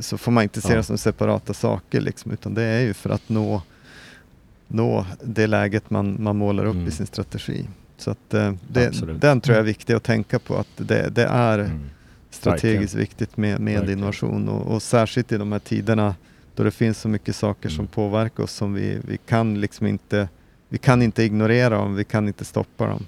så 0.00 0.18
får 0.18 0.32
man 0.32 0.42
inte 0.42 0.60
se 0.60 0.72
ja. 0.72 0.76
det 0.76 0.82
som 0.82 0.98
separata 0.98 1.54
saker 1.54 2.00
liksom, 2.00 2.32
utan 2.32 2.54
det 2.54 2.62
är 2.62 2.80
ju 2.80 2.94
för 2.94 3.10
att 3.10 3.28
nå, 3.28 3.62
nå 4.68 5.06
det 5.22 5.46
läget 5.46 5.90
man, 5.90 6.16
man 6.22 6.36
målar 6.36 6.64
upp 6.64 6.74
mm. 6.74 6.88
i 6.88 6.90
sin 6.90 7.06
strategi. 7.06 7.66
Så 7.96 8.10
att, 8.10 8.34
eh, 8.34 8.52
det, 8.68 8.90
den 9.20 9.40
tror 9.40 9.54
jag 9.54 9.56
är 9.56 9.60
mm. 9.60 9.66
viktig 9.66 9.94
att 9.94 10.02
tänka 10.02 10.38
på, 10.38 10.56
att 10.56 10.68
det, 10.76 11.08
det 11.08 11.24
är 11.24 11.70
strategiskt 12.30 12.94
Verkligen. 12.94 13.00
viktigt 13.00 13.36
med, 13.36 13.60
med 13.60 13.90
innovation 13.90 14.48
och, 14.48 14.74
och, 14.74 14.82
särskilt 14.82 15.32
i 15.32 15.36
de 15.36 15.52
här 15.52 15.58
tiderna 15.58 16.14
då 16.56 16.62
det 16.62 16.70
finns 16.70 17.00
så 17.00 17.08
mycket 17.08 17.36
saker 17.36 17.68
som 17.68 17.78
mm. 17.78 17.86
påverkar 17.86 18.42
oss 18.42 18.52
som 18.52 18.74
vi, 18.74 19.00
vi 19.04 19.18
kan 19.18 19.60
liksom 19.60 19.86
inte 19.86 20.28
vi 20.68 20.78
kan 20.78 21.02
inte 21.02 21.22
ignorera 21.22 21.78
dem, 21.78 21.94
vi 21.94 22.04
kan 22.04 22.28
inte 22.28 22.44
stoppa 22.44 22.86
dem. 22.86 23.06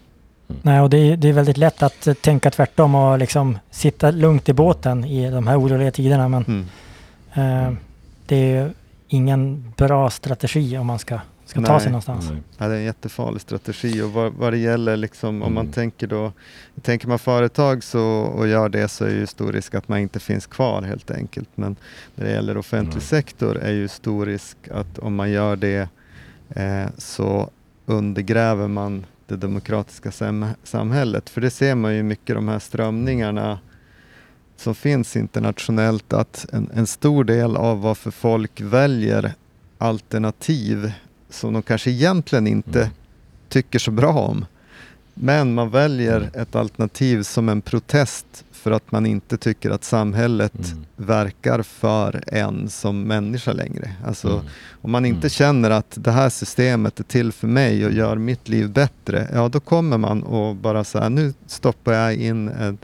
Mm. 0.48 0.60
Nej, 0.62 0.80
och 0.80 0.90
det 0.90 0.98
är, 0.98 1.16
det 1.16 1.28
är 1.28 1.32
väldigt 1.32 1.56
lätt 1.56 1.82
att 1.82 2.06
eh, 2.06 2.14
tänka 2.14 2.50
tvärtom 2.50 2.94
och 2.94 3.18
liksom 3.18 3.58
sitta 3.70 4.10
lugnt 4.10 4.48
i 4.48 4.52
båten 4.52 5.04
i 5.04 5.30
de 5.30 5.46
här 5.46 5.60
oroliga 5.60 5.90
tiderna. 5.90 6.28
Men 6.28 6.44
mm. 6.44 6.66
eh, 7.34 7.74
det 8.26 8.36
är 8.36 8.72
ingen 9.08 9.72
bra 9.76 10.10
strategi 10.10 10.78
om 10.78 10.86
man 10.86 10.98
ska, 10.98 11.20
ska 11.48 11.60
ta 11.60 11.80
sig 11.80 11.90
någonstans. 11.90 12.30
Nej. 12.30 12.42
Ja, 12.58 12.68
det 12.68 12.74
är 12.74 12.78
en 12.78 12.84
jättefarlig 12.84 13.40
strategi 13.40 14.02
och 14.02 14.12
vad, 14.12 14.32
vad 14.32 14.52
det 14.52 14.58
gäller 14.58 14.96
liksom, 14.96 15.28
mm. 15.28 15.42
om 15.42 15.54
man 15.54 15.64
mm. 15.64 15.72
tänker 15.72 16.06
då, 16.06 16.32
tänker 16.82 17.08
man 17.08 17.18
företag 17.18 17.84
så, 17.84 18.02
och 18.10 18.48
gör 18.48 18.68
det 18.68 18.88
så 18.88 19.04
är 19.04 19.10
ju 19.10 19.26
stor 19.26 19.52
risk 19.52 19.74
att 19.74 19.88
man 19.88 19.98
inte 19.98 20.20
finns 20.20 20.46
kvar 20.46 20.82
helt 20.82 21.10
enkelt. 21.10 21.48
Men 21.54 21.76
när 22.14 22.24
det 22.24 22.32
gäller 22.32 22.56
offentlig 22.56 22.92
mm. 22.92 23.00
sektor 23.00 23.56
är 23.56 23.72
ju 23.72 23.88
stor 23.88 24.26
risk 24.26 24.56
att 24.70 24.98
om 24.98 25.14
man 25.14 25.30
gör 25.30 25.56
det 25.56 25.88
eh, 26.50 26.86
så 26.98 27.50
undergräver 27.86 28.68
man 28.68 29.06
det 29.26 29.36
demokratiska 29.36 30.12
sam 30.12 30.46
samhället. 30.64 31.30
För 31.30 31.40
det 31.40 31.50
ser 31.50 31.74
man 31.74 31.94
ju 31.94 32.02
mycket 32.02 32.36
de 32.36 32.48
här 32.48 32.58
strömningarna 32.58 33.58
som 34.56 34.74
finns 34.74 35.16
internationellt 35.16 36.12
att 36.12 36.46
en, 36.52 36.70
en 36.74 36.86
stor 36.86 37.24
del 37.24 37.56
av 37.56 37.80
varför 37.80 38.10
folk 38.10 38.60
väljer 38.60 39.32
alternativ 39.78 40.92
som 41.30 41.52
de 41.52 41.62
kanske 41.62 41.90
egentligen 41.90 42.46
inte 42.46 42.80
mm. 42.80 42.92
tycker 43.48 43.78
så 43.78 43.90
bra 43.90 44.12
om. 44.12 44.44
Men 45.14 45.54
man 45.54 45.70
väljer 45.70 46.16
mm. 46.16 46.30
ett 46.34 46.54
alternativ 46.56 47.22
som 47.22 47.48
en 47.48 47.60
protest 47.60 48.44
för 48.52 48.70
att 48.70 48.92
man 48.92 49.06
inte 49.06 49.36
tycker 49.36 49.70
att 49.70 49.84
samhället 49.84 50.72
mm. 50.72 50.84
verkar 50.96 51.62
för 51.62 52.22
en 52.26 52.68
som 52.68 53.02
människa 53.02 53.52
längre. 53.52 53.90
Alltså, 54.06 54.28
mm. 54.28 54.44
Om 54.82 54.90
man 54.90 55.04
inte 55.04 55.18
mm. 55.18 55.30
känner 55.30 55.70
att 55.70 55.98
det 56.00 56.10
här 56.10 56.28
systemet 56.28 57.00
är 57.00 57.04
till 57.04 57.32
för 57.32 57.46
mig 57.46 57.86
och 57.86 57.92
gör 57.92 58.16
mitt 58.16 58.48
liv 58.48 58.70
bättre, 58.70 59.28
ja 59.32 59.48
då 59.48 59.60
kommer 59.60 59.98
man 59.98 60.22
och 60.22 60.56
bara 60.56 60.84
säga 60.84 61.08
nu 61.08 61.34
stoppar 61.46 61.92
jag 61.92 62.14
in 62.14 62.48
en, 62.48 62.78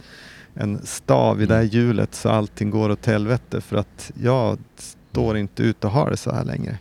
en 0.55 0.81
stav 0.87 1.43
i 1.43 1.47
det 1.47 1.55
här 1.55 1.63
mm. 1.63 1.73
hjulet 1.73 2.15
så 2.15 2.29
allting 2.29 2.71
går 2.71 2.91
åt 2.91 3.07
helvete 3.07 3.61
för 3.61 3.77
att 3.77 4.11
jag 4.23 4.59
står 5.13 5.37
inte 5.37 5.63
ut 5.63 5.85
och 5.85 5.91
har 5.91 6.11
det 6.11 6.17
så 6.17 6.33
här 6.33 6.45
längre. 6.45 6.79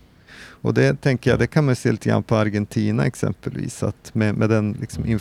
Och 0.63 0.73
det 0.73 1.01
tänker 1.01 1.29
jag, 1.29 1.39
det 1.39 1.47
kan 1.47 1.65
man 1.65 1.75
se 1.75 1.91
lite 1.91 2.09
grann 2.09 2.23
på 2.23 2.35
Argentina 2.35 3.05
exempelvis, 3.05 3.83
att 3.83 4.15
med, 4.15 4.35
med 4.35 4.49
den 4.49 4.77
liksom 4.79 5.19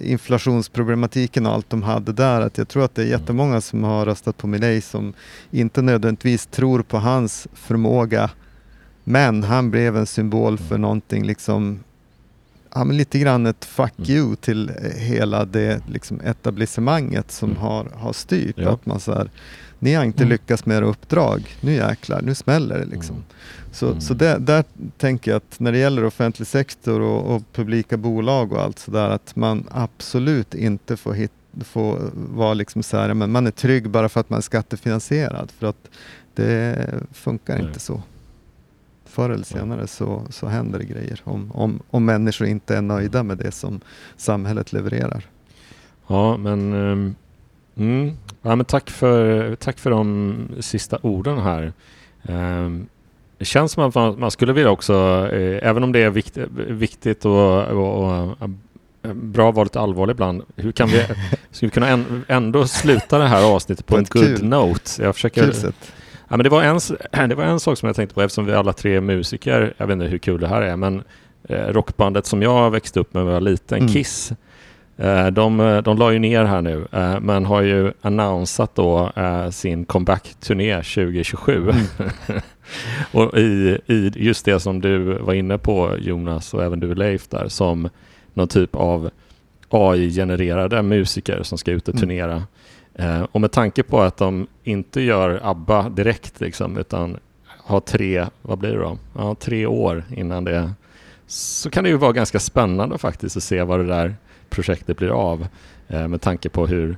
inflationsproblematiken 0.00 1.46
och 1.46 1.52
allt 1.52 1.70
de 1.70 1.82
hade 1.82 2.12
där, 2.12 2.40
att 2.40 2.58
jag 2.58 2.68
tror 2.68 2.84
att 2.84 2.94
det 2.94 3.02
är 3.02 3.06
jättemånga 3.06 3.60
som 3.60 3.84
har 3.84 4.06
röstat 4.06 4.36
på 4.36 4.46
Milei 4.46 4.80
som 4.80 5.12
inte 5.50 5.82
nödvändigtvis 5.82 6.46
tror 6.46 6.82
på 6.82 6.98
hans 6.98 7.48
förmåga, 7.54 8.30
men 9.04 9.42
han 9.42 9.70
blev 9.70 9.96
en 9.96 10.06
symbol 10.06 10.58
för 10.58 10.78
någonting 10.78 11.26
liksom 11.26 11.80
ja, 12.74 12.84
men 12.84 12.96
lite 12.96 13.18
grann 13.18 13.46
ett 13.46 13.64
fuck 13.64 13.98
mm. 13.98 14.10
you 14.10 14.36
till 14.36 14.70
hela 14.96 15.44
det 15.44 15.80
liksom, 15.88 16.20
etablissemanget 16.20 17.30
som 17.32 17.50
mm. 17.50 17.62
har, 17.62 17.86
har 17.94 18.12
styrt. 18.12 18.58
Ja. 18.58 18.70
Att 18.70 18.86
man 18.86 19.00
så 19.00 19.14
här, 19.14 19.30
ni 19.78 19.94
har 19.94 20.04
inte 20.04 20.22
mm. 20.22 20.28
lyckats 20.28 20.66
med 20.66 20.76
era 20.76 20.86
uppdrag, 20.86 21.56
nu 21.60 21.72
jäklar, 21.72 22.22
nu 22.22 22.34
smäller 22.34 22.78
det 22.78 22.84
liksom. 22.84 23.16
Mm. 23.16 23.26
Så, 23.72 23.86
mm. 23.86 24.00
så 24.00 24.14
det, 24.14 24.38
där 24.38 24.64
tänker 24.96 25.30
jag 25.30 25.36
att 25.36 25.60
när 25.60 25.72
det 25.72 25.78
gäller 25.78 26.04
offentlig 26.04 26.48
sektor 26.48 27.00
och, 27.00 27.34
och 27.34 27.42
publika 27.52 27.96
bolag 27.96 28.52
och 28.52 28.60
allt 28.60 28.78
sådär, 28.78 29.10
att 29.10 29.36
man 29.36 29.66
absolut 29.70 30.54
inte 30.54 30.96
får, 30.96 31.12
hit, 31.12 31.32
får 31.60 32.10
vara 32.14 32.54
liksom 32.54 32.82
så 32.82 32.96
här, 32.96 33.14
men 33.14 33.32
man 33.32 33.46
är 33.46 33.50
trygg 33.50 33.90
bara 33.90 34.08
för 34.08 34.20
att 34.20 34.30
man 34.30 34.36
är 34.36 34.42
skattefinansierad. 34.42 35.50
För 35.58 35.66
att 35.66 35.88
det 36.34 36.88
funkar 37.12 37.58
Nej. 37.58 37.66
inte 37.66 37.80
så. 37.80 38.02
Förr 39.04 39.30
eller 39.30 39.44
senare 39.44 39.86
så, 39.86 40.26
så 40.30 40.46
händer 40.46 40.78
det 40.78 40.84
grejer 40.84 41.20
om, 41.24 41.52
om, 41.52 41.82
om 41.90 42.04
människor 42.04 42.46
inte 42.46 42.76
är 42.76 42.82
nöjda 42.82 43.22
med 43.22 43.38
det 43.38 43.52
som 43.52 43.80
samhället 44.16 44.72
levererar. 44.72 45.26
Ja, 46.06 46.36
men, 46.36 46.72
um, 46.72 47.14
mm, 47.76 48.16
ja, 48.42 48.56
men 48.56 48.66
tack, 48.66 48.90
för, 48.90 49.54
tack 49.54 49.78
för 49.78 49.90
de 49.90 50.48
sista 50.60 50.98
orden 51.02 51.38
här. 51.38 51.72
Um, 52.22 52.88
det 53.42 53.46
känns 53.46 53.72
som 53.72 53.84
att 53.84 54.18
man, 54.18 54.30
skulle 54.30 54.52
vilja 54.52 54.70
också, 54.70 54.94
eh, 55.32 55.68
även 55.68 55.84
om 55.84 55.92
det 55.92 56.02
är 56.02 56.10
vikt, 56.10 56.36
viktigt 56.56 57.24
och, 57.24 57.62
och, 57.62 58.04
och, 58.38 58.50
bra 59.14 59.48
att 59.48 59.54
vara 59.54 59.64
lite 59.64 59.80
allvarlig 59.80 60.14
ibland, 60.14 60.42
hur 60.56 60.72
kan 60.72 60.88
vi, 60.88 61.06
skulle 61.50 61.68
vi 61.68 61.70
kunna 61.70 62.04
ändå 62.28 62.66
sluta 62.66 63.18
det 63.18 63.26
här 63.26 63.54
avsnittet 63.54 63.86
på, 63.86 63.94
på 63.94 63.98
en 63.98 64.04
good 64.10 64.38
kul. 64.38 64.48
note? 64.48 65.02
Jag 65.02 65.14
försöker, 65.14 65.42
kul 65.42 65.54
sätt. 65.54 65.92
Ja, 66.28 66.36
men 66.36 66.44
det, 66.44 66.50
var 66.50 66.62
en, 66.62 66.80
det 67.28 67.34
var 67.34 67.44
en 67.44 67.60
sak 67.60 67.78
som 67.78 67.86
jag 67.86 67.96
tänkte 67.96 68.14
på 68.14 68.22
eftersom 68.22 68.46
vi 68.46 68.54
alla 68.54 68.72
tre 68.72 68.96
är 68.96 69.00
musiker, 69.00 69.74
jag 69.76 69.86
vet 69.86 69.94
inte 69.94 70.06
hur 70.06 70.18
kul 70.18 70.40
det 70.40 70.48
här 70.48 70.62
är, 70.62 70.76
men 70.76 71.02
eh, 71.48 71.56
rockbandet 71.56 72.26
som 72.26 72.42
jag 72.42 72.70
växte 72.70 73.00
upp 73.00 73.14
med 73.14 73.24
när 73.24 73.30
jag 73.30 73.40
var 73.40 73.50
liten, 73.50 73.78
mm. 73.78 73.92
Kiss, 73.92 74.32
Eh, 74.96 75.26
de, 75.26 75.60
eh, 75.60 75.82
de 75.82 75.98
la 75.98 76.12
ju 76.12 76.18
ner 76.18 76.44
här 76.44 76.62
nu, 76.62 76.86
eh, 76.92 77.20
men 77.20 77.46
har 77.46 77.62
ju 77.62 77.92
annonsat 78.00 78.74
då 78.74 79.12
sin 79.50 79.84
comeback-turné 79.84 80.82
2027. 80.82 81.70
Mm. 81.70 81.86
och 83.12 83.38
i, 83.38 83.78
i 83.86 84.12
just 84.14 84.44
det 84.44 84.60
som 84.60 84.80
du 84.80 84.98
var 84.98 85.34
inne 85.34 85.58
på 85.58 85.96
Jonas 85.98 86.54
och 86.54 86.64
även 86.64 86.80
du 86.80 86.94
Leif 86.94 87.28
där, 87.28 87.48
som 87.48 87.88
någon 88.34 88.48
typ 88.48 88.74
av 88.74 89.10
AI-genererade 89.68 90.82
musiker 90.82 91.42
som 91.42 91.58
ska 91.58 91.70
ut 91.70 91.88
och 91.88 91.94
mm. 91.94 92.00
turnera. 92.00 92.42
Mm. 92.94 93.26
och 93.32 93.40
med 93.40 93.52
tanke 93.52 93.82
på 93.82 94.00
att 94.00 94.16
de 94.16 94.46
inte 94.64 95.00
gör 95.00 95.40
ABBA 95.42 95.88
direkt 95.88 96.40
liksom, 96.40 96.78
utan 96.78 97.16
har 97.46 97.80
tre, 97.80 98.26
vad 98.42 98.58
blir 98.58 98.70
det 98.70 98.78
då? 98.78 98.98
Ja, 99.16 99.34
tre 99.34 99.66
år 99.66 100.04
innan 100.16 100.44
det 100.44 100.72
så 101.26 101.70
kan 101.70 101.84
det 101.84 101.90
ju 101.90 101.96
vara 101.96 102.12
ganska 102.12 102.40
spännande 102.40 102.98
faktiskt 102.98 103.36
att 103.36 103.42
se 103.42 103.62
vad 103.62 103.80
det 103.80 103.86
där 103.86 104.14
projektet 104.50 104.96
blir 104.96 105.10
av 105.10 105.46
eh, 105.88 106.08
med 106.08 106.20
tanke 106.20 106.48
på 106.48 106.66
hur 106.66 106.96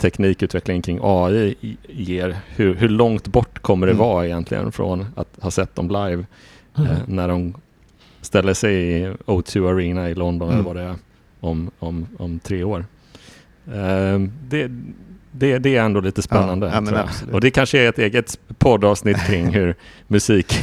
teknikutvecklingen 0.00 0.82
kring 0.82 0.98
AI 1.02 1.54
ger. 1.88 2.36
Hur, 2.56 2.74
hur 2.74 2.88
långt 2.88 3.28
bort 3.28 3.58
kommer 3.58 3.86
det 3.86 3.92
mm. 3.92 4.06
vara 4.06 4.26
egentligen 4.26 4.72
från 4.72 5.06
att 5.16 5.28
ha 5.40 5.50
sett 5.50 5.74
dem 5.74 5.88
live 5.88 6.26
mm. 6.78 6.90
eh, 6.90 6.98
när 7.06 7.28
de 7.28 7.54
ställer 8.20 8.54
sig 8.54 8.74
i 8.74 9.08
O2 9.26 9.70
Arena 9.70 10.10
i 10.10 10.14
London 10.14 10.48
mm. 10.48 10.60
eller 10.60 10.68
vad 10.68 10.76
det 10.76 10.82
är 10.82 10.96
om, 11.40 11.70
om, 11.78 12.06
om 12.18 12.38
tre 12.38 12.64
år. 12.64 12.84
Eh, 13.66 14.18
det, 14.48 14.70
det, 15.32 15.58
det 15.58 15.76
är 15.76 15.82
ändå 15.82 16.00
lite 16.00 16.22
spännande. 16.22 16.66
Ja, 16.74 16.82
ja, 16.92 17.08
och 17.32 17.40
det 17.40 17.50
kanske 17.50 17.78
är 17.78 17.88
ett 17.88 17.98
eget 17.98 18.38
poddavsnitt 18.58 19.26
kring 19.26 19.54
hur 19.54 19.74
musik, 20.06 20.54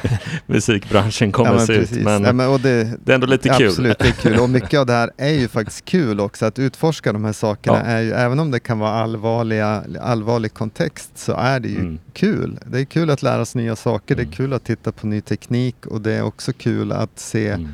musikbranschen 0.46 1.32
kommer 1.32 1.52
ja, 1.52 1.66
se 1.66 1.72
ut. 1.72 1.90
Men, 1.90 2.24
ja, 2.24 2.32
men 2.32 2.62
det, 2.62 2.98
det, 3.04 3.12
är 3.12 3.14
ändå 3.14 3.26
lite 3.26 3.48
kul. 3.48 3.66
Absolut, 3.66 3.98
det 3.98 4.08
är 4.08 4.12
kul. 4.12 4.38
Och 4.38 4.50
mycket 4.50 4.80
av 4.80 4.86
det 4.86 4.92
här 4.92 5.10
är 5.16 5.32
ju 5.32 5.48
faktiskt 5.48 5.84
kul 5.84 6.20
också. 6.20 6.46
Att 6.46 6.58
utforska 6.58 7.12
de 7.12 7.24
här 7.24 7.32
sakerna 7.32 7.82
är 7.82 8.00
ju, 8.00 8.12
även 8.12 8.38
om 8.38 8.50
det 8.50 8.60
kan 8.60 8.78
vara 8.78 8.92
allvarliga, 8.92 9.84
allvarlig 10.00 10.54
kontext, 10.54 11.10
så 11.14 11.32
är 11.32 11.60
det 11.60 11.68
ju 11.68 11.80
mm. 11.80 11.98
kul. 12.12 12.58
Det 12.66 12.80
är 12.80 12.84
kul 12.84 13.10
att 13.10 13.22
lära 13.22 13.44
sig 13.44 13.62
nya 13.62 13.76
saker, 13.76 14.14
mm. 14.14 14.16
det 14.16 14.22
är 14.22 14.36
mm. 14.36 14.36
kul 14.36 14.52
att 14.52 14.64
titta 14.64 14.92
på 14.92 15.06
ny 15.06 15.20
teknik 15.20 15.86
och 15.86 16.00
det 16.00 16.12
är 16.12 16.22
också 16.22 16.52
kul 16.52 16.92
att 16.92 17.18
se 17.18 17.48
mm. 17.48 17.68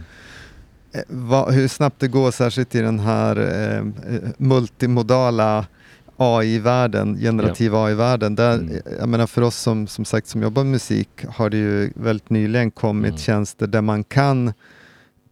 Eh, 0.94 1.02
vad, 1.08 1.54
hur 1.54 1.68
snabbt 1.68 2.00
det 2.00 2.08
går, 2.08 2.30
särskilt 2.30 2.74
i 2.74 2.80
den 2.80 2.98
här 2.98 3.36
eh, 3.36 3.76
eh 3.76 4.30
multimodala 4.36 5.66
AI-världen, 6.22 7.16
generativ 7.16 7.72
ja. 7.72 7.86
AI-världen, 7.86 8.34
där, 8.34 8.54
mm. 8.54 8.82
jag 8.98 9.08
menar 9.08 9.26
för 9.26 9.42
oss 9.42 9.56
som, 9.56 9.86
som 9.86 10.04
sagt 10.04 10.28
som 10.28 10.42
jobbar 10.42 10.62
med 10.62 10.72
musik 10.72 11.08
har 11.28 11.50
det 11.50 11.56
ju 11.56 11.92
väldigt 11.94 12.30
nyligen 12.30 12.70
kommit 12.70 13.08
mm. 13.08 13.18
tjänster 13.18 13.66
där 13.66 13.82
man 13.82 14.04
kan 14.04 14.52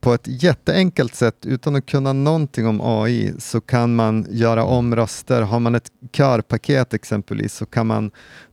på 0.00 0.14
ett 0.14 0.42
jätteenkelt 0.42 1.14
sätt, 1.14 1.46
utan 1.46 1.76
att 1.76 1.86
kunna 1.86 2.12
någonting 2.12 2.66
om 2.66 2.80
AI, 2.80 3.34
så 3.38 3.60
kan 3.60 3.94
man 3.94 4.26
göra 4.30 4.64
om 4.64 4.96
röster. 4.96 5.42
Har 5.42 5.60
man 5.60 5.74
ett 5.74 5.90
körpaket 6.12 6.94
exempelvis 6.94 7.54
så 7.54 7.66
kan 7.66 7.86
man 7.86 8.10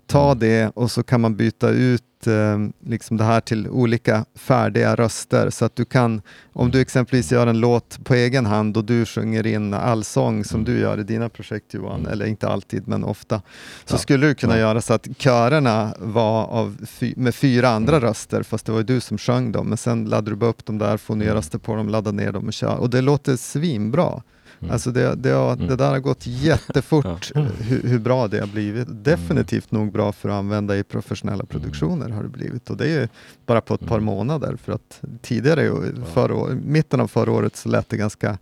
ta 0.07 0.35
det 0.35 0.71
och 0.75 0.91
så 0.91 1.03
kan 1.03 1.21
man 1.21 1.35
byta 1.35 1.69
ut 1.69 2.27
eh, 2.27 2.89
liksom 2.89 3.17
det 3.17 3.23
här 3.23 3.41
till 3.41 3.67
olika 3.69 4.25
färdiga 4.35 4.95
röster. 4.95 5.49
Så 5.49 5.65
att 5.65 5.75
du 5.75 5.85
kan, 5.85 6.21
om 6.53 6.71
du 6.71 6.81
exempelvis 6.81 7.31
gör 7.31 7.47
en 7.47 7.59
låt 7.59 7.99
på 8.03 8.13
egen 8.13 8.45
hand 8.45 8.77
och 8.77 8.85
du 8.85 9.05
sjunger 9.05 9.47
in 9.47 9.73
allsång 9.73 10.43
som 10.43 10.63
du 10.63 10.79
gör 10.79 10.99
i 10.99 11.03
dina 11.03 11.29
projekt 11.29 11.73
Johan, 11.73 11.99
mm. 11.99 12.11
eller 12.11 12.25
inte 12.25 12.47
alltid 12.47 12.87
men 12.87 13.03
ofta, 13.03 13.41
så 13.85 13.93
ja. 13.93 13.97
skulle 13.97 14.27
du 14.27 14.35
kunna 14.35 14.53
ja. 14.53 14.59
göra 14.59 14.81
så 14.81 14.93
att 14.93 15.07
körerna 15.17 15.93
var 15.99 16.45
av 16.45 16.77
fy, 16.85 17.13
med 17.17 17.35
fyra 17.35 17.69
andra 17.69 17.97
mm. 17.97 18.07
röster, 18.07 18.43
fast 18.43 18.65
det 18.65 18.71
var 18.71 18.83
du 18.83 18.99
som 18.99 19.17
sjöng 19.17 19.51
dem. 19.51 19.67
Men 19.67 19.77
sen 19.77 20.05
laddar 20.05 20.31
du 20.31 20.35
bara 20.35 20.49
upp 20.49 20.65
dem 20.65 20.77
där, 20.77 20.97
får 20.97 21.15
nya 21.15 21.27
mm. 21.27 21.35
röster 21.35 21.59
på 21.59 21.75
dem, 21.75 21.89
laddar 21.89 22.11
ner 22.11 22.31
dem 22.31 22.47
och 22.47 22.53
kör. 22.53 22.75
Och 22.75 22.89
det 22.89 23.01
låter 23.01 23.35
svinbra. 23.35 24.21
Mm. 24.59 24.71
Alltså 24.71 24.91
det, 24.91 25.15
det, 25.15 25.29
har, 25.29 25.53
mm. 25.53 25.67
det 25.67 25.75
där 25.75 25.89
har 25.89 25.99
gått 25.99 26.27
jättefort 26.27 27.31
ja. 27.35 27.41
hur, 27.41 27.81
hur, 27.83 27.99
bra 27.99 28.27
det 28.27 28.39
har 28.39 28.47
blivit. 28.47 28.87
Definitivt 29.03 29.71
mm. 29.71 29.83
nog 29.83 29.93
bra 29.93 30.11
för 30.11 30.29
att 30.29 30.35
använda 30.35 30.77
i 30.77 30.83
professionella 30.83 31.35
mm. 31.35 31.47
produktioner 31.47 32.09
har 32.09 32.23
det 32.23 32.29
blivit 32.29 32.69
och 32.69 32.77
det 32.77 32.89
är 32.89 33.09
bara 33.45 33.61
på 33.61 33.73
ett 33.73 33.85
par 33.85 33.97
mm. 33.97 34.05
månader 34.05 34.55
för 34.55 34.73
att 34.73 35.01
tidigare, 35.21 35.71
förra, 36.13 36.55
mitten 36.55 36.99
av 36.99 37.07
förra 37.07 37.31
året 37.31 37.55
så 37.55 37.69
lät 37.69 37.89
det 37.89 37.97
ganska 37.97 38.37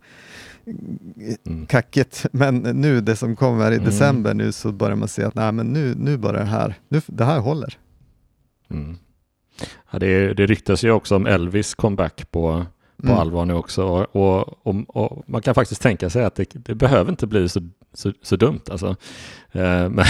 mm. 1.46 1.66
kackigt. 1.66 2.26
Men 2.32 2.56
nu, 2.56 3.00
det 3.00 3.16
som 3.16 3.36
kommer 3.36 3.72
i 3.72 3.78
december 3.78 4.34
nu 4.34 4.52
så 4.52 4.72
börjar 4.72 4.96
man 4.96 5.08
se 5.08 5.24
att 5.24 5.34
nej, 5.34 5.52
men 5.52 5.66
nu, 5.66 5.94
nu 5.98 6.16
börjar 6.16 6.40
det 6.40 6.50
här, 6.50 6.74
nu, 6.88 7.00
det 7.06 7.24
här 7.24 7.38
håller. 7.38 7.78
Mm. 8.70 8.96
Ja, 9.90 9.98
det, 9.98 10.34
det 10.34 10.46
ryktas 10.46 10.84
ju 10.84 10.90
också 10.90 11.16
om 11.16 11.26
Elvis 11.26 11.74
comeback 11.74 12.30
på, 12.30 12.66
på 12.96 13.06
mm. 13.06 13.18
allvar 13.18 13.44
nu 13.44 13.54
också. 13.54 13.84
Och, 13.84 14.16
och, 14.16 14.66
och, 14.66 14.96
och, 14.96 15.24
man 15.26 15.42
kan 15.42 15.54
faktiskt 15.54 15.82
tänka 15.82 16.10
sig 16.10 16.24
att 16.24 16.34
det, 16.34 16.48
det 16.54 16.74
behöver 16.74 17.10
inte 17.10 17.26
bli 17.26 17.48
så, 17.48 17.60
så, 17.94 18.12
så 18.22 18.36
dumt. 18.36 18.60
Alltså. 18.70 18.96
Eh, 19.52 19.88
men, 19.88 20.04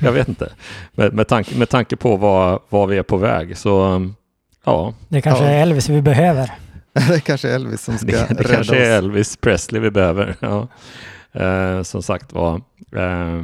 jag 0.00 0.12
vet 0.12 0.28
inte. 0.28 0.52
Med, 0.92 1.14
med, 1.14 1.28
tanke, 1.28 1.58
med 1.58 1.68
tanke 1.68 1.96
på 1.96 2.16
var, 2.16 2.60
var 2.68 2.86
vi 2.86 2.98
är 2.98 3.02
på 3.02 3.16
väg 3.16 3.56
så 3.58 4.06
ja. 4.64 4.94
Det 5.08 5.20
kanske 5.20 5.44
ja. 5.44 5.50
är 5.50 5.62
Elvis 5.62 5.88
vi 5.88 6.02
behöver. 6.02 6.50
det 6.92 7.20
kanske 7.20 7.48
är 7.48 7.54
Elvis 7.54 7.82
som 7.82 7.98
ska 7.98 8.06
det, 8.06 8.12
det 8.12 8.34
rädda 8.34 8.54
kanske 8.54 8.86
är 8.86 8.98
Elvis 8.98 9.36
Presley 9.36 9.80
vi 9.80 9.90
behöver. 9.90 10.36
Ja. 10.40 10.68
Eh, 11.32 11.82
som 11.82 12.02
sagt 12.02 12.32
var. 12.32 12.54
Eh, 12.96 13.42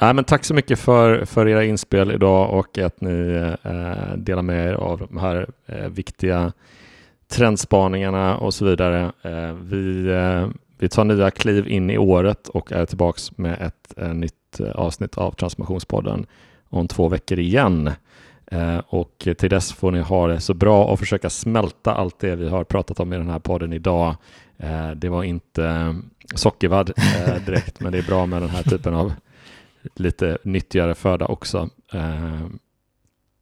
Nej, 0.00 0.14
men 0.14 0.24
tack 0.24 0.44
så 0.44 0.54
mycket 0.54 0.78
för, 0.78 1.24
för 1.24 1.48
era 1.48 1.64
inspel 1.64 2.12
idag 2.12 2.50
och 2.50 2.78
att 2.78 3.00
ni 3.00 3.54
eh, 3.62 4.16
delar 4.16 4.42
med 4.42 4.66
er 4.66 4.74
av 4.74 4.98
de 4.98 5.18
här 5.18 5.46
eh, 5.66 5.88
viktiga 5.88 6.52
trendspaningarna 7.32 8.36
och 8.36 8.54
så 8.54 8.64
vidare. 8.64 9.12
Eh, 9.22 9.52
vi, 9.52 10.06
eh, 10.06 10.48
vi 10.78 10.88
tar 10.88 11.04
nya 11.04 11.30
kliv 11.30 11.68
in 11.68 11.90
i 11.90 11.98
året 11.98 12.48
och 12.48 12.72
är 12.72 12.86
tillbaks 12.86 13.38
med 13.38 13.62
ett 13.62 13.94
eh, 13.98 14.14
nytt 14.14 14.60
eh, 14.60 14.70
avsnitt 14.70 15.18
av 15.18 15.32
Transformationspodden 15.32 16.26
om 16.68 16.88
två 16.88 17.08
veckor 17.08 17.38
igen. 17.38 17.90
Eh, 18.46 18.78
och 18.78 19.28
till 19.38 19.50
dess 19.50 19.72
får 19.72 19.92
ni 19.92 20.00
ha 20.00 20.26
det 20.26 20.40
så 20.40 20.54
bra 20.54 20.84
och 20.84 20.98
försöka 20.98 21.30
smälta 21.30 21.94
allt 21.94 22.18
det 22.18 22.36
vi 22.36 22.48
har 22.48 22.64
pratat 22.64 23.00
om 23.00 23.12
i 23.12 23.16
den 23.16 23.30
här 23.30 23.38
podden 23.38 23.72
idag. 23.72 24.16
Eh, 24.58 24.90
det 24.90 25.08
var 25.08 25.22
inte 25.24 25.64
eh, 25.64 25.94
sockervadd 26.34 26.92
direkt, 27.46 27.80
men 27.80 27.92
det 27.92 27.98
är 27.98 28.02
bra 28.02 28.26
med 28.26 28.42
den 28.42 28.50
här 28.50 28.62
typen 28.62 28.94
av 28.94 29.12
lite 29.94 30.38
nyttigare 30.42 30.94
föda 30.94 31.26
också. 31.26 31.68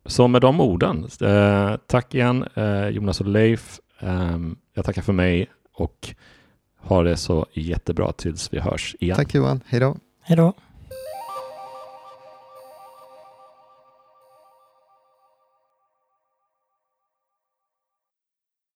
Eh, 0.05 0.09
så 0.09 0.28
med 0.28 0.40
de 0.43 0.60
orden, 0.60 1.09
eh, 1.20 1.77
tack 1.86 2.14
igen 2.14 2.44
eh, 2.55 2.89
Jonas 2.89 3.20
och 3.20 3.27
Leif. 3.27 3.81
Jag 4.74 4.85
tackar 4.85 5.02
för 5.02 5.12
mig 5.12 5.47
och 5.74 6.14
ha 6.78 7.02
det 7.02 7.16
så 7.16 7.47
jättebra 7.52 8.12
tills 8.12 8.52
vi 8.52 8.60
hörs 8.60 8.97
igen. 9.01 9.16
Tack 9.16 9.35
Johan, 9.35 9.60
hej 9.66 9.81
då. 9.81 9.97
Hej 10.22 10.36
då. 10.36 10.55